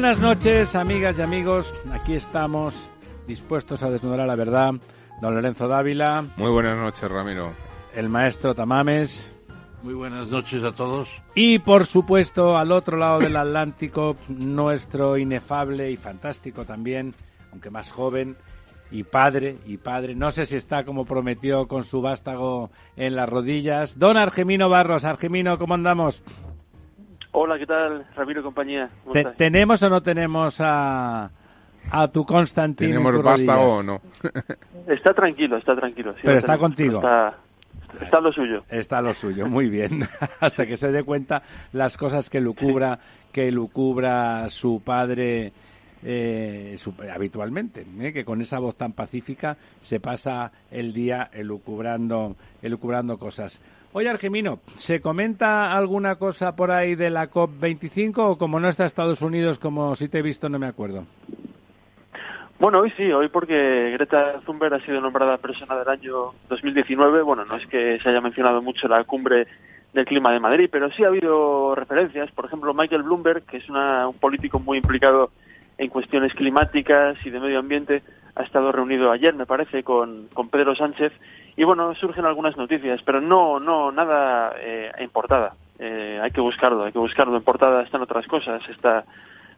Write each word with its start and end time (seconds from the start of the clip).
Buenas 0.00 0.18
noches, 0.18 0.74
amigas 0.76 1.18
y 1.18 1.22
amigos. 1.22 1.74
Aquí 1.92 2.14
estamos 2.14 2.72
dispuestos 3.26 3.82
a 3.82 3.90
desnudar 3.90 4.26
la 4.26 4.34
verdad. 4.34 4.72
Don 5.20 5.34
Lorenzo 5.34 5.68
Dávila. 5.68 6.24
Muy 6.38 6.50
buenas 6.50 6.78
noches, 6.78 7.10
Ramiro. 7.10 7.52
El 7.94 8.08
maestro 8.08 8.54
Tamames. 8.54 9.30
Muy 9.82 9.92
buenas 9.92 10.28
noches 10.28 10.64
a 10.64 10.72
todos. 10.72 11.20
Y 11.34 11.58
por 11.58 11.84
supuesto, 11.84 12.56
al 12.56 12.72
otro 12.72 12.96
lado 12.96 13.18
del 13.18 13.36
Atlántico, 13.36 14.16
nuestro 14.28 15.18
inefable 15.18 15.90
y 15.90 15.98
fantástico 15.98 16.64
también, 16.64 17.14
aunque 17.52 17.68
más 17.68 17.92
joven, 17.92 18.38
y 18.90 19.04
padre, 19.04 19.58
y 19.66 19.76
padre, 19.76 20.14
no 20.14 20.30
sé 20.30 20.46
si 20.46 20.56
está 20.56 20.84
como 20.84 21.04
prometió 21.04 21.68
con 21.68 21.84
su 21.84 22.00
vástago 22.00 22.70
en 22.96 23.16
las 23.16 23.28
rodillas. 23.28 23.98
Don 23.98 24.16
Argemino 24.16 24.70
Barros, 24.70 25.04
Argemino, 25.04 25.58
¿cómo 25.58 25.74
andamos? 25.74 26.22
Hola, 27.32 27.58
¿qué 27.58 27.66
tal, 27.66 28.04
Ramiro 28.16 28.40
y 28.40 28.42
compañía? 28.42 28.90
¿Tenemos 29.36 29.80
o 29.84 29.88
no 29.88 30.02
tenemos 30.02 30.60
a, 30.60 31.30
a 31.90 32.08
tu 32.08 32.24
Constantín? 32.24 32.88
¿Tenemos 32.88 33.22
vástago 33.22 33.76
o 33.76 33.82
no? 33.82 34.00
está 34.88 35.14
tranquilo, 35.14 35.56
está 35.56 35.76
tranquilo. 35.76 36.14
Pero 36.20 36.38
está 36.38 36.58
contigo. 36.58 36.96
Está, 36.96 37.34
está 38.02 38.20
lo 38.20 38.32
suyo. 38.32 38.64
Está 38.68 39.00
lo 39.00 39.14
suyo, 39.14 39.46
muy 39.46 39.68
bien. 39.68 40.02
Hasta 40.40 40.66
que 40.66 40.76
se 40.76 40.90
dé 40.90 41.04
cuenta 41.04 41.42
las 41.72 41.96
cosas 41.96 42.28
que 42.28 42.40
lucubra, 42.40 42.98
que 43.32 43.52
lucubra 43.52 44.48
su 44.48 44.82
padre 44.84 45.52
eh, 46.02 46.76
habitualmente, 47.14 47.86
¿eh? 48.00 48.12
que 48.12 48.24
con 48.24 48.40
esa 48.40 48.58
voz 48.58 48.74
tan 48.74 48.92
pacífica 48.92 49.56
se 49.82 50.00
pasa 50.00 50.50
el 50.72 50.92
día 50.92 51.30
elucubrando, 51.32 52.34
elucubrando 52.60 53.18
cosas. 53.18 53.60
Oye, 53.92 54.08
Argemino, 54.08 54.60
¿se 54.76 55.00
comenta 55.00 55.72
alguna 55.76 56.14
cosa 56.14 56.54
por 56.54 56.70
ahí 56.70 56.94
de 56.94 57.10
la 57.10 57.28
COP25 57.28 58.18
o 58.18 58.38
como 58.38 58.60
no 58.60 58.68
está 58.68 58.86
Estados 58.86 59.20
Unidos, 59.20 59.58
como 59.58 59.96
si 59.96 60.08
te 60.08 60.18
he 60.18 60.22
visto, 60.22 60.48
no 60.48 60.60
me 60.60 60.68
acuerdo? 60.68 61.06
Bueno, 62.60 62.78
hoy 62.78 62.92
sí, 62.96 63.10
hoy 63.10 63.28
porque 63.28 63.90
Greta 63.92 64.40
Thunberg 64.46 64.74
ha 64.74 64.84
sido 64.84 65.00
nombrada 65.00 65.38
persona 65.38 65.76
del 65.76 65.88
año 65.88 66.34
2019. 66.48 67.22
Bueno, 67.22 67.44
no 67.44 67.56
es 67.56 67.66
que 67.66 67.98
se 67.98 68.08
haya 68.08 68.20
mencionado 68.20 68.62
mucho 68.62 68.86
la 68.86 69.02
cumbre 69.02 69.48
del 69.92 70.04
clima 70.04 70.30
de 70.30 70.38
Madrid, 70.38 70.68
pero 70.70 70.92
sí 70.92 71.02
ha 71.02 71.08
habido 71.08 71.74
referencias. 71.74 72.30
Por 72.30 72.44
ejemplo, 72.44 72.72
Michael 72.72 73.02
Bloomberg, 73.02 73.42
que 73.42 73.56
es 73.56 73.68
un 73.68 74.14
político 74.20 74.60
muy 74.60 74.78
implicado 74.78 75.32
en 75.78 75.88
cuestiones 75.88 76.32
climáticas 76.34 77.16
y 77.24 77.30
de 77.30 77.40
medio 77.40 77.58
ambiente, 77.58 78.02
ha 78.36 78.42
estado 78.44 78.70
reunido 78.70 79.10
ayer, 79.10 79.34
me 79.34 79.46
parece, 79.46 79.82
con, 79.82 80.28
con 80.32 80.48
Pedro 80.48 80.76
Sánchez 80.76 81.12
y 81.60 81.64
bueno, 81.64 81.94
surgen 81.94 82.24
algunas 82.24 82.56
noticias, 82.56 83.02
pero 83.04 83.20
no, 83.20 83.60
no, 83.60 83.92
nada 83.92 84.54
eh, 84.58 84.90
importada. 85.02 85.52
Eh, 85.78 86.18
hay 86.22 86.30
que 86.30 86.40
buscarlo, 86.40 86.84
hay 86.84 86.90
que 86.90 86.98
buscarlo. 86.98 87.36
En 87.36 87.42
portada 87.42 87.82
están 87.82 88.00
otras 88.00 88.26
cosas. 88.26 88.66
Está 88.70 89.04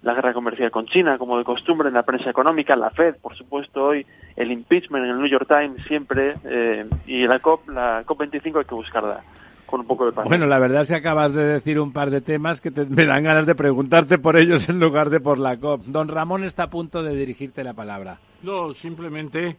la 0.02 0.12
guerra 0.12 0.32
comercial 0.32 0.72
con 0.72 0.86
China, 0.86 1.16
como 1.16 1.38
de 1.38 1.44
costumbre, 1.44 1.86
en 1.86 1.94
la 1.94 2.02
prensa 2.02 2.28
económica, 2.28 2.74
la 2.74 2.90
Fed, 2.90 3.18
por 3.22 3.36
supuesto, 3.36 3.84
hoy, 3.84 4.04
el 4.34 4.50
impeachment 4.50 5.04
en 5.04 5.12
el 5.12 5.18
New 5.18 5.28
York 5.28 5.46
Times, 5.48 5.80
siempre, 5.86 6.34
eh, 6.42 6.86
y 7.06 7.24
la 7.24 7.38
COP, 7.38 7.68
la 7.68 8.02
COP25 8.04 8.58
hay 8.58 8.64
que 8.64 8.74
buscarla 8.74 9.20
con 9.64 9.82
un 9.82 9.86
poco 9.86 10.10
de. 10.10 10.22
Bueno, 10.24 10.46
la 10.46 10.58
verdad 10.58 10.82
es 10.82 10.88
que 10.88 10.96
acabas 10.96 11.32
de 11.32 11.44
decir 11.44 11.78
un 11.78 11.92
par 11.92 12.10
de 12.10 12.20
temas 12.20 12.60
que 12.60 12.72
me 12.72 13.06
dan 13.06 13.22
ganas 13.22 13.46
de 13.46 13.54
preguntarte 13.54 14.18
por 14.18 14.36
ellos 14.36 14.68
en 14.68 14.80
lugar 14.80 15.08
de 15.08 15.20
por 15.20 15.38
la 15.38 15.56
COP. 15.56 15.84
Don 15.84 16.08
Ramón 16.08 16.42
está 16.42 16.64
a 16.64 16.70
punto 16.70 17.04
de 17.04 17.14
dirigirte 17.14 17.62
la 17.62 17.74
palabra. 17.74 18.18
No, 18.42 18.72
simplemente 18.72 19.56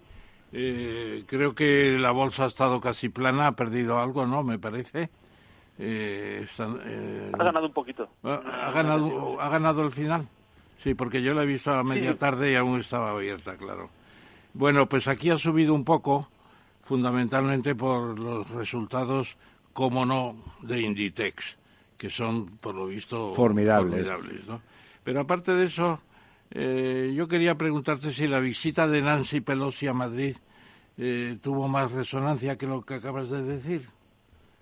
eh, 0.56 1.24
creo 1.26 1.56
que 1.56 1.98
la 2.00 2.12
bolsa 2.12 2.44
ha 2.44 2.48
estado 2.48 2.80
casi 2.80 3.10
plana, 3.10 3.48
ha 3.48 3.52
perdido 3.54 4.00
algo, 4.00 4.28
¿no? 4.28 4.44
Me 4.44 4.60
parece. 4.60 5.10
Eh, 5.80 6.46
eh, 6.86 7.32
ha 7.34 7.44
ganado 7.44 7.66
un 7.66 7.74
poquito. 7.74 8.08
¿Ha, 8.22 8.72
ganado, 8.72 9.42
¿Ha 9.42 9.50
ganado 9.50 9.84
el 9.84 9.92
final? 9.92 10.28
Sí, 10.78 10.94
porque 10.94 11.24
yo 11.24 11.34
la 11.34 11.44
he 11.44 11.48
visto 11.48 11.74
a 11.74 11.84
media 11.84 12.16
tarde 12.18 12.52
y 12.52 12.56
aún 12.56 12.80
estaba 12.80 13.12
abierta, 13.12 13.58
claro. 13.58 13.90
Bueno, 14.54 14.88
pues 14.88 15.08
aquí 15.08 15.32
ha 15.32 15.38
subido 15.38 15.74
un 15.74 15.84
poco, 15.84 16.28
fundamentalmente 16.84 17.74
por 17.74 18.20
los 18.20 18.48
resultados, 18.52 19.36
como 19.74 20.06
no, 20.06 20.36
de 20.62 20.82
Inditex, 20.82 21.58
que 21.98 22.12
son, 22.12 22.58
por 22.58 22.76
lo 22.76 22.86
visto, 22.86 23.34
formidables. 23.34 24.08
¿no? 24.48 24.62
Pero 25.04 25.22
aparte 25.22 25.54
de 25.54 25.66
eso, 25.66 26.00
eh, 26.56 27.14
yo 27.16 27.28
quería 27.28 27.56
preguntarte 27.56 28.14
si 28.14 28.28
la 28.28 28.40
visita 28.40 28.88
de 28.88 29.02
Nancy 29.02 29.42
Pelosi 29.42 29.88
a 29.88 29.94
Madrid 29.94 30.38
eh, 30.98 31.40
tuvo 31.42 31.68
más 31.68 31.92
resonancia 31.92 32.60
que 32.60 32.68
lo 32.68 32.84
que 32.84 32.94
acabas 32.94 33.32
de 33.32 33.42
decir. 33.42 33.90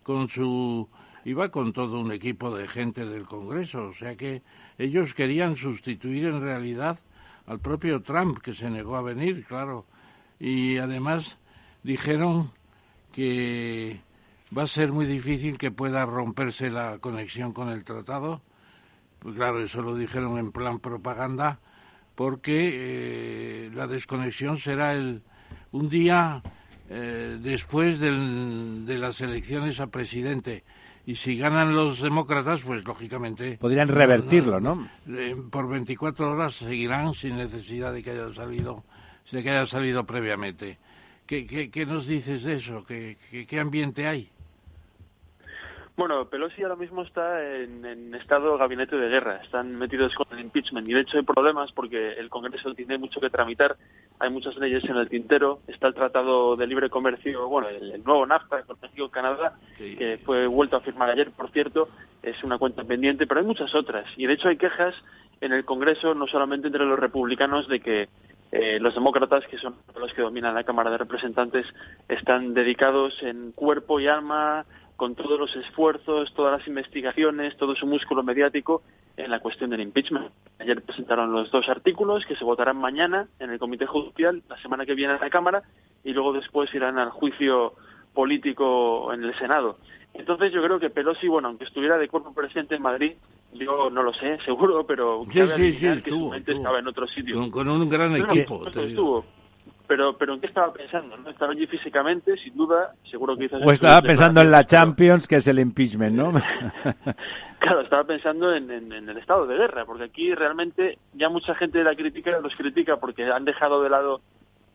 Con 0.01 0.29
su 0.29 0.87
iba 1.25 1.49
con 1.49 1.73
todo 1.73 1.99
un 1.99 2.13
equipo 2.13 2.55
de 2.55 2.69
gente 2.69 3.05
del 3.05 3.23
Congreso, 3.23 3.89
o 3.89 3.93
sea 3.93 4.15
que 4.15 4.41
ellos 4.77 5.13
querían 5.13 5.57
sustituir 5.57 6.25
en 6.25 6.41
realidad 6.41 6.97
al 7.45 7.59
propio 7.59 8.01
Trump 8.01 8.39
que 8.39 8.53
se 8.53 8.69
negó 8.69 8.95
a 8.95 9.01
venir, 9.01 9.43
claro. 9.45 9.85
Y 10.39 10.77
además 10.77 11.37
dijeron 11.83 12.51
que 13.11 13.99
va 14.57 14.63
a 14.63 14.67
ser 14.67 14.93
muy 14.93 15.05
difícil 15.05 15.57
que 15.57 15.71
pueda 15.71 16.05
romperse 16.05 16.69
la 16.69 16.99
conexión 16.99 17.51
con 17.51 17.67
el 17.67 17.83
tratado. 17.83 18.41
Pues 19.19 19.35
claro, 19.35 19.61
eso 19.61 19.81
lo 19.81 19.95
dijeron 19.95 20.37
en 20.37 20.53
plan 20.53 20.79
propaganda 20.79 21.59
porque 22.15 22.71
eh, 22.73 23.71
la 23.73 23.87
desconexión 23.87 24.57
será 24.57 24.93
el, 24.93 25.21
un 25.71 25.89
día 25.89 26.41
eh, 26.89 27.37
después 27.41 27.99
del, 27.99 28.85
de 28.85 28.97
las 28.97 29.21
elecciones 29.21 29.79
a 29.79 29.87
presidente. 29.87 30.63
Y 31.05 31.15
si 31.15 31.37
ganan 31.37 31.75
los 31.75 32.01
demócratas, 32.01 32.61
pues 32.61 32.83
lógicamente... 32.83 33.57
Podrían 33.57 33.87
revertirlo, 33.87 34.59
¿no? 34.59 34.87
Eh, 35.07 35.35
por 35.49 35.67
24 35.67 36.31
horas 36.31 36.53
seguirán 36.53 37.13
sin 37.13 37.37
necesidad 37.37 37.91
de 37.91 38.03
que 38.03 38.11
haya 38.11 38.31
salido, 38.33 38.83
de 39.31 39.41
que 39.41 39.49
haya 39.49 39.65
salido 39.65 40.05
previamente. 40.05 40.77
¿Qué, 41.25 41.47
qué, 41.47 41.71
qué 41.71 41.85
nos 41.85 42.05
dices 42.05 42.43
de 42.43 42.55
eso? 42.55 42.83
¿Qué, 42.85 43.17
qué, 43.31 43.47
qué 43.47 43.59
ambiente 43.59 44.05
hay? 44.05 44.29
Bueno, 45.97 46.29
Pelosi 46.29 46.63
ahora 46.63 46.77
mismo 46.77 47.03
está 47.03 47.43
en, 47.43 48.15
estado 48.15 48.57
gabinete 48.57 48.95
de 48.95 49.09
guerra, 49.09 49.41
están 49.43 49.75
metidos 49.75 50.15
con 50.15 50.25
el 50.31 50.39
impeachment. 50.39 50.87
Y 50.87 50.93
de 50.93 51.01
hecho 51.01 51.17
hay 51.17 51.23
problemas 51.23 51.71
porque 51.73 52.13
el 52.13 52.29
Congreso 52.29 52.73
tiene 52.73 52.97
mucho 52.97 53.19
que 53.19 53.29
tramitar, 53.29 53.75
hay 54.19 54.29
muchas 54.29 54.55
leyes 54.55 54.83
en 54.85 54.95
el 54.95 55.09
tintero, 55.09 55.59
está 55.67 55.87
el 55.87 55.93
Tratado 55.93 56.55
de 56.55 56.65
Libre 56.65 56.89
Comercio, 56.89 57.47
bueno, 57.49 57.67
el, 57.67 58.03
nuevo 58.03 58.25
NAFTA 58.25 58.63
con 58.63 58.77
México 58.81 59.09
Canadá, 59.09 59.57
que 59.77 60.19
fue 60.25 60.47
vuelto 60.47 60.77
a 60.77 60.81
firmar 60.81 61.09
ayer, 61.09 61.31
por 61.31 61.51
cierto, 61.51 61.89
es 62.23 62.41
una 62.43 62.57
cuenta 62.57 62.83
pendiente, 62.83 63.27
pero 63.27 63.41
hay 63.41 63.45
muchas 63.45 63.75
otras. 63.75 64.05
Y 64.15 64.27
de 64.27 64.33
hecho 64.33 64.47
hay 64.47 64.57
quejas 64.57 64.95
en 65.41 65.51
el 65.51 65.65
Congreso, 65.65 66.15
no 66.15 66.25
solamente 66.27 66.67
entre 66.67 66.85
los 66.85 66.99
republicanos, 66.99 67.67
de 67.67 67.79
que 67.81 68.09
eh, 68.51 68.79
los 68.79 68.93
demócratas, 68.93 69.45
que 69.47 69.57
son 69.57 69.75
los 69.99 70.13
que 70.13 70.21
dominan 70.21 70.53
la 70.53 70.63
Cámara 70.63 70.91
de 70.91 70.97
Representantes, 70.97 71.65
están 72.07 72.53
dedicados 72.53 73.21
en 73.23 73.51
cuerpo 73.53 73.99
y 73.99 74.07
alma 74.07 74.65
con 75.01 75.15
todos 75.15 75.39
los 75.39 75.55
esfuerzos, 75.55 76.31
todas 76.35 76.59
las 76.59 76.67
investigaciones, 76.67 77.57
todo 77.57 77.75
su 77.75 77.87
músculo 77.87 78.21
mediático 78.21 78.83
en 79.17 79.31
la 79.31 79.39
cuestión 79.39 79.71
del 79.71 79.81
impeachment. 79.81 80.31
Ayer 80.59 80.79
presentaron 80.83 81.31
los 81.31 81.49
dos 81.49 81.67
artículos 81.69 82.23
que 82.27 82.35
se 82.35 82.43
votarán 82.43 82.77
mañana 82.77 83.27
en 83.39 83.49
el 83.49 83.57
Comité 83.57 83.87
Judicial, 83.87 84.43
la 84.47 84.61
semana 84.61 84.85
que 84.85 84.93
viene 84.93 85.15
en 85.15 85.19
la 85.19 85.31
Cámara, 85.31 85.63
y 86.03 86.13
luego 86.13 86.33
después 86.33 86.71
irán 86.75 86.99
al 86.99 87.09
juicio 87.09 87.73
político 88.13 89.11
en 89.11 89.23
el 89.23 89.33
Senado. 89.39 89.79
Entonces 90.13 90.53
yo 90.53 90.61
creo 90.61 90.79
que 90.79 90.91
Pelosi, 90.91 91.27
bueno, 91.27 91.47
aunque 91.47 91.63
estuviera 91.63 91.97
de 91.97 92.07
cuerpo 92.07 92.31
presente 92.31 92.75
en 92.75 92.83
Madrid, 92.83 93.13
yo 93.53 93.89
no 93.89 94.03
lo 94.03 94.13
sé, 94.13 94.37
seguro, 94.45 94.85
pero 94.85 95.25
sí, 95.31 95.47
sí, 95.47 95.73
sí, 95.73 95.87
estuvo, 95.87 96.35
estaba 96.35 96.77
en 96.77 96.87
otro 96.87 97.07
sitio. 97.07 97.49
Con, 97.49 97.67
un 97.67 97.89
gran 97.89 98.15
equipo. 98.17 98.67
estuvo 98.67 99.25
pero 99.91 100.17
pero 100.17 100.35
en 100.35 100.39
qué 100.39 100.47
estaba 100.47 100.71
pensando 100.71 101.17
no 101.17 101.29
estaba 101.29 101.51
allí 101.51 101.67
físicamente 101.67 102.37
sin 102.37 102.55
duda 102.55 102.93
seguro 103.03 103.35
que 103.35 103.49
o 103.53 103.71
estaba 103.73 104.01
pensando 104.01 104.39
en 104.39 104.49
la 104.49 104.65
Champions 104.65 105.27
que 105.27 105.35
es 105.35 105.47
el 105.49 105.59
impeachment 105.59 106.15
no 106.15 106.31
claro 107.59 107.81
estaba 107.81 108.05
pensando 108.05 108.55
en, 108.55 108.71
el 108.71 109.17
estado 109.17 109.45
de 109.45 109.57
guerra 109.57 109.83
porque 109.83 110.05
aquí 110.05 110.33
realmente 110.33 110.97
ya 111.11 111.27
mucha 111.27 111.55
gente 111.55 111.79
de 111.79 111.83
la 111.83 111.93
crítica 111.93 112.39
los 112.39 112.55
critica 112.55 113.01
porque 113.01 113.25
han 113.25 113.43
dejado 113.43 113.83
de 113.83 113.89
lado 113.89 114.21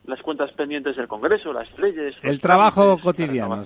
las 0.05 0.21
cuentas 0.21 0.51
pendientes 0.51 0.95
del 0.95 1.07
Congreso, 1.07 1.51
las 1.51 1.67
leyes, 1.79 2.15
el 2.21 2.39
trabajo 2.39 2.99
cotidiano, 2.99 3.63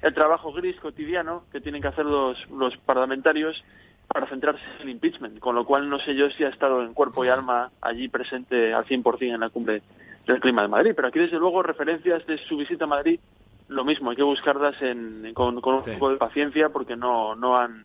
el 0.00 0.14
trabajo 0.14 0.50
gris 0.54 0.76
cotidiano 0.80 1.44
que 1.52 1.60
tienen 1.60 1.82
que 1.82 1.88
hacer 1.88 2.06
los, 2.06 2.38
los 2.50 2.74
parlamentarios 2.78 3.62
para 4.08 4.26
centrarse 4.26 4.62
en 4.76 4.88
el 4.88 4.90
impeachment, 4.94 5.38
con 5.38 5.54
lo 5.54 5.64
cual 5.64 5.88
no 5.88 5.98
sé 5.98 6.14
yo 6.14 6.30
si 6.30 6.42
ha 6.42 6.48
estado 6.48 6.82
en 6.82 6.94
cuerpo 6.94 7.24
y 7.24 7.28
alma 7.28 7.70
allí 7.82 8.08
presente 8.08 8.72
al 8.72 8.84
100% 8.86 9.34
en 9.34 9.40
la 9.40 9.50
cumbre 9.50 9.82
del 10.26 10.40
clima 10.40 10.62
de 10.62 10.68
Madrid, 10.68 10.92
pero 10.94 11.08
aquí 11.08 11.18
desde 11.18 11.38
luego 11.38 11.62
referencias 11.62 12.26
de 12.26 12.38
su 12.38 12.56
visita 12.56 12.84
a 12.84 12.88
Madrid, 12.88 13.20
lo 13.68 13.84
mismo, 13.84 14.10
hay 14.10 14.16
que 14.16 14.22
buscarlas 14.22 14.80
en, 14.82 15.32
con, 15.34 15.60
con 15.60 15.76
un 15.76 15.82
poco 15.82 16.10
de 16.10 16.16
paciencia 16.16 16.68
porque 16.68 16.96
no, 16.96 17.34
no 17.34 17.56
han 17.56 17.84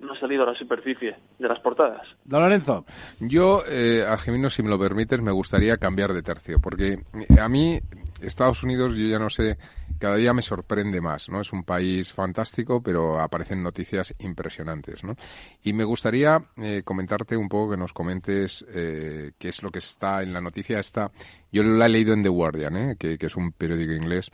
no 0.00 0.12
ha 0.12 0.20
salido 0.20 0.42
a 0.42 0.52
la 0.52 0.54
superficie 0.58 1.16
de 1.38 1.48
las 1.48 1.60
portadas. 1.60 2.06
Don 2.24 2.42
Lorenzo. 2.42 2.84
Yo, 3.20 3.62
eh, 3.66 4.04
Argemino, 4.06 4.50
si 4.50 4.62
me 4.62 4.68
lo 4.68 4.78
permites, 4.78 5.20
me 5.22 5.32
gustaría 5.32 5.78
cambiar 5.78 6.12
de 6.12 6.22
tercio, 6.22 6.58
porque 6.62 6.98
a 7.40 7.48
mí 7.48 7.80
Estados 8.24 8.62
Unidos, 8.62 8.94
yo 8.94 9.06
ya 9.06 9.18
no 9.18 9.30
sé, 9.30 9.58
cada 9.98 10.16
día 10.16 10.32
me 10.32 10.42
sorprende 10.42 11.00
más, 11.00 11.28
¿no? 11.28 11.40
Es 11.40 11.52
un 11.52 11.64
país 11.64 12.12
fantástico, 12.12 12.82
pero 12.82 13.20
aparecen 13.20 13.62
noticias 13.62 14.14
impresionantes, 14.18 15.04
¿no? 15.04 15.16
Y 15.62 15.72
me 15.72 15.84
gustaría 15.84 16.44
eh, 16.56 16.82
comentarte 16.84 17.36
un 17.36 17.48
poco, 17.48 17.72
que 17.72 17.76
nos 17.76 17.92
comentes 17.92 18.64
eh, 18.68 19.32
qué 19.38 19.48
es 19.48 19.62
lo 19.62 19.70
que 19.70 19.78
está 19.78 20.22
en 20.22 20.32
la 20.32 20.40
noticia 20.40 20.78
esta. 20.78 21.10
Yo 21.52 21.62
la 21.62 21.86
he 21.86 21.88
leído 21.88 22.12
en 22.12 22.22
The 22.22 22.28
Guardian, 22.28 22.76
¿eh? 22.76 22.96
que, 22.98 23.16
que 23.18 23.26
es 23.26 23.36
un 23.36 23.52
periódico 23.52 23.92
inglés 23.92 24.30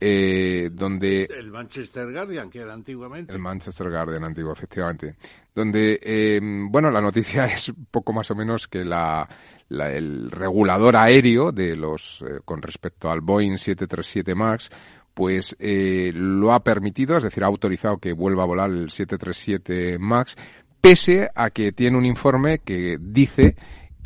eh, 0.00 0.70
donde... 0.72 1.24
El 1.24 1.50
Manchester 1.50 2.12
Guardian, 2.12 2.50
que 2.50 2.60
era 2.60 2.72
antiguamente. 2.72 3.32
El 3.32 3.38
Manchester 3.38 3.90
Guardian 3.90 4.24
antiguo, 4.24 4.52
efectivamente. 4.52 5.16
Donde, 5.54 5.98
eh, 6.02 6.40
bueno, 6.42 6.90
la 6.90 7.00
noticia 7.00 7.44
es 7.52 7.72
poco 7.90 8.12
más 8.12 8.30
o 8.30 8.34
menos 8.34 8.68
que 8.68 8.84
la, 8.84 9.28
el 9.68 10.30
regulador 10.30 10.96
aéreo 10.96 11.52
de 11.52 11.76
los, 11.76 12.22
eh, 12.22 12.40
con 12.44 12.62
respecto 12.62 13.10
al 13.10 13.20
Boeing 13.20 13.58
737 13.58 14.34
MAX, 14.34 14.70
pues 15.14 15.56
eh, 15.58 16.12
lo 16.14 16.52
ha 16.52 16.62
permitido, 16.62 17.16
es 17.16 17.24
decir, 17.24 17.42
ha 17.42 17.48
autorizado 17.48 17.98
que 17.98 18.12
vuelva 18.12 18.44
a 18.44 18.46
volar 18.46 18.70
el 18.70 18.90
737 18.90 19.98
MAX, 19.98 20.36
pese 20.80 21.28
a 21.34 21.50
que 21.50 21.72
tiene 21.72 21.98
un 21.98 22.06
informe 22.06 22.60
que 22.60 22.98
dice 23.00 23.56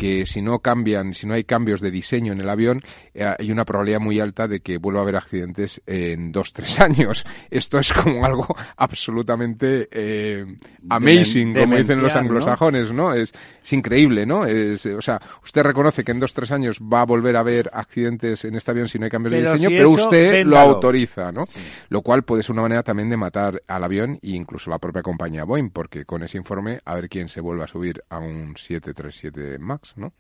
que 0.03 0.27
si 0.27 0.43
no 0.43 0.59
cambian, 0.59 1.15
si 1.15 1.29
no 1.29 1.35
hay 1.35 1.45
cambios 1.45 1.81
de 1.81 1.93
diseño 1.93 2.33
en 2.33 2.41
el 2.41 2.49
avión, 2.49 2.83
eh, 3.15 3.37
hay 3.39 3.53
una 3.53 3.65
probabilidad 3.65 4.01
muy 4.01 4.19
alta 4.19 4.49
de 4.49 4.59
que 4.59 4.79
vuelva 4.79 4.99
a 4.99 5.03
haber 5.05 5.15
accidentes 5.15 5.81
en 5.87 6.33
dos, 6.33 6.53
tres 6.53 6.81
años. 6.81 7.25
Esto 7.49 7.79
es 7.79 7.93
como 7.93 8.27
algo 8.27 8.53
absolutamente 8.77 9.89
eh, 9.93 10.45
amazing, 10.91 11.55
como 11.55 11.77
dicen 11.77 12.03
los 12.03 12.17
anglosajones, 12.17 12.91
¿no? 12.91 13.15
Es, 13.15 13.33
increíble, 13.71 14.27
¿no? 14.27 14.45
Es, 14.45 14.85
o 14.87 15.01
sea, 15.01 15.21
usted 15.45 15.63
reconoce 15.63 16.03
que 16.03 16.11
en 16.11 16.19
dos, 16.19 16.35
tres 16.35 16.51
años 16.51 16.81
va 16.81 17.03
a 17.03 17.07
volver 17.07 17.37
a 17.37 17.41
haber 17.41 17.71
accidentes 17.73 18.45
en 18.45 18.57
este 18.57 18.73
avión 18.73 18.89
si 18.89 18.99
no 18.99 19.05
hay 19.05 19.11
cambios 19.11 19.33
de 19.35 19.53
diseño, 19.53 19.69
pero 19.69 19.91
usted 19.91 20.45
lo 20.45 20.59
autoriza, 20.59 21.31
¿no? 21.31 21.47
Lo 21.91 22.03
cual 22.03 22.25
puede 22.25 22.43
ser 22.43 22.55
una 22.55 22.63
manera 22.63 22.83
también 22.83 23.09
de 23.09 23.17
matar 23.17 23.63
al 23.69 23.85
avión 23.85 24.19
e 24.21 24.31
incluso 24.31 24.69
la 24.69 24.79
propia 24.79 25.03
compañía 25.03 25.45
Boeing, 25.45 25.71
porque 25.71 26.05
con 26.05 26.25
ese 26.25 26.39
informe 26.39 26.81
a 26.85 26.97
ver 26.97 27.09
quién 27.09 27.29
se 27.29 27.41
vuelve 27.41 27.63
a 27.63 27.69
subir 27.69 28.03
a 28.11 28.19
un 28.19 28.57
737 28.57 29.61
MAX. 29.61 29.92
¿No? 29.97 30.13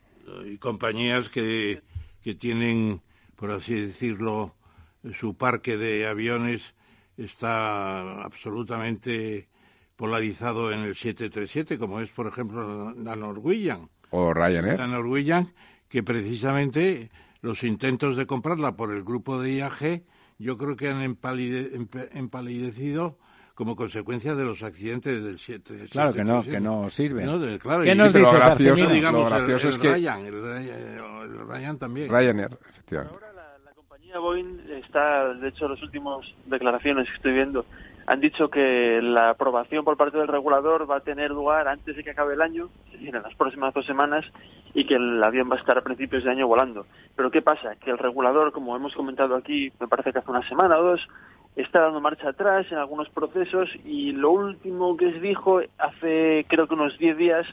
Y 0.46 0.58
compañías 0.58 1.28
que, 1.28 1.82
que 2.22 2.34
tienen, 2.34 3.02
por 3.36 3.50
así 3.50 3.74
decirlo, 3.74 4.54
su 5.14 5.34
parque 5.34 5.76
de 5.76 6.06
aviones 6.06 6.74
está 7.16 8.22
absolutamente 8.22 9.48
polarizado 9.96 10.72
en 10.72 10.80
el 10.80 10.94
737, 10.94 11.78
como 11.78 12.00
es, 12.00 12.10
por 12.10 12.26
ejemplo, 12.26 12.92
la 12.92 13.16
Norwegian. 13.16 13.88
O 14.10 14.32
Ryanair. 14.32 14.78
La 14.78 14.86
Norwegian, 14.86 15.52
que 15.88 16.02
precisamente 16.02 17.10
los 17.40 17.64
intentos 17.64 18.16
de 18.16 18.26
comprarla 18.26 18.76
por 18.76 18.92
el 18.92 19.04
grupo 19.04 19.40
de 19.40 19.56
IAG, 19.56 20.02
yo 20.38 20.58
creo 20.58 20.76
que 20.76 20.88
han 20.88 21.02
empalidecido 21.02 23.18
como 23.54 23.76
consecuencia 23.76 24.34
de 24.34 24.44
los 24.44 24.62
accidentes 24.62 25.22
del 25.22 25.38
7. 25.38 25.86
Claro 25.90 26.12
que 26.12 26.24
no, 26.24 26.42
que 26.42 26.60
no 26.60 26.88
sirve. 26.90 27.24
No, 27.24 27.38
claro, 27.58 27.84
¿Qué 27.84 27.94
nos 27.94 28.12
dice 28.12 28.24
lo 28.24 28.32
gracioso, 28.32 28.88
digamos, 28.88 29.22
lo 29.22 29.28
gracioso 29.28 29.68
el, 29.68 29.74
es 29.74 29.78
que... 29.78 29.92
Ryan, 29.92 30.26
el, 30.26 31.46
Ryan 31.46 31.78
también. 31.78 32.10
Ryanair, 32.10 32.58
efectivamente. 32.70 33.14
Ahora 33.14 33.32
la, 33.32 33.58
la, 33.64 33.72
compañía 33.72 34.18
Boeing 34.18 34.58
está, 34.82 35.34
de 35.34 35.48
hecho, 35.48 35.68
las 35.68 35.82
últimas 35.82 36.26
declaraciones 36.46 37.08
que 37.08 37.16
estoy 37.16 37.32
viendo 37.32 37.66
han 38.06 38.20
dicho 38.20 38.48
que 38.48 39.00
la 39.02 39.30
aprobación 39.30 39.84
por 39.84 39.96
parte 39.96 40.18
del 40.18 40.28
regulador 40.28 40.90
va 40.90 40.96
a 40.96 41.00
tener 41.00 41.30
lugar 41.30 41.68
antes 41.68 41.96
de 41.96 42.02
que 42.02 42.10
acabe 42.10 42.34
el 42.34 42.42
año, 42.42 42.68
es 42.86 42.92
decir, 42.92 43.14
en 43.14 43.22
las 43.22 43.34
próximas 43.34 43.72
dos 43.74 43.86
semanas, 43.86 44.24
y 44.74 44.84
que 44.86 44.94
el 44.94 45.22
avión 45.22 45.50
va 45.50 45.56
a 45.56 45.58
estar 45.58 45.78
a 45.78 45.82
principios 45.82 46.24
de 46.24 46.30
año 46.30 46.46
volando. 46.48 46.86
Pero 47.14 47.30
¿qué 47.30 47.42
pasa? 47.42 47.76
Que 47.76 47.90
el 47.90 47.98
regulador, 47.98 48.52
como 48.52 48.74
hemos 48.74 48.94
comentado 48.94 49.36
aquí, 49.36 49.72
me 49.78 49.88
parece 49.88 50.12
que 50.12 50.18
hace 50.18 50.30
una 50.30 50.46
semana 50.48 50.78
o 50.78 50.82
dos, 50.82 51.08
está 51.56 51.80
dando 51.80 52.00
marcha 52.00 52.30
atrás 52.30 52.66
en 52.70 52.78
algunos 52.78 53.08
procesos 53.10 53.68
y 53.84 54.12
lo 54.12 54.30
último 54.30 54.96
que 54.96 55.12
se 55.12 55.20
dijo 55.20 55.60
hace 55.78 56.46
creo 56.48 56.66
que 56.66 56.74
unos 56.74 56.98
10 56.98 57.16
días 57.16 57.46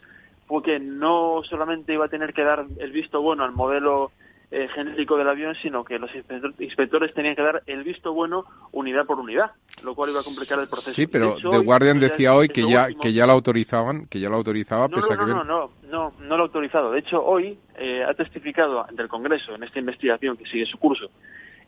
fue 0.46 0.62
que 0.62 0.80
no 0.80 1.42
solamente 1.44 1.92
iba 1.92 2.06
a 2.06 2.08
tener 2.08 2.32
que 2.32 2.42
dar 2.42 2.64
el 2.78 2.92
visto 2.92 3.20
bueno 3.20 3.44
al 3.44 3.52
modelo 3.52 4.10
eh, 4.52 4.66
genérico 4.74 5.16
del 5.16 5.28
avión, 5.28 5.54
sino 5.62 5.84
que 5.84 5.96
los 6.00 6.10
inspectores 6.58 7.14
tenían 7.14 7.36
que 7.36 7.42
dar 7.42 7.62
el 7.66 7.84
visto 7.84 8.12
bueno 8.12 8.44
unidad 8.72 9.06
por 9.06 9.20
unidad, 9.20 9.52
lo 9.84 9.94
cual 9.94 10.10
iba 10.10 10.18
a 10.18 10.24
complicar 10.24 10.58
el 10.58 10.66
proceso. 10.66 10.90
Sí, 10.90 11.06
pero 11.06 11.36
The 11.36 11.58
Guardian 11.58 12.00
decía 12.00 12.34
hoy 12.34 12.48
que 12.48 12.68
ya 12.68 12.88
que 13.00 13.12
ya 13.12 13.26
lo 13.26 13.32
autorizaban, 13.32 14.06
que 14.06 14.18
ya 14.18 14.28
lo 14.28 14.34
autorizaba, 14.36 14.88
no, 14.88 14.96
no, 14.96 15.26
no, 15.26 15.44
no, 15.44 15.70
no, 15.88 16.12
no, 16.18 16.36
lo 16.36 16.42
ha 16.42 16.46
autorizado. 16.46 16.90
De 16.90 16.98
hecho, 16.98 17.24
hoy 17.24 17.56
eh, 17.76 18.02
ha 18.02 18.12
testificado 18.14 18.84
ante 18.84 19.02
el 19.02 19.08
Congreso 19.08 19.54
en 19.54 19.62
esta 19.62 19.78
investigación 19.78 20.36
que 20.36 20.46
sigue 20.46 20.66
su 20.66 20.78
curso 20.78 21.10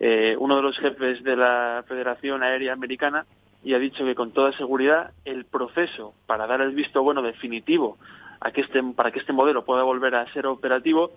eh, 0.04 0.34
uno 0.36 0.56
de 0.56 0.62
los 0.62 0.76
jefes 0.78 1.22
de 1.22 1.36
la 1.36 1.84
Federación 1.86 2.42
Aérea 2.42 2.72
Americana 2.72 3.24
y 3.62 3.74
ha 3.74 3.78
dicho 3.78 4.04
que 4.04 4.16
con 4.16 4.32
toda 4.32 4.50
seguridad 4.50 5.12
el 5.24 5.44
proceso 5.44 6.12
para 6.26 6.48
dar 6.48 6.60
el 6.60 6.72
visto 6.72 7.04
bueno 7.04 7.22
definitivo 7.22 7.98
a 8.40 8.50
que 8.50 8.62
este, 8.62 8.82
para 8.96 9.12
que 9.12 9.20
este 9.20 9.32
modelo 9.32 9.64
pueda 9.64 9.84
volver 9.84 10.16
a 10.16 10.26
ser 10.32 10.48
operativo 10.48 11.12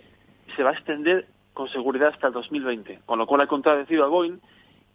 se 0.55 0.61
va 0.61 0.69
a 0.69 0.73
extender 0.73 1.25
con 1.55 1.67
seguridad 1.69 2.09
hasta 2.09 2.27
el 2.27 2.33
2020, 2.33 2.99
con 3.07 3.17
lo 3.17 3.25
cual 3.25 3.41
ha 3.41 3.47
contradecido 3.47 4.05
a 4.05 4.07
Boeing 4.07 4.39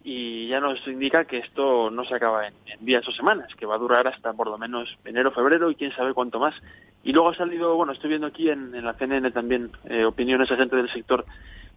y 0.05 0.47
ya 0.47 0.61
nos 0.61 0.87
indica 0.87 1.25
que 1.25 1.39
esto 1.39 1.91
no 1.91 2.05
se 2.05 2.15
acaba 2.15 2.47
en, 2.47 2.55
días 2.79 3.07
o 3.09 3.11
semanas, 3.11 3.53
que 3.57 3.67
va 3.67 3.75
a 3.75 3.79
durar 3.79 4.07
hasta 4.07 4.33
por 4.35 4.47
lo 4.47 4.57
menos 4.57 4.89
enero, 5.05 5.33
febrero 5.33 5.69
y 5.69 5.75
quién 5.75 5.91
sabe 5.97 6.15
cuánto 6.15 6.39
más. 6.39 6.55
Y 7.03 7.13
luego 7.13 7.31
ha 7.31 7.35
salido, 7.35 7.75
bueno, 7.75 7.93
estoy 7.93 8.11
viendo 8.11 8.29
aquí 8.29 8.51
en, 8.51 8.85
la 8.85 8.95
CNN 8.95 9.33
también 9.33 9.73
eh, 9.87 10.05
opiniones 10.05 10.49
de 10.49 10.57
gente 10.57 10.77
del 10.77 10.93
sector 10.93 11.27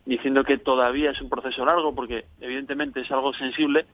diciendo 0.06 0.44
que 0.44 0.58
todavía 0.58 1.12
es 1.12 1.22
un 1.22 1.30
proceso 1.30 1.66
largo 1.66 1.96
porque 1.96 2.26
evidentemente 2.42 3.02
es 3.02 3.12
algo 3.12 3.34
sensible 3.34 3.86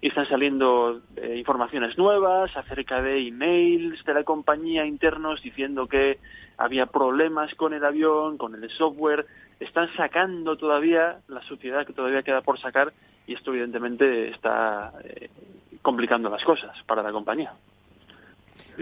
y 0.00 0.08
están 0.08 0.28
saliendo 0.28 1.00
eh, 1.16 1.36
informaciones 1.38 1.98
nuevas 1.98 2.56
acerca 2.56 3.02
de 3.02 3.26
emails 3.26 4.04
de 4.04 4.14
la 4.14 4.22
compañía 4.22 4.86
internos 4.86 5.42
diciendo 5.42 5.88
que 5.88 6.18
había 6.56 6.86
problemas 6.86 7.52
con 7.56 7.74
el 7.74 7.84
avión, 7.84 8.38
con 8.38 8.54
el 8.54 8.70
software. 8.70 9.26
Están 9.58 9.88
sacando 9.96 10.56
todavía 10.56 11.18
la 11.26 11.42
suciedad 11.42 11.84
que 11.84 11.92
todavía 11.92 12.22
queda 12.22 12.42
por 12.42 12.60
sacar 12.60 12.92
y 13.26 13.34
esto 13.34 13.50
evidentemente 13.50 14.28
está 14.28 14.92
eh, 15.02 15.30
complicando 15.82 16.30
las 16.30 16.44
cosas 16.44 16.76
para 16.86 17.02
la 17.02 17.10
compañía. 17.10 17.52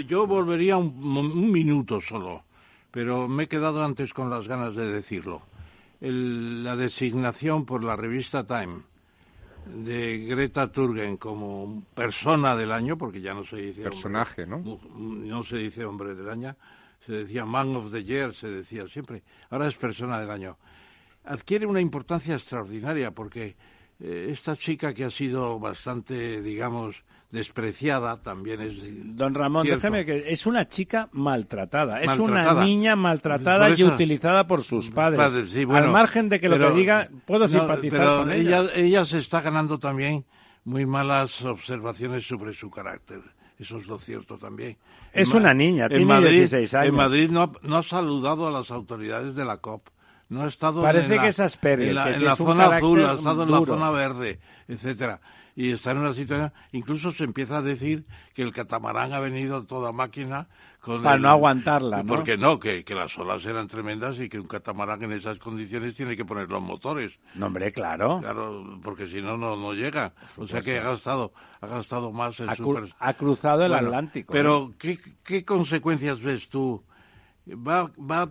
Yo 0.06 0.26
volvería 0.26 0.76
un, 0.76 0.92
un 1.16 1.50
minuto 1.50 2.02
solo, 2.02 2.42
pero 2.90 3.26
me 3.26 3.45
he 3.45 3.49
quedado 3.49 3.83
antes 3.83 4.12
con 4.12 4.28
las 4.28 4.47
ganas 4.47 4.76
de 4.76 4.87
decirlo 4.87 5.40
la 6.00 6.76
designación 6.76 7.64
por 7.64 7.82
la 7.82 7.96
revista 7.96 8.46
Time 8.46 8.82
de 9.66 10.18
Greta 10.18 10.70
Thurgen 10.70 11.16
como 11.16 11.82
persona 11.94 12.54
del 12.54 12.72
año, 12.72 12.96
porque 12.96 13.20
ya 13.20 13.34
no 13.34 13.44
se 13.44 13.56
dice 13.56 13.82
personaje, 13.82 14.46
¿no? 14.46 14.62
No 14.96 15.44
se 15.44 15.56
dice 15.56 15.84
hombre 15.84 16.14
del 16.14 16.28
año, 16.28 16.56
se 17.04 17.12
decía 17.12 17.44
man 17.44 17.74
of 17.74 17.90
the 17.92 18.04
year, 18.04 18.32
se 18.32 18.48
decía 18.48 18.86
siempre. 18.88 19.22
Ahora 19.50 19.68
es 19.68 19.76
persona 19.76 20.20
del 20.20 20.30
año. 20.30 20.56
Adquiere 21.24 21.66
una 21.66 21.80
importancia 21.80 22.34
extraordinaria 22.34 23.10
porque 23.10 23.56
eh, 23.98 24.28
esta 24.30 24.56
chica 24.56 24.94
que 24.94 25.04
ha 25.04 25.10
sido 25.10 25.58
bastante, 25.58 26.40
digamos, 26.42 27.02
despreciada 27.36 28.16
también 28.16 28.62
es. 28.62 28.76
Don 29.14 29.34
Ramón, 29.34 29.66
déjeme 29.66 30.06
que 30.06 30.24
es 30.28 30.46
una 30.46 30.66
chica 30.66 31.08
maltratada, 31.12 32.00
es 32.00 32.18
una 32.18 32.64
niña 32.64 32.96
maltratada 32.96 33.70
y 33.70 33.84
utilizada 33.84 34.46
por 34.46 34.62
sus 34.62 34.90
padres. 34.90 35.54
Al 35.68 35.90
margen 35.90 36.28
de 36.30 36.40
que 36.40 36.48
lo 36.48 36.58
que 36.58 36.74
diga, 36.74 37.08
puedo 37.26 37.46
simpatizar 37.46 38.20
con 38.20 38.32
ella. 38.32 38.62
ella. 38.62 38.70
Ella 38.74 39.04
se 39.04 39.18
está 39.18 39.42
ganando 39.42 39.78
también 39.78 40.24
muy 40.64 40.86
malas 40.86 41.44
observaciones 41.44 42.26
sobre 42.26 42.54
su 42.54 42.70
carácter. 42.70 43.20
Eso 43.58 43.78
es 43.78 43.86
lo 43.86 43.98
cierto 43.98 44.38
también. 44.38 44.76
Es 45.12 45.32
una 45.32 45.54
niña, 45.54 45.88
tiene 45.88 46.04
Madrid, 46.04 46.38
16 46.38 46.74
años. 46.74 46.88
En 46.88 46.94
Madrid 46.94 47.30
no 47.30 47.42
ha, 47.42 47.52
no 47.62 47.76
ha 47.76 47.82
saludado 47.82 48.48
a 48.48 48.50
las 48.50 48.70
autoridades 48.70 49.34
de 49.34 49.44
la 49.44 49.58
COP 49.58 49.88
no 50.28 50.42
ha 50.42 50.48
estado 50.48 50.82
Parece 50.82 51.06
en 51.06 51.16
la, 51.16 51.22
que 51.22 51.28
es 51.28 51.40
Asperger, 51.40 51.88
en 51.88 51.94
la, 51.94 52.10
en 52.10 52.36
zona 52.36 52.76
azul, 52.76 53.04
ha 53.04 53.12
estado 53.12 53.44
en 53.44 53.50
la 53.50 53.64
zona 53.64 53.90
verde, 53.90 54.40
etcétera. 54.66 55.20
Y 55.58 55.72
está 55.72 55.92
en 55.92 55.98
una 55.98 56.12
situación, 56.12 56.52
incluso 56.72 57.10
se 57.12 57.25
empieza 57.25 57.56
a 57.56 57.62
decir 57.62 58.04
que 58.34 58.42
el 58.42 58.52
catamarán 58.52 59.14
ha 59.14 59.20
venido 59.20 59.56
a 59.56 59.66
toda 59.66 59.90
máquina 59.90 60.48
con 60.82 61.02
Para 61.02 61.16
el- 61.16 61.22
no 61.22 61.30
aguantarla, 61.30 62.02
¿no? 62.02 62.04
Porque 62.06 62.36
no, 62.36 62.60
que, 62.60 62.84
que 62.84 62.94
las 62.94 63.16
olas 63.18 63.44
eran 63.46 63.66
tremendas 63.66 64.20
y 64.20 64.28
que 64.28 64.38
un 64.38 64.46
catamarán 64.46 65.02
en 65.02 65.12
esas 65.12 65.38
condiciones 65.38 65.96
tiene 65.96 66.14
que 66.14 66.26
poner 66.26 66.50
los 66.50 66.62
motores. 66.62 67.18
No, 67.34 67.46
hombre, 67.46 67.72
claro. 67.72 68.18
Claro, 68.20 68.78
porque 68.82 69.08
si 69.08 69.22
no, 69.22 69.38
no, 69.38 69.56
no 69.56 69.72
llega. 69.72 70.12
O 70.36 70.46
sea 70.46 70.60
que 70.60 70.78
ha 70.78 70.82
gastado, 70.82 71.32
ha 71.62 71.66
gastado 71.66 72.12
más 72.12 72.38
en 72.40 72.50
Ha, 72.50 72.54
su... 72.54 72.62
cru- 72.64 72.82
pers- 72.82 72.94
ha 72.98 73.14
cruzado 73.14 73.64
el 73.64 73.70
Bueno, 73.72 73.86
Atlántico. 73.88 74.32
Pero, 74.34 74.75
¿qué, 74.78 74.98
¿qué 75.25 75.42
consecuencias 75.44 76.20
ves 76.20 76.50
tú? 76.50 76.84
¿Va, 77.48 77.90
¿Va 77.98 78.28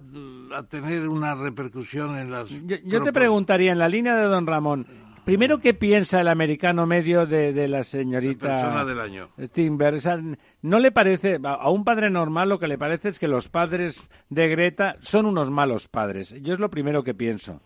a 0.55 0.63
tener 0.63 1.07
una 1.09 1.33
repercusión 1.35 2.17
en 2.19 2.29
las... 2.31 2.49
Yo, 2.49 2.75
yo 2.83 3.01
te 3.01 3.11
preguntaría, 3.11 3.71
en 3.71 3.79
la 3.79 3.87
línea 3.89 4.15
de 4.15 4.25
don 4.25 4.45
Ramón, 4.45 4.85
primero, 5.25 5.59
¿qué 5.59 5.73
piensa 5.73 6.21
el 6.21 6.27
americano 6.27 6.85
medio 6.85 7.25
de, 7.25 7.51
de 7.51 7.67
la 7.67 7.83
señorita 7.83 8.47
Persona 8.47 8.85
del 8.85 8.99
año. 8.99 9.29
Timber? 9.51 9.95
O 9.95 9.99
sea, 9.99 10.19
¿no 10.61 10.79
le 10.79 10.91
parece, 10.91 11.39
a 11.43 11.69
un 11.69 11.83
padre 11.83 12.09
normal 12.09 12.49
lo 12.49 12.59
que 12.59 12.67
le 12.67 12.77
parece 12.77 13.09
es 13.09 13.19
que 13.19 13.27
los 13.27 13.49
padres 13.49 14.09
de 14.29 14.47
Greta 14.47 14.95
son 15.01 15.25
unos 15.25 15.51
malos 15.51 15.87
padres? 15.87 16.33
Yo 16.41 16.53
es 16.53 16.59
lo 16.59 16.69
primero 16.69 17.03
que 17.03 17.13
pienso. 17.13 17.61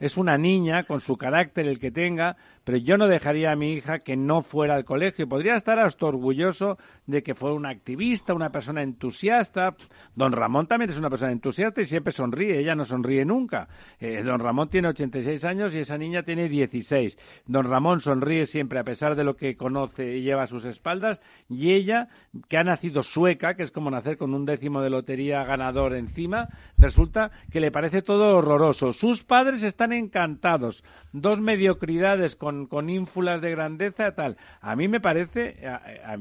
Es 0.00 0.16
una 0.16 0.36
niña 0.36 0.82
con 0.82 1.00
su 1.00 1.16
carácter, 1.16 1.68
el 1.68 1.78
que 1.78 1.92
tenga, 1.92 2.36
pero 2.64 2.78
yo 2.78 2.96
no 2.96 3.08
dejaría 3.08 3.52
a 3.52 3.56
mi 3.56 3.72
hija 3.72 4.00
que 4.00 4.16
no 4.16 4.42
fuera 4.42 4.74
al 4.74 4.84
colegio. 4.84 5.28
Podría 5.28 5.56
estar 5.56 5.78
hasta 5.78 6.06
orgulloso 6.06 6.78
de 7.06 7.22
que 7.22 7.34
fuera 7.34 7.54
una 7.54 7.70
activista, 7.70 8.34
una 8.34 8.50
persona 8.50 8.82
entusiasta. 8.82 9.74
Don 10.14 10.32
Ramón 10.32 10.66
también 10.66 10.90
es 10.90 10.96
una 10.96 11.10
persona 11.10 11.32
entusiasta 11.32 11.80
y 11.80 11.86
siempre 11.86 12.12
sonríe. 12.12 12.58
Ella 12.58 12.74
no 12.74 12.84
sonríe 12.84 13.24
nunca. 13.24 13.68
Eh, 13.98 14.22
don 14.22 14.38
Ramón 14.40 14.68
tiene 14.68 14.88
86 14.88 15.44
años 15.44 15.74
y 15.74 15.80
esa 15.80 15.98
niña 15.98 16.22
tiene 16.22 16.48
16. 16.48 17.18
Don 17.46 17.66
Ramón 17.66 18.00
sonríe 18.00 18.46
siempre 18.46 18.78
a 18.78 18.84
pesar 18.84 19.16
de 19.16 19.24
lo 19.24 19.36
que 19.36 19.56
conoce 19.56 20.16
y 20.16 20.22
lleva 20.22 20.44
a 20.44 20.46
sus 20.46 20.64
espaldas. 20.64 21.20
Y 21.48 21.72
ella, 21.72 22.08
que 22.48 22.58
ha 22.58 22.64
nacido 22.64 23.02
sueca, 23.02 23.54
que 23.54 23.64
es 23.64 23.72
como 23.72 23.90
nacer 23.90 24.16
con 24.16 24.34
un 24.34 24.44
décimo 24.44 24.82
de 24.82 24.90
lotería 24.90 25.44
ganador 25.44 25.94
encima, 25.94 26.48
resulta 26.78 27.30
que 27.50 27.60
le 27.60 27.72
parece 27.72 28.02
todo 28.02 28.36
horroroso. 28.36 28.92
Sus 28.92 29.24
padres 29.24 29.62
están 29.62 29.92
encantados. 29.92 30.84
Dos 31.12 31.40
mediocridades 31.40 32.36
con, 32.36 32.51
con 32.68 32.90
ínfulas 32.90 33.40
de 33.40 33.50
grandeza, 33.50 34.14
tal. 34.14 34.36
A 34.60 34.76
mí 34.76 34.88
me 34.88 35.00
parece 35.00 35.66
a- 35.66 36.12
a- 36.14 36.18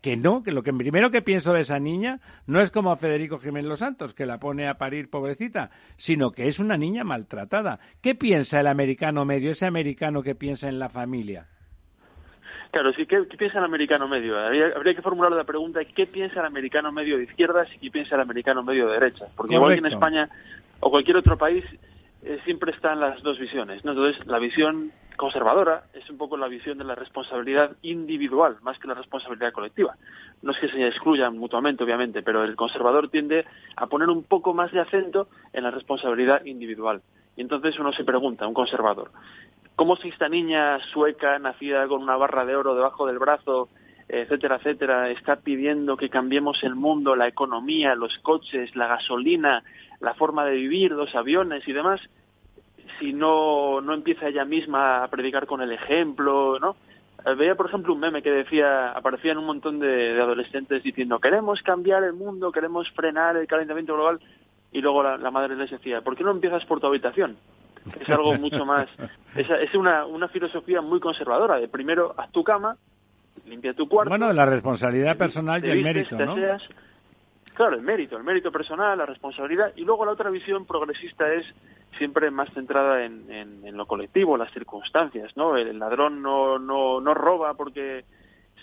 que 0.00 0.16
no, 0.16 0.42
que 0.42 0.50
lo 0.52 0.62
que 0.62 0.72
primero 0.72 1.10
que 1.10 1.20
pienso 1.20 1.52
de 1.52 1.60
esa 1.60 1.78
niña 1.78 2.20
no 2.46 2.60
es 2.62 2.70
como 2.70 2.96
Federico 2.96 3.38
Jiménez 3.38 3.68
Los 3.68 3.80
Santos, 3.80 4.14
que 4.14 4.24
la 4.24 4.38
pone 4.38 4.66
a 4.66 4.78
parir 4.78 5.10
pobrecita, 5.10 5.70
sino 5.96 6.30
que 6.32 6.48
es 6.48 6.58
una 6.58 6.78
niña 6.78 7.04
maltratada. 7.04 7.80
¿Qué 8.00 8.14
piensa 8.14 8.60
el 8.60 8.66
americano 8.66 9.26
medio, 9.26 9.50
ese 9.50 9.66
americano 9.66 10.22
que 10.22 10.34
piensa 10.34 10.68
en 10.68 10.78
la 10.78 10.88
familia? 10.88 11.46
Claro, 12.70 12.92
sí, 12.92 13.04
¿qué, 13.04 13.26
qué 13.28 13.36
piensa 13.36 13.58
el 13.58 13.64
americano 13.64 14.06
medio? 14.08 14.38
Habría, 14.38 14.68
habría 14.76 14.94
que 14.94 15.02
formular 15.02 15.32
la 15.32 15.44
pregunta, 15.44 15.80
¿qué 15.84 16.06
piensa 16.06 16.40
el 16.40 16.46
americano 16.46 16.92
medio 16.92 17.18
de 17.18 17.24
izquierdas 17.24 17.68
y 17.74 17.78
qué 17.78 17.90
piensa 17.90 18.14
el 18.14 18.20
americano 18.20 18.62
medio 18.62 18.86
de 18.86 18.94
derechas? 18.94 19.28
Porque 19.36 19.56
igual 19.56 19.72
que 19.74 19.80
en. 19.80 19.86
España 19.86 20.30
o 20.78 20.88
cualquier 20.90 21.16
otro 21.16 21.36
país, 21.36 21.64
eh, 22.22 22.38
siempre 22.44 22.72
están 22.72 23.00
las 23.00 23.22
dos 23.22 23.38
visiones. 23.38 23.84
¿no? 23.84 23.92
Entonces, 23.92 24.26
la 24.26 24.38
visión 24.38 24.92
conservadora 25.16 25.84
es 25.92 26.08
un 26.08 26.16
poco 26.16 26.36
la 26.36 26.48
visión 26.48 26.78
de 26.78 26.84
la 26.84 26.94
responsabilidad 26.94 27.76
individual, 27.82 28.56
más 28.62 28.78
que 28.78 28.88
la 28.88 28.94
responsabilidad 28.94 29.52
colectiva. 29.52 29.96
No 30.42 30.52
es 30.52 30.58
que 30.58 30.68
se 30.68 30.86
excluyan 30.86 31.36
mutuamente, 31.36 31.84
obviamente, 31.84 32.22
pero 32.22 32.42
el 32.44 32.56
conservador 32.56 33.10
tiende 33.10 33.44
a 33.76 33.86
poner 33.86 34.08
un 34.08 34.22
poco 34.22 34.54
más 34.54 34.72
de 34.72 34.80
acento 34.80 35.28
en 35.52 35.64
la 35.64 35.70
responsabilidad 35.70 36.44
individual. 36.44 37.02
Y 37.36 37.42
entonces 37.42 37.78
uno 37.78 37.92
se 37.92 38.04
pregunta, 38.04 38.46
un 38.46 38.54
conservador, 38.54 39.10
¿Cómo 39.80 39.96
si 39.96 40.08
esta 40.08 40.28
niña 40.28 40.78
sueca, 40.92 41.38
nacida 41.38 41.88
con 41.88 42.02
una 42.02 42.14
barra 42.14 42.44
de 42.44 42.54
oro 42.54 42.74
debajo 42.74 43.06
del 43.06 43.18
brazo, 43.18 43.70
etcétera, 44.08 44.56
etcétera, 44.56 45.08
está 45.08 45.36
pidiendo 45.36 45.96
que 45.96 46.10
cambiemos 46.10 46.62
el 46.64 46.74
mundo, 46.74 47.16
la 47.16 47.28
economía, 47.28 47.94
los 47.94 48.18
coches, 48.18 48.76
la 48.76 48.88
gasolina, 48.88 49.62
la 50.00 50.14
forma 50.14 50.44
de 50.44 50.56
vivir, 50.56 50.92
los 50.92 51.14
aviones 51.14 51.66
y 51.68 51.72
demás, 51.72 52.00
si 52.98 53.12
no, 53.12 53.80
no 53.80 53.94
empieza 53.94 54.28
ella 54.28 54.44
misma 54.44 55.04
a 55.04 55.08
predicar 55.08 55.46
con 55.46 55.60
el 55.62 55.72
ejemplo, 55.72 56.58
¿no? 56.58 56.76
Eh, 57.24 57.34
Veía, 57.34 57.54
por 57.54 57.66
ejemplo, 57.66 57.92
un 57.92 58.00
meme 58.00 58.22
que 58.22 58.30
decía, 58.30 58.92
aparecían 58.92 59.38
un 59.38 59.46
montón 59.46 59.78
de, 59.78 60.14
de 60.14 60.20
adolescentes 60.20 60.82
diciendo, 60.82 61.18
queremos 61.18 61.62
cambiar 61.62 62.02
el 62.04 62.14
mundo, 62.14 62.50
queremos 62.52 62.90
frenar 62.92 63.36
el 63.36 63.46
calentamiento 63.46 63.94
global, 63.94 64.20
y 64.72 64.80
luego 64.80 65.02
la, 65.02 65.16
la 65.16 65.30
madre 65.30 65.56
les 65.56 65.70
decía, 65.70 66.00
¿por 66.00 66.16
qué 66.16 66.24
no 66.24 66.30
empiezas 66.30 66.64
por 66.64 66.80
tu 66.80 66.86
habitación? 66.86 67.36
Es 68.00 68.08
algo 68.10 68.34
mucho 68.34 68.64
más, 68.66 68.88
es, 69.34 69.48
es 69.48 69.74
una, 69.74 70.04
una 70.06 70.28
filosofía 70.28 70.80
muy 70.82 71.00
conservadora, 71.00 71.58
de 71.58 71.68
primero 71.68 72.14
haz 72.16 72.30
tu 72.30 72.44
cama, 72.44 72.76
limpia 73.46 73.72
tu 73.74 73.88
cuarto, 73.88 74.10
Bueno, 74.10 74.32
la 74.32 74.46
responsabilidad 74.46 75.16
personal 75.16 75.64
y 75.64 75.70
el 75.70 75.82
vistes, 75.82 76.12
mérito, 76.12 76.32
aseas. 76.32 76.68
Claro, 77.60 77.76
el 77.76 77.82
mérito, 77.82 78.16
el 78.16 78.24
mérito 78.24 78.50
personal, 78.50 78.96
la 78.96 79.04
responsabilidad. 79.04 79.74
Y 79.76 79.84
luego 79.84 80.06
la 80.06 80.12
otra 80.12 80.30
visión 80.30 80.64
progresista 80.64 81.30
es 81.30 81.44
siempre 81.98 82.30
más 82.30 82.48
centrada 82.54 83.04
en, 83.04 83.30
en- 83.30 83.66
en 83.66 83.76
lo 83.76 83.84
colectivo, 83.84 84.38
las 84.38 84.50
circunstancias, 84.54 85.36
¿no? 85.36 85.58
El 85.58 85.78
ladrón 85.78 86.22
no, 86.22 86.58
no, 86.58 87.02
no 87.02 87.12
roba 87.12 87.52
porque 87.52 88.06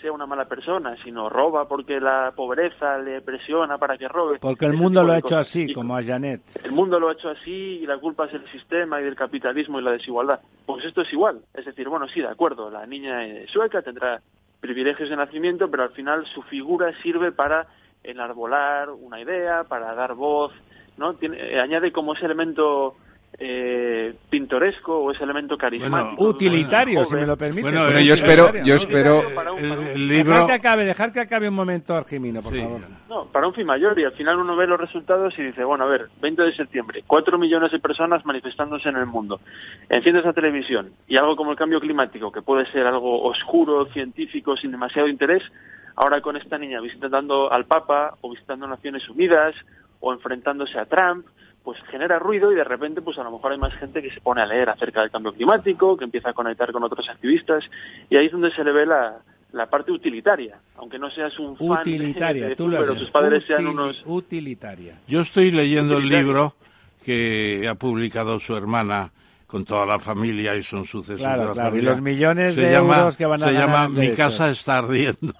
sea 0.02 0.10
una 0.10 0.26
mala 0.26 0.46
persona, 0.46 0.96
sino 1.04 1.28
roba 1.28 1.68
porque 1.68 2.00
la 2.00 2.32
pobreza 2.34 2.98
le 2.98 3.20
presiona 3.20 3.78
para 3.78 3.96
que 3.96 4.08
robe. 4.08 4.40
Porque 4.40 4.66
el 4.66 4.72
mundo 4.72 5.04
lo 5.04 5.12
ha 5.12 5.18
hecho 5.18 5.38
así, 5.38 5.66
Y- 5.70 5.74
como 5.74 5.96
a 5.96 6.02
Janet. 6.02 6.40
el 6.64 6.72
mundo 6.72 6.98
lo 6.98 7.08
ha 7.08 7.12
hecho 7.12 7.28
así 7.30 7.78
y 7.80 7.86
la 7.86 7.98
culpa 7.98 8.24
es 8.26 8.32
del 8.32 8.48
sistema 8.50 9.00
y 9.00 9.04
del 9.04 9.14
capitalismo 9.14 9.78
y 9.78 9.84
la 9.84 9.92
desigualdad. 9.92 10.40
Pues 10.66 10.84
esto 10.84 11.02
es 11.02 11.12
igual. 11.12 11.42
Es 11.54 11.64
decir, 11.66 11.88
bueno, 11.88 12.08
sí, 12.08 12.20
de 12.20 12.26
acuerdo, 12.26 12.68
la 12.68 12.84
niña 12.84 13.20
sueca 13.46 13.80
tendrá 13.80 14.20
privilegios 14.58 15.08
de 15.08 15.14
nacimiento, 15.14 15.70
pero 15.70 15.84
al 15.84 15.90
final 15.92 16.26
su 16.26 16.42
figura 16.42 16.92
sirve 17.00 17.30
para 17.30 17.68
enarbolar 18.10 18.90
una 18.90 19.20
idea, 19.20 19.64
para 19.64 19.94
dar 19.94 20.14
voz, 20.14 20.52
¿no? 20.96 21.14
Tiene, 21.14 21.36
eh, 21.38 21.60
añade 21.60 21.92
como 21.92 22.14
ese 22.14 22.26
elemento 22.26 22.96
eh, 23.40 24.14
pintoresco 24.30 24.98
o 24.98 25.10
ese 25.12 25.22
elemento 25.22 25.56
carismático. 25.58 26.24
Utilitario, 26.24 27.04
si 27.04 27.14
me 27.14 27.26
lo 27.26 27.36
permite. 27.36 27.62
Bueno, 27.62 27.84
Bueno, 27.84 27.98
eh, 27.98 28.04
yo 28.06 28.14
espero, 28.14 28.50
yo 28.64 28.74
espero, 28.74 29.22
El, 29.58 29.72
el 30.00 30.08
Dejar 30.08 30.46
que 30.46 30.52
acabe, 30.54 30.84
dejar 30.86 31.12
que 31.12 31.20
acabe 31.20 31.48
un 31.48 31.54
momento, 31.54 31.94
Argimino, 31.94 32.40
por 32.40 32.52
Sí. 32.52 32.60
favor. 32.62 32.80
No, 33.08 33.26
para 33.26 33.46
un 33.46 33.54
fin 33.54 33.66
mayor 33.66 33.96
y 33.98 34.04
al 34.04 34.12
final 34.12 34.38
uno 34.38 34.56
ve 34.56 34.66
los 34.66 34.80
resultados 34.80 35.38
y 35.38 35.42
dice, 35.42 35.62
bueno, 35.62 35.84
a 35.84 35.88
ver, 35.88 36.08
20 36.20 36.42
de 36.42 36.52
septiembre, 36.52 37.04
4 37.06 37.38
millones 37.38 37.70
de 37.70 37.78
personas 37.78 38.24
manifestándose 38.24 38.88
en 38.88 38.96
el 38.96 39.06
mundo. 39.06 39.40
Enciendes 39.88 40.24
la 40.24 40.32
televisión 40.32 40.90
y 41.06 41.16
algo 41.18 41.36
como 41.36 41.50
el 41.52 41.56
cambio 41.58 41.80
climático, 41.80 42.32
que 42.32 42.42
puede 42.42 42.64
ser 42.72 42.86
algo 42.86 43.22
oscuro, 43.22 43.86
científico, 43.92 44.56
sin 44.56 44.72
demasiado 44.72 45.06
interés, 45.06 45.42
ahora 46.00 46.20
con 46.20 46.36
esta 46.36 46.58
niña 46.58 46.80
visitando 46.80 47.52
al 47.52 47.64
Papa 47.66 48.16
o 48.20 48.30
visitando 48.30 48.66
Naciones 48.66 49.08
Unidas 49.08 49.54
o 50.00 50.12
enfrentándose 50.12 50.78
a 50.78 50.86
Trump, 50.86 51.26
pues 51.64 51.78
genera 51.90 52.18
ruido 52.18 52.52
y 52.52 52.54
de 52.54 52.64
repente 52.64 53.02
pues 53.02 53.18
a 53.18 53.24
lo 53.24 53.30
mejor 53.32 53.52
hay 53.52 53.58
más 53.58 53.74
gente 53.74 54.00
que 54.00 54.10
se 54.10 54.20
pone 54.20 54.40
a 54.40 54.46
leer 54.46 54.70
acerca 54.70 55.00
del 55.00 55.10
cambio 55.10 55.32
climático, 55.32 55.96
que 55.96 56.04
empieza 56.04 56.30
a 56.30 56.32
conectar 56.32 56.70
con 56.72 56.82
otros 56.84 57.08
activistas 57.08 57.64
y 58.08 58.16
ahí 58.16 58.26
es 58.26 58.32
donde 58.32 58.50
se 58.52 58.62
le 58.64 58.72
ve 58.72 58.86
la, 58.86 59.18
la 59.52 59.66
parte 59.66 59.90
utilitaria, 59.92 60.56
aunque 60.76 60.98
no 60.98 61.10
seas 61.10 61.36
un 61.38 61.56
fan 61.56 61.68
de- 61.68 61.74
Utilitaria, 61.96 62.48
de 62.48 62.56
tú 62.56 62.68
lo 62.68 62.78
pero 62.78 62.94
tus 62.94 63.10
padres 63.10 63.44
sean 63.44 63.66
unos 63.66 64.02
Utilitaria. 64.06 64.98
Yo 65.08 65.20
estoy 65.20 65.50
leyendo 65.50 65.98
el 65.98 66.08
libro 66.08 66.54
que 67.04 67.66
ha 67.68 67.74
publicado 67.74 68.38
su 68.38 68.54
hermana 68.56 69.10
con 69.46 69.64
toda 69.64 69.84
la 69.86 69.98
familia 69.98 70.54
y 70.56 70.62
son 70.62 70.84
sucesos 70.84 71.20
Claro, 71.20 71.40
de 71.40 71.46
la 71.48 71.52
claro, 71.54 71.68
y 71.68 71.70
familia. 71.72 71.90
los 71.90 72.02
millones 72.02 72.54
Se 72.54 72.60
de 72.60 72.70
llama- 72.72 72.98
euros 72.98 73.16
que 73.16 73.26
van 73.26 73.42
a 73.42 73.46
Se 73.46 73.52
ganar 73.52 73.68
llama 73.68 73.88
Mi 73.88 74.10
casa 74.14 74.50
está 74.50 74.78
ardiendo. 74.78 75.34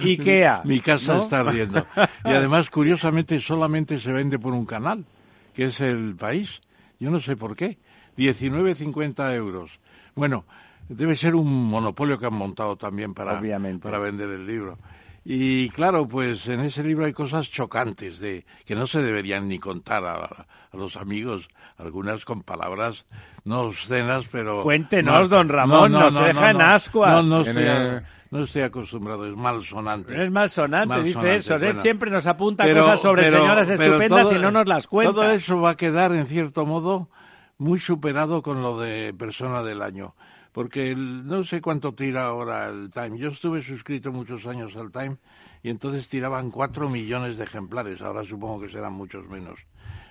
Ikea, 0.00 0.62
Mi 0.64 0.80
casa 0.80 1.14
¿no? 1.16 1.22
está 1.22 1.40
ardiendo. 1.40 1.86
Y 2.24 2.28
además, 2.28 2.70
curiosamente, 2.70 3.40
solamente 3.40 3.98
se 4.00 4.12
vende 4.12 4.38
por 4.38 4.52
un 4.52 4.66
canal, 4.66 5.04
que 5.54 5.66
es 5.66 5.80
el 5.80 6.16
país. 6.16 6.60
Yo 6.98 7.10
no 7.10 7.20
sé 7.20 7.36
por 7.36 7.56
qué. 7.56 7.78
19,50 8.16 9.34
euros. 9.34 9.78
Bueno, 10.14 10.44
debe 10.88 11.16
ser 11.16 11.34
un 11.34 11.68
monopolio 11.68 12.18
que 12.18 12.26
han 12.26 12.34
montado 12.34 12.76
también 12.76 13.14
para, 13.14 13.38
Obviamente. 13.38 13.82
para 13.82 13.98
vender 13.98 14.28
el 14.30 14.46
libro. 14.46 14.78
Y 15.24 15.68
claro, 15.70 16.08
pues 16.08 16.48
en 16.48 16.60
ese 16.60 16.82
libro 16.82 17.04
hay 17.04 17.12
cosas 17.12 17.50
chocantes 17.50 18.18
de 18.20 18.46
que 18.64 18.74
no 18.74 18.86
se 18.86 19.02
deberían 19.02 19.48
ni 19.48 19.58
contar 19.58 20.04
a, 20.04 20.46
a 20.72 20.76
los 20.76 20.96
amigos, 20.96 21.48
algunas 21.76 22.24
con 22.24 22.42
palabras 22.42 23.04
no 23.44 23.62
obscenas, 23.62 24.26
pero 24.30 24.62
Cuéntenos, 24.62 25.28
don 25.28 25.48
Ramón, 25.48 25.92
nos 25.92 26.14
deja 26.14 26.50
en 26.50 26.62
ascuas. 26.62 27.12
No, 27.12 27.22
no 27.22 27.40
estoy, 27.42 27.64
no 28.30 28.42
estoy 28.42 28.62
acostumbrado, 28.62 29.26
es 29.26 29.36
malsonante. 29.36 30.24
Es 30.24 30.30
malsonante, 30.30 31.02
dice 31.02 31.18
Malsonante, 31.18 31.36
eso. 31.36 31.54
Él 31.56 31.82
siempre 31.82 32.10
nos 32.10 32.26
apunta 32.26 32.64
Pero- 32.64 32.82
cosas 32.84 33.00
sobre 33.00 33.22
pero- 33.24 33.40
señoras 33.40 33.68
pero 33.68 33.82
estupendas 33.84 34.22
todo- 34.28 34.36
y 34.38 34.42
no 34.42 34.50
nos 34.50 34.66
las 34.66 34.86
cuenta. 34.86 35.12
Todo 35.12 35.30
eso 35.32 35.60
va 35.60 35.70
a 35.70 35.76
quedar, 35.76 36.14
en 36.14 36.26
cierto 36.26 36.64
modo, 36.66 37.08
muy 37.58 37.78
superado 37.80 38.42
con 38.42 38.62
lo 38.62 38.78
de 38.80 39.12
persona 39.14 39.62
del 39.62 39.82
año. 39.82 40.14
Porque 40.52 40.90
el- 40.90 41.26
no 41.26 41.44
sé 41.44 41.60
cuánto 41.60 41.94
tira 41.94 42.26
ahora 42.26 42.68
el 42.68 42.90
Time. 42.90 43.18
Yo 43.18 43.28
estuve 43.28 43.62
suscrito 43.62 44.10
muchos 44.12 44.46
años 44.46 44.74
al 44.76 44.90
Time 44.90 45.16
y 45.62 45.70
entonces 45.70 46.08
tiraban 46.08 46.50
cuatro 46.50 46.88
millones 46.88 47.36
de 47.36 47.44
ejemplares. 47.44 48.02
Ahora 48.02 48.24
supongo 48.24 48.60
que 48.60 48.68
serán 48.68 48.92
muchos 48.94 49.28
menos. 49.28 49.60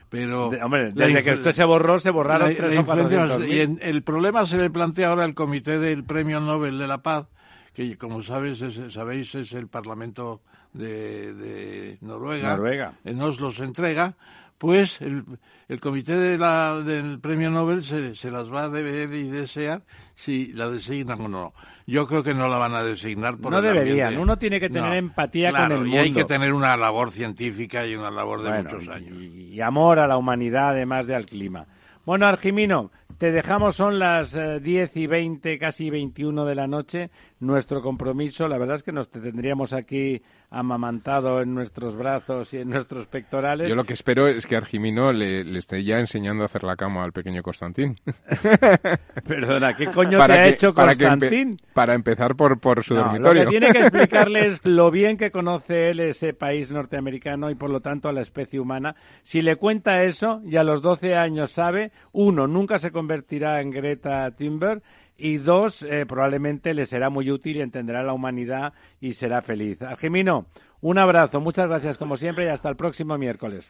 pero 0.09 0.47
hombre, 0.63 0.91
desde 0.91 1.23
que 1.23 1.33
usted 1.33 1.51
se 1.53 1.63
borró 1.63 1.99
se 1.99 2.09
borraron 2.09 2.55
tres 2.55 2.75
o 2.79 3.45
y 3.45 3.77
el 3.81 4.01
problema 4.01 4.45
se 4.47 4.57
le 4.57 4.71
plantea 4.71 5.09
ahora 5.09 5.23
al 5.23 5.35
comité 5.35 5.77
del 5.77 6.03
Premio 6.03 6.39
Nobel 6.39 6.79
de 6.79 6.88
la 6.88 7.03
Paz 7.03 7.27
que 7.73 7.97
como 7.97 8.23
sabes 8.23 8.63
sabéis 8.89 9.35
es 9.35 9.53
el 9.53 9.67
Parlamento 9.67 10.41
de, 10.73 11.97
Noruega, 12.01 12.55
Noruega. 12.55 12.93
nos 13.03 13.39
los 13.39 13.59
entrega 13.59 14.15
pues 14.59 15.01
el, 15.01 15.23
el 15.69 15.79
comité 15.79 16.17
de 16.17 16.38
la, 16.38 16.81
del 16.83 17.19
premio 17.19 17.49
Nobel 17.49 17.81
se, 17.81 18.13
se, 18.13 18.29
las 18.29 18.53
va 18.53 18.65
a 18.65 18.69
deber 18.69 19.11
y 19.13 19.29
desear 19.29 19.83
si 20.15 20.51
la 20.51 20.69
designan 20.69 21.21
o 21.21 21.27
no. 21.29 21.53
Yo 21.88 22.05
creo 22.05 22.21
que 22.21 22.33
no 22.33 22.49
la 22.49 22.57
van 22.57 22.75
a 22.75 22.83
designar 22.83 23.38
por 23.38 23.51
No 23.51 23.61
deberían. 23.61 24.17
Uno 24.17 24.38
tiene 24.38 24.59
que 24.59 24.69
tener 24.69 24.95
empatía 24.95 25.51
con 25.51 25.71
el 25.71 25.77
mundo. 25.79 25.95
Y 25.95 25.97
hay 25.97 26.11
que 26.11 26.25
tener 26.25 26.53
una 26.53 26.75
labor 26.75 27.09
científica 27.09 27.88
y 27.88 27.95
una 27.95 28.11
labor 28.11 28.43
de 28.43 28.61
muchos 28.61 28.88
años. 28.89 29.17
Y, 29.17 29.59
amor 29.61 29.97
a 29.97 30.07
la 30.07 30.17
humanidad, 30.17 30.71
además 30.71 31.07
de 31.07 31.15
al 31.15 31.25
clima. 31.25 31.65
Bueno, 32.05 32.27
Argimino, 32.27 32.91
te 33.17 33.31
dejamos, 33.31 33.75
son 33.77 33.97
las 33.97 34.33
10 34.33 34.65
eh, 34.65 34.99
y 34.99 35.07
20, 35.07 35.57
casi 35.57 35.89
21 35.89 36.45
de 36.45 36.55
la 36.55 36.67
noche. 36.67 37.11
Nuestro 37.41 37.81
compromiso, 37.81 38.50
la 38.50 38.58
verdad 38.58 38.75
es 38.75 38.84
que 38.84 38.91
nos 38.91 39.10
tendríamos 39.10 39.72
aquí 39.72 40.22
amamantado 40.50 41.41
en 41.41 41.53
nuestros 41.53 41.96
brazos 41.96 42.53
y 42.53 42.58
en 42.58 42.69
nuestros 42.69 43.08
pectorales. 43.08 43.69
Yo 43.69 43.75
lo 43.75 43.86
que 43.86 43.93
espero 43.93 44.27
es 44.27 44.46
que 44.46 44.58
Argimino 44.58 45.13
le, 45.13 45.58
esté 45.58 45.84
ya 45.86 46.00
enseñando 46.00 46.43
a 46.43 46.48
hacer 46.48 46.63
la 46.63 46.75
cama 46.75 47.03
al 47.03 47.13
pequeño 47.13 47.41
Constantín. 47.41 47.96
Perdona, 49.25 49.74
¿qué 49.74 49.86
coño 49.88 50.17
te 50.25 50.34
ha 50.34 50.48
hecho 50.48 50.74
Constantín? 50.74 51.58
Para, 51.74 51.93
empezar 51.93 52.36
por, 52.36 52.60
por 52.60 52.84
su 52.84 52.96
dormitorio. 52.96 53.46
Lo 53.46 53.51
que 53.51 53.58
tiene 53.58 53.72
que 53.72 53.79
explicarles 53.79 54.60
lo 54.65 54.91
bien 54.91 55.15
que 55.15 55.31
conoce 55.31 55.91
él 55.91 56.01
ese 56.01 56.34
país 56.34 56.72
norteamericano 56.72 57.50
y 57.50 57.55
por 57.55 57.69
lo 57.69 57.79
tanto 57.79 58.10
a 58.10 58.13
la 58.13 58.19
especie 58.22 58.60
humana. 58.60 58.96
Si 59.24 59.41
le 59.41 59.55
cuenta 59.55 60.03
eso 60.03 60.41
y 60.43 60.58
a 60.58 60.65
los 60.65 60.81
12 60.81 61.15
años 61.15 61.51
sabe, 61.51 61.93
uno, 62.12 62.48
nunca 62.48 62.79
se 62.79 62.91
convertirá 62.91 63.62
en 63.62 63.72
Greta 63.72 64.29
Thunberg 64.31 64.81
y 65.19 65.38
dos, 65.38 65.83
eh, 65.83 66.05
probablemente 66.07 66.73
le 66.73 66.85
será 66.85 67.09
muy 67.09 67.29
útil 67.29 67.57
y 67.57 67.61
entenderá 67.61 68.03
la 68.03 68.13
humanidad 68.13 68.73
y 69.01 69.13
será 69.13 69.41
feliz. 69.41 69.81
Argemino, 69.81 70.45
un 70.81 70.97
abrazo, 70.97 71.39
muchas 71.39 71.67
gracias 71.67 71.97
como 71.97 72.17
siempre 72.17 72.45
y 72.45 72.47
hasta 72.49 72.69
el 72.69 72.75
próximo 72.75 73.17
miércoles. 73.17 73.69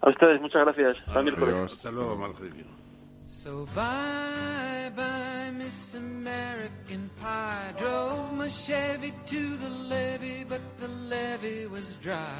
A 0.00 0.10
ustedes, 0.10 0.40
muchas 0.40 0.64
gracias. 0.64 0.96
Hasta 1.06 1.22
miércoles. 1.22 1.72
Hasta 1.72 1.90
luego. 1.90 2.16
So 3.42 3.66
bye 3.74 4.92
bye, 4.94 5.50
Miss 5.50 5.94
American 5.94 7.10
Pie. 7.20 7.74
Drove 7.76 8.32
my 8.34 8.46
Chevy 8.46 9.12
to 9.26 9.56
the 9.56 9.68
levee, 9.68 10.44
but 10.48 10.60
the 10.78 10.86
levee 10.86 11.66
was 11.66 11.96
dry. 11.96 12.38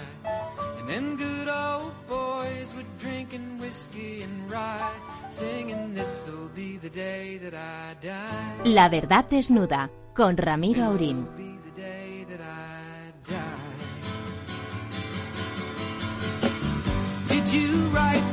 And 0.78 0.88
them 0.88 1.16
good 1.16 1.49
old 1.49 1.92
boys 2.06 2.73
were 2.76 2.87
drinking 3.00 3.59
whiskey 3.59 4.23
and 4.23 4.49
rye, 4.49 4.94
singing 5.28 5.92
this'll 5.92 6.49
be 6.54 6.76
the 6.76 6.90
day 6.90 7.37
that 7.38 7.54
I 7.54 7.97
die. 8.00 8.61
La 8.62 8.88
verdad 8.88 9.25
desnuda, 9.28 9.90
con 10.14 10.37
Ramiro 10.37 10.85
Aurín. 10.85 11.26
Did 17.26 17.52
you 17.52 17.88
write 17.88 18.32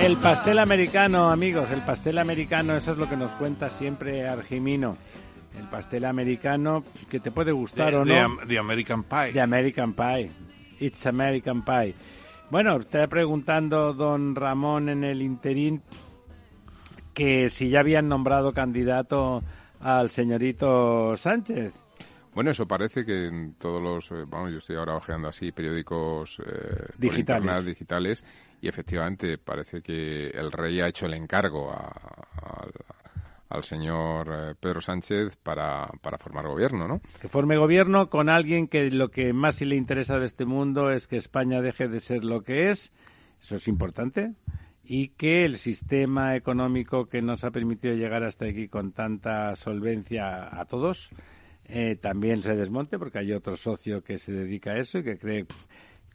el 0.00 0.16
pastel 0.16 0.58
americano, 0.58 1.30
amigos, 1.30 1.70
el 1.70 1.82
pastel 1.82 2.18
americano, 2.18 2.76
eso 2.76 2.92
es 2.92 2.98
lo 2.98 3.08
que 3.08 3.16
nos 3.16 3.30
cuenta 3.32 3.70
siempre 3.70 4.28
Argimino. 4.28 4.96
El 5.58 5.68
pastel 5.68 6.04
americano 6.06 6.82
que 7.10 7.20
te 7.20 7.30
puede 7.30 7.52
gustar 7.52 7.94
o 7.94 8.04
no. 8.04 8.44
De 8.46 8.58
American 8.58 9.04
Pie. 9.04 9.32
De 9.32 9.40
American 9.40 9.92
Pie. 9.92 10.30
It's 10.80 11.06
American 11.06 11.62
Pie. 11.62 11.94
Bueno, 12.50 12.78
está 12.78 13.06
preguntando 13.06 13.92
don 13.92 14.34
Ramón 14.34 14.88
en 14.88 15.04
el 15.04 15.22
interín 15.22 15.82
que 17.14 17.50
si 17.50 17.68
ya 17.68 17.80
habían 17.80 18.08
nombrado 18.08 18.52
candidato 18.52 19.42
al 19.80 20.10
señorito 20.10 21.16
Sánchez. 21.16 21.74
Bueno, 22.34 22.50
eso 22.50 22.66
parece 22.66 23.04
que 23.04 23.26
en 23.26 23.54
todos 23.54 23.82
los, 23.82 24.10
eh, 24.12 24.24
vamos, 24.26 24.52
yo 24.52 24.58
estoy 24.58 24.76
ahora 24.76 24.96
ojeando 24.96 25.28
así 25.28 25.52
periódicos 25.52 26.40
eh, 26.40 26.86
digitales. 26.96 27.66
digitales 27.66 28.24
y 28.62 28.68
efectivamente 28.68 29.38
parece 29.38 29.82
que 29.82 30.28
el 30.28 30.52
rey 30.52 30.80
ha 30.80 30.86
hecho 30.86 31.06
el 31.06 31.14
encargo 31.14 31.74
al 33.48 33.64
señor 33.64 34.28
eh, 34.32 34.54
Pedro 34.58 34.80
Sánchez 34.80 35.36
para, 35.36 35.88
formar 36.18 36.46
gobierno, 36.46 36.86
¿no? 36.86 37.00
Que 37.20 37.28
forme 37.28 37.56
gobierno 37.56 38.08
con 38.08 38.28
alguien 38.28 38.68
que 38.68 38.88
lo 38.92 39.10
que 39.10 39.32
más 39.32 39.60
le 39.60 39.74
interesa 39.74 40.18
de 40.18 40.26
este 40.26 40.44
mundo 40.44 40.92
es 40.92 41.08
que 41.08 41.16
España 41.16 41.60
deje 41.60 41.88
de 41.88 41.98
ser 41.98 42.24
lo 42.24 42.42
que 42.42 42.70
es, 42.70 42.92
eso 43.40 43.56
es 43.56 43.66
importante, 43.66 44.32
y 44.84 45.08
que 45.08 45.44
el 45.44 45.56
sistema 45.56 46.36
económico 46.36 47.06
que 47.06 47.20
nos 47.20 47.42
ha 47.42 47.50
permitido 47.50 47.94
llegar 47.94 48.22
hasta 48.22 48.46
aquí 48.46 48.68
con 48.68 48.92
tanta 48.92 49.56
solvencia 49.56 50.48
a 50.56 50.64
todos, 50.66 51.10
eh, 51.64 51.96
también 52.00 52.42
se 52.42 52.54
desmonte, 52.54 52.96
porque 52.98 53.18
hay 53.18 53.32
otro 53.32 53.56
socio 53.56 54.02
que 54.02 54.18
se 54.18 54.32
dedica 54.32 54.70
a 54.70 54.78
eso 54.78 54.98
y 54.98 55.02
que 55.04 55.18
cree 55.18 55.46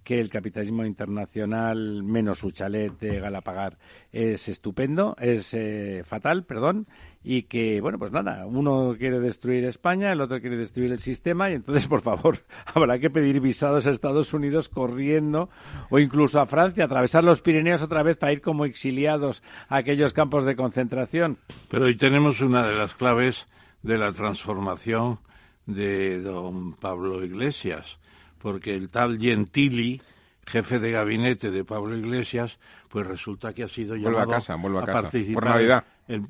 que 0.07 0.21
el 0.21 0.29
capitalismo 0.29 0.85
internacional, 0.85 2.01
menos 2.01 2.39
su 2.39 2.51
chalet 2.51 2.97
de 2.97 3.19
Galapagar, 3.19 3.77
es 4.13 4.47
estupendo, 4.47 5.17
es 5.19 5.53
eh, 5.53 6.01
fatal, 6.05 6.45
perdón, 6.45 6.87
y 7.25 7.43
que, 7.43 7.81
bueno, 7.81 7.99
pues 7.99 8.13
nada, 8.13 8.45
uno 8.45 8.95
quiere 8.97 9.19
destruir 9.19 9.65
España, 9.65 10.13
el 10.13 10.21
otro 10.21 10.39
quiere 10.39 10.55
destruir 10.55 10.93
el 10.93 10.99
sistema, 10.99 11.49
y 11.49 11.55
entonces, 11.55 11.87
por 11.87 11.99
favor, 11.99 12.37
habrá 12.73 12.99
que 12.99 13.09
pedir 13.09 13.41
visados 13.41 13.85
a 13.85 13.91
Estados 13.91 14.33
Unidos 14.33 14.69
corriendo, 14.69 15.49
o 15.89 15.99
incluso 15.99 16.39
a 16.39 16.45
Francia, 16.45 16.85
atravesar 16.85 17.25
los 17.25 17.41
Pirineos 17.41 17.81
otra 17.81 18.01
vez 18.01 18.15
para 18.15 18.31
ir 18.31 18.39
como 18.39 18.63
exiliados 18.63 19.43
a 19.67 19.75
aquellos 19.75 20.13
campos 20.13 20.45
de 20.45 20.55
concentración. 20.55 21.37
Pero 21.67 21.83
hoy 21.83 21.97
tenemos 21.97 22.39
una 22.39 22.65
de 22.65 22.77
las 22.77 22.95
claves 22.95 23.45
de 23.83 23.97
la 23.97 24.13
transformación 24.13 25.19
de 25.65 26.21
don 26.21 26.75
Pablo 26.75 27.25
Iglesias, 27.25 27.99
porque 28.37 28.75
el 28.75 28.89
tal 28.89 29.19
Gentili, 29.19 30.01
jefe 30.45 30.79
de 30.79 30.91
gabinete 30.91 31.51
de 31.51 31.63
Pablo 31.63 31.95
Iglesias, 31.95 32.57
pues 32.89 33.05
resulta 33.05 33.53
que 33.53 33.63
ha 33.63 33.67
sido 33.67 33.95
llamado 33.95 34.31
a, 34.31 34.35
casa, 34.35 34.53
a, 34.53 34.85
participar 34.85 35.33
por 35.33 35.45
Navidad. 35.45 35.83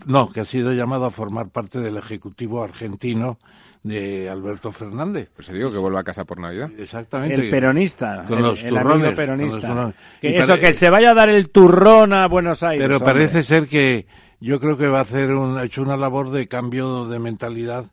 no, 0.06 0.32
que 0.32 0.42
ha 0.42 0.46
sido 0.46 0.74
llamado 0.74 1.06
a 1.06 1.12
formar 1.12 1.50
parte 1.50 1.80
del 1.80 1.98
ejecutivo 1.98 2.64
argentino 2.64 3.38
de 3.84 4.30
Alberto 4.30 4.72
Fernández. 4.72 5.30
Pues 5.36 5.48
se 5.48 5.54
digo 5.54 5.72
que 5.72 5.78
vuelva 5.78 6.02
a 6.02 6.04
casa 6.04 6.26
por 6.26 6.40
Navidad. 6.40 6.70
Exactamente. 6.78 7.36
El 7.36 7.50
peronista. 7.50 8.26
Con 8.28 8.42
los 8.42 8.64
turrones. 8.64 9.16
peronista. 9.16 9.94
Que 10.20 10.38
eso, 10.38 10.60
que 10.60 10.74
se 10.74 10.90
vaya 10.90 11.12
a 11.12 11.14
dar 11.14 11.30
el 11.30 11.50
turrón 11.50 12.14
a 12.14 12.28
Buenos 12.28 12.64
Aires. 12.64 12.86
Pero 12.86 13.00
parece 13.00 13.44
ser 13.44 13.68
que 13.68 14.08
yo 14.40 14.60
creo 14.60 14.78
que 14.78 14.88
va 14.88 15.00
a 15.00 15.04
hacer 15.04 15.32
un, 15.32 15.58
ha 15.58 15.64
hecho 15.64 15.82
una 15.82 15.98
labor 15.98 16.30
de 16.32 16.48
cambio 16.48 17.08
de 17.08 17.20
mentalidad 17.20 17.86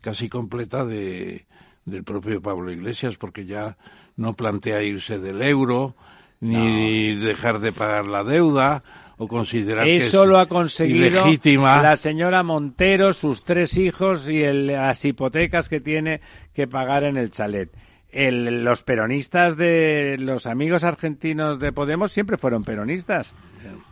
casi 0.00 0.28
completa 0.28 0.84
de, 0.84 1.46
del 1.84 2.04
propio 2.04 2.40
Pablo 2.40 2.70
Iglesias, 2.72 3.16
porque 3.16 3.44
ya 3.44 3.76
no 4.16 4.34
plantea 4.34 4.82
irse 4.82 5.18
del 5.18 5.42
euro, 5.42 5.94
ni 6.40 7.14
dejar 7.14 7.60
de 7.60 7.72
pagar 7.72 8.06
la 8.06 8.24
deuda, 8.24 8.82
o 9.16 9.28
considerar 9.28 9.84
que 9.84 9.96
es 9.96 10.12
lo 10.12 10.38
ha 10.38 10.48
conseguido 10.48 11.06
ilegítima. 11.06 11.80
la 11.80 11.96
señora 11.96 12.42
Montero, 12.42 13.12
sus 13.12 13.44
tres 13.44 13.76
hijos 13.78 14.28
y 14.28 14.42
el, 14.42 14.66
las 14.66 15.04
hipotecas 15.04 15.68
que 15.68 15.80
tiene 15.80 16.20
que 16.52 16.66
pagar 16.66 17.04
en 17.04 17.16
el 17.16 17.30
chalet 17.30 17.70
los 18.12 18.82
peronistas 18.82 19.56
de 19.56 20.16
los 20.18 20.46
amigos 20.46 20.84
argentinos 20.84 21.58
de 21.58 21.72
Podemos 21.72 22.12
siempre 22.12 22.36
fueron 22.36 22.62
peronistas. 22.62 23.34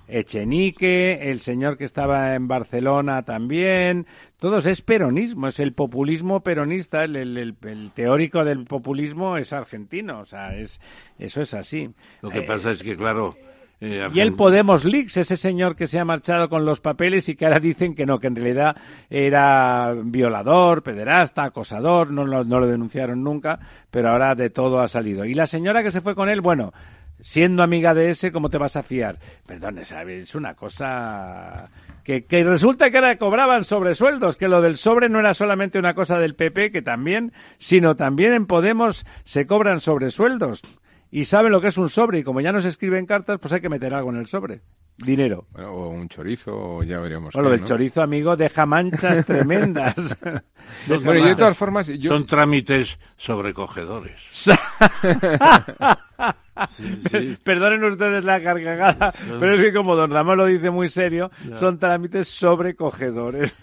Echenique, 0.08 1.30
el 1.30 1.40
señor 1.40 1.78
que 1.78 1.84
estaba 1.84 2.34
en 2.34 2.48
Barcelona 2.48 3.22
también, 3.22 4.06
todos 4.38 4.66
es 4.66 4.82
peronismo, 4.82 5.48
es 5.48 5.60
el 5.60 5.72
populismo 5.72 6.40
peronista, 6.40 7.04
el, 7.04 7.16
el, 7.16 7.92
teórico 7.92 8.44
del 8.44 8.64
populismo 8.64 9.36
es 9.36 9.52
argentino, 9.52 10.20
o 10.20 10.26
sea, 10.26 10.56
es, 10.56 10.80
eso 11.18 11.40
es 11.40 11.54
así. 11.54 11.90
Lo 12.22 12.30
que 12.30 12.42
pasa 12.42 12.72
es 12.72 12.82
que, 12.82 12.96
claro, 12.96 13.36
eh, 13.80 14.06
y 14.12 14.20
el 14.20 14.34
Podemos 14.34 14.84
Leaks, 14.84 15.16
ese 15.16 15.36
señor 15.36 15.74
que 15.74 15.86
se 15.86 15.98
ha 15.98 16.04
marchado 16.04 16.50
con 16.50 16.66
los 16.66 16.80
papeles 16.80 17.28
y 17.30 17.34
que 17.34 17.46
ahora 17.46 17.60
dicen 17.60 17.94
que 17.94 18.04
no, 18.04 18.18
que 18.18 18.26
en 18.26 18.36
realidad 18.36 18.76
era 19.08 19.94
violador, 20.04 20.82
pederasta, 20.82 21.44
acosador, 21.44 22.10
no 22.10 22.26
lo, 22.26 22.44
no 22.44 22.60
lo 22.60 22.66
denunciaron 22.66 23.24
nunca, 23.24 23.58
pero 23.90 24.10
ahora 24.10 24.34
de 24.34 24.50
todo 24.50 24.80
ha 24.80 24.88
salido. 24.88 25.24
Y 25.24 25.32
la 25.32 25.46
señora 25.46 25.82
que 25.82 25.92
se 25.92 26.02
fue 26.02 26.14
con 26.14 26.28
él, 26.28 26.42
bueno, 26.42 26.74
siendo 27.20 27.62
amiga 27.62 27.94
de 27.94 28.10
ese, 28.10 28.32
¿cómo 28.32 28.50
te 28.50 28.58
vas 28.58 28.76
a 28.76 28.82
fiar? 28.82 29.18
Perdón, 29.46 29.78
es 29.78 30.34
una 30.34 30.54
cosa 30.54 31.70
que, 32.04 32.26
que, 32.26 32.44
resulta 32.44 32.90
que 32.90 32.98
ahora 32.98 33.16
cobraban 33.16 33.64
sobresueldos, 33.64 34.36
que 34.36 34.48
lo 34.48 34.60
del 34.60 34.76
sobre 34.76 35.08
no 35.08 35.20
era 35.20 35.32
solamente 35.32 35.78
una 35.78 35.94
cosa 35.94 36.18
del 36.18 36.34
PP, 36.34 36.70
que 36.70 36.82
también, 36.82 37.32
sino 37.56 37.96
también 37.96 38.34
en 38.34 38.44
Podemos 38.44 39.06
se 39.24 39.46
cobran 39.46 39.80
sobresueldos 39.80 40.62
y 41.10 41.24
saben 41.24 41.52
lo 41.52 41.60
que 41.60 41.68
es 41.68 41.78
un 41.78 41.90
sobre 41.90 42.20
y 42.20 42.24
como 42.24 42.40
ya 42.40 42.52
no 42.52 42.60
se 42.60 42.68
escriben 42.68 43.06
cartas, 43.06 43.38
pues 43.40 43.52
hay 43.52 43.60
que 43.60 43.68
meter 43.68 43.92
algo 43.94 44.10
en 44.10 44.16
el 44.16 44.26
sobre. 44.26 44.60
dinero. 44.96 45.46
o 45.56 45.88
un 45.88 46.08
chorizo, 46.08 46.52
o 46.54 46.82
ya 46.82 47.00
veremos. 47.00 47.34
Bueno, 47.34 47.48
lo 47.48 47.56
del 47.56 47.64
chorizo, 47.64 48.02
amigo, 48.02 48.36
deja 48.36 48.66
manchas 48.66 49.26
tremendas. 49.30 49.94
bueno, 50.86 51.16
y 51.16 51.28
de 51.28 51.36
todas 51.36 51.56
formas... 51.56 51.88
Yo... 51.88 52.12
Son 52.12 52.26
trámites 52.26 52.98
sobrecogedores. 53.16 54.20
Perdonen 57.44 57.82
ustedes 57.84 58.24
la 58.24 58.42
cargada, 58.42 59.14
pero 59.38 59.54
es 59.54 59.62
que 59.62 59.72
como 59.72 59.96
don 59.96 60.10
Ramón 60.10 60.36
lo 60.36 60.46
dice 60.46 60.70
muy 60.70 60.88
serio, 60.88 61.30
son 61.58 61.78
trámites 61.78 62.28
sobrecogedores. 62.28 63.56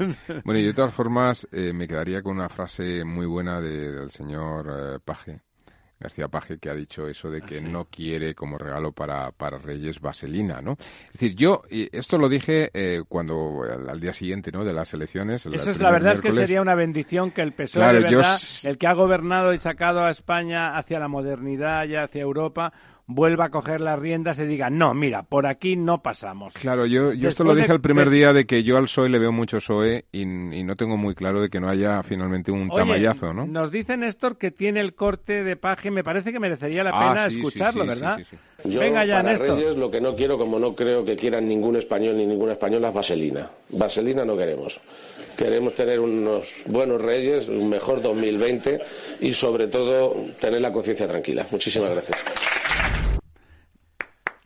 bueno, 0.43 0.59
y 0.59 0.65
de 0.65 0.73
todas 0.73 0.93
formas, 0.93 1.47
eh, 1.51 1.73
me 1.73 1.87
quedaría 1.87 2.23
con 2.23 2.37
una 2.37 2.49
frase 2.49 3.03
muy 3.03 3.27
buena 3.27 3.61
del 3.61 4.09
señor 4.09 4.95
eh, 4.95 4.99
Paje, 5.03 5.41
García 5.99 6.27
Paje, 6.27 6.59
que 6.59 6.69
ha 6.69 6.75
dicho 6.75 7.07
eso 7.07 7.29
de 7.29 7.41
que 7.41 7.59
no 7.59 7.85
quiere 7.85 8.35
como 8.35 8.57
regalo 8.57 8.91
para, 8.91 9.31
para 9.31 9.57
Reyes 9.57 9.99
vaselina, 9.99 10.61
¿no? 10.61 10.73
Es 10.73 11.13
decir, 11.13 11.35
yo, 11.35 11.63
y 11.69 11.89
esto 11.95 12.17
lo 12.17 12.29
dije 12.29 12.69
eh, 12.73 13.01
cuando, 13.07 13.63
al, 13.63 13.99
día 13.99 14.13
siguiente, 14.13 14.51
¿no?, 14.51 14.63
de 14.63 14.73
las 14.73 14.93
elecciones. 14.93 15.45
eso 15.45 15.71
es 15.71 15.79
la 15.79 15.91
verdad 15.91 16.13
es 16.13 16.21
que 16.21 16.31
sería 16.31 16.61
una 16.61 16.75
bendición 16.75 17.31
que 17.31 17.41
el 17.41 17.53
PSOE, 17.53 17.93
verdad, 17.93 18.39
el 18.63 18.77
que 18.77 18.87
ha 18.87 18.93
gobernado 18.93 19.53
y 19.53 19.59
sacado 19.59 20.03
a 20.03 20.11
España 20.11 20.77
hacia 20.77 20.99
la 20.99 21.07
modernidad 21.07 21.85
y 21.85 21.95
hacia 21.95 22.21
Europa, 22.21 22.73
vuelva 23.07 23.45
a 23.45 23.49
coger 23.49 23.79
las 23.79 23.97
riendas 23.97 24.37
y 24.39 24.45
diga, 24.45 24.69
no, 24.69 24.93
mira, 24.93 25.23
por 25.23 25.47
aquí 25.47 25.77
no 25.77 26.03
pasamos. 26.03 26.53
Claro, 26.53 26.85
yo, 26.85 27.13
yo 27.13 27.29
esto 27.29 27.45
lo 27.45 27.55
dije 27.55 27.71
el 27.71 27.79
primer 27.79 28.09
día 28.09 28.33
de 28.33 28.45
que 28.45 28.63
yo 28.63 28.75
al 28.77 28.83
PSOE 28.83 29.07
le 29.07 29.17
veo 29.17 29.31
mucho 29.31 29.57
PSOE 29.57 30.05
y, 30.11 30.25
no 30.25 30.75
tengo 30.75 30.97
muy 30.97 31.15
claro 31.15 31.41
de 31.41 31.49
que 31.49 31.61
no 31.61 31.69
haya 31.69 32.03
finalmente 32.03 32.51
un 32.51 32.69
tamallazo, 32.69 33.33
¿no? 33.33 33.47
Nos 33.47 33.71
dice 33.71 33.95
Néstor 33.95 34.37
que 34.37 34.51
tiene 34.51 34.81
el 34.81 34.93
corte 34.93 35.45
de 35.45 35.55
paje, 35.55 35.89
me 35.89 36.03
parece 36.03 36.33
que 36.33 36.39
merecería 36.39 36.83
la 36.83 36.89
ah, 36.93 37.13
pena 37.13 37.27
escucharlo, 37.27 37.85
¿verdad? 37.85 38.19
Yo, 38.65 38.81
Venga 38.81 39.05
ya, 39.05 39.17
para 39.17 39.31
Néstor. 39.31 39.57
Reyes, 39.57 39.77
lo 39.77 39.89
que 39.89 40.01
no 40.01 40.13
quiero, 40.13 40.37
como 40.37 40.59
no 40.59 40.75
creo 40.75 41.05
que 41.05 41.15
quieran 41.15 41.47
ningún 41.47 41.77
español 41.77 42.17
ni 42.17 42.25
ninguna 42.25 42.53
española, 42.53 42.89
es 42.89 42.93
vaselina. 42.93 43.49
Vaselina 43.69 44.25
no 44.25 44.35
queremos. 44.35 44.81
Queremos 45.37 45.73
tener 45.75 46.01
unos 46.01 46.63
buenos 46.65 47.01
reyes, 47.01 47.47
un 47.47 47.69
mejor 47.69 48.01
2020 48.01 48.81
y 49.21 49.31
sobre 49.31 49.67
todo 49.67 50.13
tener 50.41 50.59
la 50.59 50.73
conciencia 50.73 51.07
tranquila. 51.07 51.45
Muchísimas 51.51 51.91
gracias. 51.91 52.17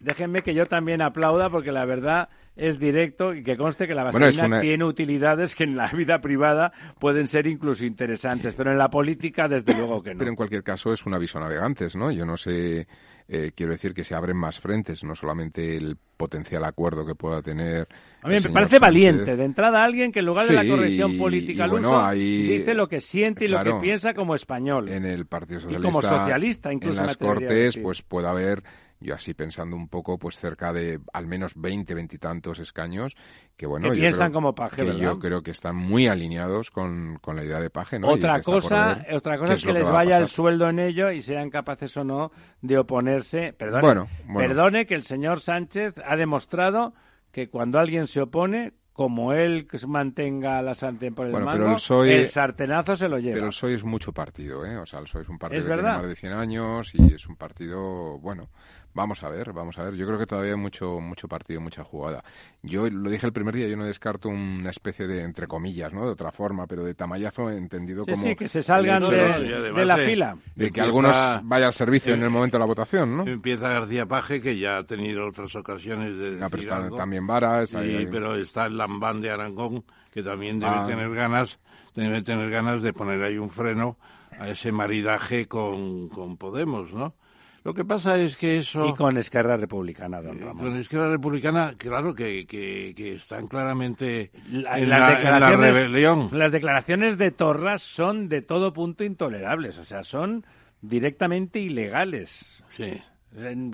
Déjenme 0.02 0.42
que 0.42 0.56
yo 0.56 0.66
también 0.66 1.02
aplauda 1.02 1.50
porque 1.52 1.72
la 1.72 1.86
verdad 1.86 2.30
es 2.56 2.80
directo 2.80 3.34
y 3.34 3.44
que 3.44 3.56
conste 3.56 3.88
que 3.88 3.94
la 3.94 4.04
vaselina 4.04 4.60
tiene 4.60 4.84
utilidades 4.84 5.56
que 5.56 5.64
en 5.64 5.78
la 5.78 5.88
vida 5.88 6.20
privada 6.20 6.74
pueden 7.00 7.28
ser 7.28 7.46
incluso 7.46 7.86
interesantes, 7.86 8.56
pero 8.56 8.72
en 8.72 8.80
la 8.80 8.90
política 8.90 9.48
desde 9.48 9.76
luego 9.76 10.02
que 10.02 10.14
no. 10.14 10.18
Pero 10.18 10.32
en 10.32 10.36
cualquier 10.36 10.64
caso 10.64 10.92
es 10.92 11.06
un 11.06 11.14
aviso 11.14 11.38
a 11.38 11.42
navegantes, 11.42 11.96
¿no? 11.96 12.12
Yo 12.12 12.26
no 12.26 12.36
sé, 12.36 12.88
eh, 13.34 13.54
quiero 13.56 13.72
decir 13.72 13.94
que 13.94 14.04
se 14.04 14.14
abren 14.14 14.36
más 14.36 14.60
frentes, 14.60 15.06
no 15.06 15.16
solamente 15.16 15.78
el 15.78 15.96
potencial 16.18 16.66
acuerdo 16.66 17.06
que 17.06 17.16
pueda 17.16 17.42
tener. 17.42 17.88
A 18.22 18.28
mí 18.28 18.36
me 18.44 18.50
parece 18.50 18.78
valiente, 18.78 19.38
de 19.38 19.46
entrada 19.46 19.86
alguien 19.86 20.12
que 20.12 20.20
en 20.20 20.26
lugar 20.26 20.48
de 20.48 20.54
la 20.54 20.68
corrección 20.68 21.18
política 21.18 21.64
al 21.64 21.76
uso, 21.76 22.12
dice 22.12 22.74
lo 22.74 22.90
que 22.90 23.00
siente 23.00 23.46
y 23.46 23.48
lo 23.48 23.64
que 23.64 23.74
piensa 23.82 24.14
como 24.14 24.36
español. 24.36 24.90
En 24.90 25.06
el 25.06 25.28
Partido 25.28 25.62
Socialista. 25.62 25.88
Y 25.88 25.92
como 25.92 26.02
socialista, 26.02 26.74
incluso. 26.74 27.00
En 27.00 27.06
las 27.06 27.16
Cortes, 27.16 27.78
pues 27.78 28.02
puede 28.02 28.28
haber 28.28 28.64
yo 29.02 29.16
así 29.16 29.34
pensando 29.34 29.76
un 29.76 29.88
poco, 29.88 30.18
pues 30.18 30.36
cerca 30.36 30.72
de 30.72 31.00
al 31.12 31.28
menos 31.28 31.54
20, 31.56 31.94
veintitantos 31.96 32.60
escaños, 32.60 33.18
que 33.58 33.66
bueno, 33.66 33.90
que 33.90 33.98
piensan 33.98 34.32
como 34.32 34.54
Paje, 34.54 34.86
que 34.86 34.98
yo 34.98 35.18
creo 35.18 35.42
que 35.42 35.52
están 35.52 35.76
muy 35.76 36.08
alineados 36.08 36.70
con, 36.70 37.18
con 37.20 37.36
la 37.36 37.44
idea 37.44 37.60
de 37.60 37.72
Paje, 37.72 37.98
¿no? 38.00 38.10
Otra 38.10 38.40
cosa, 38.42 39.04
otra 39.12 39.40
cosa 39.40 39.54
es 39.54 39.66
que 39.66 39.74
les 39.74 39.90
vaya 39.90 40.18
el 40.18 40.28
sueldo 40.28 40.70
en 40.70 40.80
ello 40.80 41.12
y 41.12 41.22
sean 41.22 41.50
capaces 41.50 41.98
o 41.98 42.04
no 42.04 42.32
de 42.62 42.78
oponerse. 42.78 43.21
Perdone, 43.58 43.82
bueno, 43.82 44.10
perdone 44.36 44.86
que 44.86 44.96
el 44.96 45.04
señor 45.04 45.42
Sánchez 45.42 45.96
ha 46.06 46.16
demostrado 46.16 46.94
que 47.32 47.50
cuando 47.50 47.80
alguien 47.80 48.08
se 48.08 48.22
opone, 48.22 48.74
como 48.94 49.34
él 49.34 49.68
que 49.68 49.80
se 49.80 49.88
mantenga 49.88 50.62
la 50.62 50.76
sartén 50.76 51.16
por 51.16 51.26
el 51.26 51.32
mango, 51.32 51.78
el, 52.04 52.28
sartenazo 52.28 52.96
se 52.96 53.08
lo 53.08 53.18
lleva. 53.20 53.36
Pero 53.36 53.46
el 53.46 53.52
PSOE 53.52 53.74
es 53.74 53.84
mucho 53.84 54.12
partido, 54.12 54.66
¿eh? 54.66 54.78
O 54.78 54.86
sea, 54.86 55.00
el 55.00 55.06
PSOE 55.06 55.22
es 55.22 55.30
un 55.30 55.40
partido 55.40 55.66
que 55.66 55.74
tiene 55.74 55.82
más 55.82 56.08
de 56.08 56.16
100 56.16 56.34
años 56.34 56.96
y 56.96 57.14
es 57.14 57.28
un 57.28 57.36
partido, 57.36 58.20
bueno, 58.20 58.50
Vamos 58.94 59.24
a 59.24 59.30
ver, 59.30 59.54
vamos 59.54 59.78
a 59.78 59.84
ver. 59.84 59.96
Yo 59.96 60.06
creo 60.06 60.20
que 60.20 60.26
todavía 60.26 60.52
hay 60.52 60.58
mucho, 60.58 61.00
mucho 61.00 61.28
partido, 61.28 61.62
mucha 61.62 61.84
jugada. 61.84 62.24
Yo 62.62 62.90
lo 62.90 63.10
dije 63.10 63.26
el 63.26 63.32
primer 63.32 63.56
día, 63.56 63.68
yo 63.68 63.78
no 63.78 63.86
descarto 63.86 64.30
una 64.30 64.70
especie 64.70 65.08
de, 65.08 65.22
entre 65.22 65.48
comillas, 65.48 65.94
¿no? 65.94 66.06
De 66.06 66.12
otra 66.12 66.32
forma, 66.32 66.68
pero 66.68 66.84
de 66.84 66.94
tamallazo 66.94 67.50
entendido 67.50 68.06
como... 68.06 68.22
Sí, 68.22 68.36
que 68.36 68.48
se 68.48 68.62
salgan 68.62 69.04
de, 69.04 69.86
la 69.86 69.98
fila. 69.98 70.38
De 70.56 70.72
que 70.72 70.82
algunos 70.82 71.16
vayan 71.44 71.68
al 71.68 71.74
servicio 71.74 72.14
en 72.14 72.24
el 72.24 72.30
momento 72.30 72.58
de 72.58 72.60
la 72.60 72.66
votación, 72.66 73.16
¿no? 73.16 73.26
Empieza 73.26 73.70
García 73.70 74.06
Paje, 74.06 74.42
que 74.42 74.58
ya 74.58 74.80
ha 74.80 74.84
tenido 74.84 75.28
otras 75.28 75.56
ocasiones 75.56 76.18
de 76.18 76.38
decir 76.38 76.72
algo. 76.72 76.98
También 76.98 77.26
Varas. 77.26 77.70
Sí, 77.70 78.08
pero 78.12 78.36
está 78.36 78.66
el 78.66 78.78
Lambán 78.78 79.22
de 79.22 79.32
Arangón, 79.32 79.86
que 80.12 80.22
también 80.22 80.60
debe 80.60 80.72
ah. 80.76 80.86
tener 80.86 81.14
ganas, 81.14 81.60
debe 81.96 82.22
tener 82.22 82.50
ganas 82.50 82.82
de 82.82 82.92
poner 82.92 83.22
ahí 83.24 83.38
un 83.38 83.50
freno 83.50 83.98
a 84.38 84.50
ese 84.50 84.72
maridaje 84.72 85.48
con, 85.48 86.10
con 86.10 86.36
Podemos, 86.36 86.92
¿no? 86.92 87.16
Lo 87.64 87.76
que 87.76 87.86
pasa 87.86 88.18
es 88.18 88.38
que 88.38 88.58
eso... 88.58 88.88
Y 88.88 88.94
con 88.96 89.18
Esquerra 89.18 89.56
Republicana, 89.56 90.20
don 90.22 90.40
Ramón. 90.40 90.66
Con 90.66 90.76
Esquerra 90.78 91.12
Republicana, 91.12 91.76
claro 91.78 92.16
que, 92.16 92.48
que, 92.48 93.14
están 93.14 93.48
claramente 93.48 94.32
en, 94.52 94.90
la, 94.90 95.56
rebelión. 95.56 96.30
Las 96.32 96.52
declaraciones 96.52 97.20
de 97.20 97.30
Torras 97.30 97.84
son 97.84 98.30
de 98.30 98.42
todo 98.42 98.74
punto 98.74 99.04
intolerables, 99.04 99.78
o 99.78 99.86
sea, 99.86 100.04
son 100.04 100.44
directamente 100.82 101.60
ilegales. 101.60 102.64
Sí. 102.72 103.00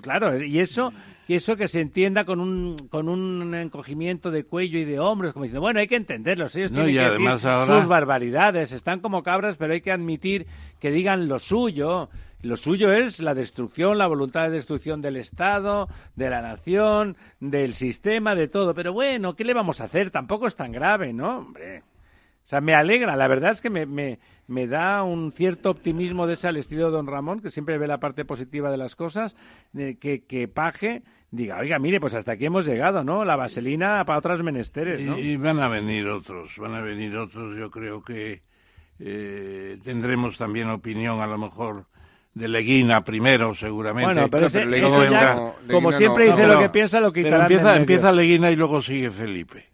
Claro, 0.02 0.40
y 0.40 0.60
eso, 0.60 0.92
y 1.26 1.34
eso 1.34 1.56
que 1.56 1.66
se 1.66 1.80
entienda 1.80 2.24
con 2.24 2.38
un, 2.38 2.76
con 2.90 3.08
un 3.08 3.54
encogimiento 3.54 4.30
de 4.30 4.44
cuello 4.44 4.78
y 4.78 4.84
de 4.84 5.00
hombros, 5.00 5.32
como 5.32 5.44
diciendo, 5.44 5.62
bueno, 5.62 5.80
hay 5.80 5.88
que 5.88 5.96
entenderlos, 5.96 6.54
ellos 6.54 6.70
tienen 6.70 6.94
que 6.94 7.00
además 7.00 7.40
sus 7.66 7.88
barbaridades, 7.88 8.70
están 8.70 9.00
como 9.00 9.24
cabras, 9.24 9.56
pero 9.56 9.72
hay 9.72 9.80
que 9.80 9.90
admitir 9.90 10.46
que 10.78 10.90
digan 10.90 11.28
lo 11.28 11.38
suyo. 11.38 12.08
Lo 12.40 12.56
suyo 12.56 12.92
es 12.92 13.18
la 13.18 13.34
destrucción, 13.34 13.98
la 13.98 14.06
voluntad 14.06 14.44
de 14.44 14.50
destrucción 14.50 15.02
del 15.02 15.16
Estado, 15.16 15.88
de 16.14 16.30
la 16.30 16.40
nación, 16.40 17.16
del 17.40 17.74
sistema, 17.74 18.36
de 18.36 18.46
todo. 18.46 18.74
Pero 18.74 18.92
bueno, 18.92 19.34
¿qué 19.34 19.42
le 19.42 19.54
vamos 19.54 19.80
a 19.80 19.84
hacer? 19.84 20.12
Tampoco 20.12 20.46
es 20.46 20.54
tan 20.54 20.70
grave, 20.70 21.12
¿no? 21.12 21.38
Hombre. 21.38 21.82
O 22.48 22.50
sea, 22.50 22.62
me 22.62 22.74
alegra, 22.74 23.14
la 23.14 23.28
verdad 23.28 23.50
es 23.50 23.60
que 23.60 23.68
me, 23.68 23.84
me, 23.84 24.18
me 24.46 24.66
da 24.66 25.02
un 25.02 25.32
cierto 25.32 25.68
optimismo 25.68 26.26
de 26.26 26.32
ese 26.32 26.48
al 26.48 26.56
estilo 26.56 26.86
de 26.86 26.92
don 26.92 27.06
Ramón, 27.06 27.40
que 27.40 27.50
siempre 27.50 27.76
ve 27.76 27.86
la 27.86 28.00
parte 28.00 28.24
positiva 28.24 28.70
de 28.70 28.78
las 28.78 28.96
cosas, 28.96 29.36
que, 29.74 30.24
que 30.26 30.48
Paje 30.48 31.02
diga, 31.30 31.58
oiga, 31.58 31.78
mire, 31.78 32.00
pues 32.00 32.14
hasta 32.14 32.32
aquí 32.32 32.46
hemos 32.46 32.64
llegado, 32.64 33.04
¿no? 33.04 33.26
La 33.26 33.36
vaselina 33.36 34.02
para 34.06 34.20
otros 34.20 34.42
menesteres, 34.42 35.02
¿no? 35.02 35.18
Y, 35.18 35.36
van 35.36 35.60
a 35.60 35.68
venir 35.68 36.08
otros, 36.08 36.56
van 36.56 36.72
a 36.72 36.80
venir 36.80 37.14
otros, 37.18 37.54
yo 37.54 37.70
creo 37.70 38.02
que 38.02 38.40
eh, 38.98 39.76
tendremos 39.84 40.38
también 40.38 40.70
opinión 40.70 41.20
a 41.20 41.26
lo 41.26 41.36
mejor 41.36 41.84
de 42.32 42.48
Leguina 42.48 43.04
primero, 43.04 43.52
seguramente. 43.52 44.06
Bueno, 44.06 44.30
pero, 44.30 45.54
como 45.70 45.92
siempre 45.92 46.30
dice 46.30 46.46
lo 46.46 46.60
que 46.60 46.70
piensa, 46.70 46.98
lo 46.98 47.12
quitarán 47.12 47.42
empieza, 47.42 47.76
empieza 47.76 48.10
Leguina 48.10 48.50
y 48.50 48.56
luego 48.56 48.80
sigue 48.80 49.10
Felipe. 49.10 49.66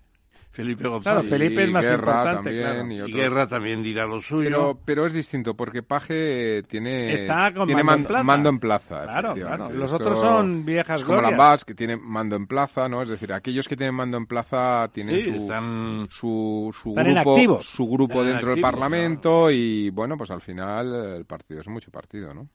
Felipe 0.54 0.86
González. 0.86 1.22
Claro, 1.22 1.28
Felipe 1.28 1.64
es 1.64 1.70
más 1.72 1.84
importante, 1.84 2.62
también, 2.62 3.08
y, 3.08 3.12
Guerra 3.12 3.48
también 3.48 3.82
dirá 3.82 4.06
lo 4.06 4.20
suyo. 4.20 4.48
Pero, 4.48 4.78
pero 4.84 5.06
es 5.06 5.12
distinto, 5.12 5.54
porque 5.56 5.82
Paje 5.82 6.62
tiene, 6.68 7.26
tiene 7.66 7.82
mando, 7.82 8.48
en 8.50 8.60
plaza. 8.60 9.02
Claro, 9.02 9.34
claro. 9.34 9.70
Los 9.70 9.92
otros 9.92 10.20
son 10.20 10.64
viejas 10.64 11.00
es 11.00 11.04
como 11.04 11.20
Lambás, 11.20 11.64
que 11.64 11.74
tiene 11.74 11.96
mando 11.96 12.36
en 12.36 12.46
plaza, 12.46 12.88
¿no? 12.88 13.02
Es 13.02 13.08
decir, 13.08 13.32
aquellos 13.32 13.66
que 13.66 13.76
tienen 13.76 13.96
mando 13.96 14.16
en 14.16 14.26
plaza 14.26 14.88
tienen 14.92 15.20
su, 15.20 16.06
su, 16.08 16.72
su, 16.72 16.94
grupo, 16.94 17.60
su 17.60 17.88
grupo 17.88 18.22
dentro 18.22 18.52
del 18.52 18.60
Parlamento 18.60 19.50
y, 19.50 19.90
bueno, 19.90 20.16
pues 20.16 20.30
al 20.30 20.40
final 20.40 21.16
el 21.16 21.24
partido 21.24 21.62
es 21.62 21.68
mucho 21.68 21.90
partido, 21.90 22.32
¿no? 22.32 22.46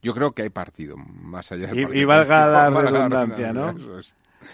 Yo 0.00 0.14
creo 0.14 0.30
que 0.30 0.42
hay 0.42 0.50
partido, 0.50 0.96
más 0.96 1.50
allá 1.50 1.66
del 1.66 1.92
y, 1.92 2.02
Y 2.02 2.04
valga 2.04 2.46
la 2.70 2.70
redundancia, 2.70 3.52
¿no? 3.52 3.74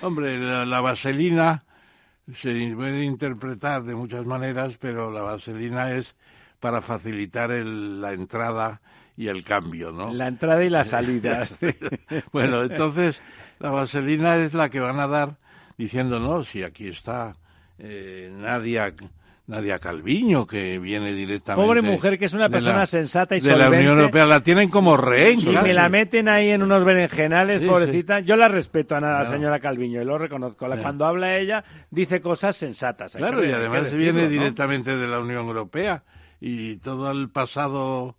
Hombre, 0.01 0.39
la 0.65 0.81
vaselina 0.81 1.65
se 2.35 2.73
puede 2.75 3.05
interpretar 3.05 3.83
de 3.85 3.95
muchas 3.95 4.25
maneras, 4.27 4.79
pero 4.79 5.11
la 5.11 5.23
vaselina 5.23 5.93
es 5.93 6.15
para 6.61 6.81
facilitar 6.81 7.51
la 7.51 8.13
entrada 8.13 8.81
y 9.17 9.29
el 9.29 9.45
cambio, 9.45 9.93
¿no? 9.93 10.13
La 10.13 10.29
entrada 10.29 10.65
y 10.65 10.71
la 10.71 10.85
salida. 10.85 11.43
bueno, 12.33 12.63
entonces 12.63 13.21
la 13.59 13.71
vaselina 13.71 14.37
es 14.37 14.55
la 14.55 14.69
que 14.71 14.81
van 14.81 15.01
a 15.01 15.09
dar 15.09 15.37
diciendo, 15.77 16.21
no, 16.21 16.45
si 16.45 16.63
aquí 16.63 16.89
está 16.89 17.37
eh, 17.79 18.31
Nadia 18.33 18.95
Nadia 19.47 19.79
Calviño, 19.79 20.47
que 20.47 20.79
viene 20.79 21.13
directamente. 21.13 21.67
Pobre 21.67 21.83
mujer, 21.83 22.19
que 22.19 22.27
es 22.27 22.33
una 22.33 22.49
persona 22.49 22.87
sensata 22.87 23.37
y 23.37 23.41
De 23.41 23.57
la 23.57 23.69
Unión 23.69 23.99
Europea, 23.99 24.25
la 24.25 24.43
tienen 24.43 24.71
como 24.71 24.97
rehén. 24.97 25.41
Y 25.41 25.47
me 25.47 25.75
la 25.75 25.89
meten 25.89 26.29
ahí 26.29 26.51
en 26.51 26.63
unos 26.63 26.85
berenjenales, 26.85 27.63
pobrecita. 27.63 28.21
Yo 28.21 28.37
la 28.37 28.49
respeto 28.49 28.95
a 28.95 29.01
la 29.01 29.25
señora 29.27 29.61
Calviño, 29.61 30.01
y 30.01 30.05
lo 30.05 30.19
reconozco. 30.19 30.67
Cuando 30.81 31.07
habla 31.07 31.37
ella, 31.39 31.65
dice 31.91 32.21
cosas 32.21 32.57
sensatas. 32.57 33.17
Claro, 33.17 33.45
y 33.45 33.51
además 33.51 33.93
viene 33.93 34.29
directamente 34.29 34.97
de 34.97 35.09
la 35.09 35.21
Unión 35.21 35.47
Europea. 35.47 36.05
Y 36.41 36.77
todo 36.79 37.11
el 37.13 37.29
pasado 37.29 38.17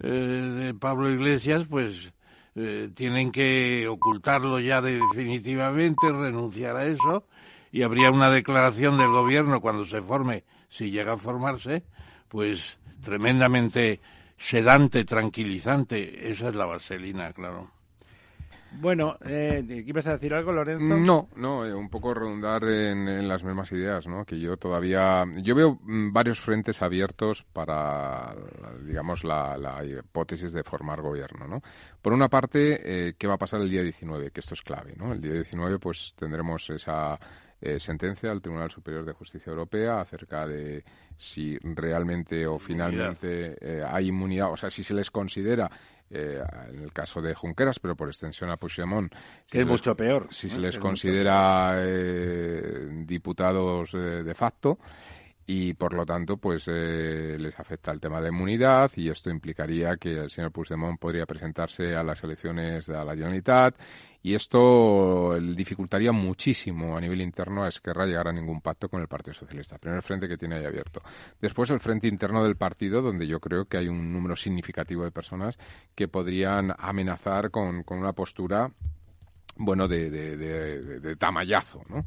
eh, 0.00 0.08
de 0.08 0.74
Pablo 0.74 1.10
Iglesias, 1.10 1.66
pues 1.68 2.12
eh, 2.56 2.90
tienen 2.94 3.32
que 3.32 3.88
ocultarlo 3.88 4.60
ya 4.60 4.80
definitivamente, 4.80 6.12
renunciar 6.12 6.76
a 6.76 6.86
eso, 6.86 7.26
y 7.72 7.82
habría 7.82 8.12
una 8.12 8.30
declaración 8.30 8.96
del 8.96 9.08
gobierno 9.08 9.60
cuando 9.60 9.84
se 9.84 10.00
forme, 10.02 10.44
si 10.74 10.90
llega 10.90 11.12
a 11.12 11.16
formarse, 11.16 11.84
pues 12.26 12.76
tremendamente 13.00 14.00
sedante, 14.36 15.04
tranquilizante. 15.04 16.28
Esa 16.28 16.48
es 16.48 16.54
la 16.56 16.66
vaselina, 16.66 17.32
claro. 17.32 17.70
Bueno, 18.80 19.16
eh, 19.24 19.64
¿ibas 19.86 20.08
a 20.08 20.14
decir 20.14 20.34
algo, 20.34 20.50
Lorenzo? 20.50 20.96
No, 20.96 21.28
no, 21.36 21.64
eh, 21.64 21.72
un 21.72 21.88
poco 21.88 22.12
redundar 22.12 22.64
en, 22.64 23.28
las 23.28 23.44
mismas 23.44 23.70
ideas, 23.70 24.08
¿no? 24.08 24.24
Que 24.24 24.40
yo 24.40 24.56
todavía, 24.56 25.24
yo 25.36 25.54
veo 25.54 25.78
mm, 25.80 26.12
varios 26.12 26.40
frentes 26.40 26.82
abiertos 26.82 27.44
para, 27.52 28.34
digamos, 28.84 29.22
la, 29.22 29.80
hipótesis 29.84 30.52
de 30.52 30.64
formar 30.64 31.02
gobierno, 31.02 31.46
¿no? 31.46 31.62
Por 32.02 32.12
una 32.12 32.28
parte, 32.28 32.80
eh, 32.82 33.14
¿qué 33.16 33.28
va 33.28 33.34
a 33.34 33.38
pasar 33.38 33.60
el 33.60 33.70
día 33.70 33.84
19? 33.84 34.32
Que 34.32 34.40
esto 34.40 34.54
es 34.54 34.62
clave, 34.62 34.94
¿no? 34.96 35.12
El 35.12 35.20
día 35.20 35.34
19, 35.34 35.78
pues 35.78 36.12
tendremos 36.18 36.68
esa 36.70 37.16
eh, 37.64 37.80
sentencia 37.80 38.28
del 38.28 38.42
Tribunal 38.42 38.70
Superior 38.70 39.04
de 39.04 39.12
Justicia 39.12 39.50
Europea 39.50 40.00
acerca 40.00 40.46
de 40.46 40.84
si 41.16 41.56
realmente 41.62 42.46
o 42.46 42.58
finalmente 42.58 43.56
hay 43.86 44.08
inmunidad, 44.08 44.52
o 44.52 44.56
sea, 44.56 44.70
si 44.70 44.84
se 44.84 44.92
les 44.92 45.10
considera 45.10 45.70
eh, 46.10 46.40
en 46.68 46.82
el 46.82 46.92
caso 46.92 47.22
de 47.22 47.34
Junqueras, 47.34 47.78
pero 47.78 47.96
por 47.96 48.08
extensión 48.08 48.50
a 48.50 48.56
Puigdemont. 48.56 49.12
que 49.48 49.60
es 49.60 49.66
mucho 49.66 49.96
peor. 49.96 50.28
Si 50.30 50.50
se 50.50 50.60
les 50.60 50.78
considera 50.78 51.76
eh, 51.78 52.88
diputados 53.04 53.92
de 53.92 54.34
facto 54.34 54.78
y 55.46 55.74
por 55.74 55.92
lo 55.92 56.06
tanto 56.06 56.38
pues 56.38 56.64
eh, 56.68 57.36
les 57.38 57.58
afecta 57.58 57.90
el 57.90 58.00
tema 58.00 58.20
de 58.20 58.28
inmunidad 58.28 58.90
y 58.96 59.10
esto 59.10 59.30
implicaría 59.30 59.96
que 59.96 60.12
el 60.12 60.30
señor 60.30 60.52
Puigdemont 60.52 60.98
podría 60.98 61.26
presentarse 61.26 61.94
a 61.94 62.02
las 62.02 62.22
elecciones 62.24 62.86
de 62.86 62.94
la 62.94 63.14
Generalitat 63.14 63.76
y 64.22 64.34
esto 64.34 65.38
dificultaría 65.38 66.10
muchísimo 66.10 66.96
a 66.96 67.00
nivel 67.00 67.20
interno 67.20 67.62
a 67.62 67.68
Esquerra 67.68 68.06
llegar 68.06 68.28
a 68.28 68.32
ningún 68.32 68.62
pacto 68.62 68.88
con 68.88 69.02
el 69.02 69.06
Partido 69.06 69.34
Socialista. 69.34 69.76
Primer 69.76 70.00
frente 70.00 70.26
que 70.26 70.38
tiene 70.38 70.56
ahí 70.56 70.64
abierto. 70.64 71.02
Después 71.42 71.68
el 71.70 71.78
frente 71.78 72.08
interno 72.08 72.42
del 72.42 72.56
partido, 72.56 73.02
donde 73.02 73.26
yo 73.26 73.38
creo 73.38 73.66
que 73.66 73.76
hay 73.76 73.88
un 73.88 74.14
número 74.14 74.34
significativo 74.34 75.04
de 75.04 75.10
personas 75.10 75.58
que 75.94 76.08
podrían 76.08 76.74
amenazar 76.78 77.50
con, 77.50 77.82
con 77.82 77.98
una 77.98 78.14
postura 78.14 78.72
bueno, 79.56 79.86
de, 79.88 80.10
de, 80.10 81.16
tamallazo, 81.16 81.82
¿no? 81.88 82.04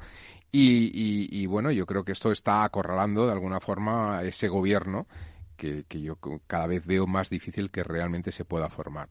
Y, 0.52 1.28
y, 1.30 1.46
bueno, 1.46 1.72
yo 1.72 1.86
creo 1.86 2.04
que 2.04 2.14
esto 2.14 2.32
está 2.32 2.64
acorralando 2.64 3.26
de 3.26 3.34
alguna 3.34 3.60
forma 3.60 4.22
ese 4.24 4.48
gobierno 4.48 5.06
que, 5.58 5.84
que, 5.88 6.02
yo 6.02 6.18
cada 6.48 6.68
vez 6.68 6.86
veo 6.86 7.06
más 7.06 7.30
difícil 7.30 7.70
que 7.70 7.84
realmente 7.84 8.32
se 8.32 8.46
pueda 8.46 8.70
formar 8.70 9.10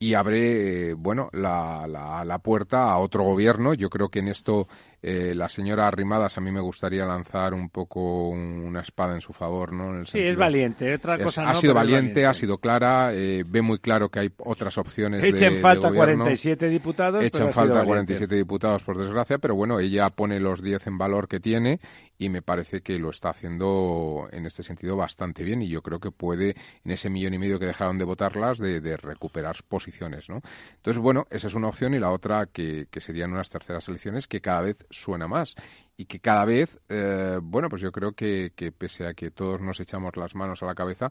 y 0.00 0.14
abre, 0.14 0.94
bueno, 0.94 1.28
la, 1.32 1.86
la, 1.88 2.24
la, 2.24 2.38
puerta 2.38 2.90
a 2.90 2.98
otro 2.98 3.24
gobierno. 3.24 3.74
Yo 3.74 3.90
creo 3.90 4.10
que 4.10 4.20
en 4.20 4.28
esto 4.28 4.68
eh, 5.02 5.34
la 5.34 5.48
señora 5.48 5.86
Arrimadas 5.86 6.38
a 6.38 6.40
mí 6.40 6.50
me 6.50 6.60
gustaría 6.60 7.04
lanzar 7.04 7.54
un 7.54 7.70
poco 7.70 8.28
una 8.28 8.80
espada 8.80 9.14
en 9.14 9.20
su 9.20 9.32
favor, 9.32 9.72
¿no? 9.72 10.04
sí, 10.04 10.18
es 10.18 10.36
valiente. 10.36 10.94
Otra 10.94 11.18
cosa 11.18 11.48
ha 11.48 11.54
sido 11.54 11.74
valiente, 11.74 12.26
ha 12.26 12.34
sido 12.34 12.58
clara, 12.58 13.12
eh, 13.12 13.44
ve 13.46 13.62
muy 13.62 13.78
claro 13.78 14.08
que 14.08 14.20
hay 14.20 14.30
otras 14.38 14.78
opciones. 14.78 15.22
Echen 15.22 15.54
de, 15.54 15.60
falta 15.60 15.90
de 15.90 15.96
47 15.96 16.68
diputados. 16.68 17.24
Echan 17.24 17.52
falta 17.52 17.84
47 17.84 18.34
diputados, 18.34 18.82
por 18.82 18.98
desgracia, 18.98 19.38
pero 19.38 19.54
bueno, 19.54 19.80
ella 19.80 20.10
pone 20.10 20.40
los 20.40 20.62
10 20.62 20.86
en 20.86 20.98
valor 20.98 21.28
que 21.28 21.40
tiene 21.40 21.80
y 22.18 22.28
me 22.28 22.42
parece 22.42 22.80
que 22.80 22.98
lo 22.98 23.10
está 23.10 23.30
haciendo 23.30 24.28
en 24.32 24.46
este 24.46 24.62
sentido 24.62 24.96
bastante 24.96 25.44
bien 25.44 25.62
y 25.62 25.68
yo 25.68 25.82
creo 25.82 26.00
que 26.00 26.10
puede, 26.10 26.56
en 26.84 26.90
ese 26.90 27.08
millón 27.10 27.34
y 27.34 27.38
medio 27.38 27.60
que 27.60 27.66
dejaron 27.66 27.98
de 27.98 28.04
votarlas, 28.04 28.58
de, 28.58 28.80
de 28.80 28.96
recuperar 28.96 29.56
posiciones 29.68 30.08
¿no? 30.28 30.40
Entonces, 30.76 31.00
bueno, 31.00 31.26
esa 31.30 31.46
es 31.46 31.54
una 31.54 31.68
opción 31.68 31.94
y 31.94 31.98
la 31.98 32.10
otra 32.10 32.46
que, 32.46 32.86
serían 32.98 33.32
unas 33.32 33.50
terceras 33.50 33.88
elecciones 33.88 34.26
que 34.26 34.40
cada 34.40 34.62
vez 34.62 34.84
suena 34.90 35.28
más. 35.28 35.54
Y 35.96 36.04
que 36.04 36.20
cada 36.20 36.44
vez, 36.44 36.78
eh, 36.88 37.38
bueno, 37.42 37.68
pues 37.68 37.82
yo 37.82 37.90
creo 37.90 38.12
que, 38.12 38.52
pese 38.76 39.06
a 39.06 39.14
que 39.14 39.30
todos 39.30 39.60
nos 39.60 39.80
echamos 39.80 40.16
las 40.16 40.34
manos 40.34 40.62
a 40.62 40.66
la 40.66 40.74
cabeza, 40.74 41.10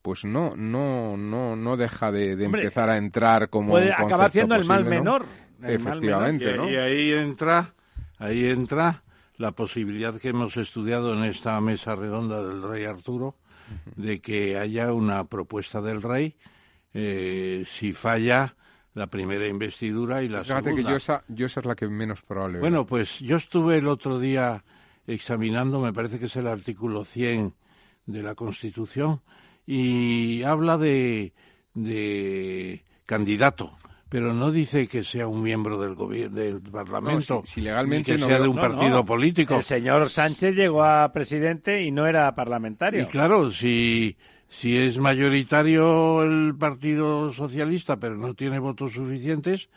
pues 0.00 0.24
no, 0.24 0.54
no, 0.56 1.16
no, 1.16 1.56
no 1.56 1.76
deja 1.76 2.12
de, 2.12 2.32
empezar 2.32 2.88
a 2.88 2.96
entrar 2.96 3.50
como 3.50 3.70
puede 3.70 3.92
acabar 3.92 4.30
siendo 4.30 4.54
el 4.54 4.64
mal 4.64 4.84
menor, 4.84 5.26
efectivamente, 5.62 6.56
Y, 6.70 6.76
ahí 6.76 7.12
entra, 7.12 7.74
ahí 8.18 8.44
entra 8.46 9.02
la 9.36 9.52
posibilidad 9.52 10.14
que 10.20 10.28
hemos 10.28 10.56
estudiado 10.56 11.14
en 11.14 11.24
esta 11.24 11.60
mesa 11.60 11.94
redonda 11.94 12.46
del 12.46 12.62
rey 12.62 12.84
Arturo 12.84 13.36
de 13.96 14.20
que 14.20 14.58
haya 14.58 14.92
una 14.92 15.24
propuesta 15.24 15.80
del 15.80 16.02
rey 16.02 16.36
eh, 16.94 17.64
si 17.66 17.92
falla 17.92 18.54
la 18.94 19.06
primera 19.06 19.46
investidura 19.46 20.22
y 20.22 20.28
la 20.28 20.44
Fíjate 20.44 20.74
que 20.74 20.82
yo 20.82 20.96
esa, 20.96 21.24
yo 21.28 21.46
esa 21.46 21.60
es 21.60 21.66
la 21.66 21.74
que 21.74 21.88
menos 21.88 22.22
probable. 22.22 22.58
Bueno, 22.58 22.86
pues 22.86 23.20
yo 23.20 23.36
estuve 23.36 23.78
el 23.78 23.88
otro 23.88 24.18
día 24.18 24.64
examinando, 25.06 25.80
me 25.80 25.92
parece 25.92 26.18
que 26.18 26.26
es 26.26 26.36
el 26.36 26.46
artículo 26.46 27.04
100 27.04 27.54
de 28.06 28.22
la 28.22 28.34
Constitución, 28.34 29.20
y 29.66 30.42
habla 30.42 30.76
de, 30.76 31.32
de 31.74 32.84
candidato 33.06 33.76
pero 34.12 34.34
no 34.34 34.50
dice 34.50 34.88
que 34.88 35.04
sea 35.04 35.26
un 35.26 35.42
miembro 35.42 35.80
del 35.80 35.94
gobierno 35.94 36.38
del 36.38 36.60
Parlamento, 36.60 37.44
si, 37.46 37.62
legalmente 37.62 38.12
que 38.12 38.18
sea 38.18 38.40
de 38.40 38.46
un 38.46 38.56
partido 38.56 39.06
político. 39.06 39.56
El 39.56 39.62
señor 39.62 40.06
Sánchez 40.06 40.54
llegó 40.54 40.84
a 40.84 41.10
presidente 41.14 41.82
y 41.82 41.90
no 41.90 42.06
era 42.06 42.34
parlamentario. 42.34 43.04
Y 43.04 43.06
claro, 43.06 43.50
si 43.50 44.14
si 44.52 44.76
es 44.76 44.98
mayoritario 44.98 46.22
el 46.22 46.54
Partido 46.54 47.32
Socialista, 47.32 47.96
pero 47.96 48.16
no 48.16 48.34
tiene 48.34 48.58
votos 48.58 48.92
suficientes, 48.92 49.70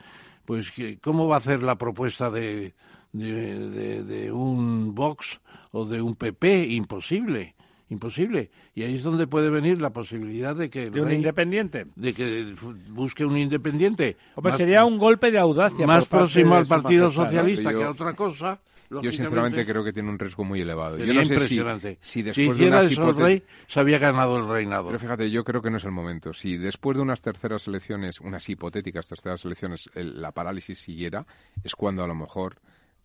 pues 0.44 0.72
¿cómo 1.02 1.30
va 1.30 1.36
a 1.36 1.38
hacer 1.38 1.64
la 1.64 1.78
propuesta 1.78 2.30
de, 2.30 2.74
de, 3.14 4.04
de, 4.04 4.32
un 4.34 4.94
Vox 4.94 5.40
o 5.72 5.86
de 5.86 6.02
un 6.02 6.16
PP? 6.16 6.66
Imposible, 6.72 7.56
imposible. 7.90 8.52
Y 8.76 8.84
ahí 8.84 8.96
es 8.96 9.04
donde 9.04 9.28
puede 9.28 9.50
venir 9.50 9.80
la 9.80 9.92
posibilidad 9.92 10.54
de 10.54 10.70
que... 10.70 10.90
¿De 10.90 11.02
un 11.02 11.12
independiente? 11.12 11.86
De 11.96 12.14
que 12.14 12.54
busque 12.90 13.24
un 13.24 13.38
independiente. 13.38 14.18
Hombre, 14.36 14.58
sería 14.58 14.84
un 14.84 14.98
golpe 14.98 15.32
de 15.32 15.40
audacia. 15.40 15.88
Más 15.88 16.06
próximo 16.06 16.54
al 16.54 16.66
Partido 16.66 17.10
Socialista 17.12 17.74
que 17.74 17.82
a 17.82 17.92
otra 17.92 18.14
cosa. 18.14 18.60
Yo 18.90 19.12
sinceramente 19.12 19.66
creo 19.66 19.84
que 19.84 19.94
tiene 19.94 20.10
un 20.10 20.20
riesgo 20.20 20.44
muy 20.44 20.62
elevado. 20.62 20.98
Yo 20.98 21.14
no 21.14 21.26
sé 21.26 21.98
si, 22.02 22.22
después 22.22 22.58
de 22.58 22.68
unas 22.68 22.96
rey, 23.16 23.44
se 23.68 23.80
había 23.80 23.98
ganado 23.98 24.38
el 24.38 24.48
reinado. 24.48 24.88
Pero 24.88 25.00
fíjate, 25.00 25.32
yo 25.32 25.44
creo 25.44 25.62
que 25.62 25.70
no 25.70 25.78
es 25.78 25.86
el 25.86 25.92
momento. 25.92 26.34
Si 26.34 26.58
después 26.58 26.98
de 26.98 27.04
unas 27.04 27.22
terceras 27.22 27.68
elecciones, 27.68 28.20
unas 28.22 28.48
hipotéticas 28.50 29.08
terceras 29.08 29.44
elecciones, 29.46 29.90
la 29.96 30.32
parálisis 30.32 30.80
siguiera, 30.80 31.26
es 31.64 31.76
cuando 31.76 32.04
a 32.04 32.08
lo 32.08 32.16
mejor 32.16 32.58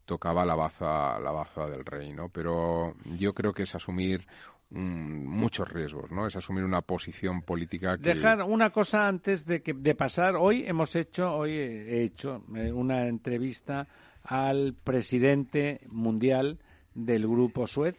tocaba 0.04 0.44
la 0.44 0.54
baza, 0.54 1.18
la 1.20 1.30
baza 1.30 1.66
del 1.66 1.84
rey, 1.84 2.12
¿no? 2.12 2.28
Pero 2.28 2.94
yo 3.04 3.32
creo 3.32 3.52
que 3.52 3.62
es 3.62 3.74
asumir 3.74 4.26
muchos 4.70 5.68
riesgos, 5.68 6.10
¿no? 6.10 6.26
Es 6.26 6.36
asumir 6.36 6.64
una 6.64 6.80
posición 6.82 7.42
política 7.42 7.98
que... 7.98 8.14
Dejar 8.14 8.42
una 8.42 8.70
cosa 8.70 9.06
antes 9.06 9.44
de, 9.44 9.62
que, 9.62 9.72
de 9.74 9.94
pasar. 9.94 10.36
Hoy 10.36 10.64
hemos 10.66 10.94
hecho, 10.94 11.32
hoy 11.32 11.52
he 11.52 12.04
hecho 12.04 12.44
eh, 12.54 12.70
una 12.72 13.08
entrevista 13.08 13.88
al 14.22 14.74
presidente 14.74 15.80
mundial 15.88 16.58
del 16.94 17.26
grupo 17.26 17.66
Suez, 17.66 17.96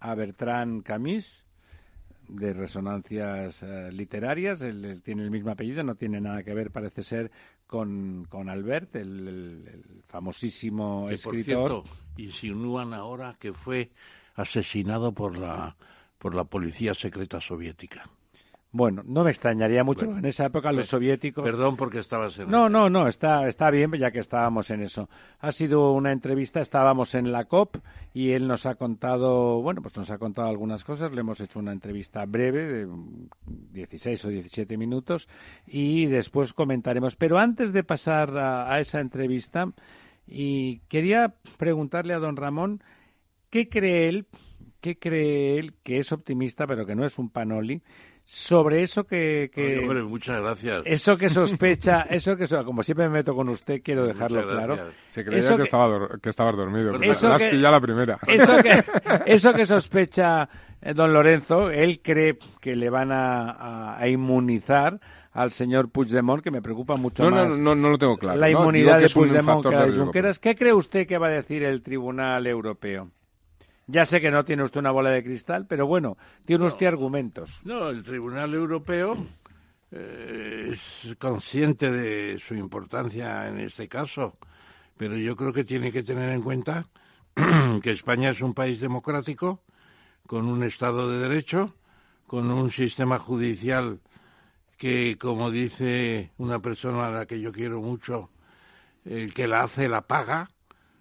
a 0.00 0.14
Bertrand 0.14 0.82
Camus, 0.82 1.44
de 2.28 2.52
resonancias 2.52 3.62
eh, 3.62 3.90
literarias. 3.92 4.62
Él, 4.62 5.00
tiene 5.02 5.22
el 5.22 5.30
mismo 5.30 5.50
apellido, 5.50 5.82
no 5.82 5.94
tiene 5.94 6.20
nada 6.20 6.42
que 6.42 6.54
ver, 6.54 6.70
parece 6.70 7.02
ser, 7.02 7.30
con, 7.66 8.26
con 8.28 8.48
Albert, 8.48 8.96
el, 8.96 10.02
famosísimo 10.08 11.10
escritor. 11.10 11.70
Por 11.70 11.82
cierto, 11.82 11.84
insinúan 12.16 12.94
ahora 12.94 13.36
que 13.38 13.52
fue 13.52 13.90
asesinado 14.34 15.12
por 15.12 15.36
la, 15.36 15.76
por 16.18 16.34
la 16.34 16.44
policía 16.44 16.94
secreta 16.94 17.40
soviética. 17.40 18.08
Bueno, 18.76 19.02
no 19.06 19.24
me 19.24 19.30
extrañaría 19.30 19.82
mucho. 19.84 20.04
en 20.04 20.24
esa 20.26 20.44
época 20.44 20.70
los 20.70 20.84
soviéticos. 20.86 21.42
Perdón 21.42 21.76
porque 21.76 21.98
estabas 21.98 22.38
en. 22.38 22.50
No, 22.50 22.68
no, 22.68 22.90
no, 22.90 23.08
está, 23.08 23.48
está 23.48 23.70
bien, 23.70 23.90
ya 23.92 24.10
que 24.10 24.18
estábamos 24.18 24.70
en 24.70 24.82
eso. 24.82 25.08
Ha 25.40 25.50
sido 25.50 25.92
una 25.92 26.12
entrevista, 26.12 26.60
estábamos 26.60 27.14
en 27.14 27.32
la 27.32 27.46
COP 27.46 27.76
y 28.12 28.32
él 28.32 28.46
nos 28.46 28.66
ha 28.66 28.74
contado, 28.74 29.62
bueno, 29.62 29.80
pues 29.80 29.96
nos 29.96 30.10
ha 30.10 30.18
contado 30.18 30.48
algunas 30.48 30.84
cosas. 30.84 31.10
Le 31.12 31.20
hemos 31.20 31.40
hecho 31.40 31.58
una 31.58 31.72
entrevista 31.72 32.26
breve 32.26 32.66
de 32.66 32.88
16 33.72 34.26
o 34.26 34.28
17 34.28 34.76
minutos 34.76 35.26
y 35.66 36.04
después 36.04 36.52
comentaremos. 36.52 37.16
Pero 37.16 37.38
antes 37.38 37.72
de 37.72 37.82
pasar 37.82 38.36
a, 38.36 38.70
a 38.70 38.78
esa 38.78 39.00
entrevista, 39.00 39.72
y 40.26 40.80
quería 40.88 41.34
preguntarle 41.56 42.12
a 42.12 42.18
don 42.18 42.36
Ramón 42.36 42.82
qué 43.48 43.70
cree 43.70 44.10
él, 44.10 44.26
qué 44.82 44.98
cree 44.98 45.58
él 45.58 45.72
que 45.82 45.98
es 45.98 46.12
optimista, 46.12 46.66
pero 46.66 46.84
que 46.84 46.94
no 46.94 47.06
es 47.06 47.18
un 47.18 47.30
panoli 47.30 47.82
sobre 48.28 48.82
eso 48.82 49.04
que, 49.04 49.52
que 49.54 49.78
hombre, 49.78 50.02
muchas 50.02 50.40
gracias. 50.40 50.82
Eso 50.84 51.16
que 51.16 51.30
sospecha, 51.30 52.02
eso 52.10 52.36
que 52.36 52.46
como 52.64 52.82
siempre 52.82 53.08
me 53.08 53.18
meto 53.18 53.36
con 53.36 53.48
usted, 53.48 53.80
quiero 53.84 54.04
dejarlo 54.04 54.42
claro. 54.42 54.90
Se 55.10 55.24
creía 55.24 55.56
que, 55.56 55.62
estaba, 55.62 56.08
que 56.20 56.30
estabas 56.30 56.56
dormido. 56.56 57.00
Eso 57.00 57.36
que, 57.36 57.52
la 57.52 57.80
primera. 57.80 58.18
Eso 58.26 58.56
que, 58.58 58.82
eso 59.26 59.54
que 59.54 59.64
sospecha 59.64 60.48
eh, 60.82 60.92
don 60.92 61.12
Lorenzo, 61.12 61.70
él 61.70 62.00
cree 62.02 62.36
que 62.60 62.74
le 62.74 62.90
van 62.90 63.12
a, 63.12 63.96
a, 63.96 64.08
inmunizar 64.08 64.98
al 65.32 65.52
señor 65.52 65.90
Puigdemont, 65.90 66.42
que 66.42 66.50
me 66.50 66.60
preocupa 66.60 66.96
mucho 66.96 67.22
más. 67.30 67.48
No, 67.48 67.56
no, 67.56 67.74
no, 67.76 67.90
lo 67.90 67.98
tengo 67.98 68.16
claro. 68.16 68.40
La 68.40 68.50
inmunidad 68.50 68.98
de 68.98 69.08
Puigdemont 69.08 69.64
que 69.64 69.76
de 69.76 69.92
Junqueras. 69.92 70.40
¿Qué 70.40 70.56
cree 70.56 70.72
usted 70.72 71.06
que 71.06 71.16
va 71.16 71.28
a 71.28 71.30
decir 71.30 71.62
el 71.62 71.80
Tribunal 71.80 72.44
Europeo? 72.48 73.12
Ya 73.86 74.04
sé 74.04 74.20
que 74.20 74.30
no 74.30 74.44
tiene 74.44 74.64
usted 74.64 74.80
una 74.80 74.90
bola 74.90 75.10
de 75.10 75.22
cristal, 75.22 75.66
pero 75.66 75.86
bueno, 75.86 76.16
tiene 76.44 76.66
usted 76.66 76.86
argumentos. 76.86 77.60
No, 77.64 77.88
el 77.88 78.02
Tribunal 78.02 78.52
Europeo 78.52 79.16
eh, 79.92 80.72
es 80.72 81.16
consciente 81.18 81.90
de 81.90 82.38
su 82.40 82.54
importancia 82.54 83.46
en 83.48 83.60
este 83.60 83.88
caso, 83.88 84.38
pero 84.96 85.16
yo 85.16 85.36
creo 85.36 85.52
que 85.52 85.64
tiene 85.64 85.92
que 85.92 86.02
tener 86.02 86.30
en 86.30 86.42
cuenta 86.42 86.84
que 87.82 87.90
España 87.92 88.30
es 88.30 88.42
un 88.42 88.54
país 88.54 88.80
democrático, 88.80 89.62
con 90.26 90.48
un 90.48 90.64
Estado 90.64 91.08
de 91.08 91.28
Derecho, 91.28 91.74
con 92.26 92.50
un 92.50 92.70
sistema 92.70 93.20
judicial 93.20 94.00
que, 94.76 95.16
como 95.16 95.52
dice 95.52 96.32
una 96.38 96.58
persona 96.58 97.06
a 97.06 97.10
la 97.12 97.26
que 97.26 97.40
yo 97.40 97.52
quiero 97.52 97.80
mucho, 97.80 98.30
el 99.04 99.32
que 99.32 99.46
la 99.46 99.62
hace 99.62 99.88
la 99.88 100.02
paga, 100.02 100.50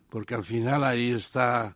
porque 0.09 0.35
al 0.35 0.43
final 0.43 0.83
ahí 0.83 1.11
está 1.11 1.75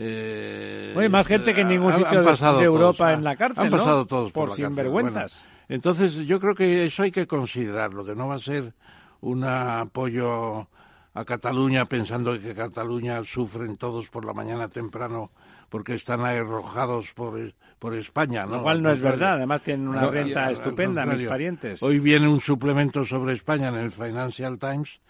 eh, 0.00 0.94
Oye, 0.96 1.08
más 1.08 1.26
gente 1.26 1.52
que 1.52 1.62
en 1.62 1.68
ningún 1.68 1.92
sitio 1.92 2.22
de, 2.22 2.64
Europa 2.64 3.12
en 3.12 3.24
la 3.24 3.34
cárcel, 3.34 3.64
Han 3.64 3.70
pasado 3.70 4.06
todos 4.06 4.30
por, 4.30 4.50
por 4.50 4.56
sinvergüenzas. 4.56 5.44
entonces, 5.68 6.14
yo 6.14 6.38
creo 6.38 6.54
que 6.54 6.86
eso 6.86 7.02
hay 7.02 7.10
que 7.10 7.26
considerarlo, 7.26 8.04
que 8.04 8.14
no 8.14 8.28
va 8.28 8.36
a 8.36 8.38
ser 8.38 8.74
un 9.20 9.42
apoyo 9.42 10.68
a 11.14 11.24
Cataluña 11.24 11.86
pensando 11.86 12.40
que 12.40 12.54
Cataluña 12.54 13.24
sufren 13.24 13.76
todos 13.76 14.08
por 14.08 14.24
la 14.24 14.32
mañana 14.32 14.68
temprano 14.68 15.32
porque 15.68 15.94
están 15.94 16.20
arrojados 16.20 17.12
por, 17.12 17.52
por 17.80 17.94
España. 17.94 18.46
¿no? 18.46 18.58
Lo 18.58 18.62
cual 18.62 18.80
no 18.80 18.92
es 18.92 19.00
verdad, 19.00 19.34
además 19.34 19.62
tienen 19.62 19.88
una 19.88 20.06
renta 20.06 20.48
estupenda, 20.52 21.04
mis 21.06 21.24
parientes. 21.24 21.82
Hoy 21.82 21.98
viene 21.98 22.28
un 22.28 22.40
suplemento 22.40 23.04
sobre 23.04 23.32
España 23.32 23.68
en 23.68 23.78
el 23.78 23.90
Financial 23.90 24.60
Times 24.60 25.00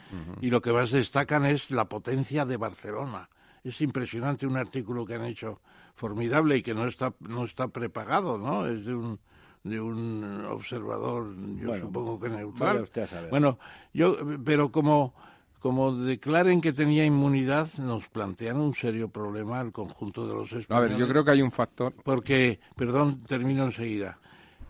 y 0.40 0.48
lo 0.48 0.62
que 0.62 0.72
más 0.72 0.90
destacan 0.92 1.44
es 1.44 1.70
la 1.70 1.84
potencia 1.84 2.46
de 2.46 2.56
Barcelona 2.56 3.28
es 3.68 3.80
impresionante 3.80 4.46
un 4.46 4.56
artículo 4.56 5.04
que 5.04 5.14
han 5.14 5.24
hecho 5.24 5.60
formidable 5.94 6.58
y 6.58 6.62
que 6.62 6.74
no 6.74 6.86
está 6.86 7.12
no 7.20 7.44
está 7.44 7.68
prepagado, 7.68 8.38
¿no? 8.38 8.66
Es 8.66 8.84
de 8.84 8.94
un 8.94 9.18
de 9.64 9.80
un 9.80 10.44
observador, 10.48 11.34
yo 11.56 11.76
supongo 11.78 12.18
que 12.20 12.28
neutral. 12.28 12.88
Bueno, 13.30 13.58
yo 13.92 14.16
pero 14.44 14.70
como 14.70 15.14
como 15.58 15.96
declaren 15.96 16.60
que 16.60 16.72
tenía 16.72 17.04
inmunidad, 17.04 17.68
nos 17.78 18.08
plantean 18.08 18.60
un 18.60 18.74
serio 18.74 19.08
problema 19.08 19.58
al 19.58 19.72
conjunto 19.72 20.26
de 20.26 20.34
los 20.34 20.52
españoles. 20.52 20.92
A 20.92 20.94
ver, 20.94 21.00
yo 21.00 21.08
creo 21.08 21.24
que 21.24 21.32
hay 21.32 21.42
un 21.42 21.50
factor. 21.50 21.94
Porque, 22.04 22.60
perdón, 22.76 23.24
termino 23.24 23.64
enseguida. 23.64 24.18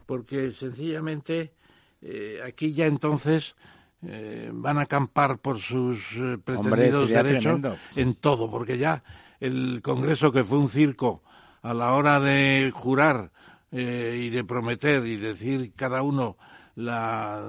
Porque 0.06 0.50
sencillamente 0.52 1.52
eh, 2.00 2.40
aquí 2.42 2.72
ya 2.72 2.86
entonces 2.86 3.54
eh, 4.06 4.50
van 4.52 4.78
a 4.78 4.82
acampar 4.82 5.38
por 5.38 5.58
sus 5.58 6.12
eh, 6.16 6.38
pretendidos 6.42 7.08
derechos 7.08 7.60
en 7.96 8.14
todo, 8.14 8.48
porque 8.50 8.78
ya 8.78 9.02
el 9.40 9.80
Congreso, 9.82 10.30
que 10.30 10.44
fue 10.44 10.58
un 10.58 10.68
circo 10.68 11.22
a 11.62 11.74
la 11.74 11.92
hora 11.92 12.20
de 12.20 12.70
jurar 12.72 13.32
eh, 13.72 14.20
y 14.22 14.30
de 14.30 14.44
prometer 14.44 15.04
y 15.04 15.16
decir 15.16 15.72
cada 15.74 16.02
uno 16.02 16.36
la, 16.76 17.42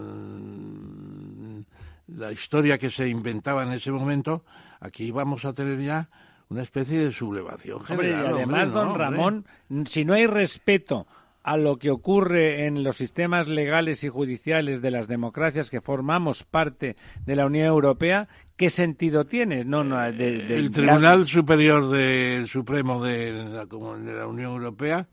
la 2.08 2.32
historia 2.32 2.80
que 2.80 2.90
se 2.90 3.08
inventaba 3.08 3.62
en 3.64 3.72
ese 3.74 3.92
momento, 3.92 4.44
aquí 4.80 5.12
vamos 5.12 5.46
a 5.46 5.54
tener 5.54 5.80
ya 5.80 6.10
una 6.50 6.64
especie 6.64 7.00
de 7.00 7.12
sublevación 7.12 7.82
general. 7.82 8.26
y 8.26 8.38
además, 8.38 8.72
don 8.72 8.96
Ramón, 8.96 9.46
si 9.86 10.04
no 10.04 10.16
hay 10.16 10.26
respeto 10.26 11.06
a 11.44 11.58
lo 11.58 11.78
que 11.78 11.90
ocurre 11.90 12.66
en 12.66 12.84
los 12.84 12.98
sistemas 12.98 13.48
legales 13.48 14.04
y 14.04 14.10
judiciales 14.10 14.82
de 14.82 14.92
las 14.92 15.08
democracias 15.08 15.70
que 15.70 15.82
formamos 15.82 16.44
parte 16.44 16.96
de 17.26 17.36
la 17.36 17.46
Unión 17.46 17.68
Europea, 17.68 18.28
¿qué 18.58 18.70
sentido 18.70 19.26
tiene? 19.26 19.64
No, 19.64 19.84
no, 19.84 20.04
el 20.04 20.72
Tribunal 20.72 21.26
Superior 21.26 21.90
del 21.90 22.48
Supremo 22.48 23.04
de 23.04 23.32
la, 23.32 23.66
de 23.66 24.14
la 24.14 24.28
Unión 24.28 24.52
Europea 24.52 25.08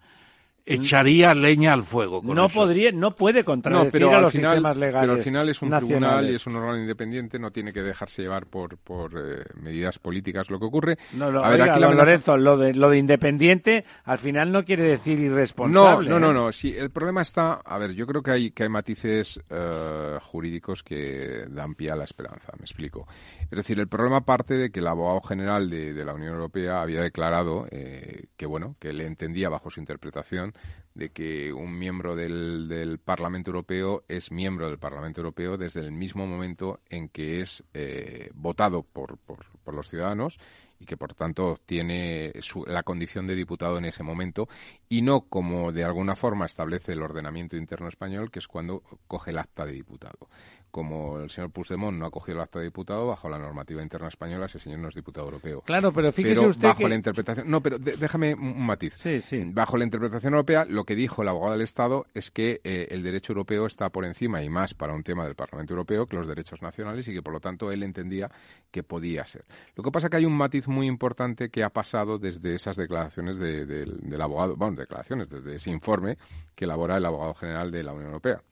echaría 0.67 1.35
leña 1.35 1.73
al 1.73 1.85
fuego. 1.85 2.21
no 2.23 2.49
podría, 2.49 2.91
no 2.93 3.15
puede 3.15 3.45
contradecir 3.45 4.05
a 4.05 4.21
los 4.21 4.33
sistemas 4.33 4.77
legales. 4.77 5.09
Pero 5.09 5.19
al 5.19 5.25
final 5.25 5.49
es 5.49 5.63
un 5.63 5.71
tribunal 5.71 6.31
y 6.31 6.35
es 6.35 6.47
un 6.47 6.57
órgano 6.57 6.79
independiente, 6.79 7.39
no 7.39 7.51
tiene 7.53 7.73
que 7.73 7.83
dejarse 7.83 8.23
llevar 8.23 8.47
por, 8.47 8.77
por 8.77 9.13
eh, 9.17 9.45
medidas 9.55 9.99
políticas. 9.99 10.51
Lo 10.51 10.59
que 10.59 10.65
ocurre. 10.67 10.99
No, 11.15 11.31
lo, 11.31 11.45
a 11.45 11.51
ver, 11.51 11.63
aquí 11.63 11.81
Lorenzo, 11.81 12.37
lo 12.37 12.57
de, 12.57 12.75
lo 12.75 12.91
de 12.91 12.99
independiente 12.99 13.85
al 14.05 14.19
final 14.19 14.53
no 14.53 14.65
quiere 14.65 14.83
decir 14.83 15.19
irresponsable. 15.21 16.11
No, 16.11 16.19
no, 16.19 16.33
no, 16.33 16.41
¿eh? 16.41 16.45
no. 16.45 16.53
Sí, 16.53 16.75
el 16.77 16.91
problema 16.91 17.23
está. 17.23 17.55
A 17.65 17.79
ver, 17.79 17.93
yo 17.93 18.07
creo 18.07 18.23
que 18.23 18.31
hay, 18.33 18.51
que 18.51 18.65
hay 18.65 18.69
matices 18.69 19.41
uh, 19.51 20.19
jurídicos 20.21 20.83
que 20.83 21.45
dan 21.49 21.75
pie 21.75 21.91
a 21.93 21.97
la 21.97 22.05
esperanza. 22.05 22.53
Me 22.59 22.65
explico. 22.65 23.07
Es 23.43 23.57
decir, 23.57 23.79
el 23.79 23.89
problema 23.89 24.23
parte 24.23 24.55
de 24.55 24.71
que 24.71 24.81
el 24.81 24.87
abogado 24.89 25.21
general 25.21 25.71
de, 25.71 25.93
de 25.93 26.05
la 26.05 26.15
Unión 26.15 26.35
Europea 26.35 26.83
había 26.83 27.03
declarado 27.03 27.67
eh, 27.71 28.27
que, 28.37 28.47
bueno, 28.47 28.77
que 28.81 28.93
le 28.93 29.07
entendía 29.07 29.49
bajo 29.49 29.71
su 29.71 29.81
interpretación 29.81 30.53
de 30.95 31.11
que 31.11 31.53
un 31.53 31.79
miembro 31.79 32.17
del, 32.17 32.99
Parlamento 33.05 33.51
Europeo 33.51 34.05
es 34.09 34.31
miembro 34.31 34.69
del 34.69 34.79
Parlamento 34.79 35.21
Europeo 35.21 35.59
desde 35.59 35.81
el 35.81 35.93
mismo 35.93 36.27
momento 36.27 36.81
en 36.89 37.09
que 37.11 37.43
es 37.43 37.63
eh, 37.75 38.31
votado 38.35 38.83
por, 38.83 39.19
por, 39.19 39.45
los 39.75 39.89
ciudadanos 39.89 40.39
y 40.79 40.87
que 40.87 40.97
por 40.97 41.13
tanto 41.15 41.61
tiene 41.67 42.33
la 42.67 42.83
condición 42.83 43.27
de 43.27 43.35
diputado 43.35 43.79
en 43.79 43.85
ese 43.85 44.03
momento 44.03 44.49
y 44.89 45.03
no 45.03 45.23
como 45.23 45.73
de 45.73 45.85
alguna 45.85 46.17
forma 46.17 46.47
establece 46.47 46.93
el 46.93 47.03
ordenamiento 47.03 47.57
interno 47.57 47.89
español 47.89 48.31
que 48.31 48.39
es 48.39 48.49
cuando 48.49 48.83
coge 49.07 49.33
el 49.33 49.39
acta 49.39 49.67
de 49.67 49.73
diputado 49.73 50.31
como 50.77 51.21
el 51.21 51.31
señor 51.31 51.51
Puigdemont 51.53 51.97
no 51.97 52.05
ha 52.05 52.11
cogido 52.11 52.37
el 52.37 52.43
acta 52.43 52.59
de 52.59 52.67
diputado, 52.67 53.07
bajo 53.07 53.31
la 53.31 53.39
normativa 53.39 53.83
interna 53.83 54.09
española, 54.09 54.45
ese 54.45 54.59
señor 54.59 54.81
no 54.81 54.89
es 54.89 54.95
diputado 54.95 55.25
europeo. 55.25 55.63
Claro, 55.63 55.91
pero 55.91 56.13
fíjese 56.13 56.47
usted 56.47 56.69
bajo 56.69 56.87
la 56.87 56.95
interpretación... 56.95 57.51
No, 57.51 57.63
pero 57.63 57.79
déjame 57.79 58.35
un 58.35 58.67
matiz. 58.67 58.93
Sí, 58.99 59.23
sí. 59.23 59.43
Bajo 59.47 59.79
la 59.79 59.85
interpretación 59.85 60.35
europea, 60.35 60.67
lo 60.67 60.85
que 60.85 60.95
dijo 60.95 61.23
el 61.23 61.29
abogado 61.29 61.53
del 61.53 61.63
Estado 61.63 62.05
es 62.13 62.31
que 62.31 62.61
eh, 62.63 62.89
el 62.91 63.03
derecho 63.03 63.33
europeo 63.33 63.65
está 63.65 63.89
por 63.89 64.05
encima, 64.05 64.43
y 64.43 64.51
más 64.51 64.75
para 64.75 64.93
un 64.93 65.03
tema 65.03 65.25
del 65.25 65.35
Parlamento 65.35 65.73
Europeo, 65.73 66.05
que 66.05 66.17
los 66.17 66.27
derechos 66.27 66.61
nacionales, 66.61 67.09
y 67.09 67.15
que 67.15 67.23
por 67.23 67.33
lo 67.33 67.41
tanto 67.41 67.73
él 67.73 67.83
entendía 67.83 68.31
que 68.71 68.83
podía 68.83 69.27
ser. 69.27 69.47
Lo 69.77 69.83
que 69.83 69.91
pasa 69.91 70.09
es 70.09 70.11
que 70.11 70.19
hay 70.19 70.27
un 70.27 70.37
matiz 70.37 70.69
muy 70.69 70.87
importante 70.87 71.49
que 71.49 71.65
ha 71.65 71.71
pasado 71.71 72.19
desde 72.19 72.55
esas 72.55 72.77
declaraciones 72.77 73.39
del 73.39 74.21
abogado, 74.21 74.57
bueno, 74.57 74.77
declaraciones, 74.77 75.31
desde 75.31 75.55
ese 75.55 75.71
informe 75.71 76.19
que 76.55 76.67
elabora 76.67 76.99
el 76.99 77.07
abogado 77.07 77.33
general 77.33 77.71
de 77.71 77.83
la 77.83 77.95
Unión 77.95 78.09
Europea. 78.09 78.43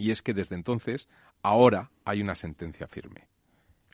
Y 0.00 0.12
es 0.12 0.22
que 0.22 0.32
desde 0.32 0.54
entonces 0.54 1.08
Ahora 1.42 1.90
hay 2.04 2.20
una 2.20 2.34
sentencia 2.34 2.88
firme, 2.88 3.28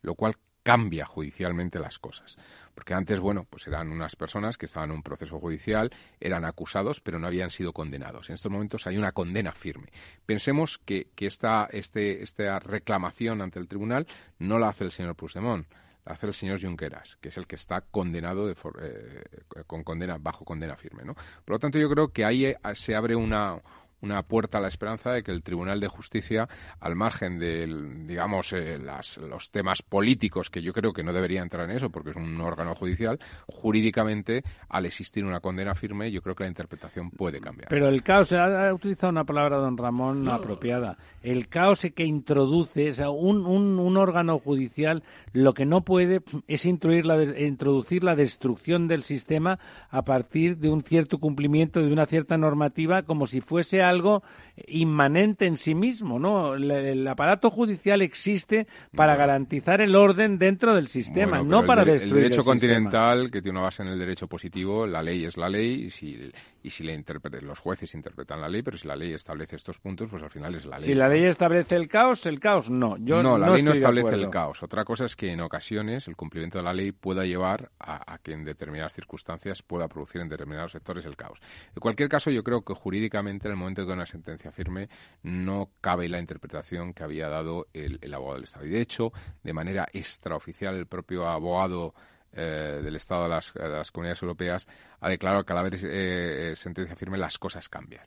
lo 0.02 0.14
cual 0.14 0.36
cambia 0.64 1.04
judicialmente 1.04 1.78
las 1.78 2.00
cosas. 2.00 2.36
Porque 2.74 2.94
antes, 2.94 3.20
bueno, 3.20 3.46
pues 3.48 3.68
eran 3.68 3.92
unas 3.92 4.16
personas 4.16 4.58
que 4.58 4.66
estaban 4.66 4.90
en 4.90 4.96
un 4.96 5.02
proceso 5.02 5.38
judicial, 5.38 5.92
eran 6.18 6.44
acusados, 6.44 7.00
pero 7.00 7.20
no 7.20 7.28
habían 7.28 7.50
sido 7.50 7.72
condenados. 7.72 8.30
En 8.30 8.34
estos 8.34 8.50
momentos 8.50 8.86
hay 8.88 8.96
una 8.96 9.12
condena 9.12 9.52
firme. 9.52 9.92
Pensemos 10.26 10.78
que, 10.78 11.08
esta, 11.18 11.68
este, 11.70 12.22
esta 12.22 12.58
reclamación 12.58 13.42
ante 13.42 13.60
el 13.60 13.68
tribunal 13.68 14.06
no 14.38 14.58
la 14.58 14.70
hace 14.70 14.84
el 14.84 14.90
señor 14.90 15.14
Puigdemont, 15.14 15.68
la 16.06 16.14
hace 16.14 16.26
el 16.26 16.34
señor 16.34 16.60
Junqueras, 16.60 17.16
que 17.20 17.28
es 17.28 17.36
el 17.36 17.46
que 17.46 17.56
está 17.56 17.82
condenado 17.82 18.46
de 18.46 18.56
eh, 18.80 19.24
con 19.66 19.84
condena, 19.84 20.16
bajo 20.18 20.44
condena 20.44 20.76
firme. 20.76 21.04
¿no? 21.04 21.14
Por 21.14 21.54
lo 21.54 21.58
tanto, 21.58 21.78
yo 21.78 21.88
creo 21.90 22.08
que 22.08 22.24
ahí 22.24 22.46
eh, 22.46 22.56
se 22.74 22.94
abre 22.94 23.14
una, 23.14 23.60
una 24.04 24.22
puerta 24.22 24.58
a 24.58 24.60
la 24.60 24.68
esperanza 24.68 25.10
de 25.10 25.22
que 25.22 25.32
el 25.32 25.42
Tribunal 25.42 25.80
de 25.80 25.88
Justicia, 25.88 26.48
al 26.80 26.94
margen 26.94 27.38
de, 27.38 27.66
digamos, 28.06 28.52
eh, 28.52 28.78
los 28.78 29.50
temas 29.50 29.82
políticos, 29.82 30.50
que 30.50 30.62
yo 30.62 30.72
creo 30.72 30.92
que 30.92 31.02
no 31.02 31.12
debería 31.12 31.42
entrar 31.42 31.68
en 31.68 31.76
eso 31.76 31.90
porque 31.90 32.10
es 32.10 32.16
un 32.16 32.40
órgano 32.40 32.74
judicial, 32.74 33.18
jurídicamente, 33.46 34.44
al 34.68 34.86
existir 34.86 35.24
una 35.24 35.40
condena 35.40 35.74
firme, 35.74 36.10
yo 36.10 36.22
creo 36.22 36.34
que 36.34 36.44
la 36.44 36.50
interpretación 36.50 37.10
puede 37.10 37.40
cambiar. 37.40 37.68
Pero 37.68 37.88
el 37.88 38.02
caos, 38.02 38.32
ha, 38.32 38.72
utilizado 38.72 39.10
una 39.10 39.24
palabra, 39.24 39.56
don 39.56 39.76
Ramón, 39.76 40.28
apropiada. 40.28 40.96
El 41.22 41.48
caos 41.48 41.80
que 41.94 42.04
introduce, 42.04 42.90
o 42.90 42.94
sea, 42.94 43.10
un, 43.10 43.46
un, 43.46 43.96
órgano 43.96 44.38
judicial 44.38 45.02
lo 45.32 45.54
que 45.54 45.64
no 45.64 45.82
puede 45.82 46.20
es 46.48 46.64
introducir 46.64 47.06
la, 47.06 47.22
introducir 47.40 48.04
la 48.04 48.16
destrucción 48.16 48.88
del 48.88 49.02
sistema 49.02 49.58
a 49.90 50.02
partir 50.02 50.58
de 50.58 50.68
un 50.68 50.82
cierto 50.82 51.18
cumplimiento 51.18 51.80
de 51.80 51.92
una 51.92 52.06
cierta 52.06 52.36
normativa 52.36 53.02
como 53.02 53.26
si 53.26 53.40
fuese 53.40 53.82
algo 53.82 53.93
algo 53.94 54.22
inmanente 54.66 55.46
en 55.46 55.56
sí 55.56 55.74
mismo, 55.74 56.18
¿no? 56.18 56.54
El, 56.54 57.06
aparato 57.06 57.50
judicial 57.50 58.02
existe 58.02 58.66
para 58.94 59.16
garantizar 59.16 59.80
el 59.80 59.94
orden 59.94 60.38
dentro 60.38 60.74
del 60.74 60.88
sistema, 60.88 61.42
no 61.42 61.64
para 61.64 61.84
destruir 61.84 62.14
el 62.16 62.22
derecho 62.30 62.44
continental 62.44 63.30
que 63.30 63.42
tiene 63.42 63.58
una 63.58 63.66
base 63.66 63.82
en 63.82 63.88
el 63.88 63.98
derecho 63.98 64.28
positivo, 64.28 64.86
la 64.86 65.02
ley 65.02 65.24
es 65.24 65.36
la 65.36 65.48
ley 65.48 65.84
y 65.84 65.90
si 65.90 66.30
y 66.62 66.70
si 66.70 66.82
le 66.82 66.94
los 67.42 67.58
jueces 67.58 67.94
interpretan 67.94 68.40
la 68.40 68.48
ley, 68.48 68.62
pero 68.62 68.78
si 68.78 68.88
la 68.88 68.96
ley 68.96 69.12
establece 69.12 69.56
estos 69.56 69.78
puntos, 69.78 70.08
pues 70.10 70.22
al 70.22 70.30
final 70.30 70.54
es 70.54 70.64
la 70.64 70.78
ley. 70.78 70.86
Si 70.86 70.94
la 70.94 71.08
ley 71.08 71.24
establece 71.24 71.76
el 71.76 71.88
caos, 71.88 72.24
el 72.26 72.40
caos 72.40 72.70
no. 72.70 72.96
Yo 72.98 73.22
no, 73.22 73.36
la 73.36 73.50
ley 73.50 73.62
no 73.62 73.72
establece 73.72 74.14
el 74.14 74.30
caos. 74.30 74.62
Otra 74.62 74.84
cosa 74.84 75.04
es 75.04 75.16
que 75.16 75.30
en 75.30 75.40
ocasiones 75.40 76.08
el 76.08 76.16
cumplimiento 76.16 76.58
de 76.58 76.64
la 76.64 76.72
ley 76.72 76.92
pueda 76.92 77.24
llevar 77.24 77.70
a, 77.78 78.14
a 78.14 78.18
que 78.18 78.32
en 78.32 78.44
determinadas 78.44 78.94
circunstancias 78.94 79.62
pueda 79.62 79.88
producir 79.88 80.20
en 80.20 80.28
determinados 80.28 80.72
sectores 80.72 81.04
el 81.04 81.16
caos. 81.16 81.40
En 81.74 81.80
cualquier 81.80 82.08
caso, 82.08 82.30
yo 82.30 82.42
creo 82.42 82.62
que 82.62 82.74
jurídicamente 82.74 83.48
en 83.48 83.52
el 83.52 83.58
momento 83.58 83.84
que 83.86 83.92
una 83.92 84.06
sentencia 84.06 84.43
firme 84.52 84.88
no 85.22 85.70
cabe 85.80 86.08
la 86.08 86.18
interpretación 86.18 86.92
que 86.92 87.02
había 87.02 87.28
dado 87.28 87.66
el, 87.72 87.98
abogado 88.12 88.36
del 88.36 88.44
Estado. 88.44 88.66
Y 88.66 88.70
de 88.70 88.80
hecho, 88.80 89.12
de 89.42 89.52
manera 89.52 89.88
extraoficial, 89.92 90.74
el 90.76 90.86
propio 90.86 91.26
abogado 91.26 91.94
eh, 92.32 92.80
del 92.82 92.96
Estado 92.96 93.24
de 93.24 93.28
las, 93.28 93.90
comunidades 93.92 94.22
europeas 94.22 94.66
ha 95.00 95.08
declarado 95.08 95.44
que 95.44 95.52
al 95.52 95.58
haber 95.58 95.78
eh, 95.82 96.54
sentencia 96.56 96.96
firme 96.96 97.18
las 97.18 97.38
cosas 97.38 97.68
cambian. 97.68 98.06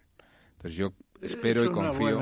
Entonces 0.53 0.77
yo 0.77 0.93
espero 1.21 1.63
y 1.63 1.71
confío. 1.71 2.19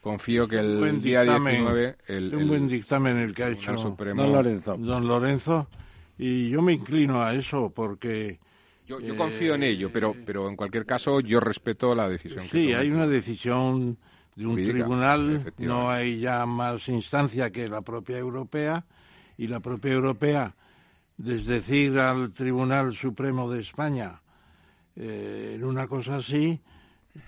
Confío 0.00 0.48
que 0.48 0.58
el 0.58 1.02
día 1.02 1.22
19... 1.22 1.96
El, 2.06 2.34
un 2.34 2.48
buen 2.48 2.66
dictamen 2.66 3.18
el 3.18 3.34
que 3.34 3.44
ha 3.44 3.48
hecho 3.50 3.74
Don 3.74 4.32
Lorenzo. 4.32 4.76
Don 4.78 5.06
Lorenzo. 5.06 5.68
Y 6.16 6.48
yo 6.48 6.62
me 6.62 6.72
inclino 6.72 7.22
a 7.22 7.34
eso 7.34 7.70
porque... 7.70 8.40
Yo, 8.98 9.16
confío 9.16 9.54
en 9.54 9.62
ello, 9.62 9.90
pero, 9.92 10.10
eh, 10.10 10.22
pero 10.26 10.48
en 10.48 10.56
cualquier 10.56 10.84
caso 10.84 11.20
yo 11.20 11.38
respeto 11.38 11.94
la 11.94 12.08
decisión. 12.08 12.44
Sí, 12.44 12.68
que 12.68 12.76
hay 12.76 12.90
una 12.90 13.06
decisión 13.06 13.96
de 14.34 14.46
un 14.46 14.56
tribunal, 14.56 15.52
no 15.58 15.90
hay 15.90 16.18
ya 16.18 16.44
más 16.46 16.88
instancia 16.88 17.50
que 17.50 17.68
la 17.68 17.82
propia 17.82 18.18
europea, 18.18 18.84
y 19.38 19.46
la 19.46 19.60
propia 19.60 19.92
europea, 19.92 20.54
desde 21.16 21.54
decir 21.54 21.98
al 21.98 22.32
Tribunal 22.32 22.94
Supremo 22.94 23.50
de 23.50 23.60
España, 23.60 24.20
eh, 24.96 25.52
en 25.54 25.64
una 25.64 25.86
cosa 25.86 26.16
así, 26.16 26.60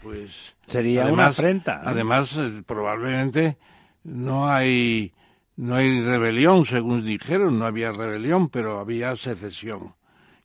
pues 0.03 0.55
sería 0.67 1.07
una 1.07 1.27
afrenta. 1.27 1.81
Además, 1.85 2.37
eh, 2.37 2.63
probablemente 2.67 3.57
no 4.05 4.49
hay 4.49 5.13
no 5.57 5.77
hay 5.77 6.03
rebelión, 6.03 6.65
según 6.65 7.05
dijeron, 7.05 7.59
no 7.59 7.67
había 7.67 7.93
rebelión, 7.93 8.49
pero 8.49 8.79
había 8.81 9.15
secesión 9.17 9.95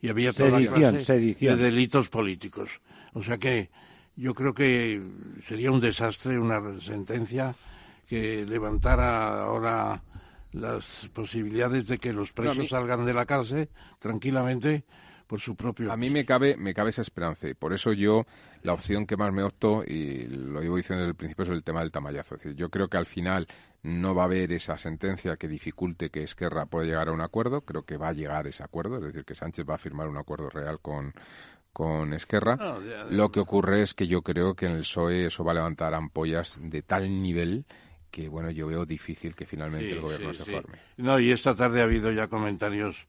y 0.07 0.09
había 0.09 0.31
toda 0.31 0.59
de 0.59 1.55
delitos 1.57 2.07
políticos. 2.07 2.79
O 3.13 3.23
sea 3.23 3.37
que 3.37 3.69
yo 4.15 4.33
creo 4.33 4.53
que 4.53 5.01
sería 5.45 5.69
un 5.69 5.81
desastre 5.81 6.39
una 6.39 6.79
sentencia 6.79 7.55
que 8.07 8.45
levantara 8.45 9.43
ahora 9.43 10.01
las 10.53 10.85
posibilidades 11.13 11.87
de 11.87 11.97
que 11.97 12.13
los 12.13 12.31
presos 12.31 12.69
salgan 12.69 13.05
de 13.05 13.13
la 13.13 13.25
cárcel 13.25 13.67
tranquilamente 13.99 14.85
por 15.27 15.39
su 15.39 15.55
propio. 15.55 15.91
A 15.91 15.97
mí 15.97 16.09
me 16.09 16.25
cabe, 16.25 16.57
me 16.57 16.73
cabe 16.73 16.89
esa 16.89 17.01
esperanza 17.01 17.47
y 17.47 17.53
por 17.53 17.73
eso 17.73 17.93
yo 17.93 18.25
la 18.63 18.73
opción 18.73 19.05
que 19.05 19.17
más 19.17 19.31
me 19.31 19.43
opto, 19.43 19.83
y 19.85 20.25
lo 20.27 20.61
llevo 20.61 20.77
diciendo 20.77 21.03
desde 21.03 21.11
el 21.11 21.15
principio, 21.15 21.43
es 21.43 21.49
el 21.49 21.63
tema 21.63 21.81
del 21.81 21.91
tamallazo. 21.91 22.35
Es 22.35 22.43
decir, 22.43 22.57
yo 22.57 22.69
creo 22.69 22.87
que 22.87 22.97
al 22.97 23.05
final 23.05 23.47
no 23.83 24.15
va 24.15 24.23
a 24.23 24.25
haber 24.25 24.51
esa 24.51 24.77
sentencia 24.77 25.37
que 25.37 25.47
dificulte 25.47 26.09
que 26.09 26.23
Esquerra 26.23 26.65
pueda 26.65 26.85
llegar 26.85 27.09
a 27.09 27.11
un 27.11 27.21
acuerdo. 27.21 27.61
Creo 27.61 27.83
que 27.83 27.97
va 27.97 28.09
a 28.09 28.13
llegar 28.13 28.47
ese 28.47 28.63
acuerdo, 28.63 28.97
es 28.97 29.03
decir, 29.03 29.25
que 29.25 29.35
Sánchez 29.35 29.65
va 29.69 29.75
a 29.75 29.77
firmar 29.77 30.07
un 30.07 30.17
acuerdo 30.17 30.49
real 30.49 30.79
con, 30.81 31.13
con 31.71 32.13
Esquerra. 32.13 32.79
Lo 33.09 33.31
que 33.31 33.39
ocurre 33.39 33.83
es 33.83 33.93
que 33.93 34.07
yo 34.07 34.21
creo 34.21 34.55
que 34.55 34.65
en 34.65 34.71
el 34.73 34.79
PSOE 34.79 35.27
eso 35.27 35.43
va 35.43 35.51
a 35.51 35.55
levantar 35.55 35.93
ampollas 35.93 36.57
de 36.61 36.81
tal 36.81 37.21
nivel 37.21 37.65
que, 38.11 38.29
bueno, 38.29 38.49
yo 38.49 38.67
veo 38.67 38.85
difícil 38.85 39.35
que 39.35 39.45
finalmente 39.45 39.91
el 39.91 40.01
gobierno 40.01 40.33
se 40.33 40.43
forme. 40.43 40.79
No, 40.97 41.19
y 41.19 41.31
esta 41.31 41.55
tarde 41.55 41.81
ha 41.81 41.83
habido 41.83 42.11
ya 42.11 42.27
comentarios 42.27 43.07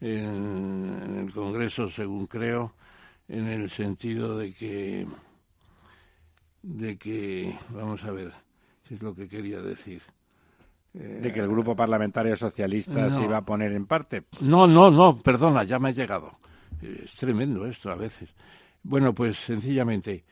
en 0.00 1.18
el 1.18 1.32
Congreso, 1.32 1.90
según 1.90 2.26
creo, 2.26 2.74
en 3.28 3.46
el 3.46 3.70
sentido 3.70 4.38
de 4.38 4.52
que, 4.52 5.06
de 6.62 6.96
que, 6.96 7.58
vamos 7.70 8.02
a 8.04 8.10
ver, 8.10 8.32
qué 8.86 8.94
es 8.94 9.02
lo 9.02 9.14
que 9.14 9.28
quería 9.28 9.60
decir. 9.60 10.02
de 10.92 11.32
que 11.32 11.40
el 11.40 11.48
grupo 11.48 11.76
parlamentario 11.76 12.36
socialista 12.36 13.08
se 13.10 13.24
iba 13.24 13.36
a 13.36 13.44
poner 13.44 13.72
en 13.72 13.86
parte. 13.86 14.24
No, 14.40 14.66
no, 14.66 14.90
no, 14.90 15.16
perdona, 15.18 15.64
ya 15.64 15.78
me 15.78 15.90
ha 15.90 15.92
llegado. 15.92 16.38
Es 16.82 17.14
tremendo 17.14 17.66
esto 17.66 17.90
a 17.90 17.94
veces. 17.94 18.30
Bueno, 18.82 19.14
pues 19.14 19.36
sencillamente 19.36 20.24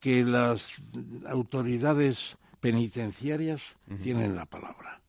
que 0.00 0.24
las 0.24 0.82
autoridades 1.26 2.36
penitenciarias 2.60 3.76
tienen 4.02 4.34
la 4.34 4.46
palabra 4.46 5.01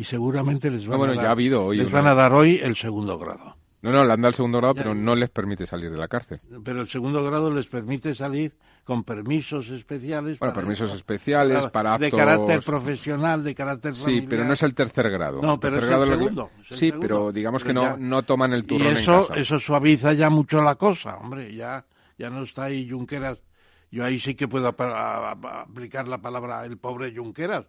y 0.00 0.04
seguramente 0.04 0.70
les 0.70 0.86
van, 0.88 0.98
a, 0.98 1.14
dar, 1.14 1.36
les 1.36 1.90
van 1.90 2.06
a 2.06 2.14
dar 2.14 2.32
hoy 2.32 2.58
el 2.62 2.74
segundo 2.74 3.18
grado. 3.18 3.54
No, 3.82 3.92
no, 3.92 4.02
le 4.02 4.14
han 4.14 4.22
dado 4.22 4.30
el 4.30 4.34
segundo 4.34 4.56
grado, 4.56 4.74
pero 4.74 4.94
no 4.94 5.14
les 5.14 5.28
permite 5.28 5.66
salir 5.66 5.90
de 5.90 5.98
la 5.98 6.08
cárcel. 6.08 6.40
Pero 6.64 6.80
el 6.80 6.88
segundo 6.88 7.22
grado 7.22 7.50
les 7.50 7.66
permite 7.66 8.14
salir 8.14 8.56
con 8.82 9.04
permisos 9.04 9.68
especiales. 9.68 10.38
Bueno, 10.38 10.54
permisos 10.54 10.94
especiales 10.94 11.66
para, 11.66 11.98
De 11.98 12.10
carácter 12.10 12.62
profesional, 12.62 13.44
de 13.44 13.54
carácter 13.54 13.94
familiar. 13.94 14.22
Sí, 14.22 14.26
pero 14.26 14.44
no 14.44 14.54
es 14.54 14.62
el 14.62 14.74
tercer 14.74 15.10
grado. 15.10 15.42
No, 15.42 15.60
pero 15.60 15.76
es 15.76 15.84
el 15.84 16.08
segundo. 16.08 16.50
sí, 16.62 16.94
pero 16.98 17.30
digamos 17.30 17.62
que 17.62 17.74
no, 17.74 17.98
no 17.98 18.22
toman 18.22 18.54
el 18.54 18.64
turno 18.64 18.90
y 18.90 18.94
eso, 18.94 19.34
eso 19.34 19.58
suaviza 19.58 20.14
ya 20.14 20.30
mucho 20.30 20.62
la 20.62 20.76
cosa, 20.76 21.18
hombre, 21.18 21.54
ya, 21.54 21.84
ya 22.16 22.30
no 22.30 22.44
está 22.44 22.64
ahí 22.64 22.88
Junqueras. 22.88 23.36
Yo 23.90 24.02
ahí 24.02 24.18
sí 24.18 24.34
que 24.34 24.48
puedo 24.48 24.66
aplicar 24.66 26.08
la 26.08 26.22
palabra 26.22 26.64
el 26.64 26.78
pobre 26.78 27.14
Junqueras 27.14 27.66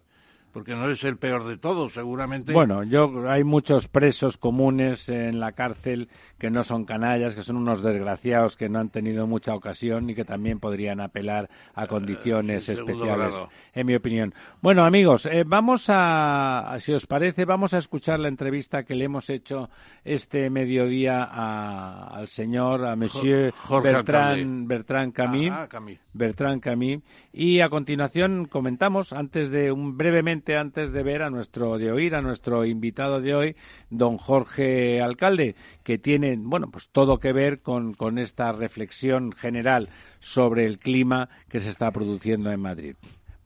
porque 0.52 0.74
no 0.74 0.88
es 0.90 1.02
el 1.04 1.16
peor 1.16 1.44
de 1.44 1.56
todos, 1.56 1.94
seguramente. 1.94 2.52
Bueno, 2.52 2.84
yo 2.84 3.28
hay 3.28 3.42
muchos 3.42 3.88
presos 3.88 4.36
comunes 4.36 5.08
en 5.08 5.40
la 5.40 5.52
cárcel 5.52 6.08
que 6.38 6.50
no 6.50 6.62
son 6.62 6.84
canallas, 6.84 7.34
que 7.34 7.42
son 7.42 7.56
unos 7.56 7.82
desgraciados 7.82 8.56
que 8.56 8.68
no 8.68 8.78
han 8.78 8.90
tenido 8.90 9.26
mucha 9.26 9.54
ocasión 9.54 10.10
y 10.10 10.14
que 10.14 10.24
también 10.24 10.60
podrían 10.60 11.00
apelar 11.00 11.48
a 11.74 11.86
condiciones 11.86 12.68
especiales, 12.68 13.34
en 13.72 13.86
mi 13.86 13.94
opinión. 13.94 14.34
Bueno, 14.60 14.84
amigos, 14.84 15.26
eh, 15.26 15.44
vamos 15.46 15.86
a, 15.88 16.76
si 16.80 16.92
os 16.92 17.06
parece, 17.06 17.44
vamos 17.44 17.72
a 17.74 17.78
escuchar 17.78 18.20
la 18.20 18.28
entrevista 18.28 18.82
que 18.82 18.94
le 18.94 19.06
hemos 19.06 19.30
hecho 19.30 19.70
este 20.04 20.50
mediodía 20.50 21.24
al 21.24 22.28
señor, 22.28 22.84
a 22.84 22.96
Monsieur 22.96 23.54
Bertrand, 23.82 24.66
Bertrand 24.68 25.12
Camille, 25.12 25.50
ah, 25.50 25.68
Bertrand 26.12 26.60
Camille, 26.60 27.02
y 27.32 27.60
a 27.60 27.70
continuación 27.70 28.46
comentamos 28.46 29.12
antes 29.12 29.50
de 29.50 29.72
un 29.72 29.96
brevemente 29.96 30.41
antes 30.50 30.92
de 30.92 31.02
ver 31.02 31.22
a 31.22 31.30
nuestro, 31.30 31.78
de 31.78 31.92
oír 31.92 32.14
a 32.14 32.22
nuestro 32.22 32.64
invitado 32.64 33.20
de 33.20 33.34
hoy, 33.34 33.56
don 33.90 34.18
Jorge 34.18 35.00
Alcalde, 35.00 35.54
que 35.82 35.98
tiene, 35.98 36.36
bueno, 36.36 36.70
pues 36.70 36.88
todo 36.90 37.18
que 37.18 37.32
ver 37.32 37.60
con, 37.60 37.94
con 37.94 38.18
esta 38.18 38.52
reflexión 38.52 39.32
general 39.32 39.88
sobre 40.20 40.66
el 40.66 40.78
clima 40.78 41.28
que 41.48 41.60
se 41.60 41.70
está 41.70 41.90
produciendo 41.90 42.50
en 42.50 42.60
Madrid. 42.60 42.96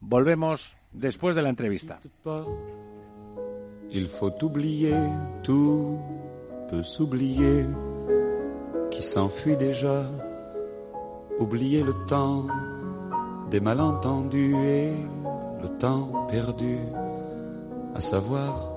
Volvemos 0.00 0.76
después 0.92 1.36
de 1.36 1.42
la 1.42 1.50
entrevista. 1.50 2.00
Il 3.90 4.08
faut 4.08 4.42
oublier, 4.42 4.96
tout 5.44 6.00
peut 6.68 6.82
s'oublier, 6.82 7.64
qui 8.90 9.02
s'enfuit 9.02 9.56
déjà, 9.56 10.10
oublier 11.38 11.84
le 11.84 11.94
temps 12.06 12.46
des 13.50 13.60
malentendus 13.60 14.54
perdu, 16.28 16.76
a 17.94 18.00
savoir 18.00 18.76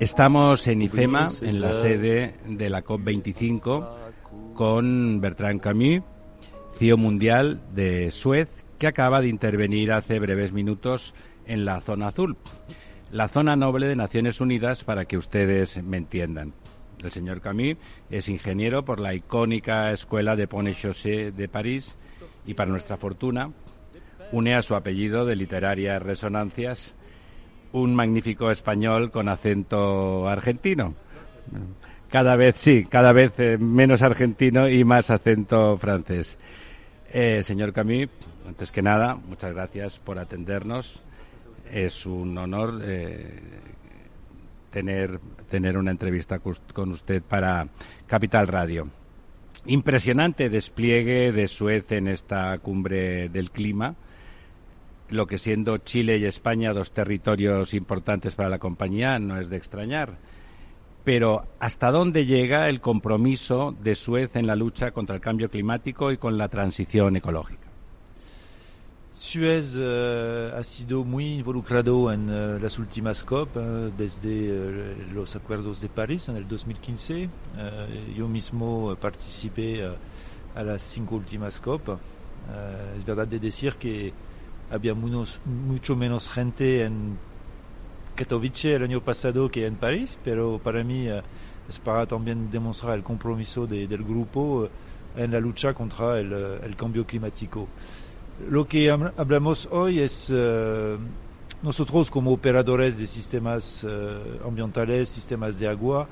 Estamos 0.00 0.66
en 0.68 0.82
IFEMA, 0.82 1.26
en 1.42 1.60
la 1.60 1.72
sede 1.72 2.34
de 2.48 2.70
la 2.70 2.82
COP25, 2.82 3.88
con 4.54 5.20
Bertrand 5.20 5.60
Camus, 5.60 6.02
CEO 6.78 6.96
mundial 6.96 7.60
de 7.74 8.10
Suez, 8.10 8.48
que 8.78 8.86
acaba 8.86 9.20
de 9.20 9.28
intervenir 9.28 9.92
hace 9.92 10.18
breves 10.18 10.52
minutos 10.52 11.14
en 11.46 11.64
la 11.64 11.80
zona 11.80 12.08
azul, 12.08 12.36
la 13.10 13.28
zona 13.28 13.54
noble 13.54 13.86
de 13.86 13.96
Naciones 13.96 14.40
Unidas, 14.40 14.82
para 14.82 15.04
que 15.04 15.18
ustedes 15.18 15.82
me 15.82 15.98
entiendan. 15.98 16.54
El 17.04 17.10
señor 17.10 17.40
Camus 17.40 17.76
es 18.10 18.28
ingeniero 18.28 18.84
por 18.84 18.98
la 18.98 19.14
icónica 19.14 19.92
Escuela 19.92 20.36
de 20.36 20.48
Pont-Chaussée 20.48 21.32
de 21.32 21.48
París 21.48 21.98
y, 22.46 22.54
para 22.54 22.70
nuestra 22.70 22.96
fortuna, 22.96 23.50
une 24.32 24.54
a 24.54 24.62
su 24.62 24.74
apellido 24.74 25.24
de 25.24 25.36
literarias 25.36 26.02
resonancias 26.02 26.96
un 27.72 27.94
magnífico 27.94 28.50
español 28.50 29.10
con 29.10 29.28
acento 29.28 30.28
argentino. 30.28 30.94
Cada 32.10 32.36
vez 32.36 32.56
sí, 32.56 32.84
cada 32.88 33.12
vez 33.12 33.32
eh, 33.38 33.56
menos 33.58 34.02
argentino 34.02 34.68
y 34.68 34.84
más 34.84 35.10
acento 35.10 35.76
francés. 35.78 36.36
Eh, 37.10 37.42
señor 37.42 37.72
Camus, 37.72 38.08
antes 38.46 38.70
que 38.70 38.82
nada, 38.82 39.14
muchas 39.14 39.54
gracias 39.54 39.98
por 39.98 40.18
atendernos. 40.18 41.02
Es 41.70 42.04
un 42.04 42.36
honor 42.36 42.82
eh, 42.84 43.40
tener, 44.70 45.18
tener 45.50 45.78
una 45.78 45.90
entrevista 45.90 46.38
con 46.38 46.90
usted 46.90 47.22
para 47.22 47.66
Capital 48.06 48.46
Radio. 48.46 48.88
Impresionante 49.64 50.50
despliegue 50.50 51.32
de 51.32 51.48
Suez 51.48 51.90
en 51.92 52.08
esta 52.08 52.58
cumbre 52.58 53.30
del 53.30 53.50
clima 53.50 53.94
lo 55.12 55.26
que 55.26 55.38
siendo 55.38 55.78
Chile 55.78 56.16
y 56.16 56.24
España 56.24 56.72
dos 56.72 56.92
territorios 56.92 57.74
importantes 57.74 58.34
para 58.34 58.48
la 58.48 58.58
compañía 58.58 59.18
no 59.18 59.38
es 59.38 59.48
de 59.48 59.56
extrañar. 59.56 60.18
Pero 61.04 61.46
¿hasta 61.58 61.90
dónde 61.90 62.26
llega 62.26 62.68
el 62.68 62.80
compromiso 62.80 63.74
de 63.82 63.94
Suez 63.94 64.36
en 64.36 64.46
la 64.46 64.56
lucha 64.56 64.92
contra 64.92 65.16
el 65.16 65.20
cambio 65.20 65.50
climático 65.50 66.12
y 66.12 66.16
con 66.16 66.38
la 66.38 66.48
transición 66.48 67.16
ecológica? 67.16 67.72
Suez 69.12 69.76
eh, 69.78 70.52
ha 70.56 70.62
sido 70.62 71.04
muy 71.04 71.34
involucrado 71.34 72.12
en 72.12 72.28
eh, 72.28 72.58
las 72.60 72.78
últimas 72.78 73.22
COP, 73.22 73.56
eh, 73.56 73.90
desde 73.96 74.96
los 75.12 75.36
acuerdos 75.36 75.80
de 75.80 75.88
París 75.88 76.28
en 76.28 76.36
el 76.36 76.48
2015. 76.48 77.28
yo 78.16 78.28
mismo 78.28 78.96
participé 79.00 79.88
a 80.54 80.62
las 80.62 80.82
cinco 80.82 81.16
últimas 81.16 81.60
COP 81.60 81.98
es 82.96 83.04
verdad 83.04 83.26
de 83.26 83.38
decir 83.38 83.74
que 83.74 84.12
había 84.72 84.94
mucho 84.94 85.96
menos 85.96 86.28
gente 86.28 86.84
en 86.84 87.18
Katowice 88.16 88.74
el 88.74 88.84
año 88.84 89.00
pasado 89.00 89.50
que 89.50 89.66
en 89.66 89.76
París, 89.76 90.18
pero 90.24 90.58
para 90.58 90.82
mí 90.82 91.06
es 91.68 91.78
para 91.78 92.06
también 92.06 92.50
demostrar 92.50 92.96
el 92.96 93.02
compromiso 93.02 93.66
del 93.66 94.02
grupo 94.02 94.68
en 95.16 95.30
la 95.30 95.40
lucha 95.40 95.74
contra 95.74 96.18
el, 96.18 96.32
el 96.32 96.74
cambio 96.74 97.06
climático. 97.06 97.68
Lo 98.50 98.66
que 98.66 98.90
hablamos 98.90 99.68
hoy 99.70 100.00
es 100.00 100.32
nosotros 101.62 102.10
como 102.10 102.32
operadores 102.32 102.98
de 102.98 103.06
sistemas 103.06 103.86
ambientales, 104.44 105.10
sistemas 105.10 105.58
de 105.58 105.68
agua, 105.68 106.08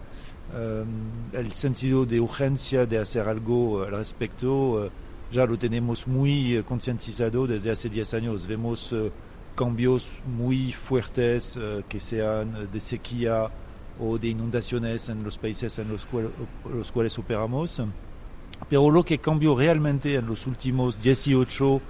el 1.32 1.52
sentido 1.52 2.04
de 2.04 2.20
urgencia 2.20 2.86
de 2.86 2.98
hacer 2.98 3.26
algo 3.28 3.82
al 3.82 3.92
respecto 3.92 4.90
ya 5.32 5.46
lo 5.46 5.58
tenemos 5.58 6.06
muy 6.06 6.62
concientizado 6.66 7.46
desde 7.46 7.70
hace 7.70 7.88
10 7.88 8.14
años. 8.14 8.46
Vemos 8.46 8.94
cambios 9.54 10.10
muy 10.26 10.72
fuertes 10.72 11.58
que 11.88 12.00
sean 12.00 12.68
de 12.70 12.80
sequía 12.80 13.48
o 14.00 14.18
de 14.18 14.28
inundaciones 14.28 15.08
en 15.08 15.22
los 15.22 15.38
países 15.38 15.78
en 15.78 15.88
los, 15.88 16.06
los 16.72 16.90
cuales 16.92 17.18
operamos. 17.18 17.82
Pero 18.68 18.90
lo 18.90 19.04
que 19.04 19.18
cambió 19.18 19.56
realmente 19.56 20.14
en 20.14 20.26
los 20.26 20.46
últimos 20.46 21.02
18 21.02 21.80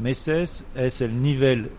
meses 0.00 0.64
es 0.74 1.00
el 1.00 1.22
nivel 1.22 1.70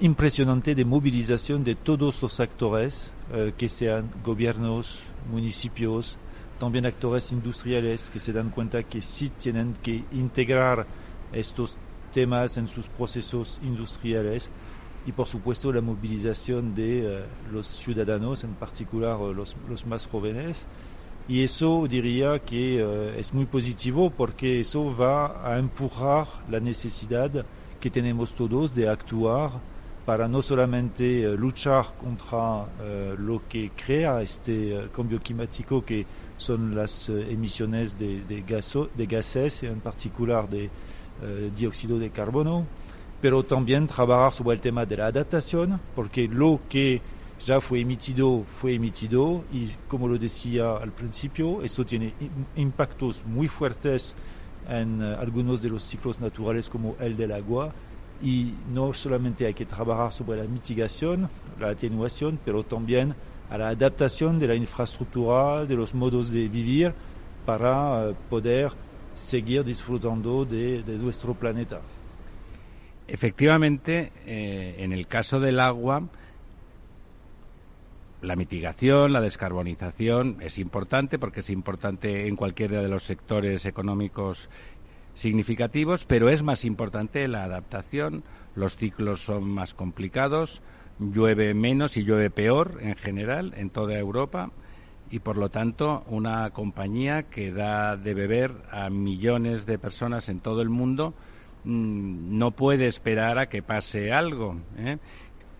impresionante 0.00 0.74
de 0.74 0.84
movilización 0.84 1.62
de 1.64 1.74
todos 1.76 2.20
los 2.22 2.40
actores, 2.40 3.12
que 3.56 3.68
sean 3.68 4.10
gobiernos, 4.24 4.98
municipios, 5.30 6.18
también 6.60 6.84
actores 6.84 7.32
industriales 7.32 8.10
que 8.10 8.20
se 8.20 8.34
dan 8.34 8.50
cuenta 8.50 8.82
que 8.82 9.00
sí 9.00 9.30
tienen 9.30 9.74
que 9.82 10.04
integrar 10.12 10.86
estos 11.32 11.78
temas 12.12 12.58
en 12.58 12.68
sus 12.68 12.86
procesos 12.86 13.58
industriales 13.64 14.52
y 15.06 15.12
por 15.12 15.26
supuesto 15.26 15.72
la 15.72 15.80
movilización 15.80 16.74
de 16.74 17.24
los 17.50 17.66
ciudadanos, 17.66 18.44
en 18.44 18.54
particular 18.54 19.18
los, 19.18 19.56
los, 19.68 19.86
más 19.86 20.06
jóvenes. 20.06 20.66
Y 21.26 21.42
eso 21.42 21.86
diría 21.88 22.38
que 22.40 23.16
es 23.16 23.32
muy 23.32 23.46
positivo 23.46 24.10
porque 24.10 24.60
eso 24.60 24.94
va 24.94 25.50
a 25.50 25.58
empujar 25.58 26.26
la 26.50 26.60
necesidad 26.60 27.30
que 27.80 27.90
tenemos 27.90 28.34
todos 28.34 28.74
de 28.74 28.86
actuar 28.86 29.52
para 30.04 30.28
no 30.28 30.42
solamente 30.42 31.34
luchar 31.36 31.94
contra 31.98 32.66
lo 33.16 33.42
que 33.48 33.70
crea 33.70 34.20
este 34.20 34.88
cambio 34.94 35.20
climático 35.20 35.80
que 35.80 36.04
son 36.40 36.74
las 36.74 37.08
emisiones 37.10 37.98
de, 37.98 38.22
de, 38.22 38.42
gaso, 38.42 38.88
de 38.96 39.06
gases, 39.06 39.62
en 39.62 39.80
particular 39.80 40.48
de 40.48 40.70
dióxido 41.54 41.98
de 41.98 42.08
carbono, 42.08 42.64
pero 43.20 43.42
también 43.44 43.86
trabajar 43.86 44.32
sobre 44.32 44.54
el 44.54 44.62
tema 44.62 44.86
de 44.86 44.96
la 44.96 45.06
adaptación, 45.06 45.78
porque 45.94 46.26
lo 46.26 46.60
que 46.68 47.02
ya 47.44 47.60
fue 47.60 47.80
emitido, 47.80 48.42
fue 48.50 48.74
emitido, 48.74 49.44
y 49.52 49.68
como 49.86 50.08
lo 50.08 50.16
decía 50.16 50.76
al 50.76 50.92
principio, 50.92 51.62
esto 51.62 51.84
tiene 51.84 52.14
impactos 52.56 53.22
muy 53.26 53.48
fuertes 53.48 54.16
en 54.68 55.02
algunos 55.02 55.60
de 55.60 55.68
los 55.68 55.82
ciclos 55.82 56.20
naturales 56.20 56.70
como 56.70 56.96
el 57.00 57.16
del 57.16 57.32
agua, 57.32 57.72
y 58.22 58.54
no 58.72 58.92
solamente 58.92 59.46
hay 59.46 59.54
que 59.54 59.66
trabajar 59.66 60.12
sobre 60.12 60.42
la 60.42 60.48
mitigación, 60.48 61.28
la 61.58 61.68
atenuación, 61.68 62.38
pero 62.44 62.62
también 62.62 63.14
a 63.50 63.58
la 63.58 63.68
adaptación 63.68 64.38
de 64.38 64.46
la 64.46 64.54
infraestructura, 64.54 65.66
de 65.66 65.74
los 65.74 65.94
modos 65.94 66.30
de 66.30 66.48
vivir, 66.48 66.94
para 67.44 68.12
poder 68.28 68.70
seguir 69.14 69.64
disfrutando 69.64 70.44
de, 70.44 70.82
de 70.82 70.96
nuestro 70.98 71.34
planeta. 71.34 71.80
Efectivamente, 73.08 74.12
eh, 74.24 74.76
en 74.78 74.92
el 74.92 75.08
caso 75.08 75.40
del 75.40 75.58
agua, 75.58 76.04
la 78.22 78.36
mitigación, 78.36 79.12
la 79.12 79.20
descarbonización 79.20 80.36
es 80.40 80.58
importante 80.58 81.18
porque 81.18 81.40
es 81.40 81.50
importante 81.50 82.28
en 82.28 82.36
cualquiera 82.36 82.82
de 82.82 82.88
los 82.88 83.04
sectores 83.04 83.66
económicos 83.66 84.48
significativos, 85.14 86.04
pero 86.04 86.28
es 86.28 86.42
más 86.42 86.64
importante 86.64 87.26
la 87.28 87.44
adaptación. 87.44 88.22
Los 88.54 88.76
ciclos 88.76 89.22
son 89.24 89.48
más 89.48 89.74
complicados, 89.74 90.62
llueve 91.00 91.54
menos 91.54 91.96
y 91.96 92.04
llueve 92.04 92.30
peor 92.30 92.78
en 92.80 92.94
general 92.96 93.54
en 93.56 93.70
toda 93.70 93.98
Europa 93.98 94.50
y 95.10 95.18
por 95.18 95.36
lo 95.36 95.48
tanto 95.48 96.04
una 96.08 96.50
compañía 96.50 97.24
que 97.24 97.52
da 97.52 97.96
de 97.96 98.14
beber 98.14 98.52
a 98.70 98.90
millones 98.90 99.66
de 99.66 99.78
personas 99.78 100.28
en 100.28 100.40
todo 100.40 100.62
el 100.62 100.68
mundo 100.68 101.14
mmm, 101.64 102.38
no 102.38 102.52
puede 102.52 102.86
esperar 102.86 103.38
a 103.38 103.48
que 103.48 103.62
pase 103.62 104.12
algo. 104.12 104.56
¿eh? 104.76 104.98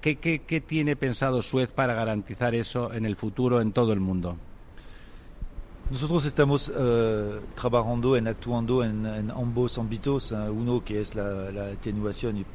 ¿Qué, 0.00 0.16
qué, 0.16 0.40
¿Qué 0.40 0.60
tiene 0.60 0.96
pensado 0.96 1.42
Suez 1.42 1.72
para 1.72 1.94
garantizar 1.94 2.54
eso 2.54 2.92
en 2.92 3.04
el 3.04 3.16
futuro 3.16 3.60
en 3.60 3.72
todo 3.72 3.92
el 3.92 4.00
mundo? 4.00 4.36
Nosotros 5.90 6.24
estamos 6.24 6.68
uh, 6.68 7.40
trabajando 7.54 8.16
en 8.16 8.28
actuando 8.28 8.84
en, 8.84 9.04
ambos 9.30 9.76
ámbitos, 9.76 10.30
uh, 10.30 10.52
uno 10.52 10.84
que 10.84 11.00
es 11.00 11.16
la, 11.16 11.50
la, 11.50 11.66
atenuación 11.72 12.36
y 12.36 12.46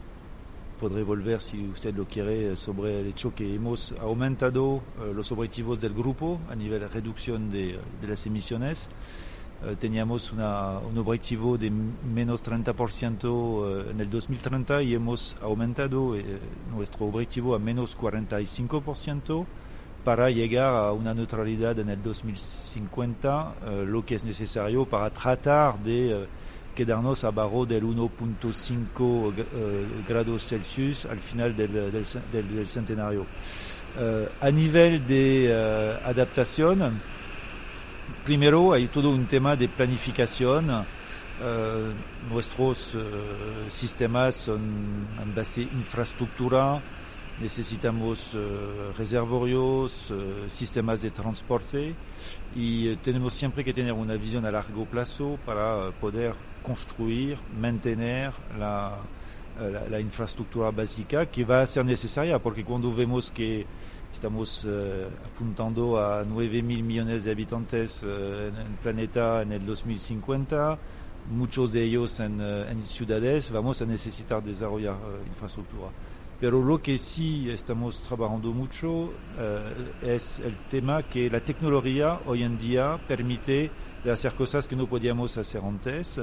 podré 0.80 1.03
volver 1.03 1.41
si 1.41 1.67
usted 1.67 1.95
lo 1.95 2.05
quiere 2.05 2.55
sobre 2.57 3.01
el 3.01 3.07
hecho 3.07 3.34
que 3.34 3.55
hemos 3.55 3.93
aumentado 3.99 4.65
uh, 4.65 4.82
los 5.13 5.32
objetivos 5.32 5.82
del 5.82 5.93
grupo 5.93 6.39
a 6.49 6.55
nivel 6.55 6.82
de 6.82 6.88
reducción 6.88 7.49
de, 7.49 7.80
de 8.01 8.07
las 8.07 8.26
emisiones. 8.26 8.89
teníamos 9.80 10.32
una, 10.32 10.80
un 10.80 10.97
objetivo 10.97 11.57
de 11.57 11.71
menos 11.71 12.43
30% 12.43 13.89
en 13.89 13.99
el 13.99 14.09
2030 14.09 14.84
y 14.84 14.93
hemos 14.93 15.36
aumentado 15.41 16.15
nuestro 16.76 17.07
objetivo 17.07 17.55
a 17.55 17.59
menos 17.59 17.97
45% 17.97 19.45
para 20.05 20.30
llegar 20.30 20.76
a 20.76 20.91
una 20.91 21.15
neutralidad 21.15 21.80
en 21.80 21.89
el 21.89 22.01
2050, 22.01 23.55
uh, 23.82 23.86
lo 23.86 24.05
que 24.05 24.15
es 24.15 24.23
necesario 24.23 24.86
para 24.86 25.09
tratar 25.09 25.80
de 25.80 26.28
quedarnos 26.76 27.23
abajo 27.23 27.65
del 27.65 27.84
1.5 27.84 28.99
uh, 28.99 29.34
grados 30.07 30.47
Celsius 30.47 31.05
al 31.05 31.19
final 31.19 31.55
del, 31.55 31.71
del, 31.91 32.67
centenario. 32.67 33.26
a 34.41 34.51
nivel 34.51 35.07
de 35.07 35.53
adaptación, 36.03 37.01
primero 38.26 38.73
hay 38.73 38.88
todo 38.88 39.09
un 39.09 39.26
tema 39.26 39.55
de 39.55 39.69
planificación. 39.69 40.86
nuestros 42.30 42.97
sistemas 43.69 44.36
son 44.36 44.61
en 45.21 45.36
base 45.36 45.61
infraestructura, 45.61 46.82
necesitamos 47.40 48.34
uh, 48.34 48.94
reservorios, 48.98 50.10
uh, 50.12 50.50
sistemas 50.50 51.02
de 51.02 51.12
transporte 51.12 51.94
y 52.56 52.90
uh, 52.90 52.98
tenemos 52.98 53.34
siempre 53.34 53.64
que 53.64 53.74
tener 53.74 53.94
una 53.94 54.16
visión 54.16 54.46
a 54.46 54.52
largo 54.52 54.86
plazo 54.86 55.38
para 55.46 55.92
poder 55.92 56.34
construir, 56.64 57.38
mantener 57.60 58.32
la, 58.58 58.98
la, 59.60 59.90
la, 59.90 60.00
infraestructura 60.00 60.72
básica 60.72 61.26
que 61.26 61.44
va 61.44 61.62
a 61.62 61.68
ser 61.68 61.86
necesaria 61.86 62.40
porque 62.40 62.64
cuando 62.64 62.94
vemos 62.94 63.32
que 63.32 63.66
estamos 64.12 64.66
apuntando 65.26 66.00
a 66.00 66.24
9 66.24 66.64
mil 66.64 66.84
millones 66.84 67.26
de 67.26 67.32
habitantes 67.32 68.02
en 68.04 68.56
el 68.56 68.78
planeta 68.82 69.42
en 69.42 69.52
el 69.52 69.66
2050, 69.66 70.80
muchos 71.32 71.74
de 71.74 71.84
ellos 71.84 72.18
en, 72.22 72.40
en 72.40 72.82
ciudades, 72.84 73.52
vamos 73.52 73.82
a 73.82 73.86
necesitar 73.86 74.42
desarrollar 74.42 74.96
infraestructura. 75.28 75.90
Pero 76.40 76.62
lo 76.62 76.82
que 76.82 76.98
sí 76.98 77.50
estamos 77.50 78.02
trabajando 78.02 78.52
mucho 78.52 79.14
eh, 79.40 79.92
es 80.02 80.40
el 80.40 80.56
tema 80.70 81.04
que 81.04 81.30
la 81.30 81.40
tecnología 81.40 82.20
hoy 82.26 82.44
en 82.44 82.58
día 82.58 83.00
permite 83.08 83.72
hacer 84.12 84.34
cosas 84.34 84.68
que 84.68 84.76
no 84.76 84.86
podíamos 84.86 85.38
hacer 85.38 85.62
antes 85.64 86.20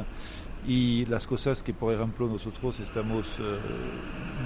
y 0.69 1.07
las 1.07 1.27
cosas 1.27 1.63
que, 1.63 1.73
por 1.73 1.95
ejemplo, 1.95 2.29
nosotros 2.29 2.79
estamos 2.81 3.27
eh, 3.41 3.59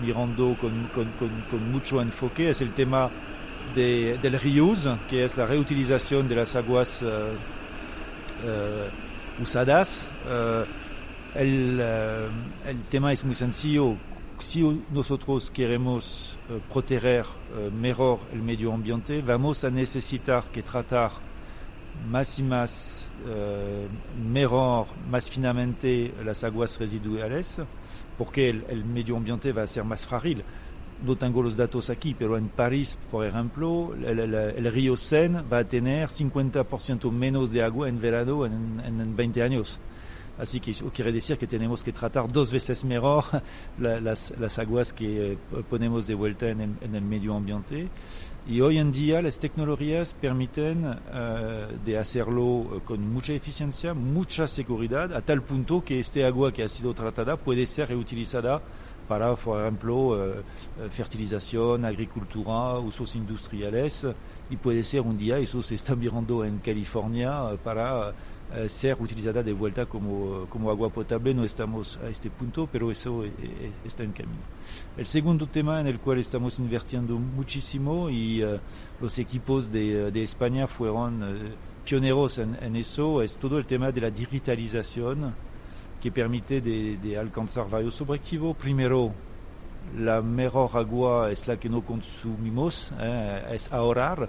mirando 0.02 0.56
con, 0.58 0.88
con, 0.94 1.10
con, 1.18 1.28
con, 1.50 1.70
mucho 1.70 2.00
enfoque 2.00 2.50
es 2.50 2.60
el 2.62 2.72
tema 2.72 3.10
de, 3.74 4.18
del 4.22 4.40
reuse, 4.40 4.96
que 5.08 5.24
es 5.24 5.36
la 5.36 5.46
reutilización 5.46 6.28
de 6.28 6.36
las 6.36 6.56
aguas 6.56 7.02
uh, 7.02 9.42
usadas. 9.42 10.10
El, 11.34 11.80
el 11.80 12.82
tema 12.88 13.12
es 13.12 13.22
muy 13.22 13.34
sencillo 13.34 13.96
si 14.38 14.82
nosotros 14.90 15.50
queremos 15.50 16.38
uh, 16.48 16.58
proteger 16.72 17.24
uh, 17.24 17.70
mejor 17.70 18.20
el 18.32 18.42
medio 18.42 18.72
ambiente, 18.72 19.22
vamos 19.22 19.64
a 19.64 19.70
necesitar 19.70 20.44
que 20.52 20.62
tratar 20.62 21.10
más 22.08 22.38
y 22.38 22.42
más 22.42 23.10
uh, 23.24 24.20
mejor, 24.22 24.86
más 25.10 25.30
finamente 25.30 26.12
las 26.24 26.44
aguas 26.44 26.78
residuales, 26.78 27.60
porque 28.18 28.50
el, 28.50 28.64
el, 28.68 28.84
medio 28.84 29.16
ambiente 29.16 29.52
va 29.52 29.62
a 29.62 29.66
ser 29.66 29.84
más 29.84 30.06
frágil. 30.06 30.42
No 31.04 31.16
tengo 31.16 31.42
los 31.42 31.56
datos 31.56 31.90
aquí, 31.90 32.14
pero 32.18 32.38
en 32.38 32.48
París, 32.48 32.96
por 33.10 33.26
ejemplo, 33.26 33.94
el, 33.94 34.18
el, 34.18 34.34
el 34.34 34.72
río 34.72 34.96
Seine 34.96 35.42
va 35.42 35.58
a 35.58 35.64
tener 35.64 36.08
50% 36.08 37.10
menos 37.10 37.52
de 37.52 37.62
agua 37.62 37.88
en 37.88 38.00
verano 38.00 38.46
en, 38.46 38.80
en 38.80 39.14
20 39.14 39.42
años. 39.42 39.78
Así 40.38 40.60
que 40.60 40.72
eso 40.72 40.90
quiere 40.92 41.12
decir 41.12 41.38
que 41.38 41.46
tenemos 41.46 41.82
que 41.82 41.92
tratar 41.92 42.30
dos 42.30 42.52
veces 42.52 42.84
mejor 42.84 43.24
las, 43.78 44.30
las, 44.38 44.58
aguas 44.58 44.92
que 44.92 45.32
eh, 45.32 45.38
ponemos 45.68 46.06
de 46.06 46.14
vuelta 46.14 46.48
en 46.48 46.60
el, 46.60 46.74
en 46.82 46.94
el, 46.94 47.02
medio 47.02 47.34
ambiente. 47.34 47.88
Y 48.46 48.60
hoy 48.60 48.78
en 48.78 48.92
día 48.92 49.22
las 49.22 49.38
tecnologías 49.38 50.14
permiten 50.14 50.84
uh, 50.84 50.96
de 51.84 51.98
hacerlo 51.98 52.80
con 52.84 53.12
mucha 53.12 53.32
eficiencia, 53.32 53.94
mucha 53.94 54.46
seguridad, 54.46 55.12
a 55.14 55.22
tal 55.22 55.42
punto 55.42 55.82
que 55.82 55.98
este 56.00 56.24
agua 56.24 56.52
que 56.52 56.62
ha 56.62 56.68
sido 56.68 56.94
tratada 56.94 57.36
puede 57.36 57.66
ser 57.66 57.88
reutilizada 57.88 58.62
para, 59.08 59.34
por 59.34 59.60
ejemplo, 59.60 59.96
uh, 59.96 60.88
fertilización, 60.90 61.84
agricultura, 61.84 62.78
usos 62.78 63.16
industriales, 63.16 64.06
y 64.50 64.56
puede 64.56 64.84
ser 64.84 65.00
un 65.00 65.16
día, 65.16 65.38
eso 65.38 65.60
se 65.62 65.74
está 65.74 65.96
mirando 65.96 66.44
en 66.44 66.58
California, 66.58 67.56
para 67.64 68.12
eh, 68.54 68.68
ser 68.68 68.96
utilizada 69.00 69.42
de 69.42 69.52
vuelta 69.52 69.86
como, 69.86 70.46
como, 70.48 70.70
agua 70.70 70.88
potable. 70.88 71.34
No 71.34 71.44
estamos 71.44 71.98
a 71.98 72.08
este 72.08 72.30
punto, 72.30 72.68
pero 72.70 72.90
eso 72.90 73.24
e, 73.24 73.28
e, 73.28 73.72
está 73.84 74.02
en 74.02 74.12
camino. 74.12 74.42
El 74.96 75.06
segundo 75.06 75.46
tema 75.46 75.80
en 75.80 75.88
el 75.88 75.98
cual 75.98 76.18
estamos 76.18 76.58
invirtiendo 76.58 77.16
muchísimo 77.16 78.08
y 78.08 78.42
uh, 78.44 78.58
los 79.00 79.18
equipos 79.18 79.70
de, 79.70 80.10
de, 80.10 80.22
España 80.22 80.66
fueron 80.66 81.22
uh, 81.22 81.36
pioneros 81.84 82.38
en, 82.38 82.56
en, 82.62 82.76
eso 82.76 83.22
es 83.22 83.36
todo 83.36 83.58
el 83.58 83.66
tema 83.66 83.90
de 83.90 84.00
la 84.00 84.10
digitalización 84.10 85.34
que 86.00 86.12
permite 86.12 86.60
de, 86.60 86.98
de 86.98 87.18
alcanzar 87.18 87.68
varios 87.68 88.00
objetivos. 88.00 88.56
Primero, 88.56 89.12
la 89.94 90.20
mejor 90.20 90.70
agua 90.74 91.30
es 91.30 91.46
la 91.46 91.58
que 91.58 91.68
no 91.68 91.82
consumimos, 91.82 92.92
eh, 92.98 93.44
es 93.52 93.72
ahorrar 93.72 94.28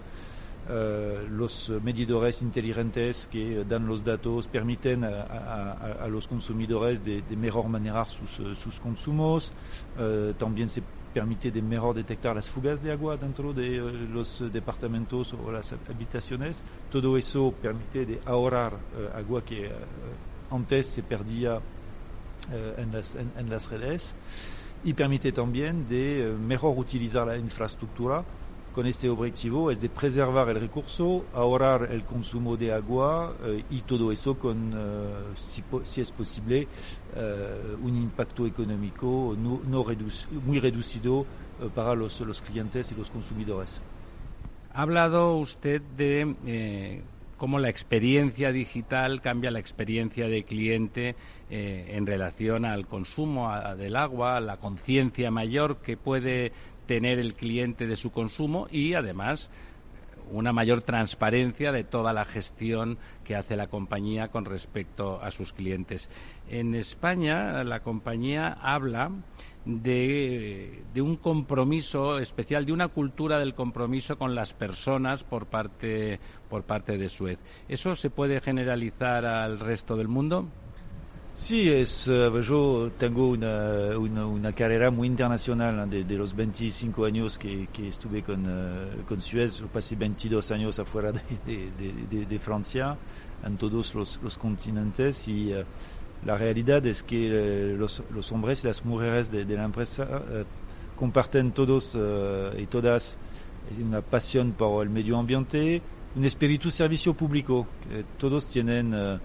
Uh, 0.70 1.26
los 1.30 1.70
medidores 1.82 2.42
inteligentes 2.42 3.30
que 3.32 3.64
dan 3.64 3.88
los 3.88 4.04
datos 4.04 4.50
permiten 4.50 5.06
a, 5.06 5.22
a, 5.22 5.72
a 6.04 6.08
los 6.10 6.28
consumidores 6.28 7.02
de, 7.06 7.22
de, 7.22 7.38
mejor 7.38 7.70
manejar 7.70 8.06
sus, 8.10 8.60
sus 8.60 8.78
consumos. 8.78 9.54
Uh, 9.98 10.34
también 10.34 10.68
se 10.68 10.84
permite 11.14 11.52
de 11.52 11.62
mejor 11.62 11.96
detectar 11.96 12.36
las 12.36 12.50
fugas 12.50 12.84
de 12.84 12.92
agua 12.92 13.16
dentro 13.16 13.54
de 13.54 13.82
uh, 13.82 13.90
los 14.12 14.44
departamentos 14.52 15.34
o 15.34 15.50
las 15.54 15.74
habitaciones. 15.90 16.62
Todo 16.92 17.18
eso 17.18 17.54
permite 17.62 18.06
de 18.06 18.20
ahorrar 18.26 18.74
agua 19.16 19.46
que 19.46 19.72
antes 20.52 20.88
se 20.88 21.02
perdía 21.02 21.62
en 22.78 22.92
las, 22.92 23.16
en, 23.16 23.32
en, 23.38 23.50
las 23.50 23.70
redes 23.70 24.14
y 24.84 24.94
permite 24.94 25.32
también 25.32 25.88
de 25.88 26.36
mejor 26.40 26.78
utilizar 26.78 27.28
la 27.28 27.38
infraestructura 27.38 28.24
con 28.78 28.86
este 28.86 29.10
objetivo 29.10 29.72
es 29.72 29.82
de 29.82 29.90
preservar 29.90 30.50
el 30.50 30.62
recurso, 30.62 31.26
ahorrar 31.34 31.90
el 31.92 32.04
consumo 32.04 32.56
de 32.56 32.72
agua 32.72 33.34
eh, 33.44 33.64
y 33.72 33.82
todo 33.82 34.12
eso 34.12 34.38
con, 34.38 34.72
uh, 34.72 35.36
si, 35.36 35.64
si, 35.82 36.02
es 36.02 36.12
posible, 36.12 36.68
uh, 37.16 37.84
un 37.84 37.98
impacto 37.98 38.46
económico 38.46 39.36
no, 39.36 39.62
no 39.68 39.84
redu 39.84 40.06
muy 40.46 40.60
reducido 40.60 41.22
uh, 41.22 41.70
para 41.74 41.96
los, 41.96 42.22
los, 42.22 42.40
clientes 42.40 42.92
y 42.92 42.96
los 42.96 43.10
consumidores. 43.10 43.82
Ha 44.76 44.84
hablado 44.84 45.38
usted 45.38 45.82
de 45.98 46.36
eh, 46.46 47.02
cómo 47.38 47.58
la 47.58 47.70
experiencia 47.70 48.52
digital 48.52 49.22
cambia 49.22 49.50
la 49.50 49.60
experiencia 49.60 50.28
de 50.28 50.44
cliente 50.44 51.16
eh, 51.50 51.94
en 51.96 52.06
relación 52.06 52.64
al 52.64 52.86
consumo 52.86 53.50
a, 53.50 53.76
del 53.76 53.96
agua, 53.96 54.40
la 54.40 54.58
conciencia 54.58 55.32
mayor 55.32 55.78
que 55.78 55.98
puede 55.98 56.52
tener 56.88 57.20
el 57.20 57.36
cliente 57.36 57.86
de 57.86 57.96
su 57.96 58.12
consumo 58.12 58.68
y 58.72 58.96
además 58.96 59.52
una 60.32 60.52
mayor 60.52 60.82
transparencia 60.82 61.72
de 61.72 61.84
toda 61.84 62.14
la 62.14 62.26
gestión 62.26 62.98
que 63.24 63.36
hace 63.36 63.56
la 63.56 63.68
compañía 63.68 64.30
con 64.30 64.46
respecto 64.46 65.22
a 65.22 65.32
sus 65.32 65.54
clientes. 65.54 66.10
En 66.50 66.76
España 66.76 67.64
la 67.64 67.82
compañía 67.82 68.58
habla 68.62 69.12
de, 69.66 70.84
de, 70.94 71.02
un 71.02 71.18
compromiso 71.18 72.20
especial, 72.20 72.66
de 72.66 72.74
una 72.74 72.88
cultura 72.88 73.40
del 73.40 73.54
compromiso 73.54 74.18
con 74.18 74.34
las 74.34 74.54
personas 74.54 75.24
por 75.24 75.48
parte, 75.48 76.20
por 76.50 76.64
parte 76.64 76.98
de 76.98 77.10
Suez. 77.10 77.40
¿Eso 77.68 77.96
se 77.96 78.10
puede 78.10 78.40
generalizar 78.40 79.26
al 79.26 79.60
resto 79.60 79.98
del 79.98 80.08
mundo? 80.08 80.48
Sí, 81.38 81.70
es, 81.70 82.08
uh, 82.08 82.42
yo 82.42 82.92
tengo 82.98 83.30
una, 83.30 83.96
una, 83.98 84.52
carrera 84.54 84.90
muy 84.90 85.08
internacional 85.08 85.88
de, 85.88 86.18
los 86.18 86.36
25 86.36 87.06
años 87.06 87.38
que, 87.38 87.68
estuve 87.88 88.24
con, 88.24 88.46
uh, 88.48 89.06
con, 89.08 89.22
Suez. 89.22 89.60
Yo 89.60 89.68
pasé 89.68 89.96
22 89.96 90.52
años 90.52 90.80
afuera 90.80 91.12
de, 91.46 92.26
de, 92.26 92.40
Francia, 92.40 92.98
en 93.46 93.56
todos 93.56 93.94
los, 93.94 94.38
continentes 94.40 95.28
y 95.28 95.54
uh, 95.54 95.64
la 96.26 96.40
realidad 96.40 96.84
es 96.88 97.04
que 97.04 97.76
los, 97.78 98.02
los, 98.14 98.32
hombres 98.32 98.64
y 98.64 98.68
las 98.68 98.84
mujeres 98.84 99.32
de, 99.32 99.46
la 99.46 99.66
empresa 99.66 100.08
comparten 100.98 101.52
todos 101.52 101.96
y 102.58 102.66
todas 102.66 103.20
una 103.80 104.02
pasión 104.02 104.54
por 104.54 104.84
el 104.84 104.90
medio 104.90 105.18
ambiente, 105.18 105.82
un 106.16 106.26
espíritu 106.26 106.72
servicio 106.72 107.14
público. 107.14 107.68
Que 107.88 108.04
todos 108.18 108.48
tienen 108.48 108.94
eh, 108.94 109.20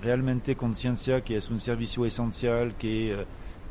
realmente 0.00 0.56
conciencia 0.56 1.22
que 1.22 1.36
es 1.36 1.48
un 1.50 1.60
servicio 1.60 2.04
esencial, 2.04 2.74
que 2.76 3.12
eh, 3.12 3.24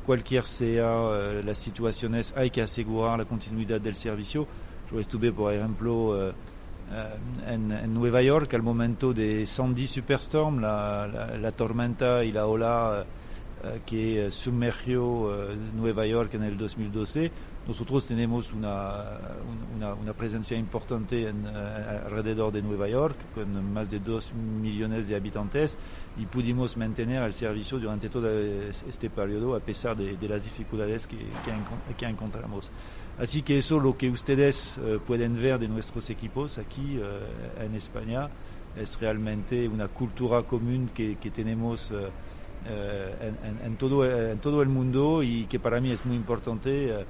cualquier 0.06 0.46
sea 0.46 0.86
eh, 0.86 1.44
las 1.44 1.58
situaciones 1.58 2.34
hay 2.36 2.50
que 2.50 2.62
asegurar 2.62 3.20
la 3.20 3.26
continuidad 3.26 3.82
del 3.82 3.96
servicio. 3.96 4.48
Yo 4.92 5.00
estuve, 5.00 5.32
por 5.32 5.54
ejemplo, 5.54 6.34
en, 7.48 7.72
en, 7.72 7.94
Nueva 7.94 8.22
York 8.22 8.54
al 8.54 8.62
momento 8.62 9.14
de 9.14 9.46
Sandy 9.46 9.88
Superstorm, 9.88 10.60
la, 10.60 11.08
la, 11.08 11.38
la 11.38 11.52
tormenta 11.54 12.26
y 12.26 12.34
la 12.34 12.46
ola 12.46 13.06
que 13.86 14.30
sumergió 14.32 15.48
Nueva 15.74 16.06
York 16.06 16.34
en 16.34 16.44
el 16.44 16.58
2012 16.58 17.32
nosotros 17.68 18.08
tenemos 18.08 18.52
una, 18.54 19.20
una, 19.78 20.14
presencia 20.14 20.58
importante 20.58 21.28
en, 21.28 21.46
uh, 21.46 22.06
alrededor 22.06 22.52
de 22.52 22.62
Nueva 22.62 22.88
York, 22.88 23.16
con 23.36 23.72
más 23.72 23.92
de 23.92 24.00
dos 24.00 24.34
millones 24.34 25.08
de 25.08 25.16
habitantes, 25.16 25.78
y 26.18 26.26
pudimos 26.26 26.76
mantener 26.76 27.22
el 27.22 27.34
servicio 27.34 27.80
durante 27.80 28.10
todo 28.10 28.30
este 28.30 29.10
periodo 29.12 29.56
a 29.56 29.60
pesar 29.60 29.96
de, 29.96 30.18
las 30.28 30.44
dificultades 30.44 31.06
que, 31.06 31.18
que, 31.98 32.06
encontramos. 32.06 32.72
Así 33.20 33.44
que 33.44 33.60
eso 33.60 33.80
lo 33.80 33.96
que 33.96 34.10
ustedes 34.10 34.80
uh, 34.80 35.00
pueden 35.00 35.40
ver 35.40 35.60
de 35.60 35.68
nuestros 35.68 36.10
equipos 36.10 36.58
aquí 36.58 36.98
uh, 36.98 37.64
en 37.64 37.76
España 37.76 38.28
es 38.76 39.00
realmente 39.00 39.68
una 39.68 39.88
cultura 39.88 40.42
común 40.44 40.90
que, 40.94 41.16
tenemos 41.32 41.92
en, 43.66 43.76
todo, 43.76 44.06
en 44.06 44.40
todo 44.40 44.62
el 44.62 44.70
mundo 44.70 45.22
y 45.22 45.46
que 45.46 45.60
para 45.60 45.82
mí 45.82 45.92
es 45.92 46.06
muy 46.06 46.16
importante 46.16 47.06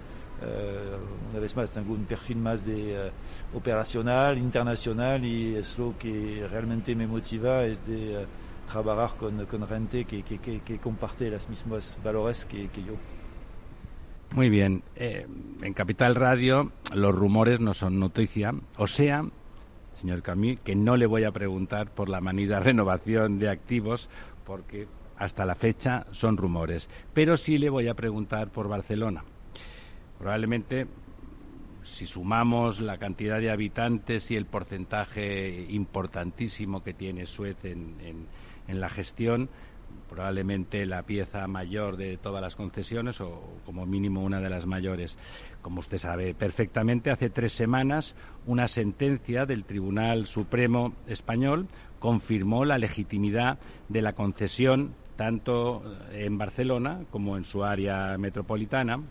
una 1.30 1.40
vez 1.40 1.56
más 1.56 1.72
tengo 1.72 1.94
un 1.94 2.06
perfil 2.06 2.38
más 2.38 2.66
de 2.66 3.12
operacional, 3.54 4.38
internacional 4.38 5.24
y 5.24 5.56
es 5.56 5.78
lo 5.78 5.98
que 5.98 6.48
realmente 6.50 6.96
me 6.96 7.08
motiva 7.08 7.64
es 7.64 7.86
de 7.86 8.18
uh, 8.18 8.72
trabajar 8.72 9.18
con, 9.18 9.46
con 9.46 9.68
gente 9.68 10.06
que, 10.06 10.24
que, 10.24 10.38
que, 10.40 10.60
que, 10.62 10.78
comparte 10.80 11.30
los 11.30 11.48
mismos 11.50 11.98
valores 12.04 12.46
que, 12.46 12.68
yo. 12.76 12.94
Muy 14.32 14.50
bien. 14.50 14.84
Eh, 14.96 15.28
en 15.62 15.74
Capital 15.74 16.16
Radio 16.16 16.72
los 16.94 17.14
rumores 17.14 17.60
no 17.60 17.74
son 17.74 18.00
noticia. 18.00 18.54
O 18.78 18.88
sea, 18.88 19.26
señor 19.94 20.22
Camille, 20.22 20.60
que 20.64 20.76
no 20.76 20.96
le 20.98 21.06
voy 21.06 21.26
a 21.26 21.32
preguntar 21.32 21.92
por 21.92 22.10
la 22.10 22.22
manida 22.22 22.60
renovación 22.60 23.40
de 23.40 23.50
activos 23.50 24.10
porque 24.46 24.88
hasta 25.18 25.46
la 25.46 25.56
fecha 25.56 26.08
son 26.12 26.38
rumores. 26.38 26.90
Pero 27.14 27.38
sí 27.38 27.58
le 27.58 27.70
voy 27.70 27.88
a 27.88 27.94
preguntar 27.94 28.50
por 28.50 28.68
Barcelona 28.68 29.24
Probablemente, 30.22 30.86
si 31.82 32.06
sumamos 32.06 32.80
la 32.80 33.00
cantidad 33.00 33.40
de 33.40 33.50
habitantes 33.50 34.30
y 34.30 34.36
el 34.36 34.46
porcentaje 34.46 35.66
importantísimo 35.70 36.84
que 36.84 36.94
tiene 36.94 37.26
Suez 37.26 37.66
en, 37.66 38.28
en, 38.68 38.80
la 38.80 38.88
gestión, 38.88 39.50
probablemente 40.08 40.86
la 40.86 41.02
pieza 41.02 41.48
mayor 41.48 41.98
de 41.98 42.18
todas 42.18 42.40
las 42.40 42.56
concesiones 42.56 43.20
o 43.20 43.58
como 43.66 43.88
mínimo 43.88 44.22
una 44.22 44.40
de 44.40 44.52
las 44.52 44.68
mayores. 44.68 45.18
Como 45.64 45.80
usted 45.80 45.98
sabe 45.98 46.36
perfectamente, 46.36 47.10
hace 47.10 47.32
tres 47.32 47.54
semanas 47.54 48.16
una 48.46 48.68
sentencia 48.68 49.48
del 49.48 49.66
Tribunal 49.66 50.28
Supremo 50.28 50.94
español 51.08 51.68
confirmó 51.98 52.64
la 52.64 52.78
legitimidad 52.78 53.58
de 53.90 54.04
la 54.04 54.14
concesión 54.14 54.94
tanto 55.16 55.82
en 56.12 56.38
Barcelona 56.38 57.06
como 57.10 57.38
en 57.38 57.44
su 57.44 57.64
área 57.64 58.16
metropolitana 58.20 59.02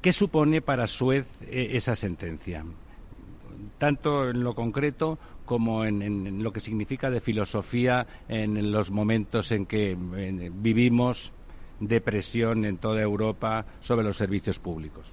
¿Qué 0.00 0.12
supone 0.12 0.62
para 0.62 0.86
Suez 0.86 1.26
eh, 1.42 1.72
esa 1.72 1.94
sentencia? 1.94 2.64
Tanto 3.76 4.30
en 4.30 4.42
lo 4.42 4.54
concreto 4.54 5.18
como 5.44 5.84
en, 5.84 6.42
lo 6.42 6.52
que 6.52 6.60
significa 6.60 7.10
de 7.10 7.20
filosofía 7.20 8.06
en 8.28 8.72
los 8.72 8.90
momentos 8.90 9.52
en 9.52 9.66
que 9.66 9.96
vivimos 10.54 11.32
depresión 11.80 12.64
en 12.64 12.78
toda 12.78 13.02
Europa 13.02 13.66
sobre 13.80 14.06
los 14.06 14.16
servicios 14.16 14.58
públicos. 14.58 15.12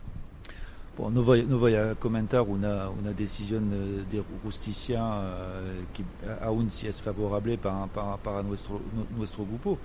Bon, 0.97 1.13
no 1.13 1.23
voy, 1.23 1.43
no 1.43 1.59
voy 1.59 1.75
a 1.75 1.95
comentar 1.95 2.41
una, 2.41 2.89
una 2.89 3.11
decisión 3.13 3.69
de 4.09 4.23
justicia 4.43 4.99
que 5.93 6.03
aún 6.41 6.71
si 6.71 6.87
es 6.87 7.01
favorable 7.01 7.57
para, 7.57 7.87
para, 7.87 8.17
para 8.17 8.43
nuestro, 8.43 8.79
nuestro 9.17 9.45
grupo. 9.45 9.77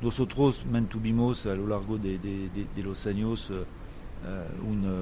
Nosotros 0.00 0.64
mantuvimos 0.70 1.46
a 1.46 1.54
lo 1.54 1.68
largo 1.68 1.96
de, 1.96 2.18
de, 2.18 2.48
de, 2.48 2.66
de 2.74 2.82
los 2.82 3.06
años 3.06 3.50
eh, 3.50 3.64
una, 4.66 4.92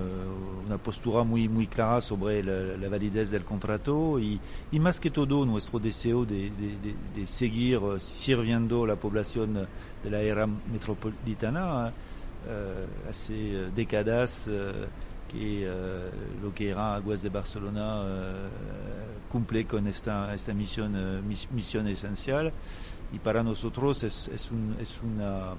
una, 0.67 0.79
postura 0.79 1.25
muy, 1.25 1.49
muy 1.49 1.67
clara 1.67 2.01
sobre 2.01 2.43
la, 2.43 2.77
la 2.77 2.89
validez 2.89 3.31
del 3.31 3.45
contrato 3.45 4.19
y, 4.19 4.41
y, 4.73 4.81
más 4.81 4.99
que 4.99 5.11
todo 5.11 5.45
nuestro 5.45 5.79
deseo 5.79 6.25
de, 6.25 6.51
de, 7.15 7.27
seguir 7.27 7.81
sirviendo 7.99 8.87
la 8.87 8.97
población 8.97 9.67
de 10.03 10.11
la 10.11 10.21
era 10.21 10.47
metropolitana. 10.47 11.93
Uh, 12.41 13.11
hace 13.11 13.71
décadas 13.77 14.47
uh, 14.49 14.87
que 15.31 15.69
uh, 15.69 16.43
lo 16.43 16.55
que 16.55 16.71
era 16.71 16.95
Aguas 16.95 17.21
de 17.21 17.29
Barcelona 17.29 18.49
cumple 19.29 19.67
con 19.67 19.87
esta, 19.87 20.35
esta 20.35 20.55
misión, 20.55 20.97
misión 21.53 21.87
esencial 21.89 22.51
y 23.13 23.19
para 23.19 23.43
nosotros 23.43 24.03
es, 24.05 24.29
es, 24.29 24.51
un, 24.51 24.75
es 24.81 25.01
una 25.03 25.55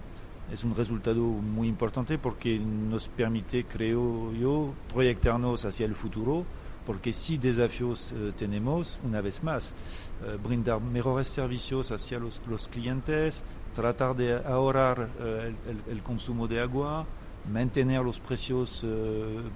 es 0.51 0.63
un 0.63 0.75
resultado 0.75 1.21
muy 1.21 1.67
importante 1.67 2.17
porque 2.17 2.59
nos 2.59 3.07
permite, 3.07 3.63
creo 3.65 4.33
yo, 4.33 4.73
proyectarnos 4.93 5.63
hacia 5.65 5.85
el 5.85 5.95
futuro, 5.95 6.45
porque 6.85 7.13
si 7.13 7.37
desafíos 7.37 8.11
eh, 8.11 8.33
tenemos, 8.37 8.99
una 9.03 9.21
vez 9.21 9.43
más, 9.43 9.73
eh, 10.23 10.37
brindar 10.43 10.81
mejores 10.81 11.27
servicios 11.27 11.91
hacia 11.91 12.19
los, 12.19 12.41
los 12.47 12.67
clientes, 12.67 13.43
tratar 13.75 14.15
de 14.15 14.35
ahorrar 14.35 15.09
eh, 15.19 15.53
el, 15.69 15.93
el, 15.93 16.03
consumo 16.03 16.47
de 16.47 16.59
agua, 16.59 17.05
mantener 17.51 18.01
los 18.01 18.19
precios 18.19 18.85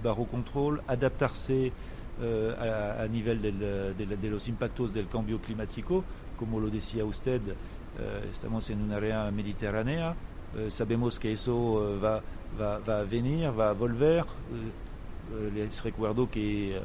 bajo 0.03 0.25
control, 0.25 0.81
adaptarse 0.87 1.71
a, 2.57 3.03
a, 3.03 3.07
nivel 3.07 3.41
del, 3.41 3.59
de, 3.59 4.05
de, 4.07 4.29
los 4.29 4.47
impactos 4.47 4.91
del 4.91 5.07
cambio 5.07 5.39
climático, 5.39 6.03
como 6.35 6.59
lo 6.59 6.69
decía 6.69 7.05
usted, 7.05 7.41
estamos 8.31 8.71
en 8.71 8.81
un 8.81 8.91
área 8.91 9.29
mediterránea, 9.29 10.15
Eh, 10.15 10.34
sabemos 10.69 11.19
que 11.19 11.33
eso 11.33 11.95
eh, 11.95 11.99
va, 11.99 12.21
va, 12.59 12.79
va, 12.79 13.03
venir, 13.03 13.47
va 13.57 13.73
volver. 13.73 14.23
Eh, 14.23 15.51
les 15.53 15.83
recuerdo 15.83 16.29
que 16.29 16.79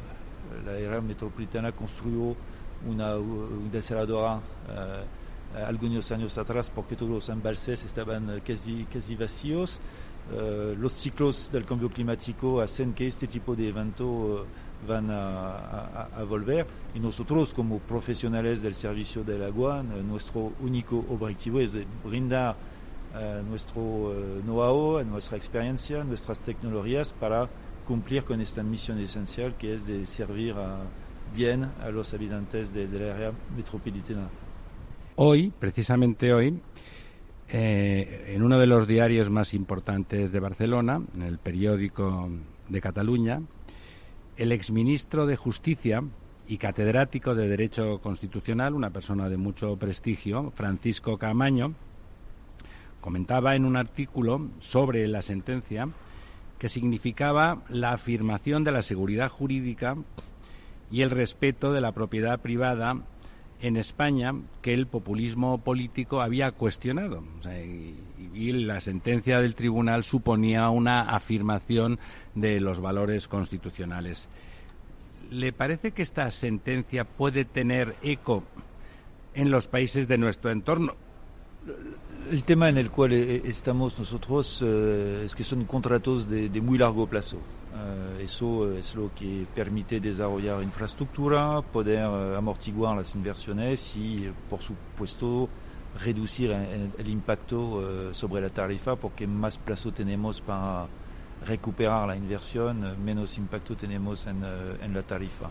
la 0.65 0.79
era 0.79 1.01
metropolitana 1.01 1.73
construyó 1.73 2.35
una, 2.89 3.17
una 3.17 3.71
desaladora 3.71 4.41
algunos 5.67 6.11
años 6.13 6.39
atrás 6.39 6.71
porque 6.71 6.97
todos 6.97 7.11
los 7.11 7.29
embalses 7.29 7.85
estaban 7.85 8.41
casi, 8.47 8.87
casi 8.93 9.17
vacíos. 9.17 9.81
Uh, 10.31 10.77
los 10.79 10.93
ciclos 10.93 11.51
del 11.51 11.65
cambio 11.65 11.89
climático 11.89 12.61
hacen 12.61 12.93
que 12.93 13.07
este 13.07 13.27
tipo 13.27 13.57
de 13.57 13.69
eventos 13.69 14.07
uh, 14.07 14.45
van 14.87 15.11
a, 15.11 15.57
a, 15.57 16.09
a, 16.19 16.23
volver 16.23 16.67
y 16.95 17.01
nosotros 17.01 17.53
como 17.53 17.81
profesionales 17.81 18.63
del 18.63 18.77
servicio 18.77 19.25
del 19.25 19.43
agua, 19.43 19.83
nuestro 19.83 20.53
único 20.61 21.05
objetivo 21.11 21.59
es 21.59 21.73
brindar 22.05 22.55
uh, 23.15 23.43
nuestro 23.49 23.81
uh, 23.81 24.41
know-how, 24.43 25.03
nuestra 25.05 25.37
experiencia, 25.37 26.05
nuestras 26.05 26.39
tecnologías 26.41 27.13
para 27.13 27.49
cumplir 27.87 28.25
con 28.25 28.41
esta 28.41 28.63
misión 28.63 28.99
esencial 28.99 29.57
que 29.57 29.75
es 29.75 29.87
de 29.87 30.07
servir 30.07 30.55
a, 30.55 30.81
bien 31.35 31.65
a 31.83 31.91
los 31.91 32.13
habitantes 32.15 32.73
de, 32.73 32.87
de 32.87 33.11
área 33.11 33.33
metropolitana. 33.57 34.29
Hoy, 35.17 35.53
precisamente 35.59 36.33
hoy, 36.33 36.61
eh, 37.49 38.33
en 38.35 38.43
uno 38.43 38.59
de 38.59 38.67
los 38.67 38.87
diarios 38.87 39.29
más 39.29 39.55
importantes 39.55 40.31
de 40.31 40.41
Barcelona, 40.41 41.03
en 41.15 41.23
el 41.23 41.39
periódico 41.39 42.29
de 42.69 42.81
Cataluña, 42.81 43.43
el 44.37 44.53
exministro 44.53 45.27
de 45.27 45.37
Justicia 45.37 46.03
y 46.47 46.59
catedrático 46.59 47.35
de 47.35 47.49
Derecho 47.49 47.99
Constitucional, 48.01 48.75
una 48.75 48.91
persona 48.91 49.29
de 49.29 49.37
mucho 49.37 49.77
prestigio, 49.77 50.53
Francisco 50.53 51.19
Camaño, 51.19 51.75
comentaba 53.01 53.57
en 53.57 53.65
un 53.65 53.77
artículo 53.77 54.49
sobre 54.59 55.07
la 55.09 55.23
sentencia 55.23 55.89
que 56.59 56.69
significaba 56.69 57.63
la 57.69 57.93
afirmación 57.93 58.65
de 58.65 58.73
la 58.73 58.83
seguridad 58.83 59.31
jurídica 59.31 59.97
y 60.91 61.03
el 61.03 61.11
respeto 61.11 61.73
de 61.73 61.81
la 61.81 61.93
propiedad 61.93 62.39
privada 62.41 62.97
en 63.63 63.77
España 63.77 64.35
que 64.63 64.75
el 64.75 64.87
populismo 64.87 65.59
político 65.59 66.21
había 66.21 66.53
cuestionado. 66.53 67.23
y, 68.35 68.53
la 68.53 68.81
sentencia 68.81 69.41
del 69.41 69.55
tribunal 69.55 70.05
suponía 70.05 70.71
una 70.71 71.03
afirmación 71.03 71.99
de 72.35 72.61
los 72.61 72.81
valores 72.81 73.29
constitucionales. 73.29 74.29
¿Le 75.31 75.53
parece 75.53 75.93
que 75.93 76.03
esta 76.03 76.31
sentencia 76.31 77.05
puede 77.05 77.45
tener 77.45 77.97
eco 78.03 78.45
en 79.35 79.51
los 79.51 79.69
países 79.69 80.09
de 80.09 80.19
nuestro 80.19 80.51
entorno? 80.51 80.95
El 82.31 82.45
tema 82.45 82.69
en 82.69 82.79
el 82.79 82.93
cual 82.93 83.13
eh, 83.13 83.43
estamos 83.45 83.99
nosotros 83.99 84.63
uh, 84.63 85.25
es 85.25 85.35
que 85.35 85.43
son 85.43 85.65
contratos 85.65 86.29
de, 86.29 86.49
de 86.49 86.61
muy 86.61 86.79
largo 86.79 87.09
plazo. 87.09 87.39
Uh, 87.39 88.21
eso 88.21 88.73
es 88.73 88.95
lo 88.95 89.11
que 89.13 89.47
permite 89.53 89.99
desarrollar 89.99 90.63
infraestructura, 90.63 91.61
poder 91.61 92.07
uh, 92.07 92.37
amortiguar 92.37 92.97
las 92.97 93.17
inversiones 93.17 93.97
y, 93.97 94.31
por 94.49 94.63
supuesto, 94.63 95.49
reducir 96.05 96.53
el, 96.53 96.93
el 96.97 97.09
impacto 97.09 98.15
sobre 98.15 98.43
la 98.43 98.51
tarifa 98.51 98.95
porque 98.95 99.27
más 99.27 99.59
plazo 99.59 99.91
tenemos 99.91 100.41
para 100.41 100.87
recuperar 101.45 102.07
la 102.07 102.17
inversión, 102.17 103.05
menos 103.05 103.39
impacto 103.39 103.75
tenemos 103.75 104.29
en, 104.29 104.45
en 104.81 104.95
la 104.95 105.03
tarifa. 105.03 105.51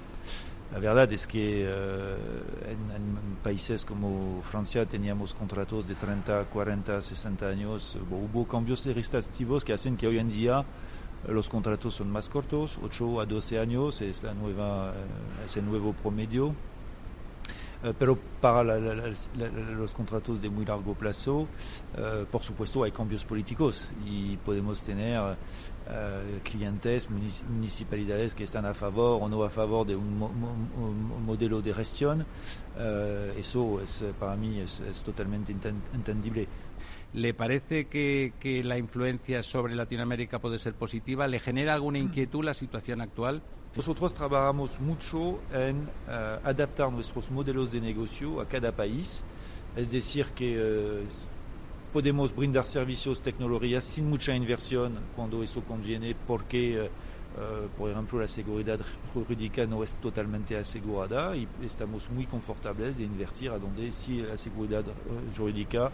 La 0.72 0.78
verdad 0.78 1.12
es 1.12 1.26
que 1.26 1.66
uh, 1.68 2.70
en, 2.70 3.40
países 3.44 3.86
como 3.86 4.42
Francia 4.44 4.86
teníamos 4.86 5.34
contratos 5.34 5.88
de 5.88 5.96
30, 5.96 6.44
40, 6.46 7.02
60 7.02 7.48
años. 7.48 7.98
Hubo 8.10 8.48
cambios 8.48 8.86
legislativos 8.86 9.66
que 9.66 9.74
hacen 9.74 9.98
que 9.98 10.06
hoy 10.06 10.20
en 10.20 10.30
día 10.30 10.64
los 11.28 11.50
contratos 11.50 11.96
son 11.96 12.12
más 12.12 12.30
cortos, 12.30 12.78
8 12.84 13.22
a 13.22 13.26
12 13.26 13.60
años 13.60 14.02
es, 14.02 14.22
la 14.22 14.34
nueva, 14.36 14.92
uh, 14.92 15.46
es 15.46 15.58
el 15.58 15.66
nuevo 15.66 15.94
promedio. 15.94 16.48
Uh, 16.48 17.94
pero 17.98 18.20
para 18.40 18.64
la, 18.64 18.78
la, 18.78 18.94
la, 19.38 19.50
los 19.50 19.94
contratos 19.94 20.40
de 20.40 20.52
muy 20.52 20.66
largo 20.66 20.94
plazo, 20.94 21.48
por 22.32 22.44
supuesto, 22.44 22.84
hay 22.84 22.92
cambios 22.92 23.26
políticos 23.26 23.92
y 24.06 24.38
podemos 24.38 24.84
tener 24.84 25.36
uh, 25.90 26.40
clientes, 26.44 27.10
municipalidades 27.10 28.36
que 28.36 28.44
están 28.44 28.66
a 28.66 28.74
favor 28.74 29.22
o 29.22 29.30
no 29.30 29.44
a 29.44 29.50
favor 29.50 29.86
de 29.86 29.96
un, 29.96 30.18
mo 30.18 30.28
un 30.28 31.26
modelo 31.26 31.62
de 31.62 31.74
gestión. 31.74 32.22
Uh, 32.22 33.38
eso 33.38 33.82
es, 33.82 34.06
para 34.20 34.36
mí 34.36 34.60
es, 34.60 34.80
es 34.82 35.02
totalmente 35.02 35.52
entendible. 35.52 36.48
¿Le 37.14 37.34
parece 37.34 37.88
que, 37.88 38.34
que, 38.40 38.64
la 38.64 38.78
influencia 38.78 39.42
sobre 39.42 39.76
Latinoamérica 39.76 40.40
puede 40.40 40.60
ser 40.60 40.76
positiva? 40.76 41.28
¿Le 41.28 41.40
genera 41.40 41.74
alguna 41.74 41.98
inquietud 41.98 42.44
la 42.44 42.54
situación 42.54 43.02
actual? 43.02 43.42
Nosotros 43.76 44.14
trabajamos 44.14 44.80
mucho 44.80 45.40
en 45.52 45.88
uh, 46.08 46.48
adaptar 46.48 46.92
nuestros 46.92 47.32
modelos 47.32 47.72
de 47.72 47.82
negocio 47.82 48.42
a 48.42 48.48
cada 48.48 48.72
país. 48.72 49.24
Es 49.76 49.92
decir, 49.92 50.26
que 50.36 50.58
uh, 50.60 51.08
podemos 51.92 52.36
brindar 52.36 52.66
servicios, 52.66 53.22
tecnologías 53.22 53.84
sin 53.84 54.10
mucha 54.10 54.36
inversión 54.36 55.00
cuando 55.16 55.44
eso 55.44 55.62
conviene, 55.64 56.16
porque, 56.28 56.90
uh, 57.40 57.68
por 57.78 57.90
ejemplo, 57.90 58.20
la 58.20 58.28
seguridad 58.28 58.80
jurídica 59.14 59.66
no 59.66 59.84
es 59.84 59.98
totalmente 59.98 60.58
asegurada 60.58 61.36
y 61.36 61.48
estamos 61.66 62.10
muy 62.10 62.26
confortables 62.26 62.98
de 62.98 63.06
invertir 63.06 63.52
a 63.52 63.58
donde 63.58 63.92
sí 63.92 64.22
la 64.22 64.38
seguridad 64.38 64.84
jurídica 65.38 65.90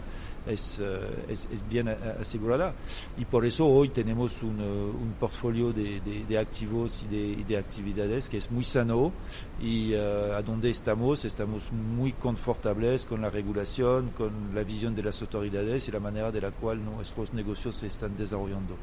es, 0.46 0.80
es, 1.28 1.48
bien 1.68 1.88
asegurada. 1.88 2.74
Y 3.18 3.24
por 3.24 3.44
eso 3.44 3.66
hoy 3.66 3.88
tenemos 3.88 4.42
un, 4.42 4.60
un 4.60 5.14
portfolio 5.18 5.72
de, 5.72 6.00
de, 6.00 6.24
de, 6.24 6.38
activos 6.38 7.04
y 7.04 7.06
de, 7.08 7.44
de, 7.44 7.56
actividades 7.56 8.28
que 8.28 8.38
es 8.38 8.50
muy 8.50 8.64
sano 8.64 9.12
y 9.60 9.94
a 9.94 10.42
donde 10.42 10.70
estamos, 10.70 11.24
estamos 11.24 11.72
muy 11.72 12.12
confortables 12.12 13.06
con 13.06 13.22
la 13.22 13.30
regulación, 13.30 14.10
con 14.10 14.54
la 14.54 14.62
visión 14.62 14.94
de 14.94 15.02
las 15.02 15.20
autoridades 15.22 15.88
y 15.88 15.92
la 15.92 16.00
manera 16.00 16.30
de 16.30 16.40
la 16.40 16.50
cual 16.50 16.84
nuestros 16.84 17.32
negocios 17.32 17.76
se 17.76 17.86
están 17.86 18.16
desarrollando. 18.16 18.76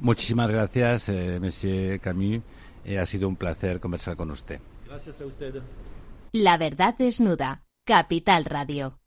Muchísimas 0.00 0.50
gracias, 0.50 1.08
eh, 1.08 1.38
Monsieur 1.40 2.00
Camus. 2.00 2.42
Eh, 2.84 2.98
ha 2.98 3.06
sido 3.06 3.28
un 3.28 3.36
placer 3.36 3.80
conversar 3.80 4.16
con 4.16 4.30
usted. 4.30 4.60
Gracias 4.86 5.20
a 5.20 5.26
usted. 5.26 5.62
La 6.32 6.56
verdad 6.56 6.94
desnuda. 6.96 7.62
Capital 7.84 8.44
Radio. 8.44 8.98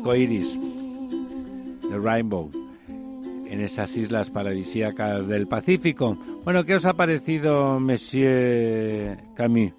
Arco 0.00 0.14
iris, 0.14 0.58
el 1.92 2.02
rainbow, 2.02 2.50
en 2.88 3.60
esas 3.60 3.94
islas 3.98 4.30
paradisíacas 4.30 5.26
del 5.26 5.46
Pacífico. 5.46 6.16
Bueno, 6.42 6.64
¿qué 6.64 6.76
os 6.76 6.86
ha 6.86 6.94
parecido, 6.94 7.78
Monsieur 7.78 9.18
Camus? 9.36 9.72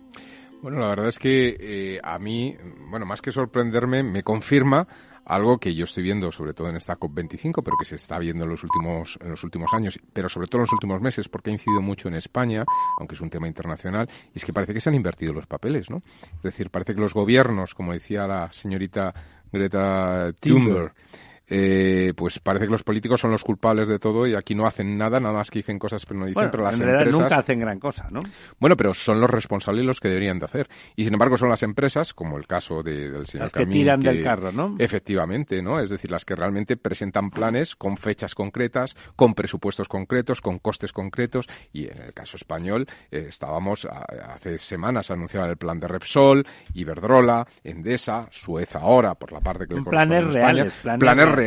Bueno, 0.61 0.79
la 0.79 0.89
verdad 0.89 1.07
es 1.07 1.17
que 1.17 1.57
eh, 1.59 1.99
a 2.03 2.19
mí, 2.19 2.55
bueno, 2.91 3.07
más 3.07 3.19
que 3.19 3.31
sorprenderme, 3.31 4.03
me 4.03 4.21
confirma 4.21 4.87
algo 5.25 5.59
que 5.59 5.73
yo 5.73 5.85
estoy 5.85 6.03
viendo 6.03 6.31
sobre 6.31 6.53
todo 6.53 6.69
en 6.69 6.75
esta 6.75 6.99
COP25, 6.99 7.61
pero 7.63 7.77
que 7.79 7.85
se 7.85 7.95
está 7.95 8.19
viendo 8.19 8.43
en 8.43 8.49
los 8.49 8.63
últimos 8.63 9.17
en 9.21 9.29
los 9.29 9.43
últimos 9.43 9.73
años, 9.73 9.99
pero 10.13 10.29
sobre 10.29 10.47
todo 10.47 10.59
en 10.59 10.63
los 10.63 10.73
últimos 10.73 11.01
meses 11.01 11.29
porque 11.29 11.49
ha 11.49 11.53
incidido 11.53 11.81
mucho 11.81 12.07
en 12.07 12.15
España, 12.15 12.63
aunque 12.99 13.15
es 13.15 13.21
un 13.21 13.29
tema 13.29 13.47
internacional, 13.47 14.09
y 14.33 14.37
es 14.37 14.45
que 14.45 14.53
parece 14.53 14.73
que 14.73 14.81
se 14.81 14.89
han 14.89 14.95
invertido 14.95 15.33
los 15.33 15.47
papeles, 15.47 15.89
¿no? 15.89 16.03
Es 16.37 16.43
decir, 16.43 16.69
parece 16.69 16.93
que 16.93 17.01
los 17.01 17.13
gobiernos, 17.13 17.73
como 17.73 17.93
decía 17.93 18.27
la 18.27 18.51
señorita 18.51 19.13
Greta 19.51 20.33
Thunberg, 20.39 20.91
eh, 21.53 22.13
pues 22.15 22.39
parece 22.39 22.65
que 22.65 22.71
los 22.71 22.83
políticos 22.83 23.19
son 23.19 23.31
los 23.31 23.43
culpables 23.43 23.89
de 23.89 23.99
todo 23.99 24.25
y 24.25 24.35
aquí 24.35 24.55
no 24.55 24.65
hacen 24.65 24.97
nada, 24.97 25.19
nada 25.19 25.35
más 25.35 25.51
que 25.51 25.59
dicen 25.59 25.77
cosas 25.77 26.05
pero 26.05 26.21
no 26.21 26.25
dicen, 26.25 26.49
pero 26.49 26.63
las 26.63 26.79
en 26.79 26.87
empresas 26.87 27.19
nunca 27.19 27.37
hacen 27.37 27.59
gran 27.59 27.77
cosa, 27.77 28.07
¿no? 28.09 28.21
Bueno, 28.57 28.77
pero 28.77 28.93
son 28.93 29.19
los 29.19 29.29
responsables 29.29 29.85
los 29.85 29.99
que 29.99 30.07
deberían 30.07 30.39
de 30.39 30.45
hacer. 30.45 30.69
Y 30.95 31.03
sin 31.03 31.13
embargo 31.13 31.37
son 31.37 31.49
las 31.49 31.61
empresas, 31.63 32.13
como 32.13 32.37
el 32.37 32.47
caso 32.47 32.83
de, 32.83 33.09
del 33.11 33.27
señor 33.27 33.45
Las 33.45 33.51
que 33.51 33.65
tiran 33.65 33.99
del 33.99 34.23
carro, 34.23 34.53
¿no? 34.53 34.75
Efectivamente, 34.79 35.61
¿no? 35.61 35.79
Es 35.79 35.89
decir, 35.89 36.09
las 36.09 36.23
que 36.23 36.35
realmente 36.35 36.77
presentan 36.77 37.29
planes 37.29 37.75
con 37.75 37.97
fechas 37.97 38.33
concretas, 38.33 38.95
con 39.17 39.33
presupuestos 39.33 39.89
concretos, 39.89 40.39
con 40.39 40.59
costes 40.59 40.93
concretos. 40.93 41.49
Y 41.73 41.87
en 41.87 42.01
el 42.01 42.13
caso 42.13 42.37
español 42.37 42.87
eh, 43.11 43.25
estábamos 43.27 43.85
hace 43.85 44.57
semanas 44.57 45.11
anunciaban 45.11 45.49
el 45.49 45.57
plan 45.57 45.79
de 45.79 45.87
Repsol, 45.87 46.45
Iberdrola, 46.73 47.45
Endesa, 47.63 48.27
Suez 48.31 48.75
ahora 48.75 49.15
por 49.15 49.31
la 49.31 49.41
parte 49.41 49.67
que 49.67 49.75
le 49.75 49.81
planes 49.83 50.25
reales, 50.27 50.73
planes, 50.81 50.99
planes 50.99 51.29
reales, 51.29 51.40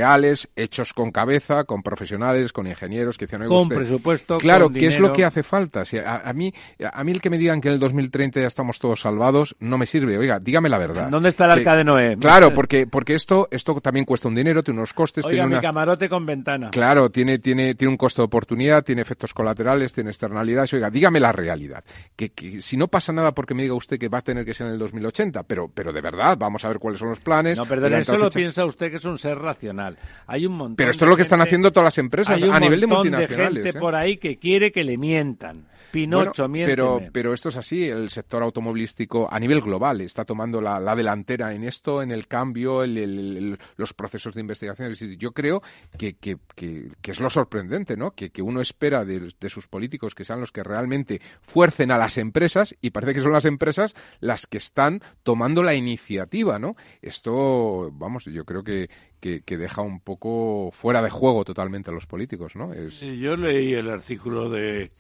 hechos 0.57 0.93
con 0.93 1.11
cabeza, 1.11 1.65
con 1.65 1.83
profesionales, 1.83 2.53
con 2.53 2.67
ingenieros 2.67 3.19
que 3.19 3.27
decían, 3.27 3.47
con 3.47 3.69
presupuesto, 3.69 4.39
claro, 4.39 4.67
con 4.67 4.75
¿qué 4.75 4.87
es 4.87 4.95
dinero. 4.95 5.09
lo 5.09 5.13
que 5.13 5.25
hace 5.25 5.43
falta? 5.43 5.85
Si 5.85 5.99
a, 5.99 6.17
a, 6.17 6.33
mí, 6.33 6.53
a 6.93 7.05
mí 7.05 7.13
el 7.13 7.21
que 7.21 7.31
me 7.31 7.39
digan 7.39 7.61
que 7.61 7.69
en 7.69 7.75
el 7.75 7.81
2030 7.81 8.41
ya 8.41 8.47
estamos 8.47 8.79
todos 8.79 9.01
salvados 9.01 9.57
no 9.61 9.79
me 9.79 9.87
sirve. 9.87 10.19
Oiga, 10.19 10.39
dígame 10.41 10.69
la 10.69 10.79
verdad. 10.79 11.09
¿Dónde 11.09 11.29
está 11.29 11.47
el 11.47 11.55
que, 11.55 11.61
arca 11.61 11.77
de 11.77 11.85
Noé? 11.85 12.17
Claro, 12.19 12.53
porque 12.55 12.87
porque 12.87 13.15
esto 13.15 13.49
esto 13.51 13.81
también 13.81 14.05
cuesta 14.05 14.29
un 14.29 14.35
dinero, 14.35 14.63
tiene 14.63 14.81
unos 14.81 14.93
costes, 14.93 15.25
Oiga, 15.25 15.35
tiene 15.35 15.47
mi 15.47 15.55
una 15.55 15.63
camarote 15.63 16.09
con 16.09 16.25
ventana. 16.27 16.71
Claro, 16.71 17.11
tiene 17.11 17.39
tiene 17.39 17.75
tiene 17.75 17.91
un 17.91 17.97
costo 17.97 18.23
de 18.23 18.27
oportunidad, 18.27 18.85
tiene 18.85 19.03
efectos 19.03 19.35
colaterales, 19.35 19.93
tiene 19.93 20.11
externalidades. 20.11 20.73
Oiga, 20.75 20.91
dígame 20.91 21.21
la 21.21 21.33
realidad. 21.33 21.85
Que, 22.17 22.31
que 22.31 22.63
si 22.63 22.77
no 22.77 22.89
pasa 22.89 23.13
nada 23.13 23.33
porque 23.33 23.55
me 23.55 23.63
diga 23.63 23.75
usted 23.75 23.99
que 23.99 24.09
va 24.09 24.19
a 24.19 24.23
tener 24.23 24.45
que 24.45 24.55
ser 24.55 24.67
en 24.67 24.75
el 24.75 24.79
2080, 24.79 25.43
pero 25.45 25.71
pero 25.73 25.93
de 25.93 26.01
verdad, 26.01 26.37
vamos 26.39 26.65
a 26.65 26.69
ver 26.69 26.79
cuáles 26.79 27.01
son 27.01 27.11
los 27.11 27.21
planes. 27.21 27.59
No, 27.59 27.67
perdón, 27.67 27.95
eso 27.95 28.17
lo 28.17 28.31
piensa 28.31 28.65
usted 28.65 28.91
que 28.91 28.97
es 28.97 29.05
un 29.05 29.19
ser 29.19 29.39
racional. 29.39 29.84
Hay 30.26 30.47
un 30.47 30.55
montón 30.55 30.76
Pero 30.76 30.91
esto 30.91 31.05
es 31.05 31.09
lo 31.11 31.16
que 31.16 31.22
están 31.22 31.41
haciendo 31.43 31.70
todas 31.70 31.85
las 31.85 31.99
empresas 31.99 32.41
Hay 32.43 32.49
un 32.49 32.55
a 32.55 32.61
nivel 32.61 32.80
de 32.80 32.87
multinacionales. 32.87 33.62
gente 33.64 33.78
¿eh? 33.78 33.80
por 33.80 33.95
ahí 33.95 34.16
que 34.16 34.39
quiere 34.39 34.72
que 34.72 34.85
le 34.85 34.97
mientan. 34.97 35.66
Pinocho, 35.93 36.49
Bueno, 36.49 36.66
pero, 36.66 37.01
pero 37.12 37.32
esto 37.35 37.51
es 37.51 37.57
así, 37.57 37.85
el 37.89 38.11
sector 38.11 38.43
automovilístico 38.43 39.28
a 39.30 39.39
nivel 39.39 39.61
global 39.61 40.01
está 40.01 40.24
tomando 40.24 40.61
la, 40.61 40.80
la 40.80 40.97
delantera 40.97 41.55
en 41.55 41.62
esto, 41.62 42.03
en 42.03 42.11
el 42.11 42.26
cambio, 42.26 42.82
el- 42.82 42.99
el- 42.99 43.37
el- 43.37 43.59
los 43.76 43.93
procesos 43.93 44.35
de 44.35 44.41
investigación. 44.41 44.91
Es 44.91 44.99
decir, 44.99 45.16
yo 45.18 45.32
creo 45.32 45.62
que, 45.97 46.14
que- 46.16 46.39
que- 46.57 46.89
que 47.01 47.11
es 47.12 47.20
lo 47.20 47.30
sorprendente, 47.30 47.97
¿no? 47.97 48.11
Que, 48.12 48.30
que 48.30 48.43
uno 48.43 48.61
espera 48.61 49.05
de, 49.05 49.30
de 49.39 49.49
sus 49.51 49.68
políticos 49.68 50.14
que 50.16 50.24
sean 50.24 50.41
los 50.41 50.51
que 50.51 50.64
realmente 50.64 51.20
fuercen 51.43 51.91
a 51.93 51.99
las 51.99 52.18
empresas 52.18 52.74
y 52.80 52.91
parece 52.91 53.14
que 53.14 53.20
son 53.20 53.32
las 53.32 53.45
empresas 53.45 53.95
las 54.20 54.47
que 54.47 54.59
están 54.59 55.01
tomando 55.22 55.62
la 55.62 55.74
iniciativa, 55.74 56.59
¿no? 56.59 56.74
Esto, 57.03 57.91
vamos, 57.93 58.24
yo 58.24 58.45
creo 58.45 58.64
que, 58.64 58.89
que, 59.25 59.57
deja 59.57 59.81
un 59.81 60.01
poco 60.01 60.70
fuera 60.72 61.01
de 61.01 61.09
juego 61.09 61.45
totalmente 61.45 61.91
a 61.91 61.95
los 61.95 62.07
políticos, 62.07 62.57
¿no? 62.57 62.75
Yo 62.75 63.37
leí 63.37 63.72
el 63.72 63.89
artículo 63.89 64.51
de, 64.51 64.93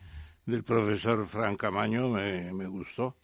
del 0.46 0.64
profesor 0.64 1.26
Fran 1.26 1.56
Camaño, 1.56 2.08
me, 2.08 2.52
me 2.52 2.66
gustó. 2.66 3.16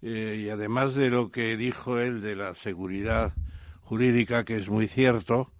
Eh, 0.00 0.42
y 0.44 0.48
además 0.48 0.94
de 0.94 1.10
lo 1.10 1.30
que 1.30 1.56
dijo 1.56 1.98
él 1.98 2.22
de 2.22 2.34
la 2.34 2.54
seguridad 2.54 3.34
jurídica, 3.82 4.44
que 4.44 4.56
es 4.56 4.70
muy 4.70 4.88
cierto, 4.88 5.52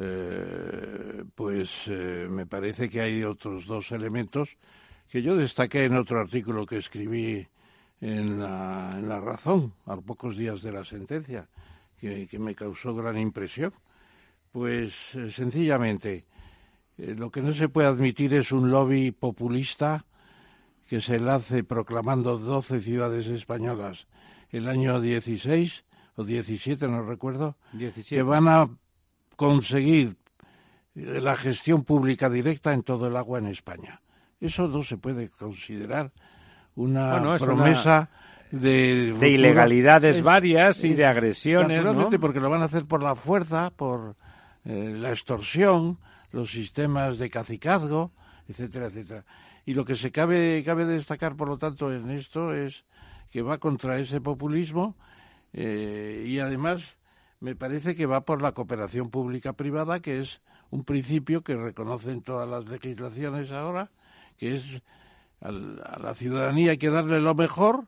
eh, 0.00 1.24
pues 1.34 1.82
eh, 1.88 2.26
me 2.30 2.46
parece 2.46 2.88
que 2.88 3.02
hay 3.02 3.22
otros 3.22 3.66
dos 3.66 3.92
elementos 3.92 4.56
que 5.10 5.22
yo 5.22 5.36
destaqué 5.36 5.84
en 5.84 5.96
otro 5.96 6.20
artículo 6.20 6.66
que 6.66 6.78
escribí 6.78 7.46
en 8.00 8.40
la, 8.40 8.94
en 8.96 9.08
la 9.08 9.20
Razón, 9.20 9.74
a 9.86 9.96
pocos 9.96 10.36
días 10.36 10.62
de 10.62 10.72
la 10.72 10.84
sentencia, 10.84 11.48
que, 12.00 12.26
que 12.26 12.38
me 12.38 12.54
causó 12.54 12.94
gran 12.94 13.18
impresión. 13.18 13.72
Pues 14.52 15.14
eh, 15.14 15.30
sencillamente, 15.30 16.24
eh, 16.98 17.14
lo 17.16 17.30
que 17.30 17.42
no 17.42 17.52
se 17.52 17.68
puede 17.68 17.88
admitir 17.88 18.34
es 18.34 18.52
un 18.52 18.70
lobby 18.70 19.10
populista 19.10 20.04
que 20.88 21.00
se 21.00 21.18
lance 21.18 21.64
proclamando 21.64 22.38
12 22.38 22.80
ciudades 22.80 23.26
españolas 23.26 24.06
el 24.50 24.68
año 24.68 25.00
16 25.00 25.84
o 26.16 26.24
17, 26.24 26.86
no 26.86 27.02
recuerdo, 27.02 27.56
17. 27.72 28.14
que 28.14 28.22
van 28.22 28.46
a 28.46 28.68
conseguir 29.34 30.16
eh, 30.94 31.20
la 31.20 31.36
gestión 31.36 31.82
pública 31.82 32.30
directa 32.30 32.72
en 32.72 32.84
todo 32.84 33.08
el 33.08 33.16
agua 33.16 33.38
en 33.38 33.46
España. 33.46 34.00
Eso 34.40 34.68
no 34.68 34.82
se 34.82 34.98
puede 34.98 35.30
considerar 35.30 36.12
una 36.76 37.18
Bueno, 37.18 37.36
promesa 37.38 38.10
de, 38.50 39.28
ilegalidades 39.30 40.16
Es- 40.18 40.22
varias 40.22 40.84
y 40.84 40.90
es- 40.90 40.96
de 40.96 41.06
agresiones, 41.06 41.78
Naturalmente, 41.78 42.16
¿no? 42.16 42.20
porque 42.20 42.40
lo 42.40 42.50
van 42.50 42.62
a 42.62 42.66
hacer 42.66 42.84
por 42.86 43.02
la 43.02 43.14
fuerza, 43.16 43.70
por 43.70 44.16
eh, 44.64 44.94
la 44.96 45.10
extorsión, 45.10 45.98
los 46.32 46.50
sistemas 46.50 47.18
de 47.18 47.30
cacicazgo, 47.30 48.12
etcétera, 48.48 48.86
etcétera. 48.86 49.24
Y 49.66 49.74
lo 49.74 49.84
que 49.84 49.94
se 49.96 50.10
cabe, 50.12 50.62
cabe 50.64 50.84
destacar, 50.84 51.36
por 51.36 51.48
lo 51.48 51.58
tanto, 51.58 51.92
en 51.92 52.10
esto 52.10 52.54
es 52.54 52.84
que 53.30 53.42
va 53.42 53.58
contra 53.58 53.98
ese 53.98 54.20
populismo 54.20 54.96
eh, 55.52 56.24
y 56.26 56.38
además 56.38 56.96
me 57.40 57.54
parece 57.54 57.94
que 57.94 58.06
va 58.06 58.22
por 58.24 58.42
la 58.42 58.52
cooperación 58.52 59.10
pública-privada, 59.10 60.00
que 60.00 60.18
es 60.20 60.40
un 60.70 60.84
principio 60.84 61.42
que 61.42 61.56
reconocen 61.56 62.22
todas 62.22 62.48
las 62.48 62.66
legislaciones 62.66 63.52
ahora, 63.52 63.90
que 64.38 64.54
es 64.56 64.82
al- 65.40 65.80
a 65.84 65.98
la 66.02 66.14
ciudadanía 66.14 66.72
hay 66.72 66.78
que 66.78 66.90
darle 66.90 67.20
lo 67.20 67.34
mejor 67.34 67.84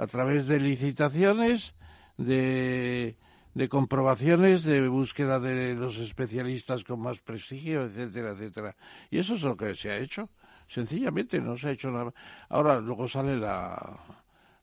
a 0.00 0.06
través 0.06 0.46
de 0.46 0.58
licitaciones, 0.58 1.74
de, 2.16 3.16
de 3.52 3.68
comprobaciones, 3.68 4.64
de 4.64 4.88
búsqueda 4.88 5.38
de 5.40 5.74
los 5.74 5.98
especialistas 5.98 6.84
con 6.84 7.00
más 7.00 7.20
prestigio, 7.20 7.84
etcétera, 7.84 8.30
etcétera. 8.30 8.76
Y 9.10 9.18
eso 9.18 9.34
es 9.34 9.42
lo 9.42 9.58
que 9.58 9.74
se 9.74 9.90
ha 9.90 9.98
hecho. 9.98 10.30
Sencillamente 10.68 11.38
no 11.38 11.58
se 11.58 11.68
ha 11.68 11.72
hecho 11.72 11.90
nada. 11.90 12.14
Ahora 12.48 12.80
luego 12.80 13.08
sale 13.08 13.36
la, 13.36 13.98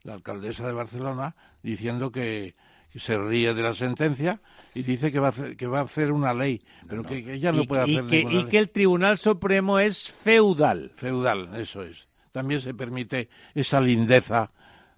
la 0.01 0.13
alcaldesa 0.13 0.65
de 0.65 0.73
Barcelona 0.73 1.35
diciendo 1.61 2.11
que, 2.11 2.55
se 2.95 3.15
ríe 3.15 3.53
de 3.53 3.61
la 3.61 3.75
sentencia 3.75 4.41
y 4.73 4.81
dice 4.81 5.11
que 5.11 5.19
va 5.19 5.27
a 5.27 5.29
hacer, 5.29 5.55
que 5.55 5.67
va 5.67 5.81
a 5.81 5.83
hacer 5.83 6.11
una 6.11 6.33
ley, 6.33 6.63
pero 6.88 7.03
que, 7.03 7.23
que 7.23 7.33
ella 7.35 7.51
no 7.51 7.61
y, 7.61 7.67
puede 7.67 7.88
y 7.88 7.95
hacer 7.95 8.09
que, 8.09 8.17
ninguna 8.23 8.41
y 8.41 8.45
que 8.45 8.57
el 8.57 8.69
Tribunal 8.71 9.19
Supremo 9.19 9.77
es 9.77 10.09
feudal. 10.09 10.93
Feudal, 10.95 11.55
eso 11.57 11.83
es. 11.83 12.07
También 12.31 12.59
se 12.59 12.73
permite 12.73 13.29
esa 13.53 13.81
lindeza, 13.81 14.49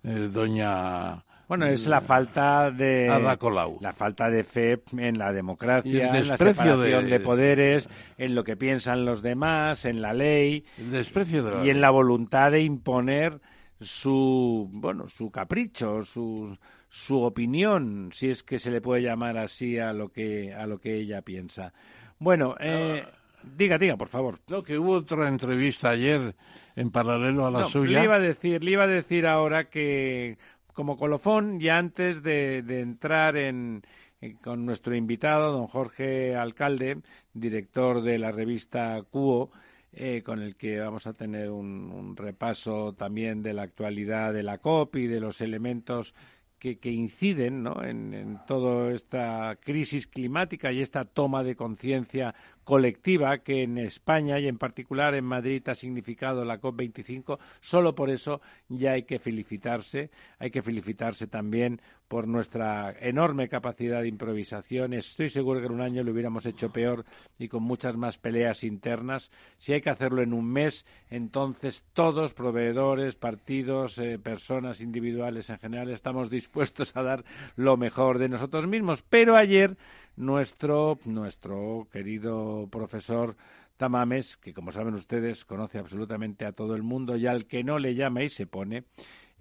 eh, 0.04 0.30
doña... 0.32 1.24
Bueno, 1.48 1.66
es 1.66 1.88
la 1.88 2.00
falta 2.00 2.70
de 2.70 3.10
Ada 3.10 3.36
Colau. 3.38 3.80
la 3.82 3.92
falta 3.92 4.30
de 4.30 4.44
fe 4.44 4.84
en 4.96 5.18
la 5.18 5.34
democracia, 5.34 6.16
en 6.16 6.28
la 6.28 6.38
separación 6.38 6.80
de, 6.80 7.02
de- 7.18 7.20
poderes, 7.20 7.90
en 8.20 8.36
lo 8.36 8.44
que 8.44 8.56
piensan 8.56 9.04
los 9.04 9.24
demás, 9.24 9.86
en 9.86 10.00
la 10.00 10.14
ley 10.14 10.64
El 10.78 10.92
desprecio 10.92 11.44
de 11.44 11.52
la 11.56 11.66
y 11.66 11.72
en 11.72 11.82
la 11.82 11.90
voluntad 11.90 12.52
de 12.52 12.62
imponer 12.62 13.42
su 13.80 14.70
bueno 14.72 15.08
su 15.08 15.32
capricho, 15.32 16.04
su 16.04 16.56
su 16.88 17.20
opinión, 17.22 18.10
si 18.14 18.30
es 18.30 18.44
que 18.44 18.60
se 18.60 18.70
le 18.70 18.80
puede 18.80 19.02
llamar 19.02 19.38
así 19.40 19.80
a 19.80 19.92
lo 19.92 20.10
que 20.10 20.54
a 20.54 20.68
lo 20.68 20.78
que 20.80 20.98
ella 20.98 21.24
piensa. 21.24 21.74
Bueno, 22.20 22.56
eh, 22.60 23.06
diga, 23.44 23.78
diga, 23.78 23.98
por 23.98 24.08
favor. 24.08 24.40
No, 24.48 24.64
que 24.64 24.78
hubo 24.78 24.94
otra 24.94 25.28
entrevista 25.28 25.90
ayer 25.92 26.36
en 26.76 26.92
paralelo 26.92 27.46
a 27.46 27.52
la 27.52 27.60
No, 27.62 27.70
suya. 27.70 28.00
Le 28.00 28.06
iba 28.06 28.16
a 28.16 28.20
decir, 28.20 28.64
le 28.64 28.72
iba 28.72 28.84
a 28.84 28.88
decir 28.88 29.26
ahora 29.28 29.70
que 29.70 30.38
como 30.74 30.98
colofón, 30.98 31.60
ya 31.60 31.78
antes 31.78 32.24
de, 32.24 32.62
de 32.62 32.80
entrar 32.82 33.36
en, 33.36 33.82
en- 34.22 34.38
con 34.38 34.66
nuestro 34.66 34.96
invitado, 34.96 35.52
don 35.52 35.68
Jorge 35.68 36.36
Alcalde, 36.36 37.02
director 37.34 38.02
de 38.02 38.18
la 38.18 38.32
revista 38.32 39.02
Cuo, 39.10 39.52
eh, 39.92 40.22
con 40.24 40.42
el 40.42 40.56
que 40.56 40.80
vamos 40.80 41.08
a 41.08 41.14
tener 41.14 41.50
un, 41.50 41.92
un 41.92 42.16
repaso 42.16 42.94
también 42.94 43.42
de 43.42 43.54
la 43.54 43.64
actualidad 43.64 44.32
de 44.34 44.44
la 44.44 44.60
COP 44.60 44.98
y 44.98 45.08
de 45.08 45.20
los 45.20 45.42
elementos 45.42 46.14
que, 46.60 46.78
que 46.78 46.92
inciden 46.92 47.64
¿no? 47.64 47.84
en, 47.84 48.14
en 48.14 48.40
toda 48.46 48.92
esta 48.94 49.58
crisis 49.62 50.06
climática 50.08 50.72
y 50.72 50.82
esta 50.82 51.06
toma 51.06 51.42
de 51.44 51.56
conciencia 51.56 52.36
colectiva 52.70 53.40
que 53.40 53.64
en 53.64 53.80
España 53.80 54.38
y 54.38 54.48
en 54.48 54.60
particular 54.60 55.16
en 55.16 55.26
Madrid 55.26 55.68
ha 55.70 55.74
significado 55.74 56.46
la 56.46 56.62
COP25. 56.62 57.40
Solo 57.62 57.96
por 57.96 58.12
eso 58.12 58.42
ya 58.68 58.92
hay 58.92 59.06
que 59.06 59.18
felicitarse. 59.18 60.12
Hay 60.38 60.52
que 60.52 60.62
felicitarse 60.62 61.26
también 61.26 61.82
por 62.10 62.28
nuestra 62.28 62.94
enorme 63.00 63.48
capacidad 63.48 64.02
de 64.02 64.08
improvisación. 64.08 64.94
Estoy 64.94 65.30
seguro 65.30 65.60
que 65.60 65.68
en 65.68 65.74
un 65.74 65.82
año 65.82 66.04
lo 66.04 66.12
hubiéramos 66.12 66.46
hecho 66.48 66.72
peor 66.72 67.06
y 67.38 67.48
con 67.48 67.64
muchas 67.64 67.96
más 67.96 68.18
peleas 68.18 68.64
internas. 68.64 69.32
Si 69.60 69.74
hay 69.74 69.82
que 69.82 69.92
hacerlo 69.92 70.24
en 70.24 70.34
un 70.34 70.52
mes, 70.52 70.86
entonces 71.12 71.86
todos, 71.94 72.34
proveedores, 72.34 73.16
partidos, 73.16 74.00
eh, 74.00 74.18
personas 74.18 74.82
individuales 74.82 75.52
en 75.52 75.60
general, 75.60 75.92
estamos 75.92 76.32
dispuestos 76.32 76.98
a 76.98 77.04
dar 77.04 77.24
lo 77.56 77.78
mejor 77.78 78.18
de 78.18 78.28
nosotros 78.28 78.68
mismos. 78.68 79.04
Pero 79.08 79.38
ayer 79.38 79.78
nuestro, 80.18 80.98
nuestro 81.06 81.88
querido 81.92 82.68
profesor 82.72 83.36
Tamames, 83.78 84.36
que 84.36 84.52
como 84.52 84.72
saben 84.72 84.96
ustedes 84.96 85.46
conoce 85.46 85.78
absolutamente 85.78 86.46
a 86.46 86.54
todo 86.54 86.76
el 86.76 86.82
mundo 86.82 87.16
y 87.16 87.28
al 87.28 87.46
que 87.46 87.64
no 87.64 87.78
le 87.78 87.94
llama 87.94 88.24
y 88.24 88.30
se 88.30 88.48
pone, 88.48 88.84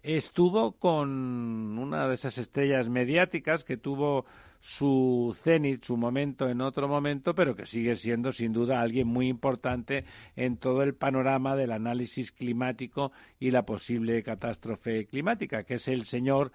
estuvo 0.03 0.73
con 0.73 1.79
una 1.79 2.09
de 2.09 2.15
esas 2.15 2.39
estrellas 2.39 2.89
mediáticas 2.89 3.65
que 3.65 3.77
tuvo 3.77 4.27
su 4.61 5.37
cenit, 5.41 5.85
su 5.85 5.97
momento 5.97 6.49
en 6.49 6.61
otro 6.61 6.89
momento, 6.89 7.35
pero 7.35 7.55
que 7.55 7.67
sigue 7.67 7.95
siendo 7.95 8.33
sin 8.33 8.53
duda 8.53 8.81
alguien 8.81 9.07
muy 9.07 9.29
importante 9.29 10.05
en 10.37 10.57
todo 10.57 10.83
el 10.83 10.95
panorama 10.95 11.55
del 11.57 11.73
análisis 11.73 12.33
climático 12.33 13.13
y 13.39 13.51
la 13.51 13.65
posible 13.65 14.23
catástrofe 14.23 15.07
climática, 15.07 15.63
que 15.63 15.75
es 15.75 15.89
el 15.89 16.05
señor 16.05 16.53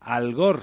Al 0.00 0.34
Gore 0.34 0.62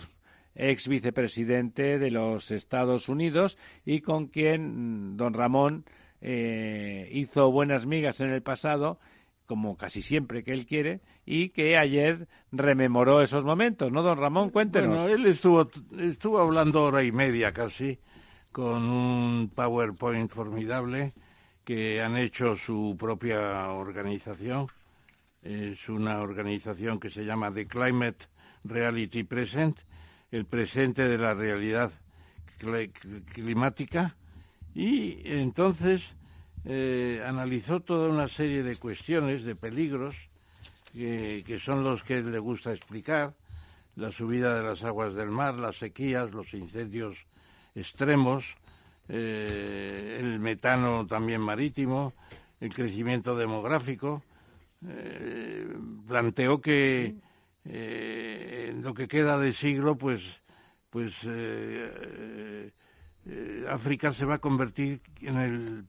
ex 0.55 0.87
vicepresidente 0.87 1.99
de 1.99 2.11
los 2.11 2.51
Estados 2.51 3.07
Unidos 3.07 3.57
y 3.85 4.01
con 4.01 4.27
quien 4.27 5.13
mm, 5.13 5.17
don 5.17 5.33
Ramón 5.33 5.85
eh, 6.21 7.09
hizo 7.13 7.51
buenas 7.51 7.85
migas 7.85 8.19
en 8.19 8.29
el 8.29 8.41
pasado, 8.41 8.99
como 9.49 9.75
casi 9.77 10.03
siempre 10.03 10.43
que 10.43 10.51
él 10.51 10.67
quiere, 10.67 11.01
y 11.25 11.49
que 11.49 11.75
ayer 11.75 12.27
rememoró 12.51 13.23
esos 13.23 13.43
momentos, 13.43 13.91
¿no, 13.91 14.03
don 14.03 14.19
Ramón? 14.19 14.51
Cuéntenos. 14.51 14.95
Bueno, 14.95 15.11
él 15.11 15.25
estuvo, 15.25 15.67
estuvo 15.97 16.37
hablando 16.37 16.83
hora 16.83 17.01
y 17.01 17.11
media 17.11 17.51
casi, 17.51 17.97
con 18.51 18.83
un 18.83 19.49
PowerPoint 19.49 20.29
formidable 20.29 21.15
que 21.63 21.99
han 21.99 22.15
hecho 22.15 22.55
su 22.55 22.95
propia 22.99 23.71
organización. 23.71 24.67
Es 25.41 25.89
una 25.89 26.21
organización 26.21 26.99
que 26.99 27.09
se 27.09 27.25
llama 27.25 27.51
The 27.51 27.65
Climate 27.65 28.27
Reality 28.63 29.23
Present 29.23 29.79
el 30.29 30.45
presente 30.45 31.07
de 31.07 31.17
la 31.17 31.33
realidad 31.33 31.91
climática 33.33 34.15
y 34.75 35.21
entonces 35.25 36.18
eh, 36.65 37.23
analizó 37.25 37.79
toda 37.79 38.09
una 38.09 38.27
serie 38.27 38.63
de 38.63 38.75
cuestiones, 38.75 39.43
de 39.43 39.55
peligros, 39.55 40.29
que, 40.93 41.59
son 41.59 41.83
los 41.83 42.03
que 42.03 42.21
le 42.21 42.39
gusta 42.39 42.71
explicar, 42.71 43.33
la 43.95 44.11
subida 44.11 44.55
de 44.55 44.63
las 44.63 44.83
aguas 44.83 45.13
del 45.13 45.29
mar, 45.29 45.55
las 45.55 45.77
sequías, 45.77 46.31
los 46.31 46.53
incendios 46.53 47.27
extremos, 47.75 48.55
eh, 49.07 50.17
el 50.19 50.39
metano 50.39 51.05
también 51.07 51.41
marítimo, 51.41 52.13
el 52.59 52.73
crecimiento 52.73 53.35
demográfico. 53.35 54.23
Eh, 54.87 55.67
planteó 56.07 56.61
que 56.61 57.15
eh, 57.65 58.67
en 58.69 58.81
lo 58.81 58.93
que 58.93 59.07
queda 59.07 59.37
de 59.37 59.51
siglo, 59.51 59.97
pues, 59.97 60.41
pues 60.89 61.27
África 63.69 64.11
se 64.11 64.25
va 64.25 64.35
a 64.35 64.39
convertir 64.39 65.01
en 65.21 65.37
el 65.37 65.85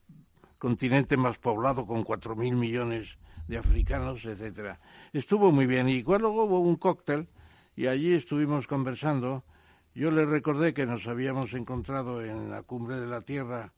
continente 0.61 1.17
más 1.17 1.39
poblado 1.39 1.87
con 1.87 2.05
cuatro 2.05 2.37
mil 2.37 2.55
millones 2.55 3.17
de 3.49 3.57
africanos, 3.57 4.27
etcétera. 4.27 4.79
Estuvo 5.13 5.51
muy 5.51 5.67
bien 5.67 5.89
y 5.89 6.03
luego 6.03 6.45
hubo 6.45 6.61
un 6.61 6.77
cóctel 6.77 7.27
y 7.75 7.87
allí 7.87 8.13
estuvimos 8.13 8.67
conversando. 8.67 9.43
Yo 9.95 10.11
le 10.11 10.27
recordé 10.27 10.75
que 10.75 10.85
nos 10.85 11.09
habíamos 11.09 11.55
encontrado 11.55 12.23
en 12.23 12.51
la 12.51 12.63
cumbre 12.63 13.01
de 13.01 13.07
la 13.07 13.23
Tierra 13.23 13.73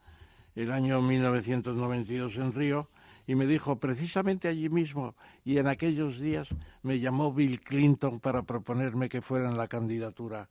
el 0.57 0.73
año 0.73 1.01
1992 1.01 2.37
en 2.37 2.53
Río 2.53 2.89
y 3.29 3.37
me 3.37 3.47
dijo 3.47 3.77
precisamente 3.77 4.49
allí 4.49 4.69
mismo 4.69 5.15
y 5.45 5.59
en 5.59 5.69
aquellos 5.69 6.19
días 6.19 6.49
me 6.83 6.99
llamó 6.99 7.33
Bill 7.33 7.61
Clinton 7.61 8.19
para 8.19 8.43
proponerme 8.43 9.09
que 9.09 9.23
fuera 9.23 9.49
en 9.49 9.57
la 9.57 9.69
candidatura 9.69 10.49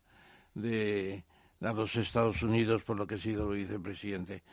de 0.55 1.25
los 1.59 1.95
Estados 1.97 2.41
Unidos 2.41 2.83
por 2.83 2.97
lo 2.97 3.05
que 3.05 3.15
he 3.15 3.19
sido 3.19 3.49
vicepresidente. 3.49 4.43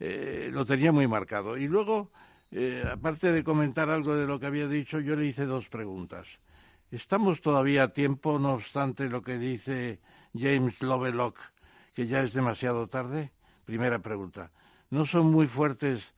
Eh, 0.00 0.50
lo 0.52 0.64
tenía 0.64 0.92
muy 0.92 1.06
marcado. 1.08 1.56
Y 1.56 1.66
luego, 1.66 2.10
eh, 2.50 2.84
aparte 2.90 3.32
de 3.32 3.44
comentar 3.44 3.90
algo 3.90 4.16
de 4.16 4.26
lo 4.26 4.38
que 4.38 4.46
había 4.46 4.68
dicho, 4.68 5.00
yo 5.00 5.16
le 5.16 5.26
hice 5.26 5.46
dos 5.46 5.68
preguntas. 5.68 6.38
¿Estamos 6.90 7.40
todavía 7.40 7.82
a 7.84 7.92
tiempo, 7.92 8.38
no 8.38 8.52
obstante 8.52 9.10
lo 9.10 9.22
que 9.22 9.38
dice 9.38 10.00
James 10.34 10.80
Lovelock, 10.80 11.38
que 11.94 12.06
ya 12.06 12.20
es 12.20 12.32
demasiado 12.32 12.86
tarde? 12.86 13.30
Primera 13.66 13.98
pregunta. 13.98 14.50
¿No 14.90 15.04
son 15.04 15.30
muy 15.30 15.46
fuertes 15.46 16.14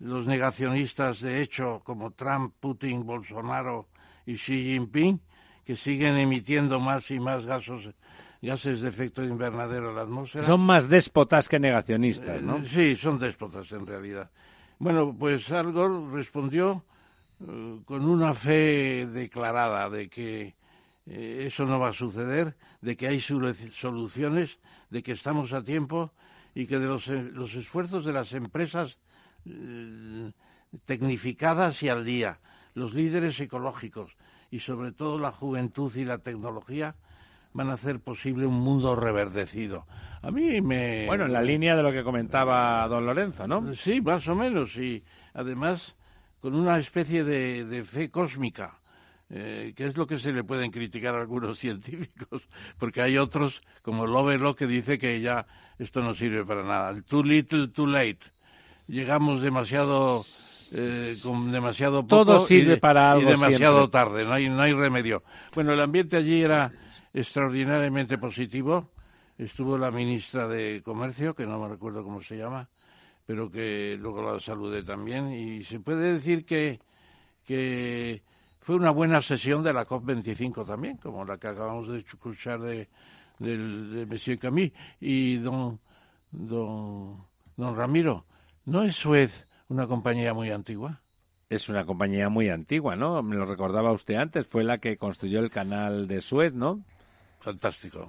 los 0.00 0.26
negacionistas 0.26 1.20
de 1.20 1.42
hecho 1.42 1.82
como 1.84 2.12
Trump, 2.12 2.54
Putin, 2.58 3.04
Bolsonaro 3.04 3.88
y 4.26 4.34
Xi 4.34 4.72
Jinping, 4.72 5.20
que 5.64 5.76
siguen 5.76 6.16
emitiendo 6.16 6.80
más 6.80 7.10
y 7.10 7.20
más 7.20 7.46
gases, 7.46 7.90
gases 8.40 8.80
de 8.80 8.88
efecto 8.88 9.22
invernadero 9.22 9.90
a 9.90 9.92
la 9.92 10.02
atmósfera. 10.02 10.46
Son 10.46 10.60
más 10.60 10.88
déspotas 10.88 11.48
que 11.48 11.58
negacionistas, 11.58 12.42
¿no? 12.42 12.58
Eh, 12.58 12.66
sí, 12.66 12.96
son 12.96 13.18
déspotas 13.18 13.72
en 13.72 13.86
realidad. 13.86 14.30
Bueno, 14.78 15.14
pues 15.18 15.50
Al 15.50 15.72
Gore 15.72 16.12
respondió 16.12 16.84
eh, 17.40 17.80
con 17.84 18.08
una 18.08 18.34
fe 18.34 19.06
declarada 19.06 19.90
de 19.90 20.08
que 20.08 20.54
eh, 21.06 21.44
eso 21.46 21.66
no 21.66 21.80
va 21.80 21.88
a 21.88 21.92
suceder, 21.92 22.54
de 22.80 22.96
que 22.96 23.08
hay 23.08 23.20
soluciones, 23.20 24.58
de 24.90 25.02
que 25.02 25.12
estamos 25.12 25.52
a 25.52 25.64
tiempo 25.64 26.12
y 26.54 26.66
que 26.66 26.78
de 26.78 26.86
los, 26.86 27.08
los 27.08 27.54
esfuerzos 27.54 28.04
de 28.04 28.12
las 28.12 28.32
empresas 28.32 28.98
tecnificadas 30.84 31.82
y 31.82 31.88
al 31.88 32.04
día, 32.04 32.38
los 32.74 32.92
líderes 32.92 33.40
ecológicos 33.40 34.16
y 34.50 34.60
sobre 34.60 34.92
todo 34.92 35.18
la 35.18 35.32
juventud 35.32 35.94
y 35.96 36.04
la 36.04 36.18
tecnología 36.18 36.94
van 37.52 37.70
a 37.70 37.74
hacer 37.74 38.00
posible 38.00 38.46
un 38.46 38.60
mundo 38.60 38.94
reverdecido. 38.96 39.86
A 40.22 40.30
mí 40.30 40.60
me... 40.60 41.06
Bueno, 41.06 41.26
en 41.26 41.32
la 41.32 41.42
línea 41.42 41.76
de 41.76 41.82
lo 41.82 41.92
que 41.92 42.02
comentaba 42.02 42.86
don 42.88 43.06
Lorenzo, 43.06 43.46
¿no? 43.46 43.74
Sí, 43.74 44.00
más 44.00 44.26
o 44.28 44.34
menos, 44.34 44.76
y 44.76 45.02
además 45.34 45.96
con 46.40 46.54
una 46.54 46.78
especie 46.78 47.24
de, 47.24 47.84
fe 47.84 48.10
cósmica, 48.10 48.78
eh, 49.30 49.72
que 49.76 49.86
es 49.86 49.96
lo 49.96 50.06
que 50.06 50.18
se 50.18 50.32
le 50.32 50.44
pueden 50.44 50.70
criticar 50.70 51.14
a 51.14 51.20
algunos 51.20 51.58
científicos, 51.60 52.42
porque 52.78 53.02
hay 53.02 53.18
otros, 53.18 53.62
como 53.82 54.06
Lovelock, 54.06 54.58
que 54.58 54.66
dice 54.66 54.98
que 54.98 55.20
ya 55.20 55.46
esto 55.78 56.02
no 56.02 56.14
sirve 56.14 56.44
para 56.44 56.62
nada. 56.62 57.00
Too 57.02 57.22
little, 57.22 57.68
too 57.68 57.86
late 57.86 58.38
llegamos 58.88 59.42
demasiado 59.42 60.24
eh, 60.72 61.16
con 61.22 61.52
demasiado 61.52 62.02
poco 62.06 62.24
Todo 62.24 62.46
sirve 62.46 62.74
y, 62.74 62.76
para 62.76 63.12
algo 63.12 63.28
y 63.28 63.30
demasiado 63.32 63.88
tarde, 63.88 64.24
no 64.24 64.32
hay, 64.32 64.48
no 64.48 64.60
hay 64.60 64.72
remedio. 64.72 65.22
Bueno, 65.54 65.72
el 65.72 65.80
ambiente 65.80 66.16
allí 66.16 66.42
era 66.42 66.72
extraordinariamente 67.12 68.18
positivo. 68.18 68.90
Estuvo 69.36 69.78
la 69.78 69.90
ministra 69.90 70.48
de 70.48 70.82
Comercio, 70.84 71.34
que 71.34 71.46
no 71.46 71.58
me 71.58 71.68
recuerdo 71.68 72.02
cómo 72.02 72.20
se 72.22 72.36
llama, 72.36 72.68
pero 73.26 73.50
que 73.50 73.96
luego 73.98 74.32
la 74.32 74.40
saludé 74.40 74.82
también. 74.82 75.32
Y 75.32 75.62
se 75.64 75.80
puede 75.80 76.14
decir 76.14 76.44
que, 76.44 76.80
que 77.44 78.22
fue 78.60 78.74
una 78.74 78.90
buena 78.90 79.22
sesión 79.22 79.62
de 79.62 79.72
la 79.72 79.86
COP25 79.86 80.66
también, 80.66 80.96
como 80.96 81.24
la 81.24 81.38
que 81.38 81.48
acabamos 81.48 81.88
de 81.88 81.98
escuchar 82.00 82.60
de, 82.60 82.88
de, 83.38 83.58
de 83.58 84.06
Monsieur 84.06 84.38
Camille. 84.38 84.72
Y 85.00 85.36
don, 85.36 85.78
don, 86.32 87.24
don 87.56 87.76
Ramiro, 87.76 88.24
¿No 88.68 88.82
es 88.82 88.96
Suez 88.96 89.46
una 89.70 89.86
compañía 89.86 90.34
muy 90.34 90.50
antigua? 90.50 91.00
Es 91.48 91.70
una 91.70 91.86
compañía 91.86 92.28
muy 92.28 92.50
antigua, 92.50 92.96
¿no? 92.96 93.22
Me 93.22 93.34
lo 93.34 93.46
recordaba 93.46 93.92
usted 93.92 94.16
antes, 94.16 94.46
fue 94.46 94.62
la 94.62 94.76
que 94.76 94.98
construyó 94.98 95.40
el 95.40 95.48
canal 95.48 96.06
de 96.06 96.20
Suez, 96.20 96.52
¿no? 96.52 96.84
Fantástico. 97.48 98.06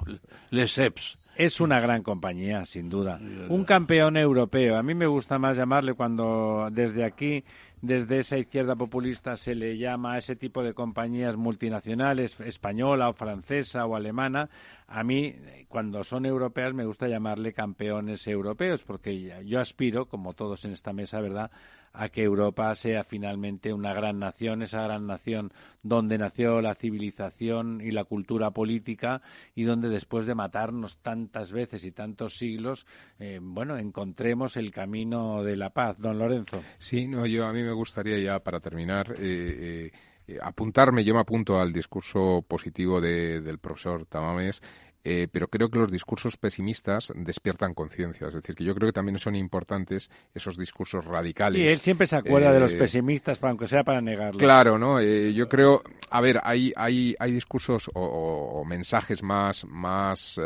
Lesseps. 0.49 1.17
Es 1.37 1.61
una 1.61 1.79
gran 1.79 2.03
compañía, 2.03 2.65
sin 2.65 2.89
duda. 2.89 3.17
Un 3.47 3.63
campeón 3.63 4.17
europeo. 4.17 4.75
A 4.77 4.83
mí 4.83 4.93
me 4.93 5.07
gusta 5.07 5.39
más 5.39 5.55
llamarle 5.55 5.93
cuando 5.93 6.67
desde 6.69 7.05
aquí 7.05 7.45
desde 7.81 8.19
esa 8.19 8.37
izquierda 8.37 8.75
populista 8.75 9.37
se 9.37 9.55
le 9.55 9.77
llama 9.77 10.15
a 10.15 10.17
ese 10.17 10.35
tipo 10.35 10.61
de 10.61 10.73
compañías 10.73 11.37
multinacionales, 11.37 12.37
española 12.41 13.07
o 13.07 13.13
francesa 13.13 13.85
o 13.85 13.95
alemana, 13.95 14.49
a 14.87 15.03
mí, 15.03 15.35
cuando 15.69 16.03
son 16.03 16.25
europeas, 16.25 16.73
me 16.73 16.85
gusta 16.85 17.07
llamarle 17.07 17.53
campeones 17.53 18.27
europeos, 18.27 18.83
porque 18.83 19.45
yo 19.45 19.61
aspiro, 19.61 20.07
como 20.07 20.33
todos 20.33 20.65
en 20.65 20.71
esta 20.71 20.91
mesa, 20.91 21.21
¿verdad?, 21.21 21.51
a 21.93 22.09
que 22.09 22.23
Europa 22.23 22.73
sea 22.75 23.03
finalmente 23.03 23.73
una 23.73 23.93
gran 23.93 24.19
nación, 24.19 24.61
esa 24.61 24.81
gran 24.81 25.07
nación 25.07 25.51
donde 25.81 26.17
nació 26.17 26.61
la 26.61 26.75
civilización 26.75 27.81
y 27.81 27.91
la 27.91 28.03
cultura 28.03 28.51
política 28.51 29.21
y 29.55 29.63
donde 29.63 29.89
después 29.89 30.25
de 30.25 30.35
matarnos 30.35 30.97
tantas 30.99 31.51
veces 31.51 31.85
y 31.85 31.91
tantos 31.91 32.37
siglos, 32.37 32.85
eh, 33.19 33.39
bueno, 33.41 33.77
encontremos 33.77 34.57
el 34.57 34.71
camino 34.71 35.43
de 35.43 35.55
la 35.55 35.69
paz. 35.69 35.99
Don 35.99 36.17
Lorenzo. 36.17 36.61
Sí, 36.77 37.07
no, 37.07 37.25
yo 37.25 37.45
a 37.45 37.53
mí 37.53 37.63
me 37.63 37.73
gustaría 37.73 38.19
ya 38.19 38.39
para 38.39 38.59
terminar. 38.59 39.13
Eh, 39.17 39.91
eh, 40.27 40.37
apuntarme, 40.41 41.03
yo 41.03 41.13
me 41.13 41.21
apunto 41.21 41.59
al 41.59 41.73
discurso 41.73 42.43
positivo 42.47 43.01
del 43.01 43.57
profesor 43.57 44.05
Tamames 44.05 44.61
eh, 45.03 45.27
pero 45.31 45.47
creo 45.47 45.69
que 45.69 45.79
los 45.79 45.91
discursos 45.91 46.35
pesimistas 46.37 47.13
despiertan 47.15 47.73
conciencia. 47.73 48.27
Es 48.27 48.33
decir, 48.33 48.55
que 48.55 48.63
yo 48.63 48.75
creo 48.75 48.89
que 48.89 48.93
también 48.93 49.17
son 49.17 49.35
importantes 49.35 50.09
esos 50.33 50.57
discursos 50.57 51.05
radicales. 51.05 51.61
Sí, 51.61 51.67
él 51.67 51.79
siempre 51.79 52.05
se 52.05 52.17
acuerda 52.17 52.51
de 52.51 52.59
los 52.59 52.73
eh, 52.73 52.77
pesimistas, 52.77 53.41
aunque 53.41 53.67
sea 53.67 53.83
para 53.83 54.01
negarlo. 54.01 54.39
Claro, 54.39 54.77
¿no? 54.77 54.99
Eh, 54.99 55.33
yo 55.33 55.47
creo, 55.47 55.83
a 56.09 56.19
ver, 56.19 56.41
hay, 56.43 56.73
hay, 56.75 57.15
hay 57.17 57.31
discursos 57.31 57.89
o, 57.93 58.63
mensajes 58.65 59.23
más, 59.23 59.65
más 59.65 60.39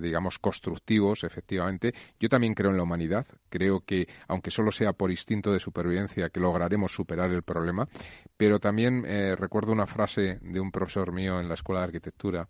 digamos, 0.00 0.38
constructivos, 0.38 1.24
efectivamente. 1.24 1.94
Yo 2.18 2.28
también 2.28 2.54
creo 2.54 2.70
en 2.70 2.76
la 2.76 2.82
humanidad. 2.82 3.26
Creo 3.48 3.80
que, 3.80 4.08
aunque 4.28 4.50
solo 4.50 4.72
sea 4.72 4.92
por 4.92 5.10
instinto 5.10 5.52
de 5.52 5.60
supervivencia, 5.60 6.30
que 6.30 6.40
lograremos 6.40 6.92
superar 6.92 7.30
el 7.30 7.42
problema. 7.42 7.88
Pero 8.36 8.58
también 8.58 9.04
recuerdo 9.36 9.72
una 9.72 9.86
frase 9.86 10.38
de 10.42 10.60
un 10.60 10.70
profesor 10.70 11.12
mío 11.12 11.40
en 11.40 11.48
la 11.48 11.54
Escuela 11.54 11.80
de 11.80 11.86
Arquitectura 11.86 12.48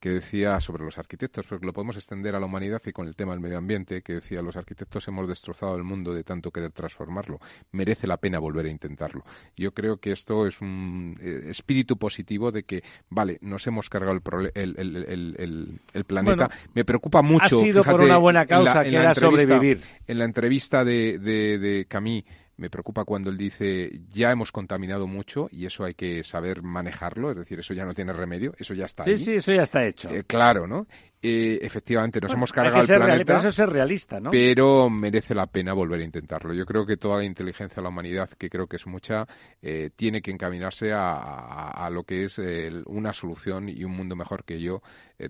que 0.00 0.08
decía 0.08 0.58
sobre 0.60 0.82
los 0.82 0.98
arquitectos, 0.98 1.46
porque 1.46 1.66
lo 1.66 1.74
podemos 1.74 1.94
extender 1.96 2.34
a 2.34 2.40
la 2.40 2.46
humanidad 2.46 2.80
y 2.86 2.92
con 2.92 3.06
el 3.06 3.14
tema 3.14 3.32
del 3.32 3.40
medio 3.40 3.58
ambiente, 3.58 4.00
que 4.00 4.14
decía 4.14 4.40
los 4.40 4.56
arquitectos 4.56 5.06
hemos 5.08 5.28
destrozado 5.28 5.76
el 5.76 5.84
mundo 5.84 6.14
de 6.14 6.24
tanto 6.24 6.50
querer 6.50 6.72
transformarlo. 6.72 7.38
Merece 7.72 8.06
la 8.06 8.16
pena 8.16 8.38
volver 8.38 8.66
a 8.66 8.70
intentarlo. 8.70 9.22
Yo 9.56 9.72
creo 9.72 9.98
que 9.98 10.12
esto 10.12 10.46
es 10.46 10.60
un 10.62 11.16
eh, 11.20 11.42
espíritu 11.50 11.98
positivo 11.98 12.50
de 12.50 12.62
que, 12.62 12.82
vale, 13.10 13.38
nos 13.42 13.66
hemos 13.66 13.90
cargado 13.90 14.18
el, 14.54 15.80
el, 15.92 16.04
planeta. 16.04 16.50
Me 16.74 16.84
preocupa 16.84 17.20
mucho. 17.20 17.58
Ha 17.58 17.62
sido 17.62 17.84
por 17.84 18.00
una 18.00 18.16
buena 18.16 18.46
causa, 18.46 18.82
que 18.82 18.96
era 18.96 19.14
sobrevivir. 19.14 19.82
En 20.06 20.18
la 20.18 20.24
entrevista 20.24 20.82
de, 20.82 21.18
de, 21.18 21.58
de 21.58 21.84
Camille 21.84 22.24
me 22.60 22.68
preocupa 22.68 23.04
cuando 23.04 23.30
él 23.30 23.38
dice 23.38 24.02
ya 24.10 24.30
hemos 24.30 24.52
contaminado 24.52 25.06
mucho 25.06 25.48
y 25.50 25.64
eso 25.64 25.84
hay 25.84 25.94
que 25.94 26.22
saber 26.22 26.62
manejarlo, 26.62 27.30
es 27.30 27.38
decir, 27.38 27.58
eso 27.58 27.72
ya 27.72 27.86
no 27.86 27.94
tiene 27.94 28.12
remedio, 28.12 28.54
eso 28.58 28.74
ya 28.74 28.84
está 28.84 29.04
sí, 29.04 29.16
Sí, 29.16 29.34
eso 29.36 29.52
ya 29.52 29.62
está 29.62 29.84
hecho. 29.84 30.10
Eh, 30.10 30.24
claro, 30.24 30.66
¿no? 30.66 30.86
Eh, 31.22 31.58
efectivamente, 31.62 32.20
nos 32.20 32.32
hemos 32.32 32.52
cargado 32.52 32.80
el 32.80 32.86
planeta. 32.86 33.24
pero 33.24 33.48
eso 33.48 33.64
es 33.64 33.68
realista, 33.68 34.20
¿no? 34.20 34.30
Pero 34.30 34.90
merece 34.90 35.34
la 35.34 35.46
pena 35.46 35.72
volver 35.72 36.00
a 36.00 36.04
intentarlo. 36.04 36.52
Yo 36.52 36.66
creo 36.66 36.84
que 36.84 36.98
toda 36.98 37.18
la 37.18 37.24
inteligencia 37.24 37.76
de 37.76 37.82
la 37.82 37.88
humanidad, 37.88 38.28
que 38.30 38.50
creo 38.50 38.66
que 38.66 38.76
es 38.76 38.86
mucha, 38.86 39.26
eh, 39.62 39.90
tiene 39.96 40.20
que 40.20 40.30
encaminarse 40.30 40.92
a, 40.92 41.88
lo 41.90 42.04
que 42.04 42.24
es 42.24 42.40
una 42.86 43.12
solución 43.14 43.68
y 43.68 43.84
un 43.84 43.92
mundo 43.92 44.14
mejor 44.16 44.44
que 44.44 44.60
yo. 44.60 44.82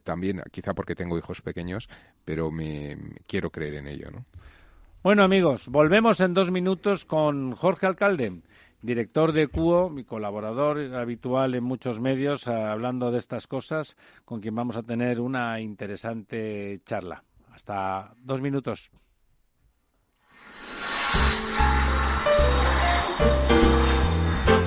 también, 0.03 0.43
quizá 0.51 0.75
porque 0.75 0.95
tengo 0.95 1.17
hijos 1.17 1.43
pequeños, 1.43 1.89
pero 2.25 2.51
me 2.51 2.97
quiero 3.27 3.51
creer 3.51 3.75
en 3.75 3.87
ello, 3.87 4.11
¿no? 4.11 4.27
Bueno, 5.03 5.23
amigos, 5.23 5.67
volvemos 5.69 6.21
en 6.21 6.35
dos 6.35 6.51
minutos 6.51 7.07
con 7.07 7.53
Jorge 7.53 7.87
Alcalde, 7.87 8.43
director 8.83 9.33
de 9.33 9.49
CUO, 9.49 9.89
mi 9.89 10.05
colaborador 10.05 10.95
habitual 10.95 11.55
en 11.55 11.65
muchos 11.65 11.99
medios, 11.99 12.47
hablando 12.47 13.11
de 13.11 13.17
estas 13.17 13.47
cosas, 13.47 13.97
con 14.27 14.43
quien 14.43 14.55
vamos 14.55 14.77
a 14.77 14.83
tener 14.83 15.19
una 15.19 15.59
interesante 15.59 16.83
charla. 16.85 17.25
Hasta 17.51 18.13
dos 18.19 18.43
minutos. 18.43 18.91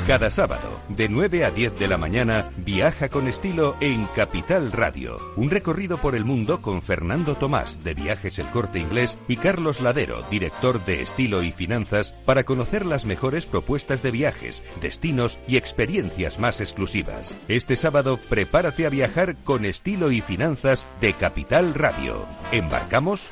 Cada 0.07 0.29
sábado, 0.29 0.81
de 0.89 1.07
9 1.07 1.45
a 1.45 1.51
10 1.51 1.79
de 1.79 1.87
la 1.87 1.97
mañana, 1.97 2.51
viaja 2.57 3.07
con 3.07 3.25
estilo 3.27 3.77
en 3.79 4.05
Capital 4.07 4.73
Radio. 4.73 5.17
Un 5.37 5.49
recorrido 5.49 5.97
por 5.97 6.13
el 6.13 6.25
mundo 6.25 6.61
con 6.61 6.81
Fernando 6.81 7.35
Tomás, 7.35 7.85
de 7.85 7.93
Viajes 7.93 8.37
El 8.37 8.47
Corte 8.47 8.79
Inglés, 8.79 9.17
y 9.29 9.37
Carlos 9.37 9.79
Ladero, 9.79 10.21
director 10.29 10.83
de 10.83 11.01
Estilo 11.01 11.41
y 11.41 11.53
Finanzas, 11.53 12.13
para 12.25 12.43
conocer 12.43 12.85
las 12.85 13.05
mejores 13.05 13.45
propuestas 13.45 14.03
de 14.03 14.11
viajes, 14.11 14.61
destinos 14.81 15.39
y 15.47 15.55
experiencias 15.55 16.37
más 16.37 16.59
exclusivas. 16.59 17.33
Este 17.47 17.77
sábado, 17.77 18.19
prepárate 18.29 18.85
a 18.85 18.89
viajar 18.89 19.37
con 19.37 19.63
Estilo 19.63 20.11
y 20.11 20.19
Finanzas 20.19 20.85
de 20.99 21.13
Capital 21.13 21.73
Radio. 21.73 22.25
¿Embarcamos? 22.51 23.31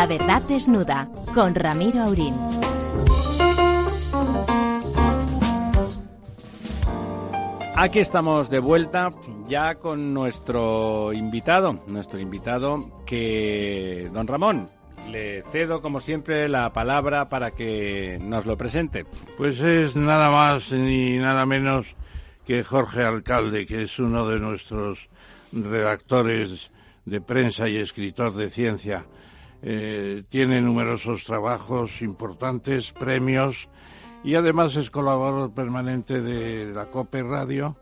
La 0.00 0.06
verdad 0.06 0.40
desnuda 0.48 1.10
con 1.34 1.54
Ramiro 1.54 2.00
Aurín. 2.00 2.34
Aquí 7.76 7.98
estamos 7.98 8.48
de 8.48 8.60
vuelta 8.60 9.10
ya 9.46 9.74
con 9.74 10.14
nuestro 10.14 11.12
invitado, 11.12 11.84
nuestro 11.86 12.18
invitado 12.18 13.04
que, 13.04 14.08
don 14.14 14.26
Ramón, 14.26 14.70
le 15.10 15.42
cedo 15.52 15.82
como 15.82 16.00
siempre 16.00 16.48
la 16.48 16.72
palabra 16.72 17.28
para 17.28 17.50
que 17.50 18.18
nos 18.22 18.46
lo 18.46 18.56
presente. 18.56 19.04
Pues 19.36 19.60
es 19.60 19.96
nada 19.96 20.30
más 20.30 20.72
ni 20.72 21.18
nada 21.18 21.44
menos 21.44 21.94
que 22.46 22.62
Jorge 22.62 23.02
Alcalde, 23.02 23.66
que 23.66 23.82
es 23.82 23.98
uno 23.98 24.26
de 24.26 24.40
nuestros 24.40 25.10
redactores 25.52 26.70
de 27.04 27.20
prensa 27.20 27.68
y 27.68 27.76
escritor 27.76 28.32
de 28.32 28.48
ciencia 28.48 29.04
eh, 29.62 30.22
tiene 30.28 30.60
numerosos 30.60 31.24
trabajos 31.24 32.02
importantes, 32.02 32.92
premios 32.92 33.68
y 34.24 34.34
además 34.34 34.76
es 34.76 34.90
colaborador 34.90 35.52
permanente 35.52 36.20
de 36.20 36.72
la 36.72 36.86
COPE 36.86 37.22
Radio 37.22 37.76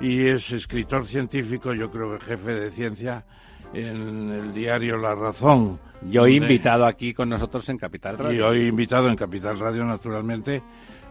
y 0.00 0.26
es 0.26 0.50
escritor 0.52 1.04
científico, 1.04 1.72
yo 1.72 1.90
creo 1.90 2.18
que 2.18 2.24
jefe 2.24 2.52
de 2.54 2.70
ciencia 2.70 3.24
en 3.72 4.30
el 4.30 4.54
diario 4.54 4.96
La 4.96 5.14
Razón. 5.14 5.80
Yo 6.10 6.26
he 6.26 6.32
invitado 6.32 6.86
aquí 6.86 7.14
con 7.14 7.28
nosotros 7.28 7.68
en 7.68 7.78
Capital 7.78 8.18
Radio. 8.18 8.38
Y 8.38 8.40
hoy 8.40 8.66
invitado 8.68 9.08
en 9.08 9.16
Capital 9.16 9.58
Radio, 9.58 9.84
naturalmente, 9.84 10.62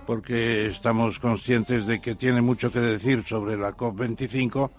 porque 0.06 0.68
estamos 0.68 1.20
conscientes 1.20 1.86
de 1.88 2.00
que 2.00 2.16
tiene 2.16 2.42
mucho 2.42 2.72
que 2.72 2.80
decir 2.80 3.24
sobre 3.24 3.58
la 3.58 3.76
COP25, 3.76 4.70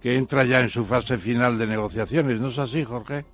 que 0.00 0.16
entra 0.16 0.44
ya 0.44 0.60
en 0.60 0.68
su 0.68 0.84
fase 0.84 1.16
final 1.16 1.58
de 1.58 1.66
negociaciones. 1.66 2.40
¿No 2.40 2.48
es 2.48 2.58
así, 2.58 2.84
Jorge? 2.84 3.24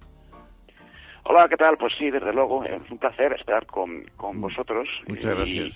Hola, 1.30 1.46
¿qué 1.46 1.58
tal? 1.58 1.76
Pues 1.76 1.92
sí, 1.98 2.10
desde 2.10 2.32
luego, 2.32 2.64
es 2.64 2.90
un 2.90 2.96
placer 2.96 3.34
estar 3.34 3.66
con, 3.66 4.02
con 4.16 4.38
mm. 4.38 4.40
vosotros 4.40 4.88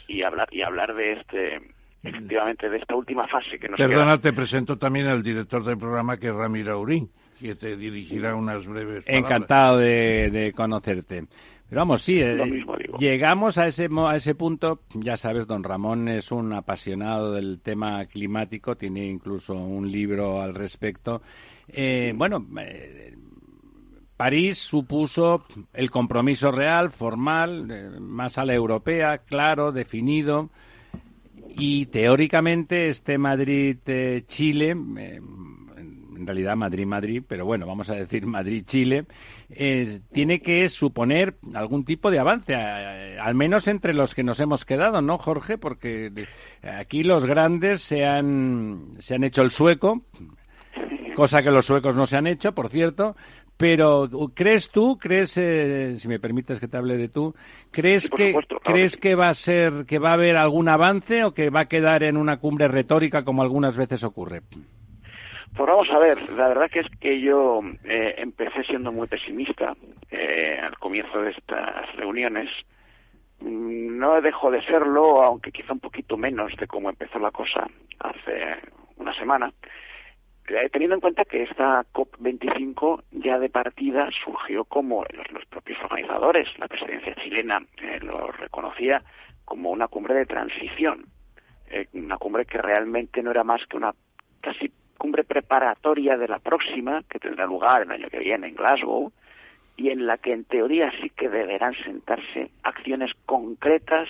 y, 0.09 0.23
hablar 0.23 0.49
y 0.51 0.63
hablar 0.63 0.95
de 0.95 1.13
este 1.13 1.61
efectivamente 2.03 2.71
de 2.71 2.79
esta 2.79 2.97
última 2.97 3.29
fase 3.29 3.59
que 3.59 3.69
nos 3.69 3.77
Perdona, 3.77 4.19
te 4.19 4.33
presento 4.33 4.79
también 4.79 5.07
al 5.09 5.23
director 5.23 5.63
del 5.63 5.77
programa 5.77 6.17
que 6.17 6.29
es 6.29 6.35
Ramiro 6.35 6.73
Aurín, 6.73 7.11
que 7.39 7.55
te 7.55 7.77
dirigirá 7.77 8.35
unas 8.35 8.67
breves 8.67 9.05
palabras. 9.05 9.31
Encantado 9.31 9.77
de, 9.77 10.53
conocerte. 10.57 11.25
Pero 11.69 11.81
vamos, 11.83 12.01
sí, 12.01 12.21
eh, 12.23 12.65
llegamos 12.99 13.59
a 13.59 13.67
ese, 13.67 13.89
a 13.95 14.17
ese 14.17 14.35
punto. 14.35 14.81
Ya 14.95 15.19
sabes, 15.19 15.47
don 15.47 15.63
Ramón 15.63 16.09
es 16.09 16.33
un 16.33 16.55
apasionado 16.55 17.35
del 17.35 17.61
tema 17.61 18.07
climático, 18.07 18.75
tiene 18.77 19.05
incluso 19.05 19.55
un 19.55 19.93
libro 19.93 20.41
al 20.41 20.55
respecto. 20.55 21.21
Eh, 21.69 22.15
bueno, 22.17 22.45
eh, 22.59 23.15
París 24.17 24.59
supuso 24.59 25.45
el 25.73 25.91
compromiso 25.91 26.53
real, 26.53 26.91
formal, 26.91 27.71
eh, 27.71 27.91
más 28.01 28.39
a 28.39 28.45
la 28.45 28.55
europea, 28.55 29.19
claro, 29.19 29.73
definido. 29.73 30.51
Y 31.55 31.87
teóricamente 31.87 32.89
este 32.89 33.19
Madrid-Chile, 33.19 34.71
eh, 34.71 35.21
en 36.17 36.27
realidad 36.27 36.57
Madrid-Madrid, 36.57 37.23
pero 37.27 37.45
bueno, 37.45 37.67
vamos 37.67 37.91
a 37.91 37.95
decir 37.95 38.27
Madrid-Chile, 38.27 39.07
tiene 40.13 40.41
que 40.41 40.69
suponer 40.69 41.37
algún 41.53 41.85
tipo 41.85 42.11
de 42.11 42.21
avance, 42.21 42.55
al 42.55 43.35
menos 43.35 43.67
entre 43.67 43.93
los 43.93 44.15
que 44.15 44.23
nos 44.23 44.39
hemos 44.39 44.65
quedado, 44.65 45.03
¿no, 45.03 45.19
Jorge? 45.19 45.59
Porque 45.59 46.29
aquí 46.63 47.03
los 47.03 47.27
grandes 47.27 47.83
se 47.83 48.07
han, 48.07 48.95
se 48.99 49.17
han 49.17 49.25
hecho 49.25 49.43
el 49.43 49.51
sueco, 49.51 50.05
cosa 51.15 51.43
que 51.43 51.51
los 51.51 51.67
suecos 51.67 51.95
no 51.95 52.07
se 52.07 52.17
han 52.17 52.27
hecho, 52.27 52.53
por 52.53 52.69
cierto, 52.69 53.17
pero 53.63 54.09
¿crees 54.35 54.73
tú, 54.73 54.99
crees, 54.99 55.39
eh, 55.39 55.95
si 55.95 56.09
me 56.09 56.19
permites 56.19 56.59
que 56.59 56.67
te 56.67 56.77
hable 56.77 56.97
de 56.97 57.09
tú, 57.09 57.33
crees 57.71 58.11
que 58.11 58.35
crees 58.61 58.97
que 58.97 59.15
va 59.15 59.29
a 59.29 59.35
ser, 59.35 59.87
que 59.87 60.01
va 60.01 60.11
a 60.11 60.15
haber 60.15 60.37
algún 60.37 60.69
avance 60.69 61.23
o 61.23 61.33
que 61.33 61.49
va 61.49 61.61
a 61.61 61.69
quedar 61.69 62.03
en 62.03 62.17
una 62.17 62.39
cumbre 62.39 62.67
retórica 62.67 63.25
como 63.25 63.41
algunas 63.41 63.77
veces 63.77 64.03
ocurre? 64.03 64.41
Pues 65.57 65.69
vamos 65.69 65.89
a 65.91 65.99
ver, 66.01 66.19
la 66.37 66.49
verdad 66.49 66.69
que 66.73 66.81
es 66.81 66.89
que 66.99 67.21
yo 67.21 67.61
eh, 67.85 68.17
empecé 68.19 68.65
siendo 68.65 68.91
muy 68.91 69.07
pesimista 69.07 69.77
eh, 70.11 70.59
al 70.61 70.77
comienzo 70.79 71.23
de 71.23 71.31
estas 71.31 71.95
reuniones. 71.95 72.51
Mm, 73.39 73.97
no 73.97 74.21
dejo 74.23 74.51
de 74.51 74.61
serlo, 74.65 75.23
aunque 75.23 75.53
quizá 75.53 75.73
un 75.73 75.79
poquito 75.79 76.17
menos 76.17 76.53
de 76.57 76.67
cómo 76.67 76.91
empezó 76.91 77.21
la 77.21 77.31
cosa 77.31 77.69
hace 78.01 78.59
una 78.97 79.15
semana. 79.15 79.53
Eh, 80.49 80.69
teniendo 80.71 80.97
en 80.97 81.01
cuenta 81.01 81.25
que 81.25 81.45
esta 81.45 81.85
COP25 81.93 83.05
ya 83.13 83.39
de 83.39 83.49
partida 83.49 84.09
surgió 84.25 84.65
como 84.65 85.05
los, 85.05 85.45
propios 85.47 85.79
organizadores, 85.85 86.49
la 86.59 86.67
presidencia 86.67 87.15
chilena 87.15 87.65
eh, 87.81 88.01
lo 88.01 88.33
reconocía 88.33 89.03
como 89.45 89.71
una 89.71 89.87
cumbre 89.87 90.15
de 90.15 90.27
transición, 90.27 91.07
eh, 91.71 91.87
una 91.93 92.19
cumbre 92.19 92.45
que 92.45 92.59
realmente 92.59 93.23
no 93.23 93.31
era 93.31 93.45
más 93.45 93.65
que 93.67 93.77
una 93.77 93.95
casi 94.41 94.73
cumbre 94.99 95.23
preparatoria 95.23 96.17
de 96.17 96.27
la 96.27 96.41
próxima, 96.41 97.03
que 97.09 97.21
tendrá 97.21 97.47
lugar 97.47 97.83
el 97.83 97.93
año 97.93 98.09
que 98.09 98.19
viene 98.19 98.49
en 98.49 98.57
Glasgow, 98.57 99.13
y 99.77 99.91
en 99.91 100.07
la 100.07 100.19
que 100.19 100.33
en 100.33 100.45
teoría 100.45 100.93
sí 101.01 101.11
que 101.11 101.29
deberán 101.29 101.75
sentarse 101.85 102.51
acciones 102.63 103.13
concretas 103.27 104.09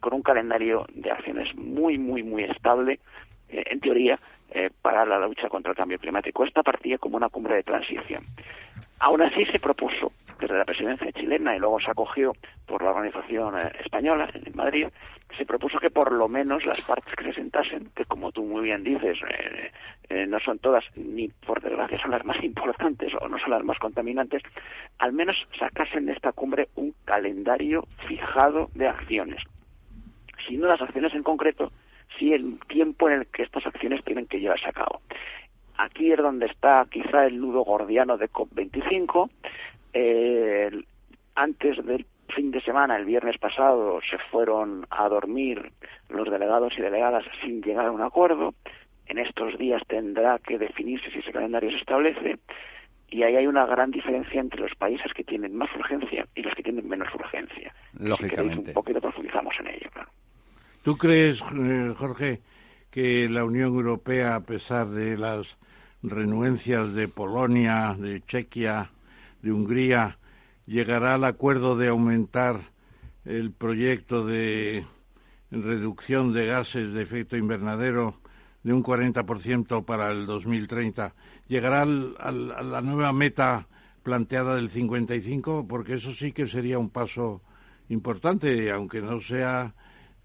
con 0.00 0.14
un 0.14 0.22
calendario 0.22 0.86
de 0.94 1.10
acciones 1.10 1.54
muy, 1.56 1.98
muy, 1.98 2.22
muy 2.22 2.44
estable, 2.44 3.00
en 3.48 3.80
teoría, 3.80 4.18
eh, 4.50 4.70
para 4.82 5.04
la 5.04 5.18
lucha 5.18 5.48
contra 5.48 5.72
el 5.72 5.76
cambio 5.76 5.98
climático. 5.98 6.44
Esta 6.44 6.62
partía 6.62 6.98
como 6.98 7.16
una 7.16 7.28
cumbre 7.28 7.56
de 7.56 7.62
transición. 7.62 8.24
Aún 9.00 9.22
así 9.22 9.44
se 9.46 9.58
propuso 9.58 10.12
desde 10.38 10.58
la 10.58 10.64
presidencia 10.64 11.10
chilena 11.12 11.56
y 11.56 11.58
luego 11.58 11.80
se 11.80 11.90
acogió 11.90 12.32
por 12.66 12.82
la 12.82 12.90
organización 12.90 13.58
eh, 13.58 13.72
española 13.80 14.28
en 14.32 14.56
Madrid, 14.56 14.88
se 15.36 15.46
propuso 15.46 15.78
que 15.78 15.90
por 15.90 16.12
lo 16.12 16.28
menos 16.28 16.64
las 16.64 16.80
partes 16.82 17.14
que 17.14 17.24
se 17.24 17.32
sentasen, 17.32 17.90
que 17.94 18.04
como 18.04 18.32
tú 18.32 18.44
muy 18.44 18.62
bien 18.62 18.84
dices, 18.84 19.18
eh, 20.08 20.26
no 20.26 20.38
son 20.40 20.58
todas, 20.58 20.84
ni 20.96 21.28
por 21.28 21.60
desgracia 21.60 21.98
son 22.00 22.10
las 22.10 22.24
más 22.24 22.42
importantes 22.44 23.12
o 23.20 23.28
no 23.28 23.38
son 23.38 23.50
las 23.50 23.64
más 23.64 23.78
contaminantes, 23.78 24.42
al 24.98 25.12
menos 25.12 25.36
sacasen 25.58 26.06
de 26.06 26.12
esta 26.12 26.32
cumbre 26.32 26.68
un 26.76 26.94
calendario 27.04 27.84
fijado 28.06 28.70
de 28.74 28.88
acciones. 28.88 29.42
Si 30.46 30.56
no 30.56 30.66
las 30.66 30.82
acciones 30.82 31.14
en 31.14 31.22
concreto, 31.22 31.72
sí 32.18 32.32
el 32.32 32.58
tiempo 32.68 33.08
en 33.08 33.20
el 33.20 33.26
que 33.26 33.42
estas 33.42 33.66
acciones 33.66 34.04
tienen 34.04 34.26
que 34.26 34.40
llevarse 34.40 34.68
a 34.68 34.72
cabo. 34.72 35.00
Aquí 35.76 36.12
es 36.12 36.18
donde 36.18 36.46
está 36.46 36.86
quizá 36.90 37.26
el 37.26 37.40
nudo 37.40 37.64
gordiano 37.64 38.16
de 38.16 38.30
COP25. 38.30 39.30
antes 41.34 41.84
del 41.84 42.06
fin 42.28 42.50
de 42.50 42.60
semana, 42.60 42.96
el 42.96 43.04
viernes 43.04 43.38
pasado, 43.38 44.00
se 44.08 44.18
fueron 44.30 44.86
a 44.90 45.08
dormir 45.08 45.72
los 46.08 46.30
delegados 46.30 46.72
y 46.78 46.82
delegadas 46.82 47.24
sin 47.42 47.62
llegar 47.62 47.86
a 47.86 47.92
un 47.92 48.02
acuerdo. 48.02 48.54
En 49.06 49.18
estos 49.18 49.58
días 49.58 49.82
tendrá 49.86 50.38
que 50.38 50.58
definirse 50.58 51.10
si 51.10 51.18
ese 51.18 51.32
calendario 51.32 51.70
se 51.70 51.76
establece. 51.76 52.38
Y 53.08 53.22
ahí 53.22 53.36
hay 53.36 53.46
una 53.46 53.66
gran 53.66 53.90
diferencia 53.90 54.40
entre 54.40 54.60
los 54.60 54.74
países 54.74 55.12
que 55.12 55.24
tienen 55.24 55.54
más 55.54 55.70
urgencia 55.76 56.26
y 56.34 56.42
los 56.42 56.54
que 56.54 56.62
tienen 56.62 56.88
menos 56.88 57.14
urgencia. 57.14 57.74
Lógicamente. 57.92 58.70
un 58.70 58.74
poquito 58.74 59.00
profundizamos 59.00 59.54
en 59.60 59.68
ello, 59.68 59.90
claro. 59.92 60.08
¿Tú 60.84 60.98
crees, 60.98 61.42
eh, 61.54 61.94
Jorge, 61.96 62.42
que 62.90 63.26
la 63.30 63.42
Unión 63.42 63.74
Europea, 63.74 64.34
a 64.34 64.40
pesar 64.40 64.90
de 64.90 65.16
las 65.16 65.56
renuencias 66.02 66.92
de 66.92 67.08
Polonia, 67.08 67.96
de 67.98 68.20
Chequia, 68.20 68.90
de 69.40 69.50
Hungría, 69.50 70.18
llegará 70.66 71.14
al 71.14 71.24
acuerdo 71.24 71.74
de 71.74 71.88
aumentar 71.88 72.60
el 73.24 73.50
proyecto 73.50 74.26
de 74.26 74.84
reducción 75.50 76.34
de 76.34 76.44
gases 76.44 76.92
de 76.92 77.00
efecto 77.00 77.38
invernadero 77.38 78.20
de 78.62 78.74
un 78.74 78.84
40% 78.84 79.86
para 79.86 80.10
el 80.10 80.26
2030? 80.26 81.14
¿Llegará 81.48 81.80
a 81.80 81.86
la 82.30 82.82
nueva 82.82 83.14
meta 83.14 83.68
planteada 84.02 84.56
del 84.56 84.68
55? 84.68 85.66
Porque 85.66 85.94
eso 85.94 86.12
sí 86.12 86.32
que 86.32 86.46
sería 86.46 86.78
un 86.78 86.90
paso 86.90 87.40
importante, 87.88 88.70
aunque 88.70 89.00
no 89.00 89.18
sea 89.22 89.72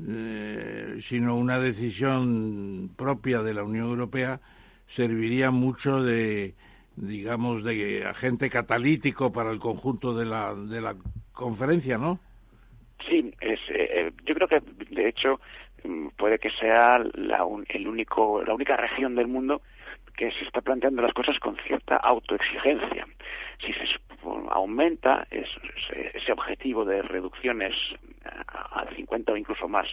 eh, 0.07 0.97
sino 1.01 1.35
una 1.35 1.59
decisión 1.59 2.89
propia 2.95 3.41
de 3.41 3.53
la 3.53 3.63
Unión 3.63 3.87
Europea, 3.87 4.39
serviría 4.87 5.51
mucho 5.51 6.01
de, 6.01 6.53
digamos, 6.95 7.63
de 7.63 8.05
agente 8.05 8.49
catalítico 8.49 9.31
para 9.31 9.51
el 9.51 9.59
conjunto 9.59 10.15
de 10.15 10.25
la, 10.25 10.55
de 10.55 10.81
la 10.81 10.95
conferencia, 11.33 11.97
¿no? 11.97 12.19
Sí, 13.07 13.33
es, 13.39 13.59
eh, 13.69 14.11
yo 14.25 14.35
creo 14.35 14.47
que, 14.47 14.61
de 14.89 15.07
hecho, 15.07 15.39
mm, 15.83 16.07
puede 16.17 16.39
que 16.39 16.49
sea 16.51 16.99
la, 16.99 17.45
el 17.69 17.87
único, 17.87 18.43
la 18.43 18.53
única 18.53 18.75
región 18.77 19.15
del 19.15 19.27
mundo 19.27 19.61
que 20.19 20.31
se 20.31 20.43
está 20.43 20.59
planteando 20.59 21.01
las 21.01 21.13
cosas 21.13 21.39
con 21.39 21.55
cierta 21.65 21.95
autoexigencia. 21.95 23.07
Si 23.65 23.71
se 23.71 23.85
aumenta 24.49 25.25
ese, 25.31 26.33
objetivo 26.33 26.83
de 26.83 27.01
reducciones 27.01 27.73
al 28.71 28.93
50 28.97 29.31
o 29.31 29.37
incluso 29.37 29.69
más 29.69 29.87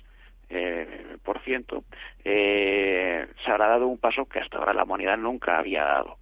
eh, 0.51 1.17
por 1.23 1.39
ciento, 1.43 1.85
eh, 2.25 3.25
se 3.45 3.51
habrá 3.53 3.69
dado 3.69 3.87
un 3.87 3.99
paso 3.99 4.25
que 4.25 4.41
hasta 4.41 4.59
ahora 4.59 4.75
la 4.75 4.83
humanidad 4.83 5.17
nunca 5.17 5.61
había 5.61 5.85
dado. 5.85 6.19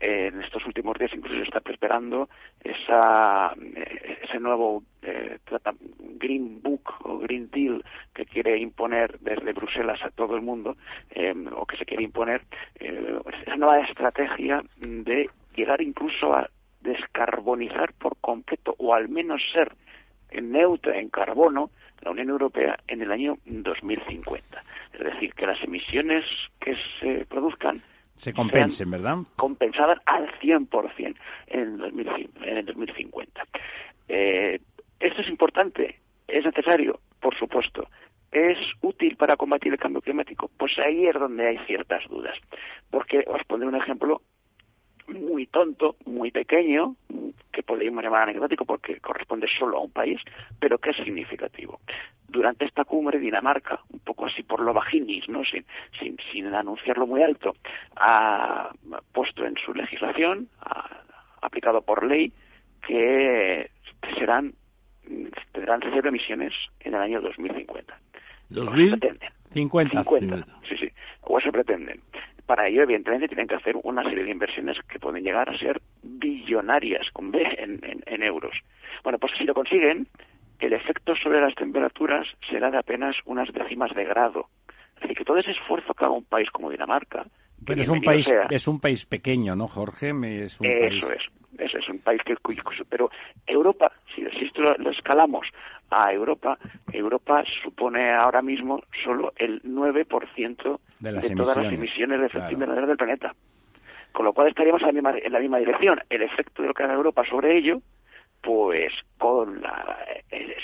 En 0.00 0.42
estos 0.42 0.64
últimos 0.66 0.98
días 0.98 1.12
incluso 1.14 1.36
se 1.36 1.44
está 1.44 1.60
esperando 1.70 2.28
esa, 2.62 3.54
ese 4.22 4.38
nuevo 4.38 4.82
Green 6.18 6.60
Book 6.62 6.94
o 7.04 7.18
Green 7.18 7.48
Deal 7.50 7.84
que 8.14 8.26
quiere 8.26 8.58
imponer 8.58 9.18
desde 9.20 9.52
Bruselas 9.52 10.02
a 10.02 10.10
todo 10.10 10.36
el 10.36 10.42
mundo, 10.42 10.76
o 11.56 11.66
que 11.66 11.76
se 11.76 11.84
quiere 11.84 12.02
imponer, 12.02 12.42
esa 12.74 13.56
nueva 13.56 13.80
estrategia 13.80 14.62
de 14.78 15.30
llegar 15.54 15.80
incluso 15.80 16.34
a 16.34 16.48
descarbonizar 16.80 17.92
por 17.94 18.16
completo 18.20 18.74
o 18.78 18.94
al 18.94 19.08
menos 19.08 19.42
ser 19.52 19.72
neutra 20.32 20.98
en 20.98 21.08
carbono 21.08 21.70
la 22.02 22.10
Unión 22.10 22.28
Europea 22.28 22.78
en 22.88 23.02
el 23.02 23.10
año 23.10 23.38
2050. 23.46 24.62
Es 24.92 25.00
decir, 25.00 25.34
que 25.34 25.46
las 25.46 25.62
emisiones 25.62 26.24
que 26.60 26.76
se 27.00 27.26
produzcan 27.26 27.82
se 28.16 28.32
compensen, 28.32 28.90
¿verdad? 28.90 29.18
Compensadas 29.36 29.98
al 30.06 30.28
100% 30.40 31.16
en 31.48 31.80
el, 31.80 32.30
en 32.42 32.56
el 32.56 32.66
2050. 32.66 33.46
Eh, 34.08 34.60
esto 35.00 35.20
es 35.20 35.28
importante, 35.28 35.98
es 36.26 36.44
necesario, 36.44 37.00
por 37.20 37.36
supuesto. 37.36 37.88
¿Es 38.32 38.58
útil 38.82 39.16
para 39.16 39.36
combatir 39.36 39.72
el 39.72 39.78
cambio 39.78 40.02
climático? 40.02 40.50
Pues 40.58 40.78
ahí 40.78 41.06
es 41.06 41.14
donde 41.14 41.46
hay 41.46 41.58
ciertas 41.66 42.04
dudas. 42.08 42.36
Porque 42.90 43.24
os 43.26 43.42
pondré 43.44 43.68
un 43.68 43.76
ejemplo 43.76 44.20
muy 45.08 45.46
tonto, 45.46 45.96
muy 46.04 46.30
pequeño, 46.30 46.96
que 47.52 47.62
podríamos 47.62 48.02
llamar 48.02 48.22
anecdótico 48.22 48.64
porque 48.64 49.00
corresponde 49.00 49.48
solo 49.58 49.78
a 49.78 49.82
un 49.82 49.90
país, 49.90 50.20
pero 50.58 50.78
que 50.78 50.90
es 50.90 50.96
significativo. 50.96 51.80
Durante 52.28 52.64
esta 52.64 52.84
cumbre, 52.84 53.18
Dinamarca, 53.18 53.80
un 53.90 54.00
poco 54.00 54.26
así 54.26 54.42
por 54.42 54.60
lo 54.60 54.74
bajinis, 54.74 55.28
¿no? 55.28 55.44
sin, 55.44 55.64
sin, 55.98 56.16
sin 56.32 56.46
anunciarlo 56.54 57.06
muy 57.06 57.22
alto, 57.22 57.54
ha 57.96 58.70
puesto 59.12 59.44
en 59.46 59.56
su 59.56 59.72
legislación, 59.72 60.48
ha 60.60 61.00
aplicado 61.40 61.82
por 61.82 62.04
ley, 62.04 62.32
que 62.86 63.70
serán 64.18 64.54
tendrán 65.52 65.80
cero 65.82 66.08
emisiones 66.08 66.52
en 66.80 66.94
el 66.94 67.00
año 67.00 67.20
2050. 67.20 67.98
¿2050? 68.50 69.32
50. 69.52 70.04
50. 70.04 70.46
Sí, 70.68 70.76
sí. 70.76 70.88
O 71.22 71.38
eso 71.38 71.50
pretenden. 71.50 72.00
Para 72.46 72.68
ello, 72.68 72.82
evidentemente, 72.82 73.26
tienen 73.26 73.48
que 73.48 73.56
hacer 73.56 73.76
una 73.82 74.04
serie 74.04 74.24
de 74.24 74.30
inversiones 74.30 74.78
que 74.88 75.00
pueden 75.00 75.24
llegar 75.24 75.50
a 75.50 75.58
ser 75.58 75.82
billonarias, 76.02 77.10
con 77.10 77.32
B, 77.32 77.42
en, 77.58 78.22
euros. 78.22 78.56
Bueno, 79.02 79.18
pues 79.18 79.32
si 79.36 79.44
lo 79.44 79.52
consiguen, 79.52 80.06
el 80.60 80.72
efecto 80.72 81.14
sobre 81.16 81.40
las 81.40 81.54
temperaturas 81.54 82.26
será 82.48 82.70
de 82.70 82.78
apenas 82.78 83.16
unas 83.24 83.52
décimas 83.52 83.92
de 83.94 84.04
grado. 84.04 84.48
Decir, 85.00 85.16
que 85.16 85.24
todo 85.24 85.38
ese 85.38 85.50
esfuerzo 85.50 85.92
que 85.92 86.04
haga 86.04 86.14
un 86.14 86.24
país 86.24 86.50
como 86.50 86.70
Dinamarca... 86.70 87.26
Pero 87.64 87.82
es 87.82 87.88
un 87.88 88.02
país, 88.02 88.32
es 88.50 88.68
un 88.68 88.80
país 88.80 89.06
pequeño, 89.06 89.56
¿no, 89.56 89.66
Jorge? 89.66 90.10
Es 90.44 90.60
un 90.60 90.66
eso 90.66 91.10
es. 91.10 91.22
es, 91.58 91.88
un 91.88 91.98
país 91.98 92.20
que... 92.22 92.36
Pero 92.88 93.10
Europa, 93.46 93.90
si, 94.14 94.22
esto 94.22 94.62
lo, 94.62 94.90
escalamos 94.90 95.46
a 95.90 96.12
Europa, 96.12 96.58
Europa 96.92 97.44
supone 97.62 98.12
ahora 98.12 98.42
mismo 98.42 98.82
solo 99.04 99.32
el 99.36 99.62
9% 99.62 100.80
de, 101.00 101.12
de 101.12 101.34
todas 101.34 101.56
las 101.56 101.72
emisiones 101.72 102.20
de 102.20 102.26
efecto 102.26 102.50
invernadero 102.52 102.86
del 102.86 102.96
planeta. 102.96 103.34
Con 104.12 104.24
lo 104.24 104.32
cual 104.32 104.48
estaríamos 104.48 104.80
en 104.82 104.86
la, 104.88 104.92
misma, 104.92 105.14
en 105.18 105.32
la 105.32 105.40
misma 105.40 105.58
dirección. 105.58 106.00
El 106.08 106.22
efecto 106.22 106.62
de 106.62 106.68
lo 106.68 106.74
que 106.74 106.82
haga 106.82 106.94
Europa 106.94 107.22
sobre 107.28 107.56
ello 107.56 107.82
pues 108.46 108.92
con 109.18 109.60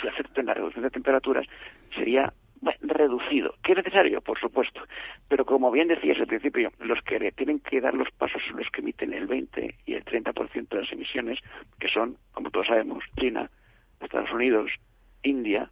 su 0.00 0.08
efecto 0.08 0.40
en 0.40 0.46
la 0.46 0.54
reducción 0.54 0.84
de 0.84 0.90
temperaturas 0.90 1.46
sería 1.94 2.32
reducido. 2.80 3.54
¿Qué 3.62 3.72
es 3.72 3.78
necesario? 3.78 4.20
Por 4.20 4.38
supuesto. 4.38 4.82
Pero 5.28 5.44
como 5.44 5.70
bien 5.70 5.88
decías 5.88 6.18
al 6.20 6.28
principio, 6.28 6.70
los 6.78 7.02
que 7.02 7.32
tienen 7.32 7.58
que 7.58 7.80
dar 7.80 7.94
los 7.94 8.08
pasos 8.12 8.40
son 8.46 8.58
los 8.58 8.70
que 8.70 8.80
emiten 8.80 9.12
el 9.12 9.26
20 9.26 9.74
y 9.84 9.94
el 9.94 10.04
30% 10.04 10.68
de 10.68 10.80
las 10.80 10.92
emisiones, 10.92 11.40
que 11.80 11.88
son, 11.88 12.16
como 12.32 12.50
todos 12.50 12.68
sabemos, 12.68 13.02
China, 13.18 13.50
Estados 14.00 14.30
Unidos, 14.32 14.70
India, 15.22 15.70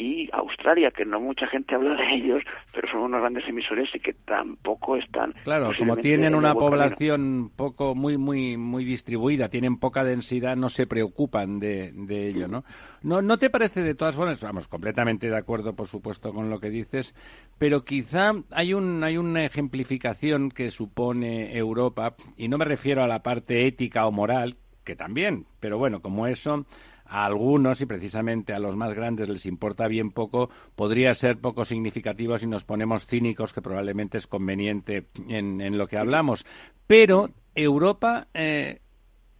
y 0.00 0.30
Australia, 0.32 0.90
que 0.90 1.04
no 1.04 1.20
mucha 1.20 1.46
gente 1.46 1.74
habla 1.74 1.94
de 1.94 2.14
ellos, 2.14 2.42
pero 2.72 2.90
son 2.90 3.02
unos 3.02 3.20
grandes 3.20 3.46
emisores 3.46 3.88
y 3.94 4.00
que 4.00 4.14
tampoco 4.14 4.96
están. 4.96 5.34
Claro, 5.44 5.72
como 5.78 5.96
tienen 5.96 6.34
una 6.34 6.54
población 6.54 7.50
poco 7.54 7.94
muy 7.94 8.16
muy 8.16 8.56
muy 8.56 8.84
distribuida, 8.84 9.50
tienen 9.50 9.76
poca 9.78 10.02
densidad, 10.02 10.56
no 10.56 10.70
se 10.70 10.86
preocupan 10.86 11.60
de, 11.60 11.92
de 11.92 12.28
ello, 12.28 12.48
¿no? 12.48 12.64
¿no? 13.02 13.20
¿No 13.20 13.36
te 13.36 13.50
parece 13.50 13.82
de 13.82 13.94
todas 13.94 14.16
formas, 14.16 14.40
vamos, 14.42 14.68
completamente 14.68 15.28
de 15.28 15.36
acuerdo, 15.36 15.74
por 15.74 15.86
supuesto, 15.86 16.32
con 16.32 16.48
lo 16.48 16.60
que 16.60 16.70
dices, 16.70 17.14
pero 17.58 17.84
quizá 17.84 18.32
hay 18.50 18.72
un 18.72 19.04
hay 19.04 19.18
una 19.18 19.44
ejemplificación 19.44 20.50
que 20.50 20.70
supone 20.70 21.56
Europa 21.56 22.14
y 22.36 22.48
no 22.48 22.56
me 22.56 22.64
refiero 22.64 23.02
a 23.02 23.06
la 23.06 23.22
parte 23.22 23.66
ética 23.66 24.06
o 24.06 24.12
moral, 24.12 24.56
que 24.84 24.96
también, 24.96 25.44
pero 25.60 25.76
bueno, 25.76 26.00
como 26.00 26.26
eso 26.26 26.64
a 27.10 27.26
algunos 27.26 27.80
y 27.80 27.86
precisamente 27.86 28.54
a 28.54 28.60
los 28.60 28.76
más 28.76 28.94
grandes 28.94 29.28
les 29.28 29.44
importa 29.44 29.88
bien 29.88 30.12
poco, 30.12 30.48
podría 30.76 31.12
ser 31.12 31.38
poco 31.38 31.64
significativo 31.64 32.38
si 32.38 32.46
nos 32.46 32.64
ponemos 32.64 33.06
cínicos, 33.06 33.52
que 33.52 33.60
probablemente 33.60 34.16
es 34.16 34.28
conveniente 34.28 35.08
en, 35.28 35.76
lo 35.76 35.88
que 35.88 35.98
hablamos. 35.98 36.46
Pero 36.86 37.30
Europa 37.54 38.28
eh, 38.32 38.80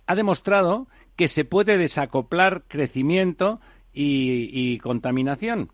ha 0.06 0.14
demostrado 0.16 0.88
que 1.14 1.28
se 1.28 1.44
puede 1.44 1.78
desacoplar 1.78 2.64
crecimiento 2.66 3.60
y 3.92 4.78
contaminación. 4.78 5.70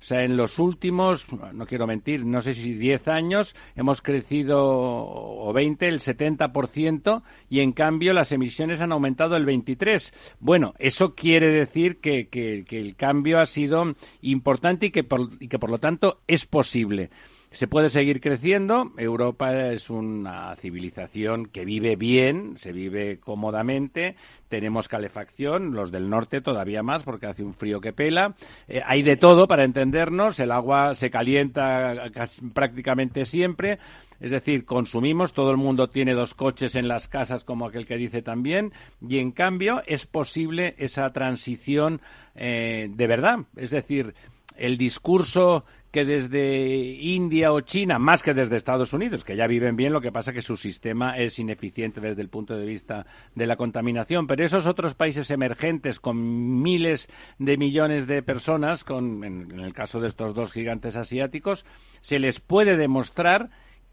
O 0.00 0.04
sea, 0.04 0.24
en 0.24 0.36
los 0.36 0.58
últimos, 0.58 1.26
no 1.52 1.66
quiero 1.66 1.86
mentir, 1.86 2.24
no 2.24 2.40
sé 2.40 2.54
si 2.54 2.74
10 2.74 3.08
años 3.08 3.56
hemos 3.74 4.00
crecido, 4.00 4.64
o 4.64 5.52
20, 5.52 5.88
el 5.88 6.00
70%, 6.00 7.22
y 7.50 7.60
en 7.60 7.72
cambio 7.72 8.12
las 8.12 8.30
emisiones 8.30 8.80
han 8.80 8.92
aumentado 8.92 9.36
el 9.36 9.44
23%. 9.44 10.12
Bueno, 10.38 10.74
eso 10.78 11.14
quiere 11.14 11.48
decir 11.48 11.98
que, 11.98 12.28
que, 12.28 12.64
que 12.64 12.78
el 12.78 12.94
cambio 12.94 13.40
ha 13.40 13.46
sido 13.46 13.94
importante 14.22 14.86
y 14.86 14.90
que, 14.90 15.02
por, 15.02 15.30
y 15.40 15.48
que 15.48 15.58
por 15.58 15.70
lo 15.70 15.78
tanto 15.78 16.20
es 16.28 16.46
posible. 16.46 17.10
Se 17.50 17.66
puede 17.66 17.88
seguir 17.88 18.20
creciendo. 18.20 18.92
Europa 18.98 19.70
es 19.72 19.88
una 19.88 20.54
civilización 20.56 21.46
que 21.46 21.64
vive 21.64 21.96
bien, 21.96 22.58
se 22.58 22.72
vive 22.72 23.18
cómodamente. 23.18 24.16
Tenemos 24.48 24.86
calefacción, 24.86 25.74
los 25.74 25.90
del 25.90 26.10
norte 26.10 26.42
todavía 26.42 26.82
más 26.82 27.04
porque 27.04 27.26
hace 27.26 27.42
un 27.42 27.54
frío 27.54 27.80
que 27.80 27.94
pela. 27.94 28.34
Eh, 28.68 28.82
hay 28.84 29.02
de 29.02 29.16
todo 29.16 29.48
para 29.48 29.64
entendernos. 29.64 30.38
El 30.40 30.52
agua 30.52 30.94
se 30.94 31.10
calienta 31.10 32.10
prácticamente 32.52 33.24
siempre. 33.24 33.78
Es 34.20 34.30
decir, 34.30 34.64
consumimos, 34.64 35.32
todo 35.32 35.50
el 35.50 35.56
mundo 35.56 35.88
tiene 35.88 36.12
dos 36.12 36.34
coches 36.34 36.74
en 36.74 36.88
las 36.88 37.08
casas, 37.08 37.44
como 37.44 37.66
aquel 37.66 37.86
que 37.86 37.96
dice 37.96 38.20
también, 38.20 38.72
y 39.00 39.18
en 39.18 39.30
cambio 39.30 39.80
es 39.86 40.06
posible 40.06 40.74
esa 40.76 41.10
transición 41.12 42.00
eh, 42.34 42.88
de 42.90 43.06
verdad. 43.06 43.38
Es 43.56 43.70
decir, 43.70 44.14
el 44.56 44.76
discurso 44.76 45.64
que 45.90 46.04
desde 46.04 46.96
India 47.00 47.52
o 47.52 47.60
China, 47.60 47.98
más 47.98 48.22
que 48.22 48.34
desde 48.34 48.56
Estados 48.56 48.92
Unidos, 48.92 49.24
que 49.24 49.36
ya 49.36 49.46
viven 49.46 49.76
bien, 49.76 49.92
lo 49.92 50.00
que 50.00 50.12
pasa 50.12 50.30
es 50.30 50.36
que 50.36 50.42
su 50.42 50.56
sistema 50.56 51.16
es 51.16 51.38
ineficiente 51.38 52.00
desde 52.00 52.22
el 52.22 52.28
punto 52.28 52.56
de 52.56 52.66
vista 52.66 53.06
de 53.34 53.46
la 53.46 53.56
contaminación. 53.56 54.26
Pero 54.26 54.44
esos 54.44 54.66
otros 54.66 54.94
países 54.94 55.30
emergentes 55.30 55.98
con 56.00 56.62
miles 56.62 57.08
de 57.38 57.56
millones 57.56 58.06
de 58.06 58.22
personas, 58.22 58.84
con, 58.84 59.24
en 59.24 59.60
el 59.60 59.72
caso 59.72 60.00
de 60.00 60.08
estos 60.08 60.34
dos 60.34 60.52
gigantes 60.52 60.96
asiáticos, 60.96 61.64
se 62.00 62.18
les 62.18 62.40
puede 62.40 62.76
demostrar 62.76 63.50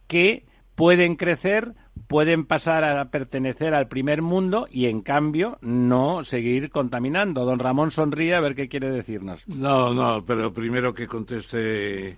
que 0.08 0.46
pueden 0.76 1.16
crecer, 1.16 1.74
pueden 2.08 2.46
pasar 2.46 2.84
a 2.84 3.10
pertenecer 3.10 3.74
al 3.74 3.88
primer 3.88 4.22
mundo 4.22 4.68
y, 4.70 4.86
en 4.86 5.02
cambio, 5.02 5.58
no 5.62 6.24
seguir 6.24 6.70
contaminando. 6.70 7.46
Don 7.46 7.60
Ramón 7.60 7.92
sonríe 7.92 8.36
a 8.36 8.42
ver 8.42 8.56
qué 8.56 8.68
quiere 8.68 8.92
decirnos. 8.92 9.48
No, 9.48 9.94
no, 9.94 10.24
pero 10.26 10.54
primero 10.54 10.94
que 10.94 11.08
conteste 11.08 12.18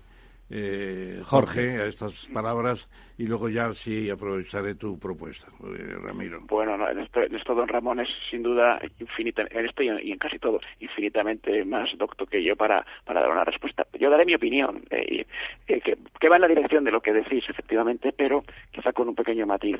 eh, 0.49 1.21
Jorge, 1.25 1.81
a 1.81 1.87
estas 1.87 2.25
palabras 2.33 2.87
y 3.17 3.25
luego 3.25 3.49
ya 3.49 3.73
sí 3.73 4.09
aprovecharé 4.09 4.75
tu 4.75 4.97
propuesta, 4.97 5.47
eh, 5.77 5.95
Ramiro. 6.01 6.39
Bueno, 6.47 6.77
no, 6.77 6.89
en, 6.89 6.99
esto, 6.99 7.53
don 7.53 7.67
Ramón 7.67 7.99
es 7.99 8.07
sin 8.29 8.43
duda 8.43 8.79
infinita, 8.99 9.43
en 9.49 9.65
esto 9.65 9.83
y 9.83 9.89
en, 9.89 10.17
casi 10.17 10.39
todo 10.39 10.61
infinitamente 10.79 11.65
más 11.65 11.89
docto 11.97 12.25
que 12.25 12.41
yo 12.41 12.55
para, 12.55 12.85
para 13.03 13.21
dar 13.21 13.31
una 13.31 13.43
respuesta. 13.43 13.85
Yo 13.99 14.09
daré 14.09 14.23
mi 14.25 14.35
opinión, 14.35 14.83
eh, 14.89 15.25
que, 15.67 16.29
va 16.29 16.35
en 16.35 16.41
la 16.41 16.47
dirección 16.47 16.85
de 16.85 16.91
lo 16.91 17.01
que 17.01 17.11
decís, 17.11 17.43
efectivamente, 17.49 18.13
pero 18.15 18.43
quizá 18.71 18.93
con 18.93 19.09
un 19.09 19.15
pequeño 19.15 19.45
matiz. 19.45 19.77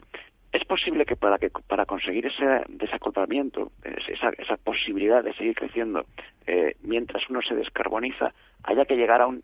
Es 0.52 0.66
posible 0.66 1.06
que 1.06 1.16
para, 1.16 1.38
que, 1.38 1.50
para 1.50 1.86
conseguir 1.86 2.26
ese 2.26 2.64
desacoplamiento, 2.68 3.72
esa, 3.84 4.30
esa 4.38 4.58
posibilidad 4.58 5.24
de 5.24 5.34
seguir 5.34 5.56
creciendo 5.56 6.06
mientras 6.82 7.30
uno 7.30 7.42
se 7.42 7.56
descarboniza, 7.56 8.34
haya 8.64 8.86
que 8.86 8.96
llegar 8.96 9.22
a 9.22 9.28
un 9.28 9.44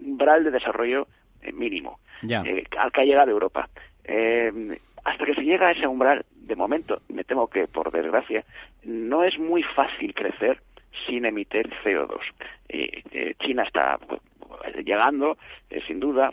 umbral 0.00 0.44
de 0.44 0.50
desarrollo 0.50 1.06
eh, 1.42 1.52
mínimo 1.52 2.00
eh, 2.22 2.64
al 2.78 2.92
que 2.92 3.00
ha 3.00 3.04
llegado 3.04 3.30
Europa. 3.30 3.68
Eh, 4.04 4.78
hasta 5.04 5.24
que 5.24 5.34
se 5.34 5.42
llega 5.42 5.68
a 5.68 5.72
ese 5.72 5.86
umbral, 5.86 6.24
de 6.34 6.56
momento, 6.56 7.00
me 7.08 7.24
temo 7.24 7.48
que, 7.48 7.66
por 7.68 7.90
desgracia, 7.90 8.44
no 8.84 9.24
es 9.24 9.38
muy 9.38 9.62
fácil 9.62 10.14
crecer 10.14 10.60
sin 11.06 11.24
emitir 11.24 11.70
CO2. 11.82 12.18
China 13.38 13.62
está 13.62 13.98
pues, 13.98 14.20
llegando, 14.84 15.38
sin 15.86 16.00
duda, 16.00 16.30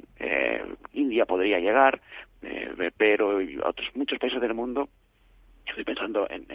India 0.94 1.26
podría 1.26 1.60
llegar, 1.60 2.02
pero 2.98 3.40
otros 3.64 3.88
muchos 3.96 4.20
países 4.20 4.42
del 4.42 4.54
mundo 4.54 4.90
estoy 5.68 5.84
pensando 5.84 6.28
en, 6.30 6.46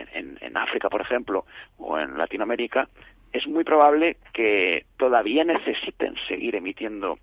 en, 0.40 0.56
África, 0.56 0.88
por 0.88 1.00
ejemplo, 1.00 1.44
o 1.78 1.98
en 1.98 2.16
Latinoamérica, 2.16 2.88
es 3.32 3.46
muy 3.46 3.64
probable 3.64 4.16
que 4.32 4.84
todavía 4.96 5.44
necesiten 5.44 6.14
seguir 6.28 6.56
emitiendo 6.56 7.18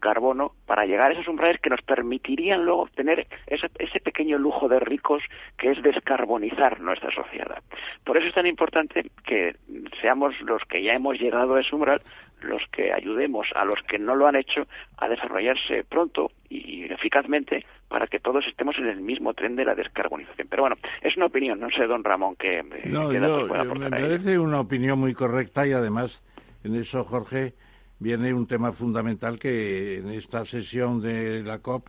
carbono 0.00 0.52
para 0.66 0.86
llegar 0.86 1.10
a 1.10 1.14
esos 1.14 1.28
umbrales 1.28 1.60
que 1.60 1.70
nos 1.70 1.82
permitirían 1.82 2.64
luego 2.64 2.82
obtener 2.82 3.26
ese, 3.46 3.68
ese, 3.78 4.00
pequeño 4.00 4.38
lujo 4.38 4.68
de 4.68 4.80
ricos 4.80 5.22
que 5.56 5.70
es 5.70 5.82
descarbonizar 5.82 6.80
nuestra 6.80 7.10
sociedad. 7.12 7.62
Por 8.04 8.16
eso 8.16 8.28
es 8.28 8.34
tan 8.34 8.46
importante 8.46 9.10
que 9.24 9.56
seamos 10.00 10.34
los 10.40 10.62
que 10.64 10.82
ya 10.82 10.94
hemos 10.94 11.20
llegado 11.20 11.54
a 11.54 11.60
ese 11.60 11.74
umbral 11.74 12.02
los 12.42 12.62
que 12.72 12.92
ayudemos 12.92 13.48
a 13.54 13.64
los 13.64 13.80
que 13.82 13.98
no 13.98 14.14
lo 14.14 14.26
han 14.26 14.36
hecho 14.36 14.66
a 14.96 15.08
desarrollarse 15.08 15.84
pronto 15.84 16.30
y 16.48 16.84
eficazmente 16.84 17.64
para 17.88 18.06
que 18.06 18.18
todos 18.18 18.46
estemos 18.46 18.76
en 18.78 18.86
el 18.86 19.00
mismo 19.00 19.34
tren 19.34 19.56
de 19.56 19.64
la 19.64 19.74
descarbonización. 19.74 20.48
Pero 20.48 20.62
bueno, 20.62 20.76
es 21.02 21.16
una 21.16 21.26
opinión, 21.26 21.60
no 21.60 21.70
sé, 21.70 21.86
don 21.86 22.04
Ramón, 22.04 22.36
que, 22.36 22.62
no, 22.84 23.12
yo, 23.12 23.46
Me 23.74 23.90
parece 23.90 24.38
una 24.38 24.60
opinión 24.60 24.98
muy 24.98 25.12
correcta 25.12 25.66
y 25.66 25.72
además 25.72 26.22
en 26.64 26.76
eso, 26.76 27.04
Jorge, 27.04 27.54
viene 28.00 28.34
un 28.34 28.46
tema 28.46 28.72
fundamental 28.72 29.38
que 29.38 29.98
en 29.98 30.08
esta 30.08 30.44
sesión 30.44 31.00
de 31.00 31.42
la 31.42 31.60
COP 31.60 31.88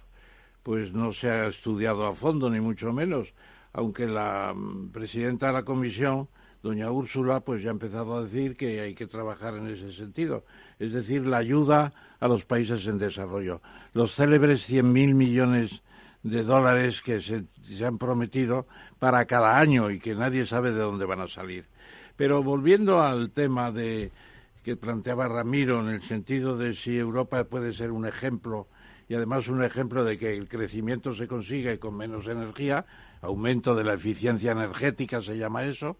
pues 0.61 0.93
no 0.93 1.11
se 1.11 1.29
ha 1.29 1.47
estudiado 1.47 2.05
a 2.05 2.13
fondo, 2.13 2.49
ni 2.49 2.59
mucho 2.59 2.93
menos, 2.93 3.33
aunque 3.73 4.05
la 4.05 4.53
mm, 4.53 4.91
presidenta 4.91 5.47
de 5.47 5.53
la 5.53 5.63
Comisión 5.63 6.27
doña 6.61 6.91
Úrsula 6.91 7.39
pues 7.39 7.63
ya 7.63 7.69
ha 7.69 7.71
empezado 7.71 8.15
a 8.15 8.23
decir 8.23 8.55
que 8.55 8.81
hay 8.81 8.93
que 8.93 9.07
trabajar 9.07 9.55
en 9.55 9.67
ese 9.67 9.91
sentido, 9.91 10.45
es 10.77 10.93
decir, 10.93 11.25
la 11.25 11.37
ayuda 11.37 11.93
a 12.19 12.27
los 12.27 12.45
países 12.45 12.85
en 12.85 12.99
desarrollo. 12.99 13.61
Los 13.93 14.13
célebres 14.13 14.69
100.000 14.69 15.15
millones 15.15 15.81
de 16.23 16.43
dólares 16.43 17.01
que 17.01 17.19
se, 17.19 17.45
han 17.83 17.97
prometido 17.97 18.67
para 18.99 19.25
cada 19.25 19.57
año 19.57 19.89
y 19.89 19.99
que 19.99 20.13
nadie 20.13 20.45
sabe 20.45 20.71
de 20.71 20.79
dónde 20.79 21.05
van 21.05 21.21
a 21.21 21.27
salir. 21.27 21.65
Pero 22.15 22.43
volviendo 22.43 23.01
al 23.01 23.31
tema 23.31 23.71
de 23.71 24.11
que 24.63 24.75
planteaba 24.75 25.27
Ramiro 25.27 25.81
en 25.81 25.89
el 25.89 26.01
sentido 26.01 26.57
de 26.57 26.73
si 26.73 26.97
Europa 26.97 27.43
puede 27.45 27.73
ser 27.73 27.91
un 27.91 28.05
ejemplo 28.05 28.67
y 29.09 29.15
además 29.15 29.47
un 29.47 29.63
ejemplo 29.63 30.05
de 30.05 30.17
que 30.17 30.37
el 30.37 30.47
crecimiento 30.47 31.13
se 31.13 31.27
consigue 31.27 31.79
con 31.79 31.97
menos 31.97 32.27
energía, 32.27 32.85
aumento 33.21 33.75
de 33.75 33.83
la 33.83 33.93
eficiencia 33.93 34.51
energética 34.53 35.21
se 35.21 35.37
llama 35.37 35.63
eso, 35.63 35.97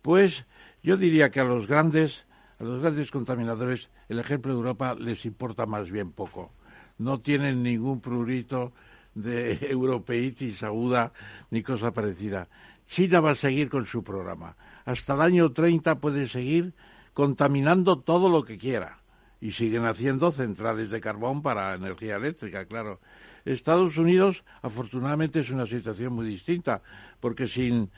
pues 0.00 0.46
yo 0.82 0.96
diría 0.96 1.30
que 1.30 1.40
a 1.40 1.44
los 1.44 1.68
grandes, 1.68 2.26
a 2.58 2.64
los 2.64 2.80
grandes 2.80 3.10
contaminadores, 3.10 3.90
el 4.08 4.18
ejemplo 4.18 4.52
de 4.52 4.58
Europa 4.58 4.96
les 4.98 5.24
importa 5.24 5.66
más 5.66 5.90
bien 5.90 6.10
poco. 6.10 6.50
No 6.98 7.20
tienen 7.20 7.62
ningún 7.62 8.00
prurito 8.00 8.72
de 9.14 9.58
europeitis 9.70 10.62
aguda 10.62 11.12
ni 11.50 11.62
cosa 11.62 11.92
parecida. 11.92 12.48
China 12.86 13.20
va 13.20 13.30
a 13.32 13.36
seguir 13.36 13.70
con 13.70 13.86
su 13.86 14.02
programa. 14.02 14.56
Hasta 14.84 15.14
el 15.14 15.20
año 15.20 15.52
30 15.52 16.00
puede 16.00 16.28
seguir 16.28 16.74
contaminando 17.14 17.98
todo 18.00 18.28
lo 18.28 18.44
que 18.44 18.58
quiera. 18.58 18.98
Y 19.40 19.52
siguen 19.52 19.84
haciendo 19.86 20.30
centrales 20.30 20.90
de 20.90 21.00
carbón 21.00 21.42
para 21.42 21.74
energía 21.74 22.16
eléctrica, 22.16 22.64
claro. 22.66 23.00
Estados 23.44 23.98
Unidos, 23.98 24.44
afortunadamente, 24.62 25.40
es 25.40 25.50
una 25.50 25.66
situación 25.66 26.12
muy 26.12 26.26
distinta, 26.26 26.80
porque 27.18 27.48
sin, 27.48 27.90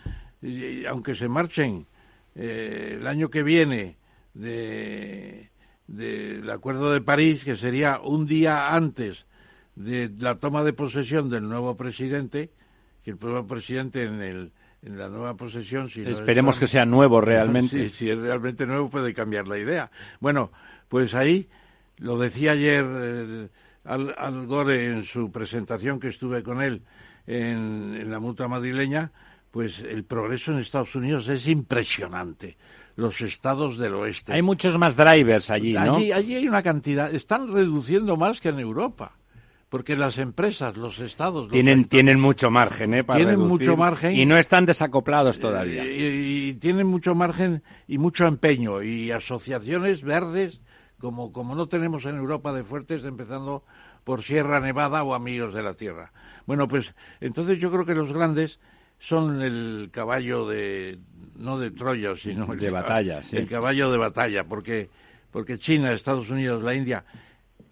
aunque 0.89 1.15
se 1.15 1.29
marchen 1.29 1.87
eh, 2.35 2.97
el 2.99 3.07
año 3.07 3.29
que 3.29 3.43
viene 3.43 3.97
de, 4.33 5.51
del 5.87 6.49
Acuerdo 6.51 6.93
de 6.93 7.01
París, 7.01 7.45
que 7.45 7.57
sería 7.57 8.01
un 8.01 8.27
día 8.27 8.75
antes 8.75 9.27
de 9.77 10.11
la 10.19 10.37
toma 10.37 10.65
de 10.65 10.73
posesión 10.73 11.29
del 11.29 11.49
nuevo 11.49 11.77
presidente, 11.77 12.51
que 13.05 13.11
el 13.11 13.19
nuevo 13.21 13.47
presidente 13.47 14.05
en, 14.05 14.23
el, 14.23 14.53
en 14.85 14.99
la 14.99 15.09
nueva 15.09 15.35
posesión... 15.35 15.89
Si 15.89 16.03
Esperemos 16.03 16.59
que 16.59 16.67
sea 16.67 16.85
nuevo 16.85 17.21
realmente. 17.23 17.91
si 17.91 18.11
es 18.11 18.19
realmente 18.19 18.67
nuevo 18.67 18.91
puede 18.91 19.15
cambiar 19.15 19.49
la 19.49 19.59
idea. 19.59 19.91
Bueno, 20.21 20.53
pues 20.89 21.15
ahí, 21.15 21.49
lo 21.99 22.19
decía 22.19 22.53
ayer 22.53 22.85
eh, 22.87 23.49
Al, 23.85 24.47
Gore 24.47 24.87
en 24.87 25.05
su 25.05 25.31
presentación 25.31 26.01
que 26.01 26.09
estuve 26.09 26.43
con 26.43 26.61
él 26.61 26.83
en, 27.27 27.97
en 27.99 28.11
la 28.11 28.21
mutua 28.21 28.49
madrileña, 28.49 29.13
pues 29.51 29.81
el 29.81 30.05
progreso 30.05 30.53
en 30.53 30.59
Estados 30.59 30.95
Unidos 30.95 31.29
es 31.29 31.49
impresionante 31.49 32.57
los 32.97 33.21
estados 33.21 33.77
del 33.77 33.95
oeste. 33.95 34.33
Hay 34.33 34.43
muchos 34.43 34.79
más 34.79 34.97
drivers 34.97 35.51
allí, 35.51 35.73
¿no? 35.73 35.97
Allí, 35.97 36.13
allí 36.13 36.37
hay 36.37 36.47
una 36.47 36.63
cantidad, 36.63 37.13
están 37.13 37.53
reduciendo 37.53 38.17
más 38.17 38.41
que 38.41 38.51
en 38.51 38.61
Europa 38.61 39.17
porque 39.75 39.97
las 39.97 40.19
empresas, 40.19 40.77
los 40.77 41.01
estados... 41.01 41.51
tienen, 41.51 41.87
tienen 41.87 42.21
mucho 42.21 42.49
margen, 42.49 42.95
¿eh? 42.95 43.03
Para 43.03 43.19
tienen 43.19 43.41
mucho 43.41 43.77
margen. 43.77 44.15
Y 44.15 44.25
no 44.25 44.39
están 44.39 44.67
desacoplados 44.67 45.41
todavía. 45.41 45.85
Y, 45.85 46.53
tienen 46.61 46.87
mucho 46.87 47.17
margen 47.17 47.65
y 47.89 47.99
mucho 47.99 48.25
empeño. 48.25 48.85
Y 48.85 49.11
asociaciones 49.11 50.05
verdes, 50.05 50.61
como, 51.01 51.33
como 51.33 51.57
no 51.57 51.67
tenemos 51.67 52.05
en 52.05 52.15
Europa 52.19 52.53
de 52.53 52.63
fuertes, 52.63 53.03
empezando 53.03 53.65
por 54.05 54.23
Sierra 54.23 54.61
Nevada 54.61 55.03
o 55.03 55.13
Amigos 55.13 55.53
de 55.53 55.65
la 55.65 55.75
Tierra. 55.75 56.13
Bueno, 56.47 56.69
pues 56.69 56.95
entonces 57.21 57.59
yo 57.59 57.73
creo 57.73 57.85
que 57.85 57.97
los 57.97 58.13
grandes 58.13 58.61
son 59.01 59.43
el 59.43 59.89
caballo 59.91 60.47
de... 60.47 61.01
no 61.35 61.59
de 61.59 61.73
Troya, 61.73 62.15
sino... 62.17 62.47
de 62.47 62.71
batalla, 62.71 63.23
sí. 63.23 63.39
El 63.39 63.49
caballo 63.49 63.91
de 63.91 63.99
batalla, 63.99 64.45
porque, 64.45 64.89
porque 65.33 65.59
China, 65.59 65.91
Estados 65.91 66.31
Unidos, 66.31 66.63
la 66.63 66.77
India 66.77 67.05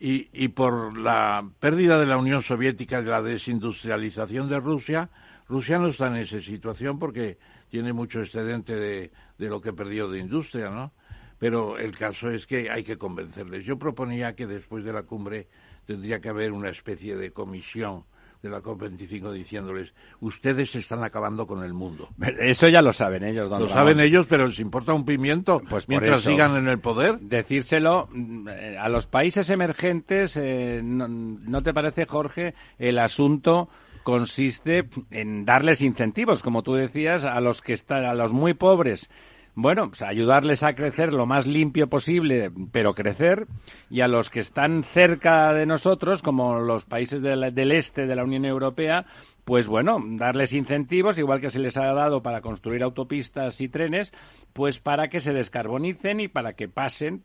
y, 0.05 0.49
por 0.49 0.99
la 0.99 1.49
pérdida 1.61 1.97
de 1.97 2.07
la 2.07 2.17
Unión 2.17 2.43
Soviética 2.43 3.01
y 3.01 3.05
la 3.05 3.23
desindustrialización 3.23 4.49
de 4.49 4.59
Rusia, 4.59 5.11
Rusia 5.49 5.79
no 5.79 5.87
está 5.87 6.09
en 6.09 6.17
esa 6.17 6.41
situación 6.41 6.99
porque 6.99 7.39
tiene 7.69 7.93
mucho 7.93 8.21
excedente 8.21 8.75
de, 8.75 9.13
de 9.39 9.49
lo 9.49 9.61
que 9.61 9.73
perdió 9.73 10.09
de 10.09 10.19
industria, 10.19 10.71
¿no? 10.71 10.93
Pero 11.39 11.79
el 11.79 11.97
caso 11.97 12.31
es 12.33 12.47
que 12.47 12.69
hay 12.69 12.83
que 12.83 12.99
convencerles. 12.99 13.65
Yo 13.65 13.79
proponía 13.79 14.35
que 14.35 14.49
después 14.49 14.85
de 14.85 14.93
la 14.93 15.05
cumbre 15.05 15.47
tendría 15.87 16.21
que 16.21 16.31
haber 16.31 16.51
una 16.51 16.71
especie 16.71 17.17
de 17.17 17.33
comisión 17.33 18.05
de 18.43 18.51
la 18.51 18.61
COP25 18.61 19.33
diciéndoles, 19.33 19.95
ustedes 20.21 20.75
están 20.75 21.05
acabando 21.05 21.47
con 21.47 21.63
el 21.63 21.73
mundo. 21.73 22.09
Eso 22.41 22.69
ya 22.69 22.83
lo 22.83 22.93
saben 22.93 23.23
ellos, 23.23 23.49
don 23.49 23.63
Lo 23.63 23.69
saben 23.69 24.01
ellos, 24.01 24.27
pero 24.29 24.49
les 24.49 24.59
importa 24.59 24.93
un 24.93 25.05
pimiento 25.05 25.63
pues 25.71 25.89
mientras 25.89 26.23
sigan 26.23 26.57
en 26.57 26.69
el 26.69 26.81
poder. 26.81 27.21
Decírselo 27.21 28.09
mm, 28.11 28.49
a 28.81 28.89
los 28.89 29.07
países 29.07 29.49
emergentes, 29.51 30.37
eh, 30.37 30.81
no, 30.83 31.63
te 31.63 31.73
parece, 31.73 32.05
Jorge, 32.07 32.55
el 32.79 32.99
asunto 32.99 33.69
consiste 34.03 34.89
en 35.13 35.45
darles 35.45 35.81
incentivos, 35.81 36.43
como 36.43 36.65
tú 36.65 36.75
decías, 36.75 37.25
a 37.25 37.41
los 37.41 37.63
que 37.63 37.73
están, 37.73 38.05
a 38.05 38.15
los 38.15 38.33
muy 38.33 38.55
pobres 38.55 39.09
bueno, 39.55 39.89
pues 39.89 40.03
ayudarles 40.03 40.63
a 40.63 40.75
crecer 40.75 41.13
lo 41.13 41.27
más 41.27 41.47
limpio 41.47 41.89
posible, 41.89 42.51
pero 42.73 42.95
crecer, 42.95 43.47
y 43.91 44.01
a 44.01 44.09
los 44.09 44.31
que 44.31 44.41
están 44.41 44.83
cerca 44.83 45.53
de 45.53 45.67
nosotros, 45.67 46.23
como 46.23 46.61
los 46.61 46.85
países 46.87 47.21
del, 47.21 47.73
este 47.73 48.07
de 48.07 48.17
la 48.17 48.25
Unión 48.25 48.47
Europea, 48.47 49.05
pues 49.45 49.67
bueno, 49.67 50.03
darles 50.03 50.55
incentivos, 50.55 51.19
igual 51.19 51.41
que 51.41 51.51
se 51.51 51.59
les 51.59 51.77
ha 51.77 51.93
dado 51.93 52.23
para 52.23 52.41
construir 52.41 52.83
autopistas 52.83 53.61
y 53.61 53.69
trenes, 53.69 54.13
pues 54.55 54.79
para 54.79 55.09
que 55.09 55.21
se 55.21 55.35
descarbonicen 55.35 56.21
y 56.21 56.29
para 56.29 56.55
que 56.55 56.69
pasen 56.69 57.23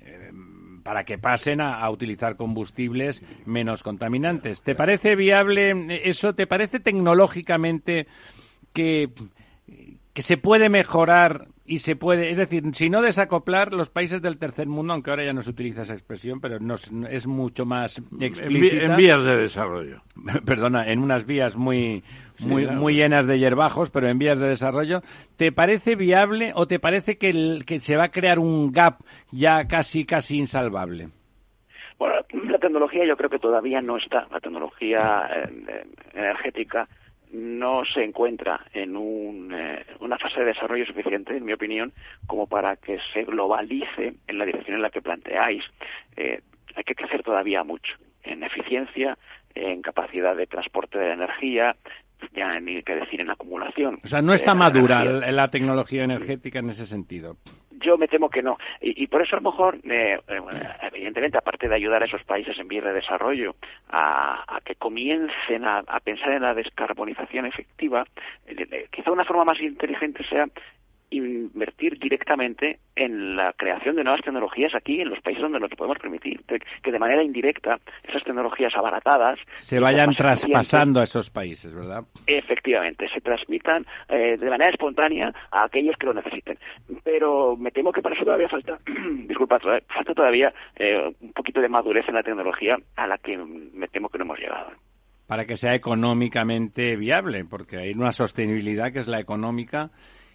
eh, 0.00 0.30
para 0.84 1.04
que 1.04 1.18
pasen 1.18 1.60
a, 1.60 1.90
utilizar 1.90 2.36
combustibles 2.36 3.22
menos 3.44 3.82
contaminantes. 3.82 4.62
¿Te 4.62 4.74
parece 4.74 5.16
viable 5.16 5.74
eso? 6.08 6.34
¿Te 6.34 6.46
parece 6.46 6.80
tecnológicamente 6.80 8.06
que 8.72 9.10
que 10.18 10.22
se 10.22 10.36
puede 10.36 10.68
mejorar 10.68 11.46
y 11.64 11.78
se 11.78 11.94
puede, 11.94 12.30
es 12.30 12.36
decir, 12.36 12.64
si 12.72 12.90
no 12.90 13.02
desacoplar 13.02 13.72
los 13.72 13.88
países 13.88 14.20
del 14.20 14.36
tercer 14.36 14.66
mundo, 14.66 14.92
aunque 14.92 15.10
ahora 15.10 15.24
ya 15.24 15.32
no 15.32 15.42
se 15.42 15.50
utiliza 15.50 15.82
esa 15.82 15.94
expresión, 15.94 16.40
pero 16.40 16.58
no, 16.58 16.74
es 17.08 17.28
mucho 17.28 17.64
más 17.64 18.02
explícita. 18.18 18.86
En, 18.86 18.96
vías 18.96 19.24
de 19.24 19.36
desarrollo. 19.36 20.02
Perdona, 20.44 20.90
en 20.90 20.98
unas 20.98 21.24
vías 21.24 21.56
muy, 21.56 22.02
muy, 22.40 22.66
muy 22.66 22.94
llenas 22.94 23.28
de 23.28 23.38
hierbajos, 23.38 23.92
pero 23.92 24.08
en 24.08 24.18
vías 24.18 24.40
de 24.40 24.48
desarrollo. 24.48 25.02
¿Te 25.36 25.52
parece 25.52 25.94
viable 25.94 26.50
o 26.52 26.66
te 26.66 26.80
parece 26.80 27.16
que, 27.16 27.30
el, 27.30 27.64
que 27.64 27.78
se 27.78 27.96
va 27.96 28.06
a 28.06 28.10
crear 28.10 28.40
un 28.40 28.72
gap 28.72 28.96
ya 29.30 29.68
casi, 29.68 30.04
casi 30.04 30.36
insalvable? 30.36 31.10
Bueno, 31.96 32.16
la 32.32 32.58
tecnología 32.58 33.06
yo 33.06 33.16
creo 33.16 33.30
que 33.30 33.38
todavía 33.38 33.80
no 33.80 33.96
está. 33.98 34.26
La 34.32 34.40
tecnología 34.40 35.30
eh, 35.32 35.84
energética 36.12 36.88
no 37.32 37.84
se 37.84 38.04
encuentra 38.04 38.60
en 38.72 38.96
eh, 39.52 39.84
una 40.00 40.18
fase 40.18 40.40
de 40.40 40.46
desarrollo 40.46 40.86
suficiente, 40.86 41.36
en 41.36 41.44
mi 41.44 41.52
opinión, 41.52 41.92
como 42.26 42.46
para 42.46 42.76
que 42.76 42.98
se 43.12 43.24
globalice 43.24 44.14
en 44.26 44.38
la 44.38 44.44
dirección 44.44 44.76
en 44.76 44.82
la 44.82 44.90
que 44.90 45.02
planteáis. 45.02 45.64
Eh, 46.16 46.40
hay 46.74 46.84
que 46.84 46.94
crecer 46.94 47.22
todavía 47.22 47.64
mucho 47.64 47.94
en 48.22 48.42
eficiencia, 48.42 49.18
en 49.54 49.82
capacidad 49.82 50.36
de 50.36 50.46
transporte 50.46 50.98
de 50.98 51.12
energía, 51.12 51.76
ya 52.34 52.58
ni 52.60 52.82
que 52.82 52.94
decir 52.94 53.20
en 53.20 53.30
acumulación. 53.30 53.98
O 54.02 54.06
sea, 54.06 54.22
no 54.22 54.32
está 54.32 54.54
madura 54.54 55.04
la 55.04 55.48
tecnología 55.48 56.04
energética 56.04 56.58
en 56.58 56.70
ese 56.70 56.86
sentido. 56.86 57.36
Yo 57.80 57.96
me 57.96 58.08
temo 58.08 58.28
que 58.28 58.42
no. 58.42 58.58
Y, 58.80 59.06
por 59.06 59.22
eso 59.22 59.36
a 59.36 59.40
lo 59.40 59.50
mejor, 59.50 59.78
eh, 59.84 60.18
eh, 60.28 60.40
evidentemente, 60.92 61.38
aparte 61.38 61.68
de 61.68 61.74
ayudar 61.74 62.02
a 62.02 62.06
esos 62.06 62.22
países 62.24 62.58
en 62.58 62.68
vías 62.68 62.84
de 62.84 62.92
desarrollo 62.92 63.54
a, 63.90 64.60
que 64.64 64.74
comiencen 64.74 65.64
a, 65.64 65.82
pensar 66.00 66.32
en 66.32 66.42
la 66.42 66.54
descarbonización 66.54 67.46
efectiva, 67.46 68.04
eh, 68.46 68.88
quizá 68.90 69.12
una 69.12 69.24
forma 69.24 69.44
más 69.44 69.60
inteligente 69.60 70.24
sea 70.24 70.46
invertir 71.10 71.98
directamente 71.98 72.80
en 72.94 73.36
la 73.36 73.52
creación 73.54 73.96
de 73.96 74.04
nuevas 74.04 74.20
tecnologías 74.22 74.74
aquí 74.74 75.00
en 75.00 75.08
los 75.08 75.20
países 75.20 75.42
donde 75.42 75.60
nos 75.60 75.70
podemos 75.70 75.98
permitir 75.98 76.42
que 76.82 76.92
de 76.92 76.98
manera 76.98 77.22
indirecta 77.22 77.78
esas 78.06 78.22
tecnologías 78.24 78.74
abaratadas 78.76 79.38
se 79.54 79.80
vayan 79.80 80.14
traspasando 80.14 81.00
a 81.00 81.04
esos 81.04 81.30
países, 81.30 81.74
¿verdad? 81.74 82.04
Efectivamente, 82.26 83.08
se 83.08 83.20
transmitan 83.20 83.86
eh, 84.08 84.36
de 84.36 84.50
manera 84.50 84.70
espontánea 84.70 85.32
a 85.50 85.64
aquellos 85.64 85.96
que 85.96 86.06
lo 86.06 86.14
necesiten. 86.14 86.58
Pero 87.18 87.56
me 87.56 87.72
temo 87.72 87.90
que 87.90 88.00
para 88.00 88.14
eso 88.14 88.24
todavía 88.24 88.48
falta, 88.48 88.78
disculpa, 89.26 89.58
falta 89.58 90.14
todavía 90.14 90.54
eh, 90.76 91.12
un 91.20 91.32
poquito 91.32 91.60
de 91.60 91.68
madurez 91.68 92.08
en 92.08 92.14
la 92.14 92.22
tecnología 92.22 92.76
a 92.94 93.08
la 93.08 93.18
que 93.18 93.36
me 93.36 93.88
temo 93.88 94.08
que 94.08 94.18
no 94.18 94.24
hemos 94.24 94.38
llegado 94.38 94.70
para 95.26 95.44
que 95.44 95.56
sea 95.56 95.74
económicamente 95.74 96.96
viable, 96.96 97.44
porque 97.44 97.76
hay 97.76 97.92
una 97.92 98.12
sostenibilidad 98.12 98.92
que 98.92 99.00
es 99.00 99.08
la 99.08 99.20
económica 99.20 99.90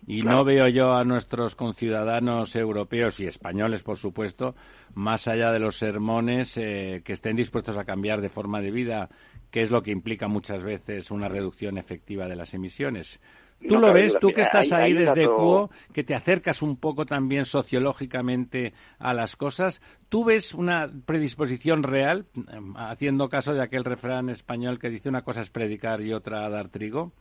y 0.06 0.22
no 0.22 0.44
veo 0.44 0.68
yo 0.68 0.94
a 0.94 1.04
nuestros 1.04 1.56
conciudadanos 1.56 2.56
europeos 2.56 3.20
y 3.20 3.26
españoles, 3.26 3.82
por 3.82 3.98
supuesto, 3.98 4.54
más 4.94 5.28
allá 5.28 5.52
de 5.52 5.60
los 5.60 5.78
sermones, 5.78 6.58
eh, 6.58 7.02
que 7.04 7.14
estén 7.14 7.36
dispuestos 7.38 7.78
a 7.78 7.86
cambiar 7.86 8.22
de 8.22 8.30
forma 8.30 8.62
de 8.62 8.70
vida, 8.70 9.10
que 9.50 9.62
es 9.62 9.72
lo 9.72 9.82
que 9.82 9.92
implica 9.92 10.28
muchas 10.28 10.64
veces 10.64 11.10
una 11.10 11.30
reducción 11.30 11.78
efectiva 11.78 12.28
de 12.28 12.36
las 12.36 12.54
emisiones. 12.54 13.22
¿Tú 13.68 13.78
lo 13.78 13.94
ves, 13.94 14.18
tú 14.20 14.30
que 14.30 14.42
estás 14.42 14.72
ahí, 14.72 14.94
desde 14.94 15.28
CUO, 15.28 15.70
que 15.94 16.04
te 16.04 16.16
acercas 16.16 16.62
un 16.62 16.78
poco 16.78 17.06
también 17.06 17.46
sociológicamente 17.46 18.74
a 19.00 19.14
las 19.14 19.36
cosas, 19.36 19.82
¿tú 20.10 20.26
ves 20.26 20.54
una 20.54 20.92
predisposición 21.06 21.84
real, 21.84 22.26
haciendo 22.76 23.30
caso 23.30 23.54
de 23.54 23.62
aquel 23.62 23.84
refrán 23.84 24.30
español 24.30 24.80
que 24.80 24.90
dice 24.90 25.10
una 25.10 25.24
cosa 25.24 25.42
es 25.42 25.50
predicar 25.50 26.02
y 26.02 26.14
otra 26.14 26.50
dar 26.50 26.70
trigo? 26.70 27.14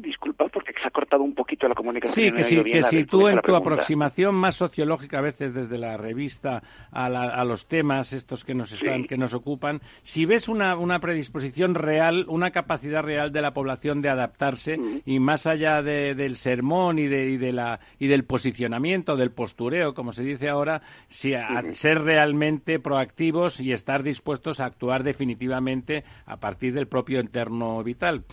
Disculpa 0.00 0.48
porque 0.48 0.72
se 0.80 0.88
ha 0.88 0.90
cortado 0.90 1.22
un 1.22 1.34
poquito 1.34 1.68
la 1.68 1.74
comunicación. 1.74 2.14
Sí, 2.14 2.32
que, 2.32 2.44
sí, 2.44 2.62
que 2.64 2.82
si 2.82 3.04
tú 3.04 3.28
en 3.28 3.40
tu 3.40 3.54
aproximación 3.54 4.34
más 4.34 4.56
sociológica, 4.56 5.18
a 5.18 5.22
veces 5.22 5.52
desde 5.52 5.76
la 5.76 5.96
revista 5.96 6.62
a, 6.90 7.44
los 7.44 7.66
temas 7.66 8.12
estos 8.12 8.44
que 8.44 8.54
nos 8.54 8.72
están, 8.72 9.04
que 9.04 9.18
nos 9.18 9.34
ocupan, 9.34 9.80
si 10.02 10.24
ves 10.24 10.48
una, 10.48 10.76
una, 10.76 11.00
predisposición 11.00 11.74
real, 11.74 12.24
una 12.28 12.50
capacidad 12.50 13.02
real 13.02 13.30
de 13.32 13.42
la 13.42 13.52
población 13.52 14.00
de 14.00 14.08
adaptarse 14.08 14.78
y 15.04 15.18
más 15.18 15.46
allá 15.46 15.82
del 15.82 16.36
sermón 16.36 16.98
y 16.98 17.06
de, 17.06 17.30
y 17.30 17.36
de 17.36 17.52
la 17.52 17.80
y 17.98 18.06
del 18.06 18.24
posicionamiento, 18.24 19.16
del 19.16 19.32
postureo, 19.32 19.92
como 19.92 20.12
se 20.12 20.22
dice 20.22 20.48
ahora, 20.48 20.82
si 21.08 21.34
a, 21.34 21.62
ser 21.72 22.02
realmente 22.02 22.78
proactivos 22.78 23.60
y 23.60 23.72
estar 23.72 24.02
dispuestos 24.02 24.60
a 24.60 24.66
actuar 24.66 25.02
definitivamente 25.02 26.04
a 26.24 26.38
partir 26.38 26.72
del 26.72 26.88
propio 26.88 27.20
entorno 27.20 27.82
vital. 27.82 28.24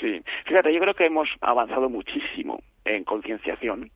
Sí, 0.00 0.22
fíjate, 0.46 0.72
yo 0.72 0.80
creo 0.80 0.94
que 0.94 1.06
hemos 1.06 1.28
avanzado 1.40 1.88
muchísimo 1.88 2.60
en 2.84 3.04
concienciación 3.04 3.90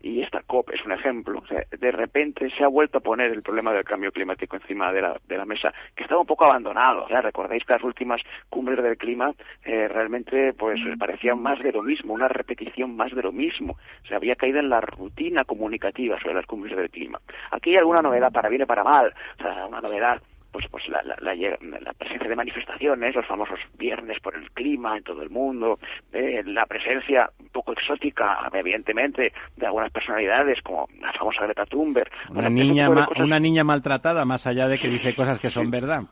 y 0.00 0.22
esta 0.22 0.42
COP 0.42 0.70
es 0.70 0.84
un 0.84 0.92
ejemplo. 0.92 1.42
de 1.70 1.90
repente 1.90 2.50
se 2.50 2.64
ha 2.64 2.68
vuelto 2.68 2.98
a 2.98 3.00
poner 3.00 3.32
el 3.32 3.42
problema 3.42 3.72
del 3.72 3.84
cambio 3.84 4.12
climático 4.12 4.56
encima 4.56 4.92
de 4.92 5.02
la, 5.02 5.20
de 5.26 5.36
la 5.36 5.44
mesa, 5.44 5.72
que 5.94 6.04
estaba 6.04 6.20
un 6.20 6.26
poco 6.26 6.44
abandonado. 6.44 7.08
¿ya? 7.08 7.20
Recordáis 7.20 7.64
que 7.64 7.72
las 7.72 7.82
últimas 7.82 8.20
cumbres 8.48 8.82
del 8.82 8.96
clima 8.96 9.34
eh, 9.64 9.88
realmente 9.88 10.52
pues 10.52 10.80
parecían 10.98 11.40
más 11.40 11.58
de 11.62 11.72
lo 11.72 11.82
mismo, 11.82 12.14
una 12.14 12.28
repetición 12.28 12.96
más 12.96 13.14
de 13.14 13.22
lo 13.22 13.32
mismo. 13.32 13.76
Se 14.06 14.14
había 14.14 14.36
caído 14.36 14.60
en 14.60 14.68
la 14.68 14.80
rutina 14.80 15.44
comunicativa 15.44 16.18
sobre 16.20 16.34
las 16.34 16.46
cumbres 16.46 16.76
del 16.76 16.90
clima. 16.90 17.20
Aquí 17.50 17.70
hay 17.70 17.76
alguna 17.78 18.02
novedad 18.02 18.32
para 18.32 18.48
bien 18.48 18.62
y 18.62 18.66
para 18.66 18.84
mal, 18.84 19.12
o 19.38 19.42
sea, 19.42 19.66
una 19.66 19.80
novedad 19.80 20.20
pues, 20.52 20.66
pues 20.70 20.88
la, 20.88 21.02
la, 21.02 21.16
la, 21.20 21.92
presencia 21.92 22.28
de 22.28 22.36
manifestaciones, 22.36 23.14
los 23.14 23.26
famosos 23.26 23.58
viernes 23.76 24.18
por 24.20 24.34
el 24.34 24.50
clima 24.52 24.96
en 24.96 25.04
todo 25.04 25.22
el 25.22 25.30
mundo, 25.30 25.78
eh, 26.12 26.42
la 26.44 26.66
presencia 26.66 27.30
un 27.38 27.48
poco 27.48 27.72
exótica, 27.72 28.48
evidentemente, 28.52 29.32
de 29.56 29.66
algunas 29.66 29.90
personalidades 29.92 30.60
como 30.62 30.88
la 31.00 31.12
famosa 31.12 31.44
Greta 31.44 31.66
Thunberg. 31.66 32.10
Una, 32.30 32.48
niña, 32.48 32.88
una 33.18 33.38
niña 33.38 33.64
maltratada, 33.64 34.24
más 34.24 34.46
allá 34.46 34.68
de 34.68 34.78
que 34.78 34.88
dice 34.88 35.14
cosas 35.14 35.38
que 35.38 35.50
son 35.50 35.70
verdad. 35.70 36.02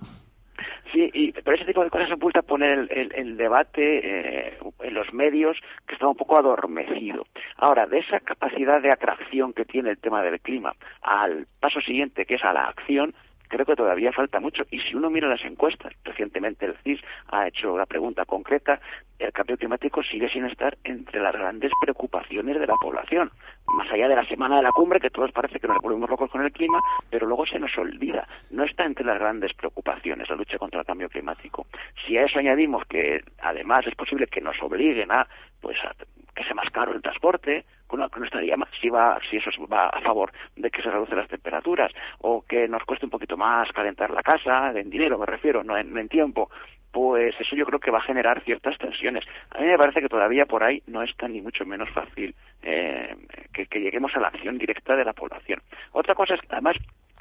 Sí, 0.93 1.11
y, 1.13 1.33
pero 1.33 1.57
ese 1.57 1.65
tipo 1.65 1.83
de 1.83 1.91
cosas 1.91 2.11
han 2.11 2.19
vuelto 2.19 2.41
a 2.41 2.43
poner 2.43 2.89
el, 2.91 3.37
debate 3.37 4.49
eh, 4.49 4.59
en 4.81 4.95
los 4.95 5.13
medios 5.13 5.59
que 5.87 5.95
está 5.95 6.07
un 6.07 6.17
poco 6.17 6.39
adormecido. 6.39 7.27
Ahora, 7.57 7.87
de 7.87 7.99
esa 7.99 8.21
capacidad 8.21 8.81
de 8.81 8.93
atracción 8.93 9.53
que 9.53 9.65
tiene 9.65 9.91
el 9.91 9.99
tema 9.99 10.23
del 10.23 10.41
clima 10.41 10.75
al 11.03 11.47
paso 11.61 11.81
siguiente, 11.81 12.25
que 12.25 12.37
es 12.37 12.45
a 12.45 12.53
la 12.53 12.69
acción, 12.69 13.15
creo 13.49 13.67
que 13.67 13.77
todavía 13.77 14.13
falta 14.13 14.41
mucho. 14.41 14.65
Y 14.71 14.81
si 14.81 14.95
uno 14.95 15.11
mira 15.11 15.29
las 15.29 15.45
encuestas, 15.45 15.93
recientemente 16.05 16.67
el 16.67 16.77
CIS 16.79 17.01
ha 17.29 17.49
hecho 17.49 17.77
la 17.77 17.87
pregunta 17.87 18.25
concreta, 18.25 18.81
el 19.19 19.33
cambio 19.33 19.57
climático 19.57 20.03
sigue 20.03 20.29
sin 20.29 20.45
estar 20.45 20.77
entre 20.85 21.21
las 21.21 21.33
grandes 21.33 21.73
preocupaciones 21.81 22.59
de 22.59 22.67
la 22.67 22.75
población. 22.81 23.31
Más 23.67 23.91
allá 23.91 24.09
de 24.09 24.17
la 24.17 24.27
semana 24.27 24.57
de 24.57 24.63
la 24.63 24.71
cumbre, 24.71 25.01
que 25.01 25.11
todos 25.11 25.33
parece 25.33 25.59
que 25.59 25.69
nos 25.69 25.79
volvemos 25.83 26.09
locos 26.09 26.31
con 26.31 26.43
el 26.43 26.53
clima, 26.53 26.81
pero 27.11 27.27
luego 27.27 27.47
se 27.47 27.59
nos 27.59 27.77
olvida. 27.79 28.27
No 28.51 28.65
está 28.65 28.85
entre 28.85 29.05
las 29.05 29.19
grandes 29.19 29.55
preocupaciones 29.55 30.29
la 30.29 30.37
lucha 30.37 30.59
contra 30.59 30.81
el 30.81 30.87
cambio 30.87 31.09
climático. 31.09 31.67
Si 32.07 32.17
a 32.17 32.25
eso 32.25 32.39
añadimos 32.39 32.85
que 32.87 33.23
además 33.41 33.87
es 33.87 33.95
posible 33.95 34.27
que 34.27 34.41
nos 34.41 34.61
obliguen 34.63 35.11
a, 35.11 35.27
pues, 35.61 35.77
a 35.85 35.95
que 36.35 36.45
sea 36.45 36.55
más 36.55 36.71
caro 36.71 36.93
el 36.93 37.03
transporte, 37.03 37.65
con 37.87 38.03
estaría 38.25 38.57
más 38.57 38.69
si 38.81 38.89
va 38.89 39.19
si 39.31 39.37
eso 39.37 39.51
va 39.67 39.89
a 39.89 40.01
favor 40.01 40.33
de 40.57 40.71
que 40.71 40.83
se 40.83 40.91
reducen 40.91 41.19
las 41.19 41.29
temperaturas 41.29 41.93
o 42.19 42.43
que 42.43 42.69
nos 42.69 42.85
cueste 42.85 43.07
un 43.07 43.11
poquito 43.11 43.37
más 43.37 43.71
calentar 43.73 44.11
la 44.11 44.23
casa 44.23 44.73
en 44.75 44.91
dinero 44.91 45.19
me 45.19 45.27
refiero 45.27 45.63
no 45.63 45.77
en, 45.77 46.09
tiempo 46.09 46.51
pues 46.93 47.35
eso 47.39 47.55
yo 47.55 47.67
creo 47.67 47.79
que 47.79 47.91
va 47.91 47.99
a 47.99 48.03
generar 48.03 48.43
ciertas 48.43 48.79
tensiones. 48.79 49.23
A 49.51 49.61
mí 49.61 49.67
me 49.67 49.77
parece 49.77 50.01
que 50.01 50.09
todavía 50.09 50.47
por 50.47 50.65
ahí 50.65 50.83
no 50.87 51.03
está 51.03 51.29
ni 51.29 51.43
mucho 51.43 51.67
menos 51.67 51.91
fácil 51.91 52.35
eh, 52.63 53.15
que, 53.53 53.67
que 53.67 53.81
lleguemos 53.81 54.17
a 54.17 54.21
la 54.21 54.29
acción 54.29 54.57
directa 54.57 54.97
de 54.97 55.05
la 55.05 55.13
población. 55.13 55.61
Otra 55.93 56.15
cosa 56.15 56.35
es 56.35 56.41
además 56.49 56.77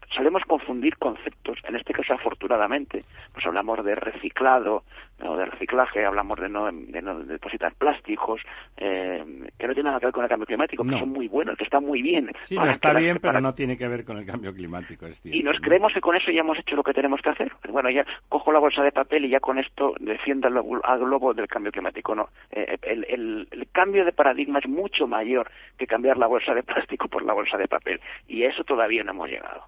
solemos 0.10 0.44
confundir 0.44 0.98
conceptos. 0.98 1.60
En 1.68 1.76
este 1.76 1.94
caso, 1.94 2.14
afortunadamente, 2.14 3.03
pues 3.34 3.45
hablamos 3.45 3.84
de 3.84 3.95
reciclado 3.95 4.84
o 5.23 5.38
de 5.38 5.45
reciclaje, 5.45 6.06
hablamos 6.06 6.40
de 6.40 6.49
no, 6.49 6.69
de 6.72 7.02
no 7.02 7.19
depositar 7.19 7.73
plásticos, 7.76 8.41
eh, 8.77 9.23
que 9.57 9.68
no 9.68 9.73
tiene 9.73 9.88
nada 9.88 9.99
que 9.99 10.07
ver 10.07 10.14
con 10.14 10.23
el 10.23 10.30
cambio 10.30 10.45
climático, 10.45 10.84
que 10.84 10.99
son 10.99 11.10
muy 11.10 11.27
buenos, 11.27 11.57
que 11.57 11.64
están 11.64 11.86
muy 11.86 12.02
bien. 12.02 12.32
Sí, 12.44 12.57
está 12.69 12.94
bien, 12.94 13.19
pero 13.22 13.40
no 13.40 13.53
tiene 13.53 13.77
que 13.77 13.88
ver 13.88 14.03
con 14.03 14.18
el 14.18 14.26
cambio 14.26 14.53
climático. 14.53 15.07
y 15.23 15.44
nos 15.44 15.60
creemos 15.60 15.94
que 15.94 16.02
con 16.02 16.15
eso 16.15 16.32
ya 16.32 16.41
hemos 16.41 16.60
hecho 16.60 16.76
lo 16.76 16.84
que 16.84 16.94
tenemos 16.94 17.22
que 17.22 17.30
hacer. 17.30 17.52
Bueno, 17.69 17.90
ya 17.90 18.06
cojo 18.30 18.52
la 18.52 18.60
bolsa 18.60 18.84
de 18.84 18.91
papel 18.91 19.26
y 19.26 19.30
ya 19.30 19.40
con 19.40 19.57
esto 19.57 19.95
defienda 19.99 20.49
al 20.49 20.99
globo 20.99 21.34
del 21.34 21.48
cambio 21.48 21.72
climático. 21.72 22.14
No, 22.14 22.30
eh, 22.52 22.77
el, 22.82 23.06
el, 23.10 23.48
el 23.52 23.68
cambio 23.72 24.06
de 24.06 24.11
paradigma 24.11 24.60
es 24.60 24.68
mucho 24.68 25.07
mayor 25.07 25.49
que 25.77 25.88
cambiar 25.88 26.18
la 26.18 26.27
bolsa 26.27 26.53
de 26.53 26.64
plástico 26.64 27.07
por 27.07 27.23
la 27.23 27.34
bolsa 27.34 27.57
de 27.57 27.68
papel. 27.68 27.99
Y 28.27 28.44
a 28.44 28.49
eso 28.49 28.64
todavía 28.64 29.03
no 29.03 29.11
hemos 29.11 29.30
llegado. 29.30 29.65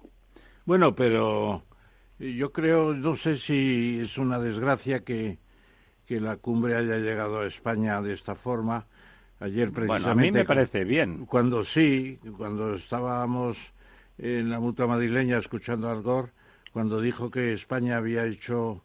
Bueno, 0.68 0.94
pero 0.94 1.62
yo 2.18 2.52
creo, 2.52 2.92
no 2.92 3.16
sé 3.16 3.38
si 3.38 4.00
es 4.02 4.18
una 4.18 4.38
desgracia 4.38 5.00
que, 5.00 5.38
que 6.04 6.20
la 6.20 6.36
cumbre 6.36 6.76
haya 6.76 6.98
llegado 6.98 7.40
a 7.40 7.46
España 7.46 8.02
de 8.02 8.12
esta 8.12 8.34
forma. 8.34 8.84
Ayer 9.40 9.72
precisamente. 9.72 10.04
Bueno, 10.04 10.10
a 10.10 10.14
mí 10.14 10.30
me 10.30 10.44
parece 10.44 10.84
bien. 10.84 11.24
Cuando 11.24 11.64
sí, 11.64 12.18
cuando 12.36 12.74
estábamos 12.74 13.72
en 14.18 14.50
la 14.50 14.60
mutua 14.60 14.86
madrileña 14.86 15.38
escuchando 15.38 15.88
al 15.88 16.02
Gore, 16.02 16.32
cuando 16.70 17.00
dijo 17.00 17.30
que 17.30 17.54
España 17.54 17.96
había 17.96 18.26
hecho 18.26 18.82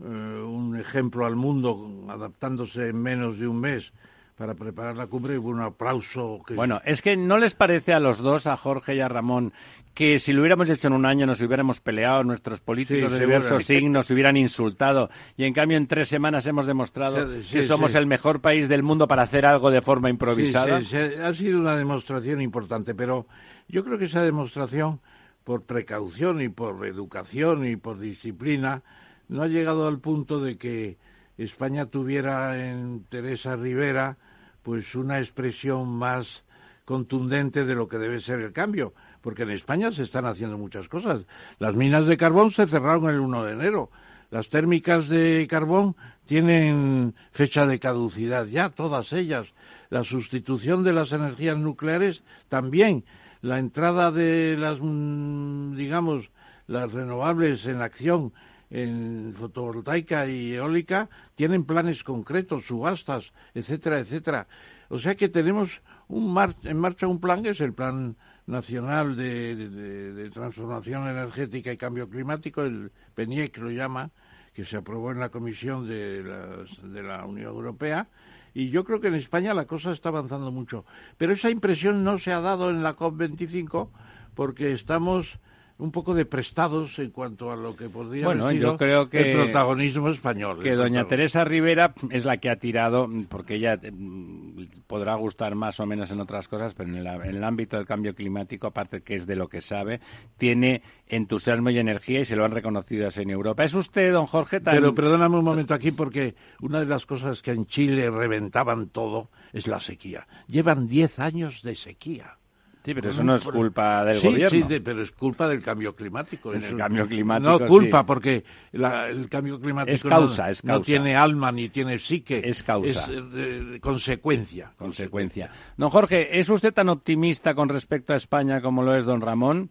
eh, 0.00 0.04
un 0.04 0.78
ejemplo 0.78 1.24
al 1.24 1.36
mundo 1.36 2.04
adaptándose 2.10 2.90
en 2.90 3.00
menos 3.00 3.38
de 3.38 3.48
un 3.48 3.60
mes 3.60 3.94
para 4.36 4.54
preparar 4.54 4.96
la 4.96 5.06
cumbre 5.06 5.38
hubo 5.38 5.50
un 5.50 5.60
aplauso. 5.60 6.42
Bueno, 6.54 6.80
es 6.84 7.02
que 7.02 7.16
no 7.16 7.38
les 7.38 7.54
parece 7.54 7.92
a 7.92 8.00
los 8.00 8.18
dos, 8.18 8.46
a 8.46 8.56
Jorge 8.56 8.96
y 8.96 9.00
a 9.00 9.08
Ramón, 9.08 9.52
que 9.94 10.18
si 10.18 10.32
lo 10.32 10.40
hubiéramos 10.40 10.68
hecho 10.68 10.88
en 10.88 10.92
un 10.92 11.06
año 11.06 11.24
nos 11.24 11.40
hubiéramos 11.40 11.80
peleado, 11.80 12.24
nuestros 12.24 12.60
políticos 12.60 13.12
de 13.12 13.20
diversos 13.20 13.64
signos 13.64 14.10
hubieran 14.10 14.36
insultado. 14.36 15.08
Y 15.36 15.44
en 15.44 15.54
cambio 15.54 15.78
en 15.78 15.86
tres 15.86 16.08
semanas 16.08 16.46
hemos 16.46 16.66
demostrado 16.66 17.28
que 17.50 17.62
somos 17.62 17.94
el 17.94 18.06
mejor 18.06 18.40
país 18.40 18.68
del 18.68 18.82
mundo 18.82 19.06
para 19.06 19.22
hacer 19.22 19.46
algo 19.46 19.70
de 19.70 19.82
forma 19.82 20.10
improvisada. 20.10 20.78
ha 20.78 21.34
sido 21.34 21.60
una 21.60 21.76
demostración 21.76 22.42
importante, 22.42 22.94
pero 22.94 23.26
yo 23.68 23.84
creo 23.84 23.96
que 23.96 24.06
esa 24.06 24.24
demostración, 24.24 25.00
por 25.44 25.62
precaución 25.62 26.42
y 26.42 26.48
por 26.48 26.84
educación 26.86 27.66
y 27.66 27.76
por 27.76 28.00
disciplina, 28.00 28.82
no 29.28 29.42
ha 29.42 29.48
llegado 29.48 29.86
al 29.86 30.00
punto 30.00 30.40
de 30.40 30.58
que 30.58 30.98
España 31.38 31.86
tuviera 31.86 32.68
en 32.68 33.04
Teresa 33.08 33.56
Rivera 33.56 34.16
pues 34.62 34.94
una 34.94 35.18
expresión 35.18 35.88
más 35.88 36.44
contundente 36.84 37.64
de 37.64 37.74
lo 37.74 37.88
que 37.88 37.98
debe 37.98 38.20
ser 38.20 38.40
el 38.40 38.52
cambio, 38.52 38.94
porque 39.24 39.44
en 39.44 39.50
España 39.52 39.90
se 39.90 40.02
están 40.02 40.26
haciendo 40.26 40.58
muchas 40.58 40.86
cosas. 40.86 41.24
Las 41.58 41.74
minas 41.74 42.06
de 42.06 42.18
carbón 42.18 42.50
se 42.50 42.66
cerraron 42.66 43.08
el 43.08 43.20
1 43.20 43.44
de 43.44 43.52
enero. 43.52 43.90
Las 44.30 44.50
térmicas 44.50 45.08
de 45.08 45.46
carbón 45.48 45.96
tienen 46.26 47.14
fecha 47.32 47.66
de 47.66 47.78
caducidad 47.78 48.44
ya, 48.44 48.68
todas 48.68 49.14
ellas. 49.14 49.54
La 49.88 50.04
sustitución 50.04 50.84
de 50.84 50.92
las 50.92 51.12
energías 51.12 51.56
nucleares 51.56 52.22
también. 52.50 53.06
La 53.40 53.58
entrada 53.58 54.12
de 54.12 54.58
las, 54.58 54.80
mm, 54.82 55.74
digamos, 55.74 56.30
las 56.66 56.92
renovables 56.92 57.64
en 57.64 57.80
acción 57.80 58.34
en 58.68 59.34
fotovoltaica 59.38 60.26
y 60.26 60.52
eólica 60.52 61.08
tienen 61.34 61.64
planes 61.64 62.04
concretos, 62.04 62.66
subastas, 62.66 63.32
etcétera, 63.54 64.00
etcétera. 64.00 64.48
O 64.90 64.98
sea 64.98 65.14
que 65.14 65.30
tenemos 65.30 65.80
un 66.08 66.38
en 66.64 66.78
marcha 66.78 67.06
un 67.06 67.20
plan 67.20 67.42
que 67.42 67.50
es 67.50 67.60
el 67.62 67.72
Plan 67.72 68.16
Nacional 68.46 69.16
de, 69.16 70.30
Transformación 70.32 71.08
Energética 71.08 71.72
y 71.72 71.76
Cambio 71.76 72.08
Climático, 72.08 72.62
el 72.62 72.92
PENIEC 73.14 73.58
lo 73.58 73.70
llama, 73.70 74.10
que 74.52 74.64
se 74.64 74.76
aprobó 74.76 75.10
en 75.12 75.20
la 75.20 75.30
Comisión 75.30 75.88
de, 75.88 76.22
de 76.22 77.02
la 77.02 77.24
Unión 77.24 77.54
Europea. 77.54 78.08
Y 78.52 78.70
yo 78.70 78.84
creo 78.84 79.00
que 79.00 79.08
en 79.08 79.14
España 79.14 79.54
la 79.54 79.66
cosa 79.66 79.92
está 79.92 80.10
avanzando 80.10 80.52
mucho. 80.52 80.84
Pero 81.18 81.32
esa 81.32 81.50
impresión 81.50 82.04
no 82.04 82.18
se 82.18 82.32
ha 82.32 82.40
dado 82.40 82.70
en 82.70 82.82
la 82.82 82.96
COP25 82.96 83.88
porque 84.34 84.72
estamos 84.72 85.38
un 85.76 85.90
poco 85.90 86.14
de 86.14 86.24
prestados 86.24 86.98
en 87.00 87.10
cuanto 87.10 87.50
a 87.50 87.56
lo 87.56 87.74
que 87.74 87.88
podría 87.88 88.26
bueno, 88.26 88.46
haber 88.46 88.60
yo 88.60 88.76
creo 88.76 89.08
que, 89.08 89.32
el 89.32 89.36
protagonismo 89.36 90.08
español. 90.08 90.62
Que 90.62 90.72
doña 90.72 91.06
Teresa 91.06 91.44
Rivera 91.44 91.94
es 92.10 92.24
la 92.24 92.36
que 92.36 92.48
ha 92.48 92.56
tirado, 92.56 93.08
porque 93.28 93.56
ella 93.56 93.76
mm, 93.76 94.66
podrá 94.86 95.16
gustar 95.16 95.56
más 95.56 95.80
o 95.80 95.86
menos 95.86 96.12
en 96.12 96.20
otras 96.20 96.46
cosas, 96.46 96.74
pero 96.74 96.90
en, 96.90 96.96
el 96.96 97.44
ámbito 97.44 97.76
del 97.76 97.86
cambio 97.86 98.14
climático, 98.14 98.68
aparte 98.68 99.02
que 99.02 99.14
es 99.16 99.26
de 99.26 99.34
lo 99.34 99.48
que 99.48 99.60
sabe, 99.60 100.00
tiene 100.38 100.82
entusiasmo 101.08 101.70
y 101.70 101.78
energía 101.78 102.20
y 102.20 102.24
se 102.24 102.36
lo 102.36 102.44
han 102.44 102.52
reconocido 102.52 103.08
así 103.08 103.22
en 103.22 103.30
Europa. 103.30 103.64
¿Es 103.64 103.74
usted, 103.74 104.12
don 104.12 104.26
Jorge? 104.26 104.60
Pero 104.60 104.94
perdóname 104.94 105.38
un 105.38 105.44
momento 105.44 105.74
aquí, 105.74 105.90
porque 105.90 106.36
una 106.60 106.80
de 106.80 106.86
las 106.86 107.04
cosas 107.04 107.42
que 107.42 107.50
en 107.50 107.66
Chile 107.66 108.10
reventaban 108.10 108.90
todo 108.90 109.30
es 109.52 109.66
la 109.66 109.80
sequía. 109.80 110.28
Llevan 110.46 110.86
10 110.86 111.18
años 111.18 111.62
de 111.62 111.74
sequía. 111.74 112.38
Sí, 112.84 112.92
pero 112.92 113.08
eso 113.08 113.24
no 113.24 113.34
es 113.34 113.44
culpa 113.44 114.04
del 114.04 114.20
gobierno. 114.20 114.68
Sí, 114.68 114.80
pero 114.80 115.02
es 115.02 115.10
culpa 115.12 115.48
del 115.48 115.62
cambio 115.62 115.96
climático. 115.96 116.52
el 116.52 116.76
cambio 116.76 117.08
climático. 117.08 117.58
No 117.58 117.66
culpa, 117.66 118.04
porque 118.04 118.44
el 118.72 119.28
cambio 119.30 119.58
climático 119.58 119.94
es 119.94 120.04
causa, 120.04 120.44
no, 120.44 120.50
es 120.50 120.60
causa. 120.60 120.78
no, 120.78 120.80
tiene 120.82 121.16
alma 121.16 121.50
ni 121.50 121.70
tiene 121.70 121.98
psique. 121.98 122.42
Es 122.44 122.62
causa. 122.62 123.06
Es 123.06 123.22
eh, 123.34 123.78
consecuencia. 123.80 124.72
Consecuencia. 124.76 125.50
Don 125.78 125.88
Jorge, 125.88 126.38
¿es 126.38 126.50
usted 126.50 126.74
tan 126.74 126.90
optimista 126.90 127.54
con 127.54 127.70
respecto 127.70 128.12
a 128.12 128.16
España 128.16 128.60
como 128.60 128.82
lo 128.82 128.94
es 128.94 129.06
don 129.06 129.22
Ramón? 129.22 129.70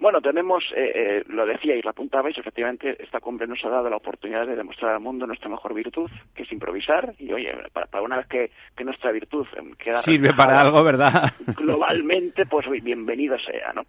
Bueno, 0.00 0.20
tenemos, 0.20 0.64
eh, 0.76 0.92
eh, 0.94 1.24
lo 1.26 1.44
decía 1.44 1.74
y 1.74 1.82
lo 1.82 1.90
apuntabais, 1.90 2.38
efectivamente, 2.38 2.96
esta 3.02 3.18
cumbre 3.18 3.48
nos 3.48 3.64
ha 3.64 3.68
dado 3.68 3.90
la 3.90 3.96
oportunidad 3.96 4.46
de 4.46 4.54
demostrar 4.54 4.94
al 4.94 5.00
mundo 5.00 5.26
nuestra 5.26 5.48
mejor 5.48 5.74
virtud, 5.74 6.08
que 6.34 6.44
es 6.44 6.52
improvisar, 6.52 7.14
y 7.18 7.32
oye, 7.32 7.52
para, 7.72 8.00
una 8.00 8.18
vez 8.18 8.26
que, 8.28 8.50
nuestra 8.84 9.10
virtud 9.10 9.46
em, 9.56 9.74
queda... 9.74 10.00
Sirve 10.00 10.32
para 10.34 10.60
algo, 10.60 10.84
¿verdad? 10.84 11.24
Globalmente, 11.56 12.46
pues 12.46 12.66
bienvenido 12.82 13.36
sea, 13.40 13.72
¿no? 13.74 13.82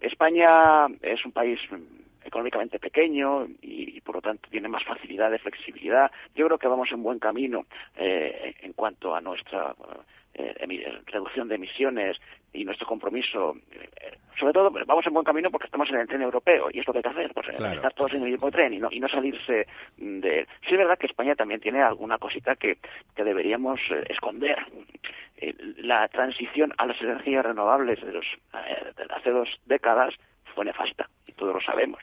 España 0.00 0.86
es 1.02 1.24
un 1.24 1.32
país 1.32 1.58
económicamente 2.24 2.78
pequeño 2.78 3.46
y, 3.62 4.00
por 4.02 4.16
lo 4.16 4.20
tanto 4.20 4.48
tiene 4.50 4.68
más 4.68 4.84
facilidad 4.84 5.30
de 5.30 5.38
flexibilidad. 5.38 6.10
Yo 6.34 6.46
creo 6.46 6.58
que 6.58 6.68
vamos 6.68 6.90
en 6.92 7.02
buen 7.02 7.18
camino 7.18 7.66
eh, 7.96 8.54
en 8.62 8.72
cuanto 8.72 9.14
a 9.14 9.20
nuestra 9.20 9.74
eh, 10.36 11.00
reducción 11.06 11.48
de 11.48 11.56
emisiones 11.56 12.16
y 12.52 12.64
nuestro 12.64 12.86
compromiso, 12.86 13.56
eh, 13.72 14.18
sobre 14.38 14.52
todo 14.52 14.70
vamos 14.70 15.06
en 15.06 15.14
buen 15.14 15.24
camino 15.24 15.50
porque 15.50 15.66
estamos 15.66 15.88
en 15.90 15.96
el 15.96 16.08
tren 16.08 16.22
europeo 16.22 16.68
y 16.72 16.80
es 16.80 16.86
lo 16.86 16.92
que 16.92 16.98
hay 16.98 17.02
que 17.02 17.08
hacer, 17.08 17.32
pues 17.34 17.48
estar 17.48 17.92
todos 17.94 18.12
en 18.14 18.22
el 18.22 18.30
mismo 18.30 18.50
tren 18.50 18.72
y 18.72 18.78
no, 18.78 18.88
y 18.90 19.00
no 19.00 19.08
salirse 19.08 19.66
de... 19.96 20.46
Sí 20.66 20.72
es 20.72 20.78
verdad 20.78 20.98
que 20.98 21.06
España 21.06 21.34
también 21.34 21.60
tiene 21.60 21.82
alguna 21.82 22.18
cosita 22.18 22.56
que, 22.56 22.78
que 23.14 23.24
deberíamos 23.24 23.80
esconder. 24.08 24.58
la 25.78 26.08
transición 26.08 26.72
a 26.78 26.86
las 26.86 27.00
energías 27.00 27.44
renovables 27.44 28.00
de, 28.04 28.12
los, 28.12 28.26
de 28.52 29.14
hace 29.14 29.30
dos 29.30 29.48
décadas 29.66 30.14
fue 30.56 30.64
nefasta 30.64 31.08
y 31.26 31.32
todos 31.32 31.54
lo 31.54 31.60
sabemos. 31.60 32.00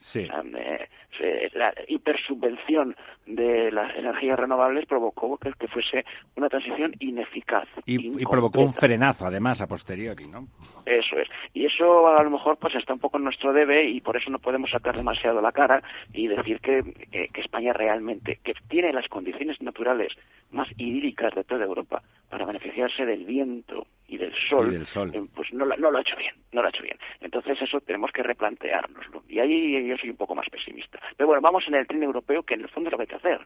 la 1.53 1.73
hipersubvención 1.87 2.95
de 3.25 3.71
las 3.71 3.95
energías 3.97 4.39
renovables 4.39 4.85
provocó 4.85 5.37
que, 5.37 5.67
fuese 5.67 6.05
una 6.35 6.49
transición 6.49 6.93
ineficaz. 6.99 7.67
Y, 7.85 8.23
provocó 8.25 8.61
un 8.61 8.73
frenazo, 8.73 9.25
además, 9.25 9.59
a 9.61 9.67
posteriori, 9.67 10.27
¿no? 10.27 10.47
Eso 10.85 11.17
es. 11.17 11.27
Y 11.53 11.65
eso 11.65 12.07
a 12.07 12.21
lo 12.21 12.29
mejor 12.29 12.57
pues 12.57 12.75
está 12.75 12.93
un 12.93 12.99
poco 12.99 13.17
en 13.17 13.23
nuestro 13.23 13.53
debe 13.53 13.85
y 13.89 14.01
por 14.01 14.17
eso 14.17 14.29
no 14.29 14.39
podemos 14.39 14.69
sacar 14.69 14.95
demasiado 14.95 15.41
la 15.41 15.51
cara 15.51 15.81
y 16.13 16.27
decir 16.27 16.59
que, 16.59 16.83
que 17.11 17.41
España 17.41 17.73
realmente, 17.73 18.39
que 18.43 18.53
tiene 18.69 18.93
las 18.93 19.07
condiciones 19.07 19.59
naturales 19.61 20.13
más 20.51 20.67
idílicas 20.77 21.33
de 21.33 21.43
toda 21.43 21.65
Europa 21.65 22.03
para 22.29 22.45
beneficiarse 22.45 23.05
del 23.05 23.25
viento 23.25 23.87
y 24.07 24.17
del 24.17 24.33
sol, 24.35 24.75
eh, 24.75 25.23
pues 25.33 25.51
no, 25.53 25.65
no, 25.65 25.91
lo 25.91 25.97
ha 25.97 26.01
hecho 26.01 26.15
bien, 26.17 26.35
no 26.51 26.61
lo 26.61 26.67
ha 26.67 26.69
hecho 26.69 26.83
bien. 26.83 26.97
Entonces 27.21 27.61
eso 27.61 27.79
tenemos 27.81 28.11
que 28.11 28.21
replanteárnoslo. 28.21 29.23
Y 29.27 29.39
ahí 29.39 29.87
yo 29.87 29.97
soy 29.97 30.09
un 30.09 30.17
poco 30.17 30.35
más 30.35 30.47
pesimista. 30.49 30.99
Pero 31.17 31.27
bueno, 31.27 31.41
vamos 31.41 31.63
en 31.67 31.75
el 31.75 31.87
tren 31.87 32.03
europeo, 32.03 32.43
que 32.43 32.53
en 32.55 32.61
el 32.61 32.69
fondo 32.69 32.89
es 32.89 32.91
lo 32.91 32.97
que 32.97 33.03
hay 33.03 33.07
que 33.07 33.15
hacer. 33.15 33.41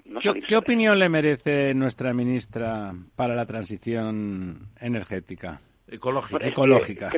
¿Qué, 0.48 0.56
opinión 0.56 1.00
le 1.00 1.10
merece 1.10 1.74
nuestra 1.74 2.14
ministra 2.14 2.94
para 3.16 3.36
la 3.36 3.46
transición 3.46 4.70
energética? 4.82 5.62
Ecológica. 5.88 6.40
Pues 6.40 6.52
Ecológica. 6.52 7.10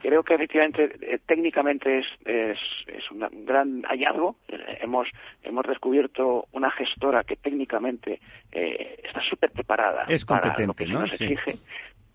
creo 0.00 0.22
que 0.22 0.34
efectivamente 0.34 0.96
eh, 1.02 1.18
técnicamente 1.26 1.98
es, 1.98 2.06
es, 2.24 2.58
es, 2.86 3.10
un 3.10 3.26
gran 3.44 3.82
hallazgo. 3.82 4.36
Eh, 4.48 4.78
hemos, 4.80 5.08
hemos 5.42 5.66
descubierto 5.66 6.46
una 6.52 6.70
gestora 6.70 7.24
que 7.24 7.36
técnicamente 7.36 8.20
está 8.50 9.20
súper 9.22 9.50
preparada 9.50 10.04
es 10.08 10.24
competente, 10.24 10.54
para 10.54 10.66
lo 10.66 10.74
que 10.74 10.86
se 10.86 10.92
nos 10.92 11.12
exige. 11.12 11.58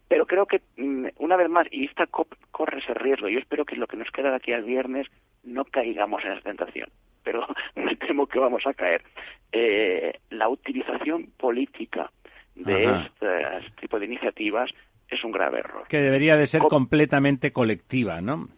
Pero 0.08 0.26
creo 0.26 0.46
que, 0.46 0.62
mm, 0.78 1.08
una 1.18 1.36
vez 1.36 1.50
más, 1.50 1.68
y 1.72 1.86
esta 1.86 2.08
COP 2.08 2.34
corre 2.52 2.80
ese 2.80 2.94
riesgo, 2.94 3.28
yo 3.28 3.40
espero 3.40 3.66
que 3.66 3.76
lo 3.76 3.88
que 3.88 3.98
nos 3.98 4.10
queda 4.12 4.30
de 4.30 4.38
aquí 4.38 4.54
al 4.54 4.64
viernes 4.64 5.08
no 5.44 5.66
caigamos 5.66 6.24
en 6.24 6.34
esa 6.34 6.42
tentación, 6.42 6.90
pero 7.24 7.46
me 7.76 7.96
temo 7.96 8.28
que 8.28 8.40
vamos 8.40 8.66
a 8.66 8.74
caer. 8.74 9.04
Eh, 9.52 10.20
la 10.30 10.50
utilización 10.50 11.32
política 11.38 12.12
de 12.56 12.86
este, 12.86 13.72
tipo 13.82 14.00
de 14.00 14.06
iniciativas 14.06 14.72
es 15.10 15.24
un 15.24 15.32
grave 15.32 15.60
error. 15.60 15.88
Que 15.88 16.00
debería 16.00 16.36
de 16.36 16.48
ser 16.48 16.62
completamente 16.62 17.52
colectiva, 17.52 18.22
¿no? 18.22 18.50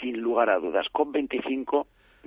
Sin 0.00 0.20
lugar 0.20 0.48
a 0.50 0.58
dudas. 0.58 0.86
COP25 0.92 1.86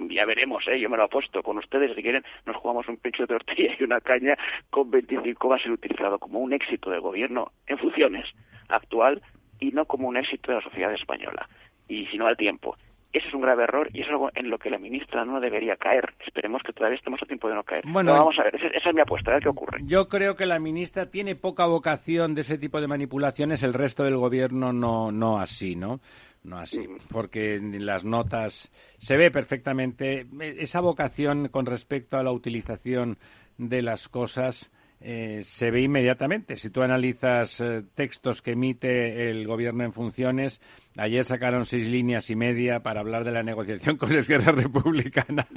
ya 0.10 0.26
veremos, 0.26 0.68
¿eh? 0.68 0.80
yo 0.80 0.90
me 0.90 0.98
lo 0.98 1.04
apuesto 1.04 1.44
con 1.44 1.58
ustedes, 1.58 1.96
si 1.96 2.02
quieren 2.02 2.24
nos 2.46 2.56
jugamos 2.56 2.88
un 2.88 2.98
pecho 2.98 3.24
de 3.24 3.28
tortilla 3.28 3.76
y 3.80 3.84
una 3.84 4.02
caña, 4.02 4.38
COP25 4.72 5.50
va 5.50 5.58
a 5.58 5.60
ser 5.60 5.72
utilizado 5.72 6.18
como 6.18 6.40
un 6.40 6.54
éxito 6.54 6.90
del 6.90 7.02
gobierno 7.02 7.52
en 7.68 7.78
funciones 7.78 8.26
actual 8.72 9.22
y 9.60 9.72
no 9.72 9.86
como 9.86 10.08
un 10.08 10.18
éxito 10.18 10.52
de 10.52 10.58
la 10.58 10.64
sociedad 10.64 10.94
española, 10.94 11.48
y 11.88 12.06
si 12.08 12.18
no 12.18 12.28
al 12.28 12.38
tiempo. 12.38 12.76
Ese 13.14 13.28
es 13.28 13.34
un 13.34 13.42
grave 13.42 13.64
error 13.64 13.90
y 13.92 14.02
es 14.02 14.08
algo 14.08 14.30
en 14.34 14.50
lo 14.50 14.58
que 14.58 14.70
la 14.70 14.78
ministra 14.78 15.26
no 15.26 15.42
debería 15.42 15.76
caer. 15.76 16.14
Esperemos 16.26 16.64
que 16.64 16.72
todavía 16.72 16.98
estemos 16.98 17.22
a 17.22 17.26
tiempo 17.26 17.50
de 17.50 17.56
no 17.56 17.64
caer. 17.64 17.84
Bueno, 17.86 18.14
vamos 18.14 18.40
a 18.40 18.44
ver, 18.44 18.56
esa, 18.56 18.90
es 18.90 18.96
mi 18.96 19.02
apuesta, 19.02 19.32
a 19.32 19.34
ver 19.34 19.44
qué 19.44 19.50
ocurre. 19.50 19.82
Yo 19.84 20.08
creo 20.08 20.36
que 20.36 20.46
la 20.46 20.60
ministra 20.60 21.08
tiene 21.08 21.36
poca 21.36 21.66
vocación 21.66 22.36
de 22.36 22.42
ese 22.42 22.58
tipo 22.58 22.80
de 22.80 22.88
manipulaciones, 22.88 23.64
el 23.64 23.74
resto 23.74 24.06
del 24.06 24.16
gobierno 24.16 24.72
no, 24.72 25.12
no 25.12 25.40
así, 25.40 25.76
¿no? 25.76 26.00
No 26.44 26.58
así, 26.58 26.88
mm. 26.88 26.98
porque 27.12 27.56
en 27.56 27.86
las 27.86 28.06
notas 28.06 28.72
se 28.98 29.18
ve 29.18 29.30
perfectamente 29.30 30.26
esa 30.58 30.80
vocación 30.80 31.50
con 31.50 31.66
respecto 31.66 32.18
a 32.18 32.24
la 32.24 32.32
utilización 32.32 33.18
de 33.58 33.82
las 33.82 34.08
cosas 34.08 34.72
eh, 35.02 35.42
se 35.44 35.72
ve 35.72 35.82
inmediatamente. 35.82 36.56
Si 36.56 36.70
tú 36.70 36.84
analizas 36.84 37.60
eh, 37.60 37.84
textos 37.96 38.42
que 38.42 38.52
emite 38.52 39.30
el 39.30 39.48
gobierno 39.48 39.84
en 39.84 39.94
funciones, 39.94 40.62
ayer 40.98 41.26
sacaron 41.26 41.66
seis 41.66 41.88
líneas 41.88 42.30
y 42.30 42.36
media 42.36 42.82
para 42.82 43.00
hablar 43.00 43.24
de 43.24 43.32
la 43.32 43.44
negociación 43.44 43.98
con 43.98 44.14
la 44.14 44.20
izquierda 44.20 44.52
republicana 44.52 45.48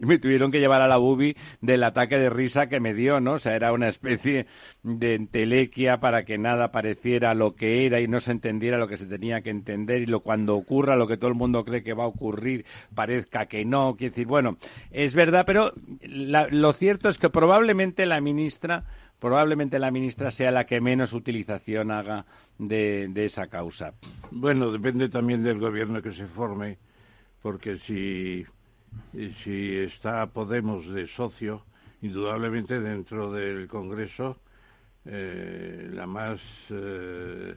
y 0.00 0.06
me 0.06 0.18
tuvieron 0.18 0.50
que 0.50 0.60
llevar 0.60 0.80
a 0.80 0.88
la 0.88 0.96
bubi 0.96 1.36
del 1.60 1.84
ataque 1.84 2.18
de 2.18 2.30
risa 2.30 2.68
que 2.68 2.80
me 2.80 2.94
dio, 2.94 3.20
¿no? 3.20 3.32
O 3.32 3.38
sea, 3.38 3.56
era 3.56 3.72
una 3.72 3.88
especie 3.88 4.46
de 4.82 5.14
entelequia 5.14 5.98
para 5.98 6.24
que 6.24 6.38
nada 6.38 6.70
pareciera 6.70 7.34
lo 7.34 7.54
que 7.54 7.86
era 7.86 8.00
y 8.00 8.08
no 8.08 8.20
se 8.20 8.32
entendiera 8.32 8.78
lo 8.78 8.88
que 8.88 8.96
se 8.96 9.06
tenía 9.06 9.42
que 9.42 9.50
entender 9.50 10.02
y 10.02 10.06
lo 10.06 10.20
cuando 10.20 10.54
ocurra 10.56 10.96
lo 10.96 11.06
que 11.06 11.16
todo 11.16 11.28
el 11.28 11.36
mundo 11.36 11.64
cree 11.64 11.82
que 11.82 11.94
va 11.94 12.04
a 12.04 12.08
ocurrir 12.08 12.64
parezca 12.94 13.46
que 13.46 13.64
no. 13.64 13.96
Quiero 13.96 14.12
decir, 14.12 14.26
bueno, 14.26 14.56
es 14.90 15.14
verdad, 15.14 15.44
pero 15.46 15.72
lo 16.02 16.72
cierto 16.72 17.08
es 17.08 17.18
que 17.18 17.30
probablemente 17.30 18.06
la 18.06 18.20
ministra 18.20 18.84
probablemente 19.18 19.78
la 19.78 19.90
ministra 19.90 20.30
sea 20.30 20.50
la 20.50 20.66
que 20.66 20.80
menos 20.80 21.12
utilización 21.12 21.90
haga 21.90 22.26
de, 22.58 23.10
esa 23.16 23.46
causa. 23.46 23.94
Bueno, 24.30 24.70
depende 24.70 25.08
también 25.08 25.42
del 25.42 25.58
gobierno 25.58 26.02
que 26.02 26.12
se 26.12 26.26
forme, 26.26 26.78
porque 27.42 27.78
si, 27.78 28.44
si 29.12 29.76
está 29.76 30.26
Podemos 30.26 30.86
de 30.88 31.06
socio, 31.06 31.64
indudablemente 32.02 32.80
dentro 32.80 33.32
del 33.32 33.66
Congreso, 33.66 34.38
eh, 35.06 35.90
la 35.92 36.06
más 36.06 36.40
eh, 36.70 37.56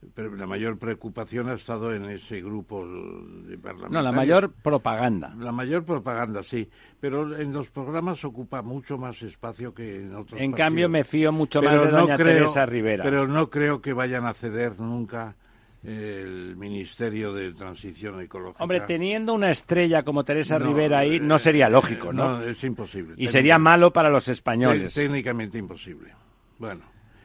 la 0.00 0.46
mayor 0.46 0.78
preocupación 0.78 1.48
ha 1.48 1.54
estado 1.54 1.92
en 1.92 2.04
ese 2.04 2.40
grupo 2.40 2.86
de 2.86 3.58
parlamentarios. 3.58 3.90
No, 3.90 4.02
la 4.02 4.12
mayor 4.12 4.52
propaganda. 4.52 5.34
La 5.38 5.50
mayor 5.50 5.84
propaganda, 5.84 6.42
sí. 6.42 6.68
Pero 7.00 7.36
en 7.36 7.52
los 7.52 7.68
programas 7.70 8.24
ocupa 8.24 8.62
mucho 8.62 8.96
más 8.96 9.20
espacio 9.22 9.74
que 9.74 9.96
en 9.96 10.14
otros 10.14 10.40
En 10.40 10.52
cambio, 10.52 10.88
me 10.88 11.02
fío 11.02 11.32
mucho 11.32 11.60
más 11.60 11.80
de 11.80 11.90
doña 11.90 12.16
Teresa 12.16 12.64
Rivera. 12.64 13.02
Pero 13.02 13.26
no 13.26 13.50
creo 13.50 13.80
que 13.80 13.92
vayan 13.92 14.24
a 14.26 14.34
ceder 14.34 14.78
nunca 14.78 15.34
el 15.82 16.56
Ministerio 16.56 17.32
de 17.32 17.52
Transición 17.52 18.20
Ecológica. 18.20 18.62
Hombre, 18.62 18.80
teniendo 18.82 19.34
una 19.34 19.50
estrella 19.50 20.02
como 20.04 20.24
Teresa 20.24 20.58
Rivera 20.58 21.00
ahí, 21.00 21.18
no 21.20 21.38
sería 21.38 21.68
lógico, 21.68 22.12
¿no? 22.12 22.38
No, 22.38 22.42
es 22.42 22.62
imposible. 22.62 23.14
Y 23.16 23.28
sería 23.28 23.58
malo 23.58 23.92
para 23.92 24.10
los 24.10 24.28
españoles. 24.28 24.94
Técnicamente 24.94 25.58
imposible. 25.58 26.12
Bueno, 26.58 26.82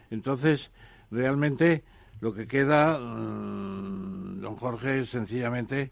entonces, 0.09 0.71
realmente 1.09 1.83
lo 2.23 2.33
que 2.33 2.47
queda, 2.47 2.97
mm, 2.97 4.39
don 4.39 4.55
Jorge, 4.55 5.01
es 5.01 5.09
sencillamente 5.09 5.91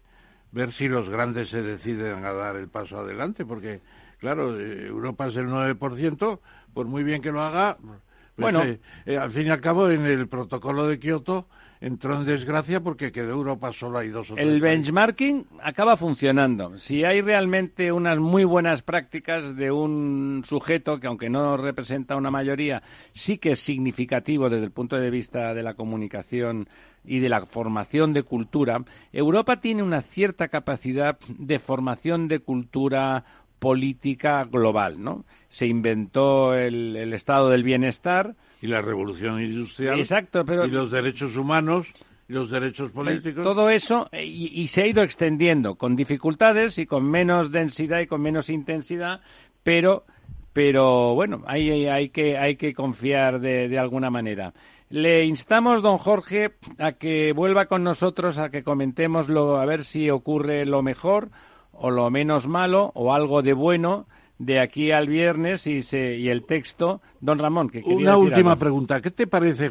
ver 0.50 0.72
si 0.72 0.88
los 0.88 1.10
grandes 1.10 1.50
se 1.50 1.62
deciden 1.62 2.24
a 2.24 2.32
dar 2.32 2.56
el 2.56 2.68
paso 2.68 3.00
adelante, 3.00 3.44
porque, 3.44 3.82
claro, 4.18 4.58
eh, 4.58 4.86
Europa 4.86 5.26
es 5.26 5.36
el 5.36 5.48
9%, 5.48 6.40
por 6.72 6.86
muy 6.86 7.04
bien 7.04 7.20
que 7.20 7.32
lo 7.32 7.42
haga, 7.42 7.76
pues, 7.76 8.00
bueno, 8.38 8.62
eh, 8.62 8.80
eh, 9.04 9.18
al 9.18 9.30
fin 9.30 9.48
y 9.48 9.50
al 9.50 9.60
cabo, 9.60 9.90
en 9.90 10.06
el 10.06 10.26
protocolo 10.26 10.86
de 10.86 10.98
Kioto 10.98 11.48
entró 11.82 12.16
en 12.16 12.24
desgracia 12.24 12.80
porque 12.80 13.10
quedó 13.10 13.32
Europa 13.32 13.72
solo 13.72 13.98
hay 13.98 14.08
dos 14.08 14.30
o 14.30 14.34
tres. 14.34 14.46
El 14.46 14.60
benchmarking 14.60 15.46
acaba 15.62 15.96
funcionando. 15.96 16.78
Si 16.78 17.04
hay 17.04 17.20
realmente 17.20 17.90
unas 17.90 18.20
muy 18.20 18.44
buenas 18.44 18.82
prácticas 18.82 19.56
de 19.56 19.72
un 19.72 20.44
sujeto 20.48 21.00
que, 21.00 21.08
aunque 21.08 21.28
no 21.28 21.56
representa 21.56 22.14
una 22.14 22.30
mayoría, 22.30 22.82
sí 23.12 23.38
que 23.38 23.52
es 23.52 23.60
significativo 23.60 24.48
desde 24.48 24.64
el 24.64 24.70
punto 24.70 24.96
de 24.96 25.10
vista 25.10 25.54
de 25.54 25.62
la 25.64 25.74
comunicación 25.74 26.68
y 27.04 27.18
de 27.18 27.28
la 27.28 27.44
formación 27.46 28.12
de 28.12 28.22
cultura, 28.22 28.84
Europa 29.12 29.60
tiene 29.60 29.82
una 29.82 30.02
cierta 30.02 30.46
capacidad 30.46 31.18
de 31.28 31.58
formación 31.58 32.28
de 32.28 32.38
cultura 32.38 33.24
política 33.62 34.42
global, 34.42 35.00
¿no? 35.00 35.24
Se 35.48 35.68
inventó 35.68 36.52
el, 36.52 36.96
el 36.96 37.14
estado 37.14 37.48
del 37.48 37.62
bienestar, 37.62 38.34
y 38.60 38.66
la 38.66 38.82
revolución 38.82 39.40
industrial 39.40 40.00
Exacto, 40.00 40.44
pero... 40.44 40.66
y 40.66 40.70
los 40.70 40.90
derechos 40.90 41.36
humanos 41.36 41.86
los 42.26 42.50
derechos 42.50 42.90
políticos. 42.90 43.44
Todo 43.44 43.68
eso 43.70 44.08
eh, 44.10 44.24
y, 44.24 44.66
se 44.66 44.82
ha 44.82 44.86
ido 44.86 45.02
extendiendo 45.02 45.74
con 45.76 45.94
dificultades 45.94 46.78
y 46.78 46.86
con 46.86 47.04
menos 47.04 47.52
densidad 47.52 48.00
y 48.00 48.06
con 48.06 48.20
menos 48.22 48.50
intensidad, 48.50 49.20
pero 49.62 50.04
pero 50.52 51.14
bueno, 51.14 51.42
hay, 51.46 51.86
hay, 51.86 52.08
que, 52.08 52.36
hay 52.36 52.56
que 52.56 52.74
confiar 52.74 53.40
de, 53.40 53.68
de 53.68 53.78
alguna 53.78 54.10
manera. 54.10 54.52
Le 54.90 55.24
instamos, 55.24 55.82
don 55.82 55.98
Jorge, 55.98 56.52
a 56.78 56.92
que 56.92 57.32
vuelva 57.32 57.66
con 57.66 57.84
nosotros, 57.84 58.38
a 58.38 58.50
que 58.50 58.62
comentemos 58.62 59.28
lo, 59.28 59.56
a 59.56 59.64
ver 59.64 59.82
si 59.84 60.10
ocurre 60.10 60.66
lo 60.66 60.82
mejor 60.82 61.30
o 61.72 61.90
lo 61.90 62.10
menos 62.10 62.46
malo 62.46 62.92
o 62.94 63.12
algo 63.14 63.42
de 63.42 63.52
bueno 63.52 64.06
de 64.38 64.60
aquí 64.60 64.90
al 64.90 65.08
viernes 65.08 65.66
y, 65.66 65.82
se, 65.82 66.16
y 66.16 66.28
el 66.28 66.44
texto. 66.44 67.00
Don 67.20 67.38
Ramón, 67.38 67.68
que 67.68 67.82
quería 67.82 67.96
Una 67.96 68.16
última 68.16 68.56
pregunta. 68.56 69.00
¿Qué 69.00 69.10
te 69.10 69.26
parece, 69.26 69.70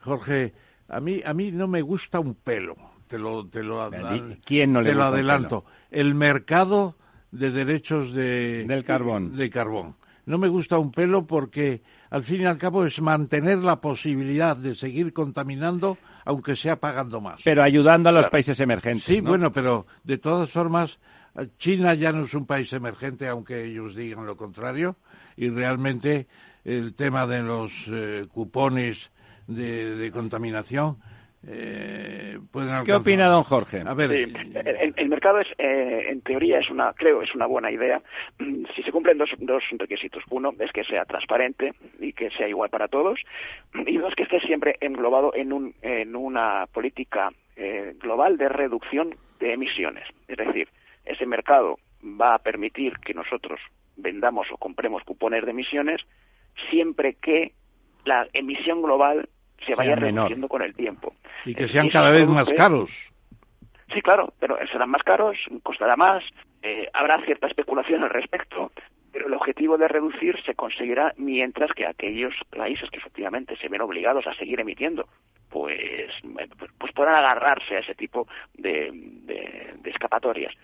Jorge? 0.00 0.52
A 0.88 1.00
mí, 1.00 1.20
a 1.24 1.32
mí 1.34 1.52
no 1.52 1.68
me 1.68 1.82
gusta 1.82 2.18
un 2.18 2.34
pelo. 2.34 2.76
Te 3.06 3.18
lo, 3.18 3.46
te 3.46 3.62
lo, 3.62 3.90
¿Quién 4.44 4.72
no 4.72 4.82
le 4.82 4.90
te 4.90 4.94
lo 4.94 5.04
adelanto. 5.04 5.64
El 5.90 6.14
mercado 6.14 6.96
de 7.30 7.50
derechos 7.50 8.12
de, 8.12 8.64
del 8.66 8.84
carbón. 8.84 9.36
De 9.36 9.50
carbón. 9.50 9.96
No 10.26 10.38
me 10.38 10.48
gusta 10.48 10.78
un 10.78 10.92
pelo 10.92 11.26
porque 11.26 11.82
al 12.10 12.22
fin 12.22 12.42
y 12.42 12.44
al 12.44 12.58
cabo 12.58 12.84
es 12.84 13.00
mantener 13.00 13.58
la 13.58 13.80
posibilidad 13.80 14.56
de 14.56 14.74
seguir 14.74 15.12
contaminando 15.12 15.98
aunque 16.24 16.54
sea 16.54 16.76
pagando 16.76 17.20
más. 17.20 17.40
Pero 17.42 17.62
ayudando 17.62 18.08
a 18.08 18.12
los 18.12 18.28
países 18.28 18.60
emergentes. 18.60 19.04
Sí, 19.04 19.20
bueno, 19.20 19.50
pero 19.52 19.86
de 20.04 20.18
todas 20.18 20.50
formas 20.50 21.00
China 21.58 21.94
ya 21.94 22.12
no 22.12 22.24
es 22.24 22.34
un 22.34 22.46
país 22.46 22.72
emergente 22.72 23.28
aunque 23.28 23.64
ellos 23.64 23.94
digan 23.94 24.26
lo 24.26 24.36
contrario 24.36 24.96
y 25.36 25.48
realmente 25.48 26.26
el 26.64 26.94
tema 26.94 27.26
de 27.26 27.42
los 27.42 27.86
eh, 27.88 28.26
cupones 28.32 29.10
de 29.46 30.10
contaminación 30.12 30.98
eh, 31.46 32.38
¿Qué 32.84 32.92
opina 32.92 33.28
don 33.28 33.42
Jorge? 33.42 33.82
A 33.86 33.94
ver. 33.94 34.12
el, 34.12 35.08
mercado 35.08 35.40
es, 35.40 35.48
eh, 35.56 36.06
en 36.08 36.20
teoría, 36.20 36.58
es 36.58 36.68
una, 36.70 36.92
creo, 36.92 37.22
es 37.22 37.34
una 37.34 37.46
buena 37.46 37.70
idea. 37.70 38.02
Mm, 38.38 38.64
si 38.74 38.82
se 38.82 38.92
cumplen 38.92 39.16
dos, 39.16 39.30
dos 39.38 39.64
requisitos. 39.78 40.22
Uno 40.28 40.52
es 40.58 40.70
que 40.72 40.84
sea 40.84 41.04
transparente 41.06 41.72
y 41.98 42.12
que 42.12 42.30
sea 42.30 42.46
igual 42.46 42.68
para 42.68 42.88
todos. 42.88 43.20
Y 43.86 43.96
dos, 43.96 44.14
que 44.14 44.24
esté 44.24 44.40
siempre 44.40 44.76
englobado 44.80 45.32
en, 45.34 45.52
un, 45.52 45.74
en 45.80 46.14
una 46.14 46.66
política 46.72 47.30
eh, 47.56 47.94
global 47.98 48.36
de 48.36 48.48
reducción 48.50 49.14
de 49.38 49.54
emisiones. 49.54 50.04
Es 50.28 50.36
decir, 50.36 50.68
ese 51.04 51.26
mercado 51.26 51.78
va 52.02 52.34
a 52.34 52.38
permitir 52.38 52.98
que 52.98 53.14
nosotros 53.14 53.60
vendamos 53.96 54.46
o 54.52 54.56
compremos 54.56 55.02
cupones 55.04 55.44
de 55.44 55.50
emisiones 55.50 56.00
siempre 56.70 57.14
que 57.14 57.52
la 58.04 58.26
emisión 58.32 58.82
global 58.82 59.28
se 59.66 59.74
vaya 59.74 59.94
reduciendo 59.94 60.48
con 60.48 60.62
el 60.62 60.74
tiempo. 60.74 61.14
Y 61.44 61.54
que 61.54 61.68
sean 61.68 61.88
cada 61.88 62.10
vez 62.10 62.26
más 62.28 62.50
caros. 62.52 63.12
Sí, 63.92 64.00
claro, 64.02 64.32
pero 64.38 64.56
serán 64.70 64.90
más 64.90 65.02
caros, 65.02 65.36
costará 65.62 65.96
más, 65.96 66.22
eh, 66.62 66.88
habrá 66.92 67.20
cierta 67.24 67.48
especulación 67.48 68.04
al 68.04 68.10
respecto, 68.10 68.70
pero 69.12 69.26
el 69.26 69.34
objetivo 69.34 69.76
de 69.78 69.88
reducir 69.88 70.40
se 70.44 70.54
conseguirá 70.54 71.14
mientras 71.16 71.72
que 71.72 71.86
aquellos 71.86 72.34
países 72.50 72.90
que 72.90 72.98
efectivamente 72.98 73.56
se 73.56 73.68
ven 73.68 73.80
obligados 73.80 74.26
a 74.26 74.34
seguir 74.34 74.60
emitiendo, 74.60 75.08
pues, 75.48 76.12
pues 76.78 76.92
puedan 76.92 77.14
agarrarse 77.14 77.76
a 77.76 77.80
ese 77.80 77.94
tipo 77.94 78.26
de, 78.54 78.92
escapatorias. 79.84 80.54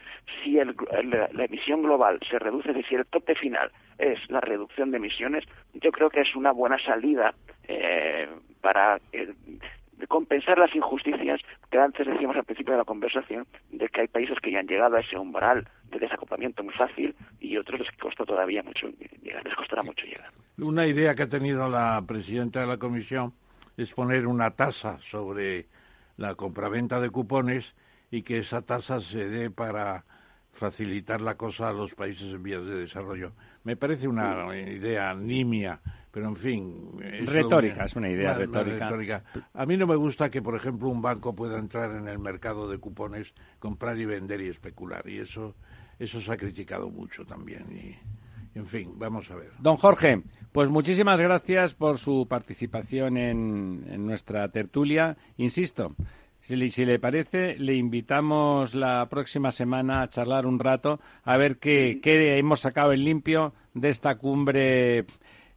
Si 0.42 0.54
la 0.54 1.44
emisión 1.44 1.82
global 1.82 2.20
se 2.30 2.38
reduce, 2.38 2.70
es 2.70 2.76
decir, 2.76 3.00
el 3.00 3.06
tope 3.06 3.34
final 3.34 3.72
es 3.98 4.18
la 4.30 4.40
reducción 4.40 4.90
de 4.90 4.98
emisiones, 4.98 5.44
yo 5.74 5.90
creo 5.90 6.08
que 6.08 6.20
es 6.20 6.36
una 6.36 6.52
buena 6.52 6.78
salida 6.78 7.34
eh, 7.66 8.28
para 8.60 9.00
eh, 9.12 9.32
compensar 10.06 10.58
las 10.58 10.74
injusticias 10.74 11.40
que 11.70 11.78
antes 11.78 12.06
decíamos 12.06 12.36
al 12.36 12.44
principio 12.44 12.72
de 12.72 12.78
la 12.78 12.84
conversación, 12.84 13.46
de 13.70 13.88
que 13.88 14.02
hay 14.02 14.08
países 14.08 14.38
que 14.42 14.52
ya 14.52 14.60
han 14.60 14.66
llegado 14.66 14.96
a 14.96 15.00
ese 15.00 15.16
umbral 15.16 15.66
de 15.90 15.98
desacoplamiento 15.98 16.62
muy 16.62 16.74
fácil 16.74 17.14
y 17.40 17.56
otros 17.56 17.80
les 17.80 17.90
costó 17.96 18.24
todavía 18.24 18.62
mucho 18.62 18.88
llegar, 19.22 19.44
les 19.44 19.54
costará 19.54 19.82
mucho 19.82 20.04
llegar. 20.04 20.30
Una 20.58 20.86
idea 20.86 21.14
que 21.14 21.22
ha 21.22 21.28
tenido 21.28 21.68
la 21.68 22.02
presidenta 22.06 22.60
de 22.60 22.66
la 22.66 22.76
Comisión 22.76 23.32
es 23.76 23.92
poner 23.94 24.26
una 24.26 24.50
tasa 24.50 24.98
sobre 25.00 25.66
la 26.16 26.34
compraventa 26.34 27.00
de 27.00 27.10
cupones 27.10 27.74
y 28.10 28.22
que 28.22 28.38
esa 28.38 28.62
tasa 28.62 29.00
se 29.00 29.28
dé 29.28 29.50
para 29.50 30.04
facilitar 30.52 31.20
la 31.20 31.36
cosa 31.36 31.68
a 31.68 31.72
los 31.72 31.94
países 31.94 32.32
en 32.32 32.42
vías 32.42 32.64
de 32.64 32.76
desarrollo. 32.76 33.32
Me 33.64 33.76
parece 33.76 34.08
una 34.08 34.56
idea 34.56 35.14
nimia, 35.14 35.80
pero 36.16 36.28
en 36.28 36.36
fin. 36.36 36.98
Es 37.02 37.26
retórica, 37.26 37.84
es 37.84 37.94
una 37.94 38.08
idea 38.08 38.32
retórica. 38.32 39.22
A 39.52 39.66
mí 39.66 39.76
no 39.76 39.86
me 39.86 39.96
gusta 39.96 40.30
que, 40.30 40.40
por 40.40 40.56
ejemplo, 40.56 40.88
un 40.88 41.02
banco 41.02 41.34
pueda 41.34 41.58
entrar 41.58 41.94
en 41.94 42.08
el 42.08 42.18
mercado 42.18 42.70
de 42.70 42.78
cupones, 42.78 43.34
comprar 43.58 43.98
y 43.98 44.06
vender 44.06 44.40
y 44.40 44.48
especular. 44.48 45.06
Y 45.06 45.18
eso, 45.18 45.54
eso 45.98 46.18
se 46.18 46.32
ha 46.32 46.38
criticado 46.38 46.88
mucho 46.88 47.26
también. 47.26 47.66
Y, 47.70 48.58
en 48.58 48.64
fin, 48.64 48.94
vamos 48.96 49.30
a 49.30 49.34
ver. 49.34 49.50
Don 49.58 49.76
Jorge, 49.76 50.22
pues 50.52 50.70
muchísimas 50.70 51.20
gracias 51.20 51.74
por 51.74 51.98
su 51.98 52.26
participación 52.26 53.18
en, 53.18 53.84
en 53.86 54.06
nuestra 54.06 54.48
tertulia. 54.48 55.18
Insisto, 55.36 55.96
si 56.46 56.54
le, 56.54 56.70
si 56.70 56.84
le, 56.84 57.00
parece, 57.00 57.56
le 57.58 57.74
invitamos 57.74 58.74
la 58.74 59.06
próxima 59.10 59.50
semana 59.50 60.00
a 60.00 60.08
charlar 60.08 60.46
un 60.46 60.60
rato 60.60 60.98
a 61.24 61.36
ver 61.36 61.58
qué, 61.58 61.98
qué 62.00 62.38
hemos 62.38 62.60
sacado 62.60 62.92
en 62.92 63.04
limpio 63.04 63.52
de 63.74 63.88
esta 63.88 64.14
cumbre 64.14 65.04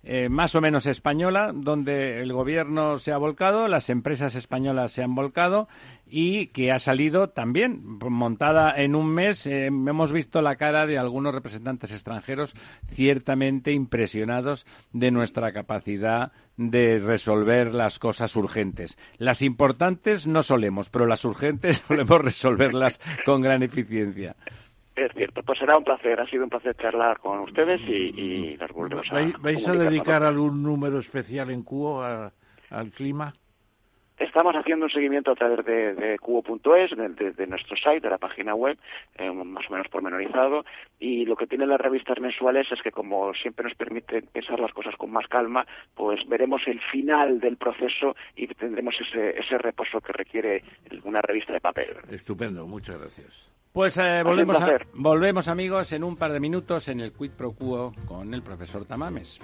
eh, 0.02 0.30
más 0.30 0.56
o 0.56 0.62
menos 0.62 0.88
española, 0.88 1.52
donde 1.54 2.22
el 2.22 2.32
gobierno 2.32 2.98
se 2.98 3.12
ha 3.12 3.18
volcado, 3.18 3.68
las 3.68 3.90
empresas 3.90 4.34
españolas 4.36 4.94
se 4.94 5.04
han 5.04 5.14
volcado 5.14 5.68
y 6.08 6.48
que 6.48 6.72
ha 6.72 6.80
salido 6.80 7.30
también 7.30 7.82
montada 8.10 8.74
en 8.78 8.96
un 8.96 9.14
mes. 9.14 9.46
Eh, 9.46 9.66
hemos 9.66 10.14
visto 10.14 10.42
la 10.42 10.56
cara 10.56 10.86
de 10.86 10.98
algunos 10.98 11.34
representantes 11.34 11.92
extranjeros 11.92 12.56
ciertamente 12.88 13.74
impresionados 13.74 14.66
de 14.94 15.12
nuestra 15.12 15.52
capacidad 15.52 16.32
de 16.56 17.00
resolver 17.00 17.74
las 17.74 18.00
cosas 18.00 18.36
urgentes. 18.36 18.98
Las 19.18 19.42
importantes 19.42 20.28
no 20.28 20.44
solemos, 20.44 20.90
pero 20.90 21.06
las 21.08 21.26
urgentes 21.26 21.84
solemos 21.88 22.22
resolverlas 22.22 23.02
con 23.26 23.42
gran 23.42 23.64
eficiencia. 23.64 24.36
Es 25.00 25.14
cierto, 25.14 25.42
pues 25.44 25.58
será 25.60 25.78
un 25.78 25.86
placer, 25.86 26.20
ha 26.20 26.28
sido 26.28 26.44
un 26.44 26.50
placer 26.50 26.76
charlar 26.76 27.20
con 27.20 27.40
ustedes 27.40 27.80
y, 27.88 28.12
y 28.20 28.58
las 28.58 28.70
volvemos 28.72 29.08
a 29.12 29.32
¿Vais 29.40 29.66
a 29.66 29.74
dedicar 29.74 30.24
algún 30.24 30.62
número 30.62 31.00
especial 31.00 31.50
en 31.52 31.64
Cubo 31.64 32.04
al 32.04 32.92
clima? 32.92 33.34
Estamos 34.18 34.54
haciendo 34.54 34.86
un 34.86 34.92
seguimiento 34.92 35.32
a 35.32 35.36
través 35.36 35.66
de, 35.66 35.94
de 35.96 36.20
cubo.es, 36.20 36.92
de, 36.92 37.48
nuestro 37.48 37.78
site, 37.78 38.02
de 38.02 38.10
la 38.10 38.18
página 38.18 38.54
web, 38.54 38.78
eh, 39.18 39.32
más 39.32 39.66
o 39.70 39.72
menos 39.72 39.88
pormenorizado, 39.88 40.66
y 41.00 41.24
lo 41.24 41.38
que 41.38 41.48
tienen 41.48 41.70
las 41.70 41.80
revistas 41.80 42.20
mensuales 42.20 42.70
es 42.70 42.82
que 42.82 42.92
como 42.92 43.34
siempre 43.34 43.64
nos 43.64 43.76
permite 43.76 44.22
pensar 44.24 44.60
las 44.60 44.74
cosas 44.74 44.98
con 44.98 45.12
más 45.12 45.26
calma, 45.30 45.66
pues 45.96 46.28
veremos 46.28 46.62
el 46.68 46.82
final 46.82 47.40
del 47.40 47.56
proceso 47.56 48.18
y 48.36 48.48
tendremos 48.48 48.96
ese, 49.00 49.40
ese 49.40 49.58
reposo 49.58 50.02
que 50.02 50.12
requiere 50.12 50.64
una 51.06 51.22
revista 51.22 51.54
de 51.54 51.62
papel. 51.62 51.96
Estupendo, 52.12 52.68
muchas 52.68 53.00
gracias. 53.00 53.50
Pues 53.72 53.98
eh, 53.98 54.24
volvemos, 54.24 54.58
volvemos 54.94 55.48
amigos 55.48 55.92
en 55.92 56.04
un 56.04 56.16
par 56.16 56.34
de 56.34 56.40
minutos 56.40 56.88
en 56.88 57.02
el 57.02 57.14
Quid 57.14 57.32
Pro 57.32 57.52
Quo 57.52 57.94
con 58.08 58.34
el 58.34 58.42
profesor 58.42 58.86
Tamames. 58.86 59.40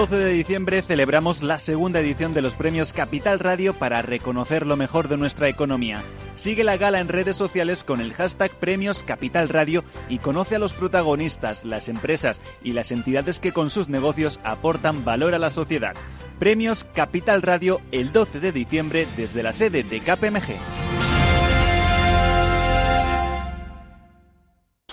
12 0.00 0.16
de 0.16 0.32
diciembre 0.32 0.80
celebramos 0.80 1.42
la 1.42 1.58
segunda 1.58 2.00
edición 2.00 2.32
de 2.32 2.40
los 2.40 2.54
premios 2.54 2.94
Capital 2.94 3.38
Radio 3.38 3.74
para 3.74 4.00
reconocer 4.00 4.66
lo 4.66 4.74
mejor 4.74 5.08
de 5.08 5.18
nuestra 5.18 5.50
economía. 5.50 6.02
Sigue 6.36 6.64
la 6.64 6.78
gala 6.78 7.00
en 7.00 7.08
redes 7.08 7.36
sociales 7.36 7.84
con 7.84 8.00
el 8.00 8.14
hashtag 8.14 8.50
Premios 8.52 9.02
Capital 9.02 9.50
Radio 9.50 9.84
y 10.08 10.16
conoce 10.16 10.56
a 10.56 10.58
los 10.58 10.72
protagonistas, 10.72 11.66
las 11.66 11.90
empresas 11.90 12.40
y 12.64 12.72
las 12.72 12.92
entidades 12.92 13.40
que 13.40 13.52
con 13.52 13.68
sus 13.68 13.90
negocios 13.90 14.40
aportan 14.42 15.04
valor 15.04 15.34
a 15.34 15.38
la 15.38 15.50
sociedad. 15.50 15.94
Premios 16.38 16.84
Capital 16.94 17.42
Radio 17.42 17.82
el 17.92 18.10
12 18.10 18.40
de 18.40 18.52
diciembre 18.52 19.06
desde 19.18 19.42
la 19.42 19.52
sede 19.52 19.82
de 19.82 20.00
KPMG. 20.00 20.56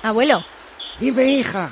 Abuelo. 0.04 0.44
Dime, 1.00 1.32
hija. 1.32 1.72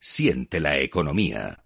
Siente 0.00 0.60
la 0.60 0.78
economía. 0.78 1.64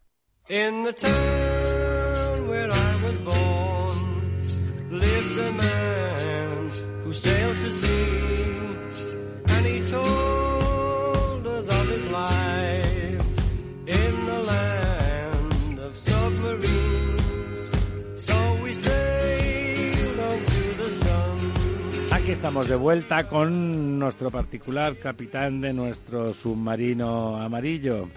Estamos 22.42 22.66
de 22.66 22.74
vuelta 22.74 23.28
con 23.28 24.00
nuestro 24.00 24.28
particular 24.28 24.96
capitán 24.96 25.60
de 25.60 25.72
nuestro 25.72 26.32
submarino 26.32 27.40
amarillo, 27.40 28.08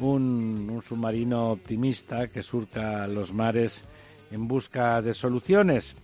un, 0.00 0.82
submarino 0.84 1.52
optimista 1.52 2.26
que 2.26 2.42
surca 2.42 3.06
los 3.06 3.32
mares 3.32 3.84
en 4.32 4.48
busca 4.48 5.00
de 5.00 5.14
soluciones, 5.14 5.94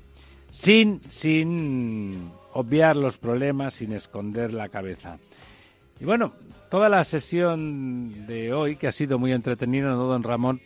sin, 0.53 1.01
sin 1.11 2.31
obviar 2.53 2.95
los 2.95 3.17
problemas, 3.17 3.75
sin 3.75 3.93
esconder 3.93 4.53
la 4.53 4.69
cabeza. 4.69 5.19
Y 5.99 6.05
bueno, 6.05 6.33
toda 6.71 6.89
la 6.89 7.03
sesión 7.03 8.25
de 8.29 8.53
hoy, 8.53 8.77
que 8.77 8.87
ha 8.87 8.93
sido 8.93 9.19
muy 9.19 9.33
entretenida, 9.33 9.89
¿no, 9.89 10.05
don 10.05 10.23
Ramón? 10.23 10.61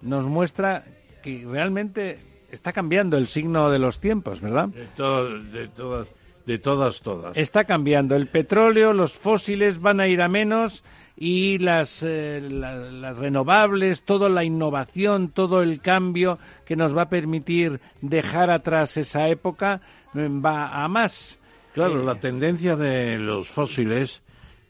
Nos 0.00 0.24
muestra 0.24 0.84
que 1.22 1.44
realmente 1.46 2.18
está 2.50 2.72
cambiando 2.72 3.18
el 3.18 3.26
signo 3.26 3.68
de 3.68 3.78
los 3.78 4.00
tiempos, 4.00 4.40
¿verdad? 4.40 4.68
De, 4.68 4.80
de, 5.52 5.68
todas, 5.68 6.08
de 6.50 6.58
todas, 6.58 7.00
todas. 7.00 7.36
Está 7.36 7.64
cambiando. 7.64 8.16
El 8.16 8.26
petróleo, 8.26 8.92
los 8.92 9.12
fósiles 9.12 9.80
van 9.80 10.00
a 10.00 10.08
ir 10.08 10.20
a 10.20 10.28
menos 10.28 10.82
y 11.16 11.58
las, 11.58 12.02
eh, 12.02 12.40
las 12.42 13.16
renovables, 13.18 14.02
toda 14.02 14.28
la 14.28 14.42
innovación, 14.42 15.28
todo 15.30 15.62
el 15.62 15.80
cambio 15.80 16.38
que 16.64 16.74
nos 16.74 16.96
va 16.96 17.02
a 17.02 17.08
permitir 17.08 17.80
dejar 18.00 18.50
atrás 18.50 18.96
esa 18.96 19.28
época 19.28 19.80
eh, 20.14 20.28
va 20.28 20.82
a 20.82 20.88
más. 20.88 21.38
Claro, 21.72 22.00
eh, 22.00 22.04
la 22.04 22.16
tendencia 22.16 22.74
de 22.74 23.18
los 23.18 23.46
fósiles 23.48 24.20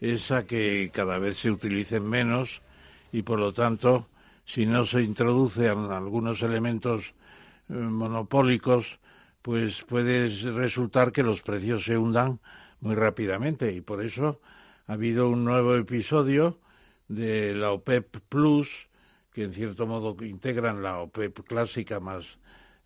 es 0.03 0.31
a 0.33 0.45
que 0.45 0.91
cada 0.93 1.19
vez 1.19 1.39
se 1.39 1.51
utilicen 1.51 2.07
menos 2.07 2.61
y 3.11 3.23
por 3.23 3.39
lo 3.39 3.55
tanto, 3.55 4.07
si 4.45 4.67
no 4.67 4.85
se 4.85 5.01
introducen 5.01 5.91
algunos 5.91 6.43
elementos 6.43 7.15
eh, 7.71 7.73
monopólicos, 7.73 8.99
pues 9.43 9.83
puede 9.83 10.29
resultar 10.53 11.13
que 11.13 11.23
los 11.23 11.43
precios 11.43 11.85
se 11.85 11.97
hundan 11.97 12.41
muy 12.81 12.95
rápidamente 12.95 13.73
y 13.73 13.81
por 13.81 14.03
eso 14.03 14.41
ha 14.87 14.95
habido 14.95 15.29
un 15.29 15.45
nuevo 15.45 15.77
episodio 15.77 16.59
de 17.09 17.55
la 17.55 17.73
OPEP 17.73 18.19
Plus, 18.29 18.89
que 19.33 19.45
en 19.45 19.53
cierto 19.53 19.87
modo 19.87 20.17
integran 20.25 20.83
la 20.83 20.99
OPEP 20.99 21.41
clásica 21.41 22.01
más 22.01 22.39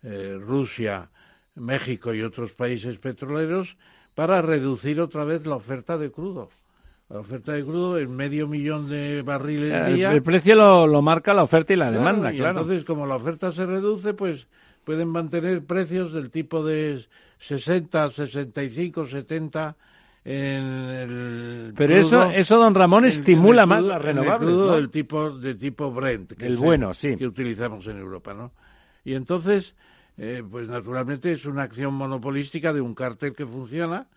eh, 0.03 0.37
Rusia, 0.39 1.09
México 1.55 2.13
y 2.13 2.21
otros 2.21 2.53
países 2.53 2.99
petroleros, 2.99 3.77
para 4.13 4.41
reducir 4.41 5.01
otra 5.01 5.23
vez 5.23 5.45
la 5.45 5.55
oferta 5.55 5.97
de 5.97 6.11
crudo. 6.11 6.49
La 7.09 7.19
oferta 7.19 7.51
de 7.51 7.63
crudo 7.63 7.99
en 7.99 8.15
medio 8.15 8.47
millón 8.47 8.89
de 8.89 9.21
barriles 9.21 9.71
el, 9.71 9.95
día. 9.95 10.11
El 10.11 10.23
precio 10.23 10.55
lo, 10.55 11.01
marca 11.01 11.33
la 11.33 11.43
oferta 11.43 11.73
y 11.73 11.75
la 11.75 11.91
demanda, 11.91 12.33
y 12.33 12.37
claro. 12.37 12.61
Entonces, 12.61 12.83
como 12.83 13.05
la 13.05 13.15
oferta 13.15 13.51
se 13.51 13.65
reduce, 13.65 14.13
pues 14.15 14.47
pueden 14.85 15.09
mantener 15.09 15.65
precios 15.65 16.13
del 16.13 16.29
tipo 16.29 16.63
de 16.63 17.05
60, 17.39 18.11
65, 18.11 19.07
70 19.07 19.75
en 20.23 20.63
el 20.63 21.73
Pero 21.75 21.95
eso, 21.95 22.23
eso, 22.31 22.57
don 22.57 22.73
Ramón, 22.73 23.05
estimula 23.05 23.65
más 23.65 23.83
las 23.83 24.01
renovables, 24.01 24.49
el 24.49 24.55
crudo 24.55 24.67
¿no? 24.67 24.75
del 24.75 24.89
tipo, 24.89 25.31
de 25.31 25.55
tipo 25.55 25.91
Brent, 25.91 26.33
que 26.33 26.47
el 26.47 26.57
bueno, 26.57 26.93
sí. 26.93 27.15
que 27.15 27.27
utilizamos 27.27 27.85
en 27.87 27.99
Europa, 27.99 28.33
¿no? 28.33 28.51
Y 29.03 29.13
entonces, 29.13 29.75
eh, 30.17 30.43
pues 30.49 30.67
naturalmente 30.67 31.31
es 31.31 31.45
una 31.45 31.63
acción 31.63 31.93
monopolística 31.93 32.73
de 32.73 32.81
un 32.81 32.95
cártel 32.95 33.33
que 33.33 33.45
funciona 33.45 34.07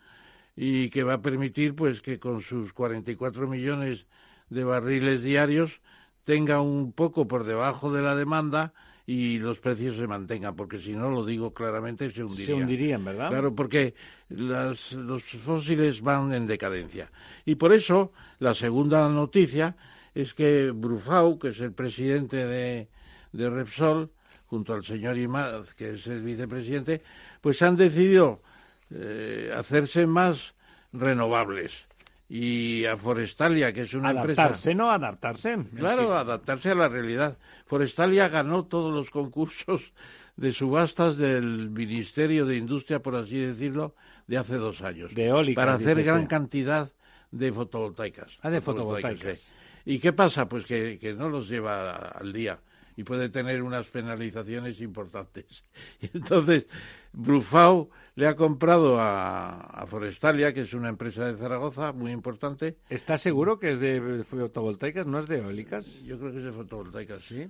y 0.55 0.89
que 0.89 1.03
va 1.03 1.15
a 1.15 1.21
permitir, 1.21 1.75
pues, 1.75 2.01
que 2.01 2.19
con 2.19 2.41
sus 2.41 2.73
44 2.73 3.47
millones 3.47 4.07
de 4.49 4.63
barriles 4.63 5.21
diarios 5.21 5.79
tenga 6.23 6.59
un 6.59 6.91
poco 6.91 7.27
por 7.27 7.43
debajo 7.43 7.91
de 7.91 8.01
la 8.01 8.15
demanda 8.15 8.73
y 9.11 9.39
los 9.39 9.59
precios 9.59 9.95
se 9.95 10.05
mantengan, 10.05 10.55
porque 10.55 10.77
si 10.77 10.91
no, 10.93 11.09
lo 11.09 11.25
digo 11.25 11.51
claramente, 11.51 12.11
se 12.11 12.21
hundirían. 12.21 12.45
Se 12.45 12.53
hundirían, 12.53 13.03
¿verdad? 13.03 13.29
Claro, 13.29 13.55
porque 13.55 13.95
las, 14.29 14.91
los 14.91 15.23
fósiles 15.23 16.01
van 16.01 16.31
en 16.31 16.45
decadencia. 16.45 17.09
Y 17.43 17.55
por 17.55 17.73
eso, 17.73 18.11
la 18.37 18.53
segunda 18.53 19.09
noticia 19.09 19.75
es 20.13 20.35
que 20.35 20.69
Brufau, 20.69 21.39
que 21.39 21.47
es 21.47 21.59
el 21.59 21.73
presidente 21.73 22.45
de, 22.45 22.87
de 23.31 23.49
Repsol, 23.49 24.11
junto 24.45 24.75
al 24.75 24.85
señor 24.85 25.17
Imaz, 25.17 25.73
que 25.73 25.95
es 25.95 26.05
el 26.05 26.21
vicepresidente, 26.21 27.01
pues 27.41 27.63
han 27.63 27.77
decidido 27.77 28.43
eh, 28.91 29.51
hacerse 29.55 30.05
más 30.05 30.53
renovables 30.93 31.88
y 32.29 32.85
a 32.85 32.95
Forestalia, 32.95 33.73
que 33.73 33.81
es 33.81 33.93
una 33.95 34.11
empresa... 34.11 34.43
Adaptarse, 34.43 34.75
¿no? 34.75 34.91
Adaptarse. 34.91 35.57
Claro, 35.75 36.15
adaptarse 36.15 36.69
a 36.69 36.75
la 36.75 36.87
realidad. 36.87 37.37
Forestalia 37.65 38.29
ganó 38.29 38.65
todos 38.65 38.93
los 38.93 39.09
concursos 39.09 39.91
de 40.37 40.53
subastas 40.53 41.17
del 41.17 41.71
Ministerio 41.71 42.45
de 42.45 42.55
Industria, 42.55 43.01
por 43.01 43.15
así 43.15 43.37
decirlo, 43.37 43.95
de 44.27 44.37
hace 44.37 44.55
dos 44.55 44.81
años. 44.83 45.13
De 45.15 45.25
eólicas. 45.25 45.59
Para 45.59 45.73
hacer 45.73 46.03
gran 46.03 46.27
cantidad 46.27 46.91
de 47.31 47.51
fotovoltaicas. 47.51 48.37
Ah, 48.43 48.51
de 48.51 48.61
fotovoltaicas. 48.61 49.51
¿Y 49.85 49.97
qué 49.97 50.13
pasa? 50.13 50.47
Pues 50.47 50.65
que, 50.65 50.99
que 50.99 51.13
no 51.13 51.29
los 51.29 51.49
lleva 51.49 51.95
al 51.95 52.31
día 52.31 52.59
y 52.95 53.03
puede 53.03 53.29
tener 53.29 53.63
unas 53.63 53.87
penalizaciones 53.87 54.81
importantes. 54.81 55.63
Y 56.01 56.09
entonces, 56.17 56.67
Brufau 57.13 57.89
le 58.15 58.27
ha 58.27 58.35
comprado 58.35 58.97
a, 58.99 59.85
Forestalia, 59.87 60.53
que 60.53 60.61
es 60.61 60.73
una 60.73 60.89
empresa 60.89 61.25
de 61.25 61.35
Zaragoza 61.35 61.93
muy 61.93 62.11
importante. 62.11 62.77
¿Está 62.89 63.17
seguro 63.17 63.59
que 63.59 63.71
es 63.71 63.79
de 63.79 64.23
fotovoltaicas, 64.23 65.07
no 65.07 65.19
es 65.19 65.27
de 65.27 65.39
eólicas? 65.39 66.01
Yo 66.03 66.19
creo 66.19 66.31
que 66.31 66.39
es 66.39 66.43
de 66.43 66.51
fotovoltaicas, 66.51 67.23
sí. 67.23 67.47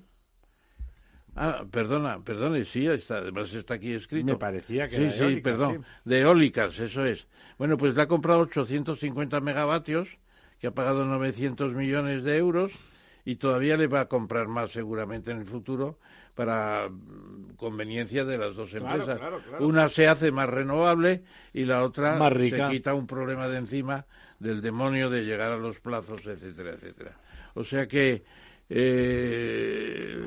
Ah, 1.35 1.63
perdona, 1.69 2.19
perdone, 2.23 2.65
sí, 2.65 2.87
está, 2.87 3.17
además 3.17 3.53
está 3.53 3.75
aquí 3.75 3.93
escrito. 3.93 4.25
Me 4.25 4.35
parecía 4.35 4.87
que 4.87 4.97
sí, 4.97 5.03
era 5.03 5.29
sí, 5.29 5.35
perdón, 5.41 5.85
de 6.03 6.21
eólicas, 6.21 6.79
eso 6.79 7.05
es. 7.05 7.27
Bueno, 7.57 7.77
pues 7.77 7.95
le 7.95 8.01
ha 8.01 8.07
comprado 8.07 8.41
850 8.41 9.39
megavatios, 9.39 10.17
que 10.59 10.67
ha 10.67 10.71
pagado 10.71 11.05
900 11.05 11.73
millones 11.73 12.23
de 12.23 12.37
euros 12.37 12.73
y 13.25 13.35
todavía 13.35 13.77
le 13.77 13.87
va 13.87 14.01
a 14.01 14.07
comprar 14.07 14.47
más 14.47 14.71
seguramente 14.71 15.31
en 15.31 15.37
el 15.37 15.45
futuro 15.45 15.97
para 16.39 16.87
mm, 16.87 17.57
conveniencia 17.57 18.23
de 18.23 18.37
las 18.37 18.55
dos 18.55 18.73
empresas. 18.73 19.19
Una 19.59 19.89
se 19.89 20.07
hace 20.07 20.31
más 20.31 20.47
renovable 20.47 21.21
y 21.53 21.65
la 21.65 21.83
otra 21.83 22.17
se 22.39 22.65
quita 22.69 22.93
un 22.93 23.05
problema 23.05 23.49
de 23.49 23.57
encima 23.57 24.05
del 24.39 24.61
demonio 24.61 25.09
de 25.09 25.25
llegar 25.25 25.51
a 25.51 25.57
los 25.57 25.81
plazos, 25.81 26.25
etcétera, 26.25 26.75
etcétera. 26.75 27.17
O 27.55 27.65
sea 27.65 27.89
que 27.89 28.23
eh, 28.69 30.17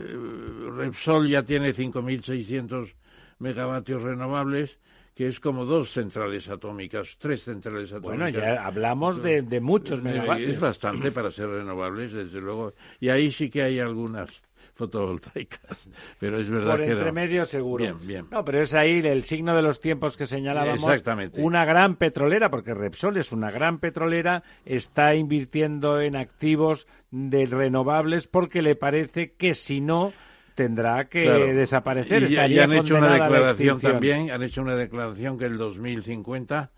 Repsol 0.77 1.31
ya 1.31 1.45
tiene 1.45 1.75
5.600 1.75 2.93
megavatios 3.39 4.03
renovables 4.03 4.79
que 5.15 5.29
es 5.29 5.41
como 5.41 5.65
dos 5.65 5.93
centrales 5.93 6.47
atómicas, 6.51 7.17
tres 7.19 7.43
centrales 7.43 7.91
atómicas. 7.91 8.33
Bueno, 8.33 8.39
ya 8.39 8.67
hablamos 8.67 9.23
de, 9.23 9.41
de 9.41 9.61
muchos 9.63 10.03
megavatios. 10.03 10.51
Es 10.51 10.61
bastante 10.61 11.11
para 11.11 11.31
ser 11.31 11.49
renovables, 11.49 12.13
desde 12.13 12.41
luego. 12.41 12.75
Y 13.01 13.09
ahí 13.09 13.33
sí 13.33 13.49
que 13.49 13.63
hay 13.63 13.79
algunas 13.79 14.43
fotovoltaicas, 14.75 15.89
pero 16.19 16.41
es 16.41 16.49
verdad 16.49 16.77
Por 16.77 16.85
que 16.85 16.93
entre 16.93 17.13
medio 17.13 17.45
seguro. 17.45 17.85
Bien, 17.85 18.07
bien. 18.07 18.27
No, 18.31 18.45
pero 18.45 18.63
es 18.63 18.75
ahí 18.75 19.01
el 19.05 19.25
signo 19.25 19.55
de 19.55 19.63
los 19.63 19.81
tiempos 19.81 20.17
que 20.17 20.27
señalábamos. 20.27 20.83
Exactamente. 20.83 21.41
Una 21.41 21.65
gran 21.65 21.97
petrolera, 21.97 22.51
porque 22.51 22.75
Repsol 22.75 23.17
es 23.17 23.33
una 23.33 23.51
gran 23.51 23.79
petrolera, 23.79 24.43
está 24.65 25.15
invirtiendo 25.15 26.01
en 26.01 26.17
activos 26.17 26.87
de 27.11 27.45
renovables 27.45 28.27
porque 28.27 28.63
le 28.63 28.75
parece 28.75 29.33
que 29.33 29.55
si 29.55 29.81
no 29.81 30.13
tendrá 30.55 31.09
que 31.09 31.29
desaparecer. 31.55 32.31
Y, 32.31 32.37
han 32.37 32.73
hecho 32.73 32.97
una 32.97 33.13
declaración 33.13 33.81
también, 33.81 34.31
han 34.31 34.43
hecho 34.43 34.63
una 34.63 34.77
declaración 34.77 35.39
que 35.39 35.47
el 35.47 35.59
2050 35.59 36.71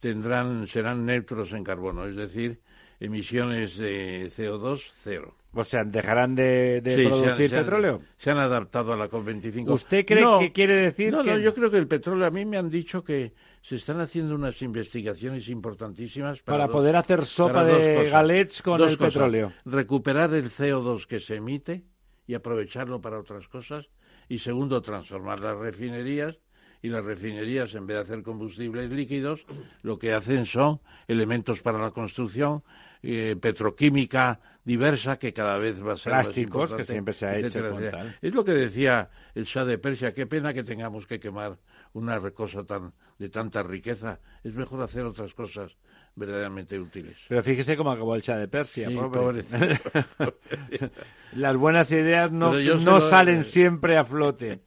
tendrán, 0.00 0.66
serán 0.66 1.04
neutros 1.04 1.52
en 1.52 1.64
carbono, 1.64 2.06
es 2.06 2.16
decir, 2.16 2.60
emisiones 3.00 3.76
de 3.76 4.30
CO2 4.36 4.90
cero. 5.02 5.37
O 5.54 5.64
sea, 5.64 5.82
dejarán 5.82 6.34
de, 6.34 6.80
producir 6.84 7.50
petróleo. 7.50 8.02
Se 8.18 8.30
han, 8.30 8.38
adaptado 8.38 8.92
a 8.92 8.96
la 8.96 9.08
COP25. 9.08 9.70
¿Usted 9.72 10.04
cree 10.04 10.24
que 10.40 10.52
quiere 10.52 10.74
decir 10.74 11.12
no, 11.12 11.22
que.? 11.22 11.30
No, 11.30 11.38
yo 11.38 11.54
creo 11.54 11.70
que 11.70 11.78
el 11.78 11.88
petróleo. 11.88 12.26
A 12.26 12.30
mí 12.30 12.44
me 12.44 12.58
han 12.58 12.68
dicho 12.68 13.02
que 13.02 13.32
se 13.62 13.76
están 13.76 14.00
haciendo 14.00 14.34
unas 14.34 14.60
investigaciones 14.60 15.48
importantísimas 15.48 16.42
para, 16.42 16.58
para 16.58 16.72
poder 16.72 16.96
hacer 16.96 17.24
sopa 17.24 17.64
de 17.64 18.08
galets 18.10 18.62
con 18.62 18.80
el 18.82 18.98
petróleo. 18.98 19.52
Recuperar 19.64 20.34
el 20.34 20.50
CO2 20.50 21.06
que 21.06 21.18
se 21.18 21.36
emite 21.36 21.84
y 22.26 22.34
aprovecharlo 22.34 23.00
para 23.00 23.18
otras 23.18 23.48
cosas. 23.48 23.88
Y 24.28 24.38
segundo, 24.38 24.82
transformar 24.82 25.40
las 25.40 25.56
refinerías. 25.56 26.38
Y 26.80 26.90
las 26.90 27.04
refinerías, 27.04 27.74
en 27.74 27.86
vez 27.86 27.96
de 27.96 28.02
hacer 28.02 28.22
combustibles 28.22 28.88
líquidos, 28.90 29.44
lo 29.82 29.98
que 29.98 30.12
hacen 30.12 30.46
son 30.46 30.80
elementos 31.08 31.60
para 31.60 31.78
la 31.78 31.90
construcción, 31.90 32.62
eh, 33.02 33.36
petroquímica 33.40 34.40
diversa 34.64 35.18
que 35.18 35.32
cada 35.32 35.56
vez 35.56 35.84
va 35.84 35.94
a 35.94 35.96
ser 35.96 36.12
plásticos 36.12 36.74
que 36.74 36.84
siempre 36.84 37.14
se 37.14 37.26
ha 37.26 37.38
hecho 37.38 37.78
es 38.20 38.34
lo 38.34 38.44
que 38.44 38.52
decía 38.52 39.08
el 39.34 39.44
Shah 39.44 39.64
de 39.64 39.78
Persia 39.78 40.12
qué 40.12 40.26
pena 40.26 40.52
que 40.52 40.62
tengamos 40.62 41.06
que 41.06 41.18
quemar 41.18 41.58
una 41.94 42.20
cosa 42.32 42.64
tan 42.64 42.92
de 43.18 43.28
tanta 43.30 43.62
riqueza 43.62 44.20
es 44.44 44.54
mejor 44.54 44.82
hacer 44.82 45.04
otras 45.04 45.32
cosas 45.34 45.76
verdaderamente 46.18 46.78
útiles. 46.78 47.16
Pero 47.28 47.42
fíjese 47.42 47.76
cómo 47.76 47.90
acabó 47.92 48.14
el 48.14 48.22
Shah 48.22 48.36
de 48.36 48.48
Persia, 48.48 48.88
pobre. 48.90 49.44
Las 51.32 51.56
buenas 51.56 51.90
ideas 51.92 52.32
no, 52.32 52.52
no 52.52 53.00
salen 53.00 53.44
siempre 53.44 53.96
a 53.96 54.04
flote. 54.04 54.60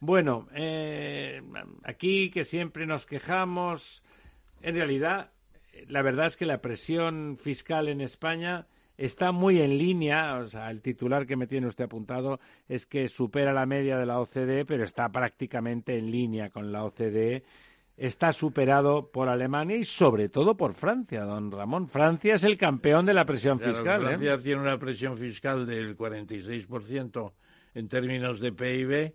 Bueno, 0.00 0.48
eh, 0.54 1.40
aquí 1.84 2.30
que 2.30 2.44
siempre 2.44 2.86
nos 2.86 3.06
quejamos, 3.06 4.02
En 4.62 4.74
realidad, 4.74 5.30
la 5.88 6.02
verdad 6.02 6.26
es 6.26 6.36
que 6.36 6.46
la 6.46 6.60
presión 6.60 7.38
fiscal 7.40 7.88
en 7.88 8.00
España 8.00 8.66
está 8.96 9.32
muy 9.32 9.60
en 9.60 9.76
línea, 9.76 10.38
o 10.38 10.48
sea, 10.48 10.70
el 10.70 10.80
titular 10.80 11.26
que 11.26 11.36
me 11.36 11.46
tiene 11.46 11.66
usted 11.66 11.84
apuntado 11.84 12.40
es 12.68 12.86
que 12.86 13.08
supera 13.08 13.52
la 13.52 13.66
media 13.66 13.98
de 13.98 14.06
la 14.06 14.18
OCDE, 14.20 14.64
pero 14.64 14.84
está 14.84 15.08
prácticamente 15.10 15.98
en 15.98 16.10
línea 16.10 16.50
con 16.50 16.72
la 16.72 16.84
OCDE. 16.84 17.44
Está 17.96 18.32
superado 18.34 19.10
por 19.10 19.28
Alemania 19.28 19.76
y 19.76 19.84
sobre 19.84 20.28
todo 20.28 20.56
por 20.56 20.74
Francia, 20.74 21.24
don 21.24 21.50
Ramón. 21.50 21.88
Francia 21.88 22.34
es 22.34 22.44
el 22.44 22.58
campeón 22.58 23.06
de 23.06 23.14
la 23.14 23.24
presión 23.24 23.58
fiscal. 23.58 24.02
¿eh? 24.02 24.06
Francia 24.06 24.38
tiene 24.38 24.60
una 24.60 24.78
presión 24.78 25.16
fiscal 25.16 25.66
del 25.66 25.96
46% 25.96 27.32
en 27.74 27.88
términos 27.88 28.40
de 28.40 28.52
PIB, 28.52 29.14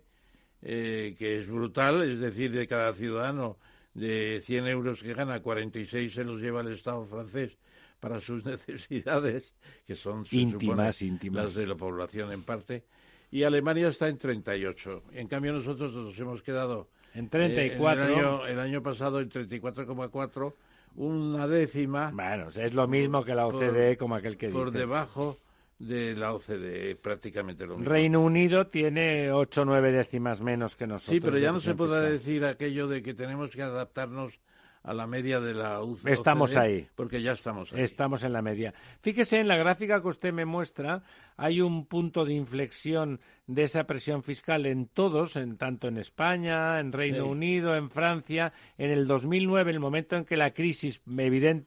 eh, 0.62 1.14
que 1.16 1.38
es 1.38 1.48
brutal, 1.48 2.02
es 2.02 2.18
decir, 2.18 2.50
de 2.50 2.66
cada 2.66 2.92
ciudadano 2.92 3.56
de 3.94 4.42
100 4.44 4.66
euros 4.68 5.02
que 5.02 5.14
gana, 5.14 5.40
46 5.40 6.12
se 6.12 6.24
los 6.24 6.40
lleva 6.40 6.60
el 6.60 6.72
Estado 6.72 7.04
francés 7.06 7.58
para 8.00 8.20
sus 8.20 8.44
necesidades, 8.46 9.54
que 9.86 9.94
son 9.94 10.26
íntimas, 10.30 11.02
íntimas. 11.02 11.44
las 11.44 11.54
de 11.54 11.66
la 11.66 11.74
población 11.74 12.32
en 12.32 12.42
parte, 12.42 12.84
y 13.30 13.44
Alemania 13.44 13.88
está 13.88 14.08
en 14.08 14.18
38. 14.18 15.04
En 15.12 15.26
cambio, 15.26 15.52
nosotros 15.52 15.92
nos 15.94 16.18
hemos 16.18 16.42
quedado 16.42 16.88
en 17.14 17.28
34. 17.28 18.02
Eh, 18.02 18.06
el, 18.06 18.14
año, 18.14 18.46
el 18.46 18.60
año 18.60 18.82
pasado 18.82 19.20
en 19.20 19.30
34,4, 19.30 20.52
una 20.96 21.48
décima. 21.48 22.10
Bueno, 22.12 22.48
es 22.50 22.74
lo 22.74 22.86
mismo 22.88 23.24
que 23.24 23.34
la 23.34 23.46
OCDE, 23.46 23.96
como 23.96 24.16
aquel 24.16 24.36
que 24.36 24.50
Por 24.50 24.70
debajo 24.70 25.38
de 25.82 26.14
la 26.14 26.32
OCDE, 26.32 26.94
prácticamente 26.96 27.66
lo 27.66 27.76
mismo. 27.76 27.90
Reino 27.90 28.20
Unido 28.20 28.68
tiene 28.68 29.32
8 29.32 29.62
o 29.62 29.64
9 29.64 29.92
décimas 29.92 30.40
menos 30.40 30.76
que 30.76 30.86
nosotros. 30.86 31.14
Sí, 31.14 31.20
pero 31.20 31.38
ya 31.38 31.50
no 31.50 31.60
se 31.60 31.74
podrá 31.74 32.00
decir 32.02 32.44
aquello 32.44 32.86
de 32.86 33.02
que 33.02 33.14
tenemos 33.14 33.50
que 33.50 33.62
adaptarnos 33.62 34.38
a 34.84 34.94
la 34.94 35.06
media 35.06 35.40
de 35.40 35.54
la 35.54 35.82
UCD. 35.82 36.08
Estamos 36.08 36.56
ahí. 36.56 36.88
Porque 36.94 37.22
ya 37.22 37.32
estamos 37.32 37.72
ahí. 37.72 37.82
Estamos 37.82 38.24
en 38.24 38.32
la 38.32 38.42
media. 38.42 38.74
Fíjese, 39.00 39.38
en 39.38 39.48
la 39.48 39.56
gráfica 39.56 40.00
que 40.00 40.08
usted 40.08 40.32
me 40.32 40.44
muestra, 40.44 41.02
hay 41.36 41.60
un 41.60 41.86
punto 41.86 42.24
de 42.24 42.34
inflexión 42.34 43.20
de 43.46 43.64
esa 43.64 43.84
presión 43.84 44.22
fiscal 44.22 44.66
en 44.66 44.86
todos, 44.86 45.36
en 45.36 45.56
tanto 45.56 45.88
en 45.88 45.98
España, 45.98 46.80
en 46.80 46.92
Reino 46.92 47.26
Unido, 47.26 47.76
en 47.76 47.90
Francia. 47.90 48.52
En 48.76 48.90
el 48.90 49.06
2009, 49.06 49.70
el 49.70 49.80
momento 49.80 50.16
en 50.16 50.24
que 50.24 50.36
la 50.36 50.52
crisis 50.52 51.00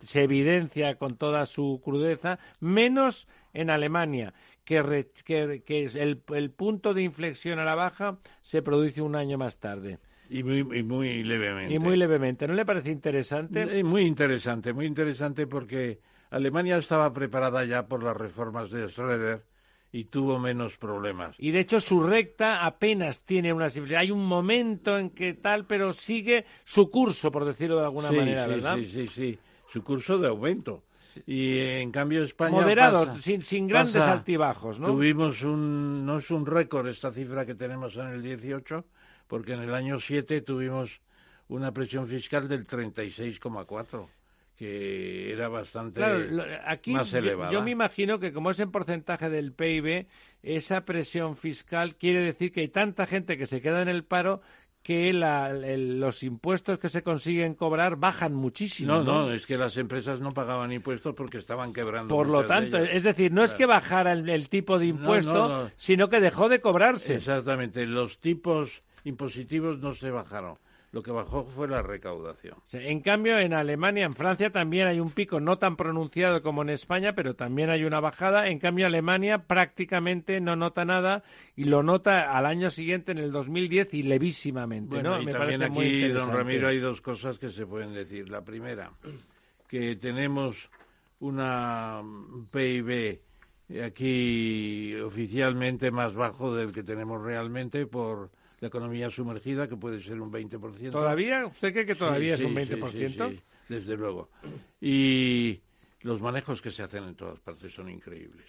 se 0.01 0.23
evidencia 0.23 0.95
con 0.95 1.17
toda 1.17 1.45
su 1.45 1.81
crudeza, 1.83 2.39
menos 2.59 3.27
en 3.55 3.69
Alemania, 3.69 4.33
que, 4.63 5.07
que, 5.25 5.85
el, 5.85 6.21
el 6.33 6.51
punto 6.51 6.93
de 6.93 7.03
inflexión 7.03 7.59
a 7.59 7.65
la 7.65 7.75
baja 7.75 8.19
se 8.41 8.61
produce 8.61 9.01
un 9.01 9.15
año 9.15 9.37
más 9.37 9.59
tarde. 9.59 9.97
Y 10.29 10.43
muy, 10.43 10.63
muy 10.83 11.23
levemente. 11.23 11.73
Y 11.73 11.79
muy 11.79 11.95
levemente. 11.95 12.47
¿No 12.47 12.53
le 12.53 12.65
parece 12.65 12.89
interesante? 12.89 13.83
Muy 13.83 14.01
interesante, 14.01 14.73
muy 14.73 14.85
interesante 14.85 15.47
porque 15.47 15.99
Alemania 16.31 16.77
estaba 16.77 17.13
preparada 17.13 17.63
ya 17.65 17.87
por 17.87 18.03
las 18.03 18.17
reformas 18.17 18.71
de 18.71 18.85
Schröder 18.87 19.41
y 19.91 20.05
tuvo 20.05 20.39
menos 20.39 20.77
problemas. 20.77 21.35
Y 21.39 21.51
de 21.51 21.59
hecho 21.59 21.79
su 21.79 22.01
recta 22.01 22.65
apenas 22.65 23.21
tiene 23.21 23.53
una 23.53 23.67
Hay 23.97 24.11
un 24.11 24.25
momento 24.25 24.97
en 24.97 25.11
que 25.11 25.35
tal, 25.35 25.65
pero 25.65 25.93
sigue 25.93 26.45
su 26.65 26.89
curso, 26.89 27.31
por 27.31 27.45
decirlo 27.45 27.77
de 27.77 27.85
alguna 27.85 28.11
manera, 28.11 28.45
sí, 28.45 28.49
¿verdad? 28.49 28.75
Sí, 28.77 28.85
sí, 28.85 29.07
sí, 29.07 29.39
su 29.69 29.83
curso 29.83 30.17
de 30.17 30.27
aumento. 30.27 30.83
Y 31.25 31.59
en 31.59 31.91
cambio 31.91 32.23
España 32.23 32.51
moderado, 32.51 33.15
sin, 33.17 33.43
sin 33.43 33.67
grandes 33.67 33.95
altibajos, 33.95 34.79
¿no? 34.79 34.87
Tuvimos 34.87 35.43
un 35.43 36.05
no 36.05 36.17
es 36.17 36.31
un 36.31 36.45
récord 36.45 36.87
esta 36.87 37.11
cifra 37.11 37.45
que 37.45 37.55
tenemos 37.55 37.95
en 37.97 38.07
el 38.07 38.21
18, 38.21 38.85
porque 39.27 39.53
en 39.53 39.61
el 39.61 39.73
año 39.73 39.99
7 39.99 40.41
tuvimos 40.41 41.01
una 41.47 41.71
presión 41.71 42.07
fiscal 42.07 42.47
del 42.47 42.67
36,4 42.67 44.07
que 44.57 45.33
era 45.33 45.49
bastante 45.49 45.99
más 46.87 47.13
elevada. 47.13 47.51
Yo, 47.51 47.61
me 47.61 47.71
imagino 47.71 48.19
que 48.19 48.31
como 48.31 48.51
es 48.51 48.59
en 48.59 48.71
porcentaje 48.71 49.29
del 49.29 49.51
PIB, 49.51 50.07
esa 50.43 50.85
presión 50.85 51.35
fiscal 51.35 51.95
quiere 51.95 52.21
decir 52.21 52.53
que 52.53 52.61
hay 52.61 52.69
tanta 52.69 53.05
gente 53.05 53.37
que 53.37 53.47
se 53.47 53.61
queda 53.61 53.81
en 53.81 53.89
el 53.89 54.05
paro 54.05 54.41
que 54.85 55.11
los 55.13 56.21
impuestos 56.21 56.77
que 56.77 56.89
se 56.89 57.01
consiguen 57.01 57.55
cobrar 57.55 57.95
bajan 57.95 58.35
muchísimo. 58.35 58.93
No, 58.93 59.03
no, 59.03 59.31
es 59.31 59.47
que 59.47 59.57
las 59.57 59.77
empresas 59.77 60.19
no 60.19 60.31
pagaban 60.31 60.71
impuestos 60.71 61.15
porque 61.15 61.39
estaban 61.39 61.73
quebrando. 61.73 62.13
Por 62.13 62.29
lo 62.29 62.45
tanto, 62.45 62.77
es 62.77 63.01
decir, 63.01 63.31
no 63.31 63.43
es 63.43 63.55
que 63.55 63.65
bajara 63.65 64.13
el, 64.13 64.47
tipo 64.47 64.77
de 64.77 64.85
impuesto, 64.85 65.71
sino 65.75 66.07
que 66.07 66.19
dejó 66.19 66.49
de 66.49 66.61
cobrarse. 66.61 67.15
Exactamente, 67.15 67.87
los 67.87 68.19
tipos 68.19 68.83
impositivos 69.05 69.79
no 69.79 69.95
se 69.95 70.11
bajaron. 70.11 70.59
Lo 70.95 71.03
que 71.03 71.11
bajó 71.11 71.43
fue 71.43 71.67
la 71.67 71.81
recaudación. 71.81 72.55
En 72.71 73.01
cambio, 73.01 73.37
en 73.37 73.51
Alemania, 73.51 74.05
en 74.05 74.13
Francia 74.13 74.49
también 74.49 74.87
hay 74.87 75.01
un 75.01 75.09
pico 75.09 75.41
no 75.41 75.57
tan 75.57 75.75
pronunciado 75.75 76.41
como 76.41 76.61
en 76.61 76.69
España, 76.69 77.11
pero 77.13 77.35
también 77.35 77.69
hay 77.69 77.83
una 77.83 77.99
bajada. 77.99 78.47
En 78.47 78.59
cambio, 78.59 78.85
Alemania 78.85 79.39
prácticamente 79.39 80.39
no 80.39 80.55
nota 80.55 80.85
nada 80.85 81.25
y 81.57 81.65
lo 81.65 81.83
nota 81.83 82.31
al 82.31 82.45
año 82.45 82.69
siguiente, 82.69 83.11
en 83.11 83.17
el 83.17 83.33
2010, 83.33 83.93
y 83.93 84.03
levísimamente. 84.03 84.87
Bueno, 84.87 85.17
¿no? 85.17 85.21
y 85.21 85.33
también 85.33 85.63
aquí, 85.63 86.07
don 86.07 86.31
Ramiro, 86.31 86.69
hay 86.69 86.79
dos 86.79 87.01
cosas 87.01 87.37
que 87.39 87.49
se 87.49 87.65
pueden 87.65 87.93
decir. 87.93 88.29
La 88.29 88.45
primera, 88.45 88.91
que 89.67 89.97
tenemos 89.97 90.69
una 91.19 92.01
PIB 92.51 93.19
aquí 93.83 94.95
oficialmente 94.95 95.91
más 95.91 96.13
bajo 96.13 96.55
del 96.55 96.71
que 96.71 96.83
tenemos 96.83 97.21
realmente 97.21 97.85
por 97.85 98.29
la 98.65 98.69
economía 98.69 99.11
sumergida, 99.11 99.69
que 99.69 99.77
puede 99.77 100.01
ser 100.01 100.19
un 100.19 100.31
20%. 100.31 100.91
¿Todavía? 100.91 101.45
¿Usted 101.45 101.71
cree 101.71 101.85
que 101.85 101.93
todavía 101.93 102.33
es 102.33 102.41
un 102.41 102.55
20%? 102.55 103.29
Sí, 103.29 103.41
desde 103.69 103.95
luego. 103.95 104.31
Y 104.81 105.61
los 106.01 106.19
manejos 106.19 106.63
que 106.63 106.71
se 106.71 106.81
hacen 106.81 107.03
en 107.03 107.15
todas 107.15 107.39
partes 107.39 107.71
son 107.71 107.91
increíbles. 107.91 108.47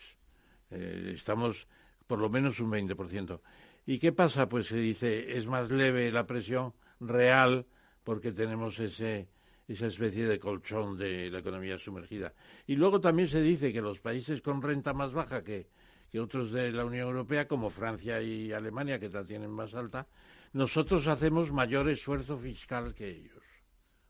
Eh, 0.71 1.13
estamos 1.15 1.67
por 2.07 2.19
lo 2.19 2.31
menos 2.31 2.61
un 2.61 2.71
20%. 2.71 3.41
¿Y 3.85 3.99
qué 3.99 4.13
pasa? 4.13 4.49
Pues 4.49 4.69
se 4.69 4.79
dice, 4.79 5.37
es 5.37 5.47
más 5.47 5.71
leve 5.71 6.11
la 6.11 6.27
presión 6.27 6.73
real 6.99 7.67
porque 8.03 8.33
tenemos 8.33 8.79
ese, 8.79 9.29
esa 9.69 9.89
especie 9.89 10.27
de 10.27 10.39
colchón 10.39 10.97
de 10.97 11.31
la 11.31 11.41
economía 11.41 11.79
sumergida. 11.79 12.33
Y 12.67 12.77
luego 12.77 13.03
también 13.03 13.29
se 13.29 13.43
dice 13.43 13.71
que 13.71 13.83
los 13.83 14.01
países 14.01 14.41
con 14.41 14.63
renta 14.63 14.95
más 14.95 15.13
baja 15.13 15.45
que 15.45 15.67
que 16.11 16.21
otros 16.21 16.53
de 16.53 16.73
la 16.73 16.85
Unión 16.85 17.09
Europea, 17.09 17.47
como 17.47 17.71
Francia 17.71 18.21
y 18.21 18.53
Alemania, 18.53 18.99
que 18.99 19.09
la 19.09 19.25
tienen 19.25 19.51
más 19.51 19.75
alta, 19.75 20.07
nosotros 20.53 21.07
hacemos 21.07 21.53
mayor 21.53 21.89
esfuerzo 21.89 22.39
fiscal 22.39 22.95
que 22.95 23.09
ellos. 23.11 23.43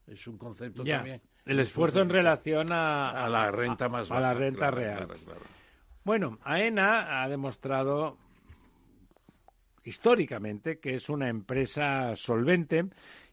Es 0.06 0.27
un 0.27 0.39
concepto 0.39 0.85
también. 0.85 1.20
El 1.44 1.60
esfuerzo, 1.60 2.01
en 2.01 2.10
relación 2.10 2.73
a, 2.73 3.28
la 3.28 3.51
renta 3.51 3.89
más 3.89 4.09
baja. 4.09 4.18
A 4.18 4.32
la 4.32 4.35
renta 4.35 4.70
real. 4.70 5.09
Bueno, 6.05 6.39
AENA 6.44 7.23
ha 7.23 7.28
demostrado 7.28 8.16
históricamente 9.85 10.78
que 10.78 10.94
es 10.94 11.09
una 11.09 11.28
empresa 11.28 12.14
solvente 12.16 12.85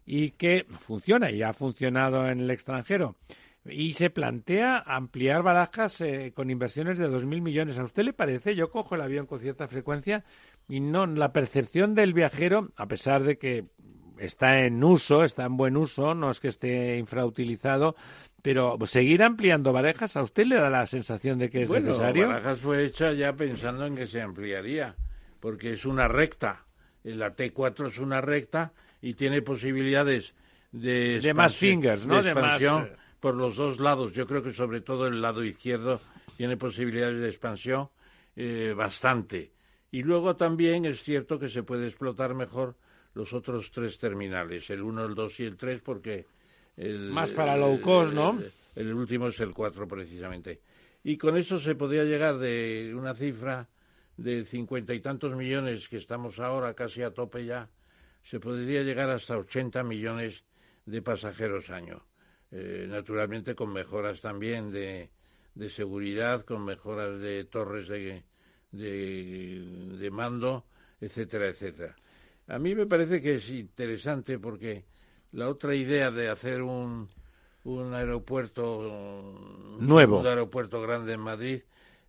y 0.05 0.31
que 0.31 0.65
funciona 0.79 1.31
y 1.31 1.41
ha 1.41 1.53
funcionado 1.53 2.27
en 2.27 2.39
el 2.39 2.51
extranjero 2.51 3.15
y 3.65 3.93
se 3.93 4.09
plantea 4.09 4.79
ampliar 4.79 5.41
barajas 5.41 6.01
eh, 6.01 6.33
con 6.35 6.49
inversiones 6.49 6.99
de 6.99 7.09
2.000 7.09 7.41
millones. 7.41 7.77
¿A 7.77 7.83
usted 7.83 8.03
le 8.03 8.13
parece? 8.13 8.55
Yo 8.55 8.69
cojo 8.69 8.95
el 8.95 9.01
avión 9.01 9.25
con 9.25 9.39
cierta 9.39 9.67
frecuencia 9.67 10.23
y 10.67 10.79
no, 10.79 11.05
la 11.05 11.31
percepción 11.31 11.95
del 11.95 12.13
viajero, 12.13 12.71
a 12.75 12.87
pesar 12.87 13.23
de 13.23 13.37
que 13.37 13.65
está 14.17 14.59
en 14.59 14.83
uso, 14.83 15.23
está 15.23 15.45
en 15.45 15.57
buen 15.57 15.77
uso, 15.77 16.13
no 16.13 16.29
es 16.29 16.39
que 16.39 16.49
esté 16.49 16.97
infrautilizado, 16.97 17.95
pero 18.41 18.77
seguir 18.85 19.23
ampliando 19.23 19.71
barajas, 19.71 20.17
¿a 20.17 20.23
usted 20.23 20.45
le 20.45 20.55
da 20.55 20.69
la 20.69 20.85
sensación 20.85 21.39
de 21.39 21.49
que 21.49 21.63
es 21.63 21.69
bueno, 21.69 21.87
necesario? 21.87 22.27
Barajas 22.27 22.59
fue 22.59 22.85
hecha 22.85 23.13
ya 23.13 23.33
pensando 23.33 23.85
en 23.85 23.95
que 23.95 24.07
se 24.07 24.21
ampliaría, 24.21 24.95
porque 25.39 25.71
es 25.71 25.85
una 25.85 26.07
recta. 26.07 26.65
La 27.03 27.35
T4 27.35 27.87
es 27.87 27.99
una 27.99 28.21
recta 28.21 28.71
y 29.01 29.15
tiene 29.15 29.41
posibilidades 29.41 30.33
de, 30.71 31.19
de 31.21 31.33
más 31.33 31.55
fingers, 31.55 32.05
¿no? 32.07 32.21
De, 32.23 32.31
expansión. 32.31 32.85
Eh, 32.85 33.02
por 33.23 33.35
los 33.35 33.55
dos 33.55 33.79
lados. 33.79 34.11
Yo 34.11 34.27
creo 34.27 34.43
que 34.43 34.51
sobre 34.51 34.81
todo 34.81 35.07
el 35.07 35.21
lado 35.21 35.45
izquierdo 35.45 36.01
tiene 36.35 36.57
posibilidades 36.57 37.21
de 37.21 37.29
expansión 37.29 37.87
eh, 38.35 38.73
bastante. 38.75 39.53
Y 39.91 40.03
luego 40.03 40.35
también 40.35 40.83
es 40.83 41.01
cierto 41.01 41.39
que 41.39 41.47
se 41.47 41.63
puede 41.63 41.87
explotar 41.87 42.33
mejor 42.33 42.75
los 43.13 43.31
otros 43.31 43.71
tres 43.71 43.97
terminales, 43.97 44.69
el 44.69 44.81
1, 44.81 45.05
el 45.05 45.15
2 45.15 45.39
y 45.39 45.43
el 45.45 45.55
3, 45.55 45.79
porque... 45.79 46.25
El, 46.75 47.11
Más 47.11 47.31
para 47.31 47.55
low 47.55 47.79
cost, 47.79 48.11
¿no? 48.11 48.37
El, 48.75 48.93
último 48.93 49.29
es 49.29 49.39
el 49.39 49.53
4, 49.53 49.87
precisamente. 49.87 50.59
Y 51.01 51.15
con 51.15 51.37
eso 51.37 51.59
se 51.59 51.75
podría 51.75 52.03
llegar 52.03 52.39
de 52.39 52.93
una 52.93 53.13
cifra 53.13 53.69
de 54.17 54.43
cincuenta 54.43 54.93
y 54.93 54.99
tantos 54.99 55.33
millones, 55.33 55.87
que 55.87 55.95
estamos 55.95 56.41
ahora 56.41 56.73
casi 56.73 57.03
a 57.03 57.11
tope 57.11 57.45
ya, 57.45 57.69
se 58.21 58.41
podría 58.41 58.83
llegar 58.83 59.09
hasta 59.09 59.37
80 59.37 59.81
millones 59.83 60.43
de 60.85 61.01
pasajeros 61.01 61.69
año. 61.69 62.03
Eh, 62.55 62.85
naturalmente 62.87 63.55
con 63.55 63.73
mejoras 63.73 64.21
también 64.21 64.71
de, 64.71 65.09
de, 65.55 65.69
seguridad, 65.71 66.45
con 66.45 66.63
mejoras 66.63 67.19
de 67.19 67.45
torres 67.45 67.87
de, 67.87 68.21
de, 68.71 70.11
mando, 70.11 70.63
etcétera, 71.01 71.47
etcétera. 71.47 71.95
A 72.47 72.59
mí 72.59 72.75
me 72.75 72.85
parece 72.85 73.23
que 73.23 73.35
es 73.35 73.49
interesante 73.49 74.37
porque 74.37 74.85
la 75.31 75.49
otra 75.49 75.73
idea 75.73 76.11
de 76.11 76.29
hacer 76.29 76.61
un, 76.61 77.09
un 77.63 77.95
aeropuerto 77.95 79.35
nuevo, 79.79 80.19
un 80.19 80.27
aeropuerto 80.27 80.79
grande 80.79 81.13
en 81.13 81.21
Madrid, 81.21 81.63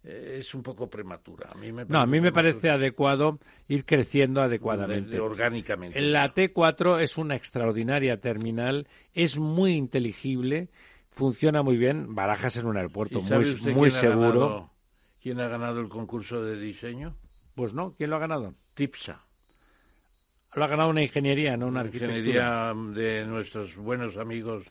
es 0.05 0.55
un 0.55 0.63
poco 0.63 0.89
prematura. 0.89 1.49
A 1.51 1.59
mí 1.59 1.73
me 1.73 1.85
no, 1.87 1.99
a 1.99 2.07
mí 2.07 2.21
me 2.21 2.33
parece 2.33 2.71
adecuado 2.71 3.39
ir 3.69 3.85
creciendo 3.85 4.43
adecuadamente. 4.43 5.19
orgánicamente. 5.19 6.01
La 6.01 6.35
T4 6.35 7.01
es 7.01 7.17
una 7.17 7.37
extraordinaria 7.37 8.21
terminal, 8.21 8.87
es 9.15 9.39
muy 9.39 9.73
inteligible, 9.73 10.69
funciona 11.11 11.63
muy 11.63 11.77
bien. 11.77 12.15
Barajas 12.15 12.57
en 12.57 12.67
un 12.67 12.77
aeropuerto 12.77 13.23
muy, 13.23 13.73
muy 13.73 13.91
seguro. 13.91 14.71
¿Quién 15.23 15.41
ha 15.41 15.49
ganado 15.49 15.81
el 15.81 15.89
concurso 15.89 16.45
de 16.45 16.61
diseño? 16.61 17.17
Pues 17.55 17.73
no, 17.73 17.95
¿quién 17.97 18.11
lo 18.11 18.17
ha 18.17 18.21
ganado? 18.21 18.55
TIPSA. 18.75 19.25
Lo 20.55 20.65
ha 20.65 20.69
ganado 20.69 20.91
una 20.91 21.03
ingeniería, 21.03 21.57
no 21.57 21.69
una. 21.69 21.85
Ingeniería 21.85 22.73
de 22.93 23.25
nuestros 23.25 23.75
buenos 23.77 24.17
amigos 24.17 24.65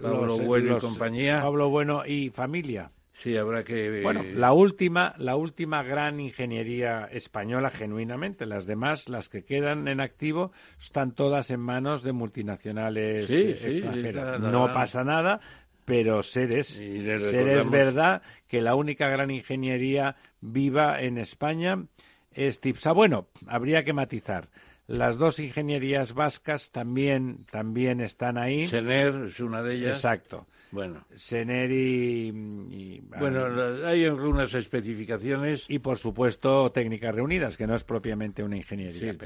Pablo 0.00 0.38
Bueno 0.38 0.76
y 0.76 0.80
compañía. 0.80 1.40
Pablo 1.40 1.70
Bueno 1.70 2.04
y 2.04 2.30
familia. 2.30 2.90
Sí, 3.22 3.36
habrá 3.36 3.64
que. 3.64 4.02
Bueno, 4.02 4.22
la 4.22 4.52
última, 4.52 5.14
la 5.18 5.36
última 5.36 5.82
gran 5.82 6.20
ingeniería 6.20 7.08
española, 7.10 7.70
genuinamente. 7.70 8.44
Las 8.44 8.66
demás, 8.66 9.08
las 9.08 9.28
que 9.28 9.44
quedan 9.44 9.88
en 9.88 10.00
activo, 10.00 10.52
están 10.78 11.12
todas 11.12 11.50
en 11.50 11.60
manos 11.60 12.02
de 12.02 12.12
multinacionales 12.12 13.30
extranjeras. 13.30 14.40
no 14.40 14.72
pasa 14.72 15.04
nada, 15.04 15.40
pero 15.84 16.22
Seres, 16.22 16.68
Seres 16.68 17.70
verdad 17.70 18.22
que 18.48 18.60
la 18.60 18.74
única 18.74 19.08
gran 19.08 19.30
ingeniería 19.30 20.16
viva 20.40 21.00
en 21.00 21.18
España 21.18 21.84
es 22.32 22.60
TIPSA. 22.60 22.92
Bueno, 22.92 23.28
habría 23.46 23.84
que 23.84 23.92
matizar. 23.92 24.48
Las 24.86 25.16
dos 25.16 25.38
ingenierías 25.38 26.12
vascas 26.12 26.70
también, 26.70 27.44
también 27.50 28.00
están 28.00 28.36
ahí. 28.36 28.66
Sener 28.68 29.14
es 29.28 29.40
una 29.40 29.62
de 29.62 29.76
ellas. 29.76 29.96
Exacto. 29.96 30.46
Bueno. 30.74 31.06
Sener 31.14 31.70
y, 31.70 33.00
bueno, 33.20 33.46
hay 33.86 34.04
algunas 34.06 34.52
especificaciones. 34.54 35.66
Y 35.68 35.78
por 35.78 35.98
supuesto 35.98 36.72
técnicas 36.72 37.14
reunidas, 37.14 37.56
que 37.56 37.68
no 37.68 37.76
es 37.76 37.84
propiamente 37.84 38.42
una 38.42 38.56
ingeniería. 38.56 39.12
Sí, 39.12 39.18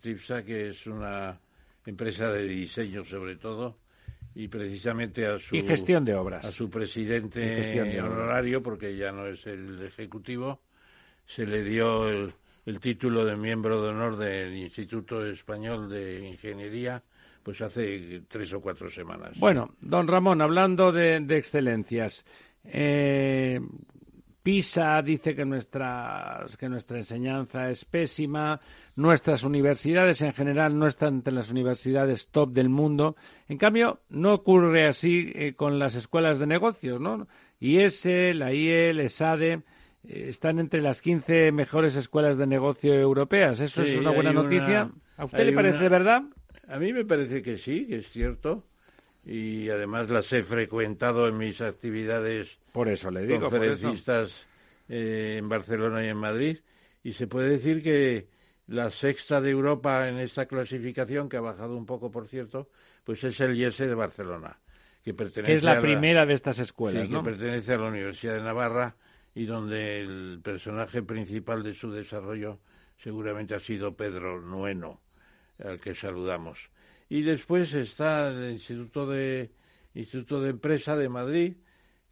TIPSA, 0.00 0.44
que 0.44 0.68
es 0.68 0.86
una 0.86 1.40
empresa 1.84 2.30
de 2.30 2.46
diseño 2.46 3.04
sobre 3.04 3.34
todo, 3.34 3.76
y 4.36 4.46
precisamente 4.46 5.26
a 5.26 5.40
su... 5.40 5.56
Y 5.56 5.62
gestión 5.62 6.04
de 6.04 6.14
obras. 6.14 6.46
A 6.46 6.52
su 6.52 6.70
presidente 6.70 8.00
honorario, 8.00 8.62
porque 8.62 8.96
ya 8.96 9.10
no 9.10 9.26
es 9.26 9.44
el 9.48 9.84
ejecutivo, 9.84 10.62
se 11.26 11.44
le 11.44 11.64
dio 11.64 12.08
el 12.08 12.34
el 12.66 12.80
título 12.80 13.24
de 13.24 13.36
miembro 13.36 13.82
de 13.82 13.90
honor 13.90 14.16
del 14.16 14.56
Instituto 14.56 15.26
Español 15.26 15.88
de 15.90 16.26
Ingeniería 16.26 17.02
pues 17.44 17.60
hace 17.60 18.22
tres 18.26 18.52
o 18.54 18.60
cuatro 18.60 18.90
semanas. 18.90 19.38
Bueno, 19.38 19.74
don 19.80 20.08
Ramón, 20.08 20.40
hablando 20.40 20.90
de, 20.90 21.16
excelencias, 21.36 22.24
eh, 22.64 23.60
PISA 24.42 25.02
dice 25.02 25.34
que 25.34 25.44
nuestra, 25.44 26.44
que 26.58 26.68
nuestra 26.68 26.98
enseñanza 26.98 27.68
es 27.68 27.84
pésima, 27.84 28.58
nuestras 28.96 29.44
universidades 29.44 30.22
en 30.22 30.32
general 30.32 30.78
no 30.78 30.86
están 30.86 31.16
entre 31.16 31.34
las 31.34 31.50
universidades 31.50 32.28
top 32.30 32.52
del 32.52 32.70
mundo. 32.70 33.14
En 33.46 33.58
cambio, 33.58 34.00
no 34.08 34.32
ocurre 34.32 34.86
así 34.86 35.30
eh, 35.34 35.54
con 35.54 35.78
las 35.78 35.94
escuelas 35.94 36.38
de 36.38 36.46
negocios, 36.46 37.00
¿no? 37.00 37.26
IES, 37.60 38.06
la 38.34 38.52
IEL, 38.52 39.00
ESADE 39.00 39.62
están 40.02 40.58
entre 40.58 40.82
las 40.82 41.00
15 41.00 41.52
mejores 41.52 41.96
escuelas 41.96 42.36
de 42.36 42.46
negocio 42.46 42.94
europeas. 42.94 43.60
¿Eso 43.60 43.82
es 43.82 43.96
una 43.96 44.10
buena 44.10 44.32
noticia? 44.32 44.90
¿A 45.16 45.24
usted 45.24 45.46
le 45.46 45.52
parece 45.52 45.88
verdad? 45.88 46.22
A 46.68 46.78
mí 46.78 46.92
me 46.92 47.04
parece 47.04 47.42
que 47.42 47.58
sí, 47.58 47.86
que 47.86 47.96
es 47.96 48.08
cierto. 48.08 48.64
Y 49.24 49.70
además 49.70 50.10
las 50.10 50.32
he 50.32 50.42
frecuentado 50.42 51.26
en 51.28 51.38
mis 51.38 51.60
actividades 51.60 52.58
por 52.74 52.88
eso 52.88 53.08
le 53.12 53.24
digo, 53.24 53.48
conferencistas 53.48 54.48
eh, 54.88 55.36
en 55.38 55.48
Barcelona 55.48 56.04
y 56.04 56.08
en 56.08 56.16
Madrid. 56.16 56.58
Y 57.04 57.12
se 57.12 57.28
puede 57.28 57.50
decir 57.50 57.84
que 57.84 58.26
la 58.66 58.90
sexta 58.90 59.40
de 59.40 59.50
Europa 59.50 60.08
en 60.08 60.18
esta 60.18 60.46
clasificación, 60.46 61.28
que 61.28 61.36
ha 61.36 61.40
bajado 61.40 61.76
un 61.76 61.86
poco, 61.86 62.10
por 62.10 62.26
cierto, 62.26 62.68
pues 63.04 63.22
es 63.22 63.38
el 63.38 63.54
IES 63.56 63.78
de 63.78 63.94
Barcelona. 63.94 64.58
Que, 65.04 65.14
pertenece 65.14 65.54
es 65.54 65.62
la, 65.62 65.80
primera 65.80 66.26
de 66.26 66.34
estas 66.34 66.58
escuelas, 66.58 67.08
que 67.08 67.18
pertenece 67.20 67.74
a 67.74 67.78
la 67.78 67.86
Universidad 67.86 68.34
de 68.34 68.42
Navarra 68.42 68.96
y 69.36 69.44
donde 69.44 70.00
el 70.00 70.40
personaje 70.42 71.00
principal 71.02 71.62
de 71.62 71.74
su 71.74 71.92
desarrollo 71.92 72.58
seguramente 72.96 73.54
ha 73.54 73.60
sido 73.60 73.94
Pedro 73.94 74.40
Nueno, 74.40 75.00
al 75.62 75.80
que 75.80 75.94
saludamos. 75.94 76.70
Y 77.08 77.22
después 77.22 77.74
está 77.74 78.28
el 78.28 78.52
Instituto 78.52 79.06
de, 79.06 79.50
Instituto 79.94 80.40
de 80.40 80.50
Empresa 80.50 80.96
de 80.96 81.08
Madrid, 81.08 81.56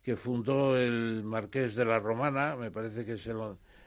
que 0.02 0.16
fundó 0.16 0.76
el 0.76 1.22
Marqués 1.24 1.74
de 1.74 1.84
la 1.84 1.98
Romana, 1.98 2.56
me 2.56 2.70
parece 2.70 3.04
que 3.04 3.14
es 3.14 3.26
el, 3.26 3.38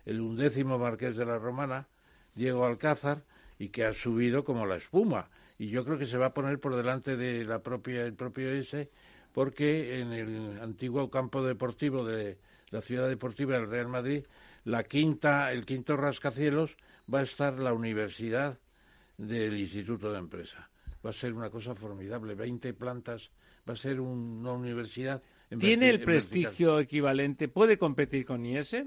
el 0.06 0.22
undécimo 0.22 0.78
Marqués 0.78 1.16
de 1.16 1.26
la 1.26 1.38
Romana, 1.38 1.88
Diego 2.34 2.66
Alcázar, 2.66 3.24
y 3.60 3.70
que 3.70 3.86
ha 3.86 3.94
subido 3.94 4.44
como 4.44 4.66
la 4.66 4.78
espuma. 4.78 5.30
Y 5.58 5.70
yo 5.70 5.86
creo 5.86 5.98
que 5.98 6.06
se 6.06 6.18
va 6.18 6.28
a 6.28 6.34
poner 6.34 6.60
por 6.60 6.76
delante 6.76 7.16
de 7.16 7.46
la 7.46 7.60
propia, 7.60 8.04
el 8.04 8.14
propio 8.14 8.52
ese, 8.52 8.90
porque 9.34 10.00
en 10.00 10.12
el 10.12 10.60
antiguo 10.62 11.10
campo 11.10 11.44
deportivo 11.44 12.06
de, 12.06 12.38
la 12.70 12.82
ciudad 12.82 13.08
deportiva 13.08 13.54
del 13.58 13.70
Real 13.70 13.88
Madrid, 13.88 14.26
la 14.64 14.84
quinta, 14.84 15.52
el 15.52 15.66
quinto 15.66 15.96
rascacielos 15.98 16.76
va 17.12 17.20
a 17.20 17.24
estar 17.24 17.60
la 17.60 17.74
universidad 17.74 18.58
del 19.18 19.58
Instituto 19.58 20.12
de 20.12 20.20
Empresa. 20.20 20.70
Va 21.06 21.10
a 21.10 21.14
ser 21.14 21.34
una 21.34 21.50
cosa 21.50 21.76
formidable, 21.76 22.36
20 22.36 22.74
plantas, 22.74 23.32
va 23.68 23.74
a 23.74 23.76
ser 23.76 24.00
una 24.00 24.52
universidad. 24.52 25.22
¿Tiene 25.60 25.90
el 25.90 26.02
prestigio 26.02 26.80
equivalente? 26.80 27.48
¿Puede 27.48 27.78
competir 27.78 28.26
con 28.26 28.46
IES? 28.46 28.78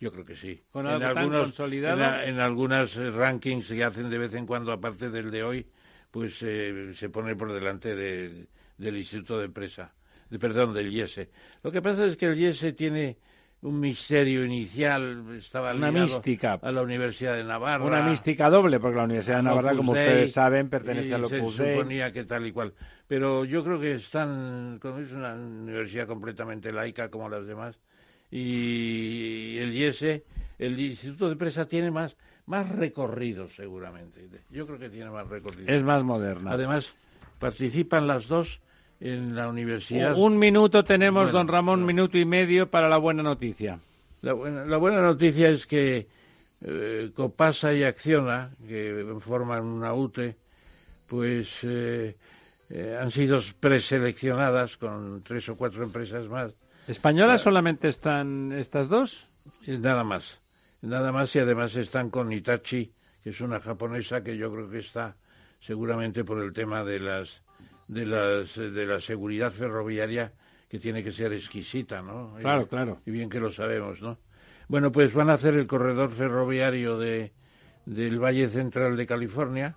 Yo 0.00 0.12
creo 0.12 0.24
que 0.24 0.36
sí. 0.36 0.62
¿Con 0.70 0.86
algo 0.86 1.02
en 1.02 1.18
algunos, 1.18 1.42
consolidado? 1.42 2.22
En, 2.22 2.38
algunos 2.38 2.96
eh, 2.96 3.10
rankings 3.10 3.68
que 3.68 3.82
hacen 3.82 4.10
de 4.10 4.18
vez 4.18 4.34
en 4.34 4.46
cuando, 4.46 4.70
aparte 4.70 5.10
del 5.10 5.30
de 5.30 5.42
hoy, 5.42 5.66
pues 6.10 6.38
eh, 6.42 6.92
se 6.94 7.08
pone 7.08 7.34
por 7.34 7.52
delante 7.52 7.96
del 7.96 8.96
Instituto 8.96 9.38
de 9.38 9.46
Empresa 9.46 9.92
perdón, 10.38 10.74
del 10.74 10.92
IESE. 10.92 11.30
Lo 11.62 11.72
que 11.72 11.80
pasa 11.80 12.04
es 12.04 12.16
que 12.16 12.26
el 12.26 12.38
IESE 12.38 12.74
tiene 12.74 13.16
un 13.60 13.80
misterio 13.80 14.44
inicial, 14.44 15.24
estaba 15.36 15.74
una 15.74 15.90
mística 15.90 16.58
a 16.62 16.70
la 16.70 16.82
Universidad 16.82 17.34
de 17.34 17.44
Navarra. 17.44 17.84
Una 17.84 18.02
mística 18.02 18.48
doble, 18.50 18.78
porque 18.78 18.96
la 18.96 19.04
Universidad 19.04 19.38
de 19.38 19.42
Navarra, 19.42 19.74
como 19.74 19.92
ustedes 19.92 20.32
saben, 20.32 20.68
pertenece 20.68 21.14
a 21.14 21.18
lo 21.18 21.28
se 21.28 21.40
suponía 21.40 22.12
que 22.12 22.24
tal 22.24 22.46
y 22.46 22.52
cual. 22.52 22.72
Pero 23.08 23.44
yo 23.44 23.64
creo 23.64 23.80
que 23.80 23.94
están, 23.94 24.78
es 24.82 25.12
una 25.12 25.34
universidad 25.34 26.06
completamente 26.06 26.72
laica 26.72 27.08
como 27.08 27.28
las 27.28 27.46
demás, 27.46 27.80
y 28.30 29.58
el 29.58 29.74
IESE, 29.74 30.24
el 30.58 30.78
Instituto 30.78 31.26
de 31.26 31.32
Empresa 31.32 31.66
tiene 31.66 31.90
más, 31.90 32.16
más 32.46 32.68
recorrido 32.68 33.48
seguramente. 33.48 34.28
Yo 34.50 34.66
creo 34.66 34.78
que 34.78 34.90
tiene 34.90 35.10
más 35.10 35.26
recorrido. 35.26 35.66
Es 35.66 35.82
más 35.82 36.04
moderna. 36.04 36.52
Además, 36.52 36.94
participan 37.40 38.06
las 38.06 38.28
dos 38.28 38.60
en 39.00 39.34
la 39.34 39.48
universidad. 39.48 40.16
Un 40.16 40.38
minuto 40.38 40.84
tenemos, 40.84 41.30
don 41.30 41.48
Ramón, 41.48 41.84
minuto 41.84 42.18
y 42.18 42.24
medio 42.24 42.70
para 42.70 42.88
la 42.88 42.98
buena 42.98 43.22
noticia. 43.22 43.78
La 44.22 44.32
buena, 44.32 44.64
la 44.64 44.76
buena 44.76 45.00
noticia 45.00 45.48
es 45.48 45.66
que 45.66 46.08
eh, 46.60 47.10
Copasa 47.14 47.72
y 47.72 47.84
Acciona, 47.84 48.50
que 48.66 49.14
forman 49.20 49.64
una 49.64 49.94
UTE, 49.94 50.36
pues 51.08 51.50
eh, 51.62 52.16
eh, 52.70 52.98
han 53.00 53.10
sido 53.10 53.40
preseleccionadas 53.60 54.76
con 54.76 55.22
tres 55.22 55.48
o 55.48 55.56
cuatro 55.56 55.84
empresas 55.84 56.26
más. 56.28 56.52
¿Españolas 56.88 57.42
solamente 57.42 57.88
están 57.88 58.52
estas 58.52 58.88
dos? 58.88 59.28
Nada 59.66 60.02
más. 60.04 60.40
Nada 60.82 61.12
más 61.12 61.34
y 61.36 61.38
además 61.38 61.76
están 61.76 62.10
con 62.10 62.32
Itachi, 62.32 62.92
que 63.22 63.30
es 63.30 63.40
una 63.40 63.60
japonesa 63.60 64.22
que 64.22 64.36
yo 64.36 64.52
creo 64.52 64.70
que 64.70 64.78
está 64.78 65.16
seguramente 65.60 66.24
por 66.24 66.42
el 66.42 66.52
tema 66.52 66.84
de 66.84 67.00
las 67.00 67.42
de, 67.88 68.06
las, 68.06 68.54
de 68.54 68.86
la 68.86 69.00
seguridad 69.00 69.50
ferroviaria 69.50 70.32
que 70.68 70.78
tiene 70.78 71.02
que 71.02 71.12
ser 71.12 71.32
exquisita, 71.32 72.02
¿no? 72.02 72.34
Claro, 72.40 72.68
claro. 72.68 73.00
Y 73.06 73.10
bien 73.10 73.30
que 73.30 73.40
lo 73.40 73.50
sabemos, 73.50 74.00
¿no? 74.02 74.18
Bueno, 74.68 74.92
pues 74.92 75.14
van 75.14 75.30
a 75.30 75.34
hacer 75.34 75.54
el 75.54 75.66
corredor 75.66 76.10
ferroviario 76.10 76.98
de, 76.98 77.32
del 77.86 78.22
Valle 78.22 78.48
Central 78.48 78.96
de 78.96 79.06
California, 79.06 79.74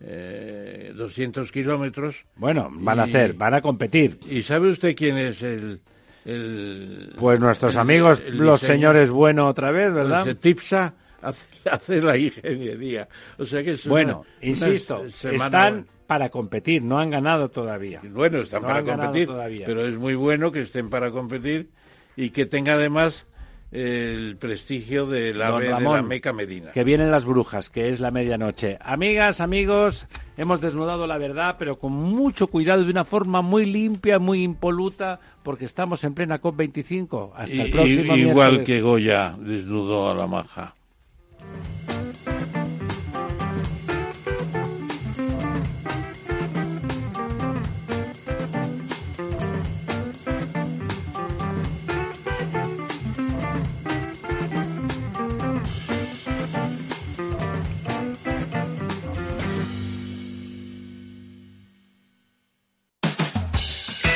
eh, 0.00 0.92
200 0.96 1.52
kilómetros. 1.52 2.16
Bueno, 2.36 2.70
van 2.72 3.00
a 3.00 3.02
hacer, 3.04 3.34
van 3.34 3.54
a 3.54 3.60
competir. 3.60 4.18
¿Y 4.28 4.42
sabe 4.42 4.70
usted 4.70 4.96
quién 4.96 5.18
es 5.18 5.42
el...? 5.42 5.80
pues 7.18 7.40
nuestros 7.40 7.76
amigos, 7.76 8.22
los 8.28 8.60
señores 8.60 9.10
Bueno 9.10 9.48
otra 9.48 9.72
vez, 9.72 9.92
¿verdad? 9.92 10.22
Pues, 10.22 10.38
TIPSA 10.38 10.94
hace, 11.70 12.00
la 12.00 12.16
ingeniería. 12.16 13.08
O 13.38 13.44
sea 13.44 13.64
que 13.64 13.72
es 13.72 13.86
Bueno, 13.86 14.24
insisto, 14.40 15.04
están 15.04 15.84
para 16.12 16.28
competir, 16.28 16.82
no 16.82 16.98
han 16.98 17.08
ganado 17.08 17.48
todavía. 17.48 18.02
Bueno, 18.04 18.42
están 18.42 18.60
para 18.64 18.84
competir, 18.84 19.30
pero 19.64 19.86
es 19.86 19.96
muy 19.96 20.14
bueno 20.14 20.52
que 20.52 20.60
estén 20.60 20.90
para 20.90 21.10
competir 21.10 21.70
y 22.16 22.28
que 22.28 22.44
tenga 22.44 22.74
además 22.74 23.24
el 23.70 24.36
prestigio 24.38 25.06
de 25.06 25.32
la, 25.32 25.58
de 25.58 25.70
la 25.70 26.02
Meca 26.02 26.34
Medina. 26.34 26.72
Que 26.72 26.84
vienen 26.84 27.10
las 27.10 27.24
brujas, 27.24 27.70
que 27.70 27.88
es 27.88 27.98
la 28.00 28.10
medianoche. 28.10 28.76
Amigas, 28.82 29.40
amigos, 29.40 30.06
hemos 30.36 30.60
desnudado 30.60 31.06
la 31.06 31.16
verdad, 31.16 31.56
pero 31.58 31.78
con 31.78 31.94
mucho 31.94 32.48
cuidado, 32.48 32.84
de 32.84 32.90
una 32.90 33.06
forma 33.06 33.40
muy 33.40 33.64
limpia, 33.64 34.18
muy 34.18 34.42
impoluta, 34.42 35.18
porque 35.42 35.64
estamos 35.64 36.04
en 36.04 36.12
plena 36.12 36.42
COP25. 36.42 37.30
Hasta 37.34 37.54
el 37.54 37.70
próximo 37.70 38.16
Igual 38.18 38.64
que 38.64 38.82
Goya 38.82 39.34
desnudó 39.38 40.10
a 40.10 40.14
la 40.14 40.26
maja. 40.26 40.74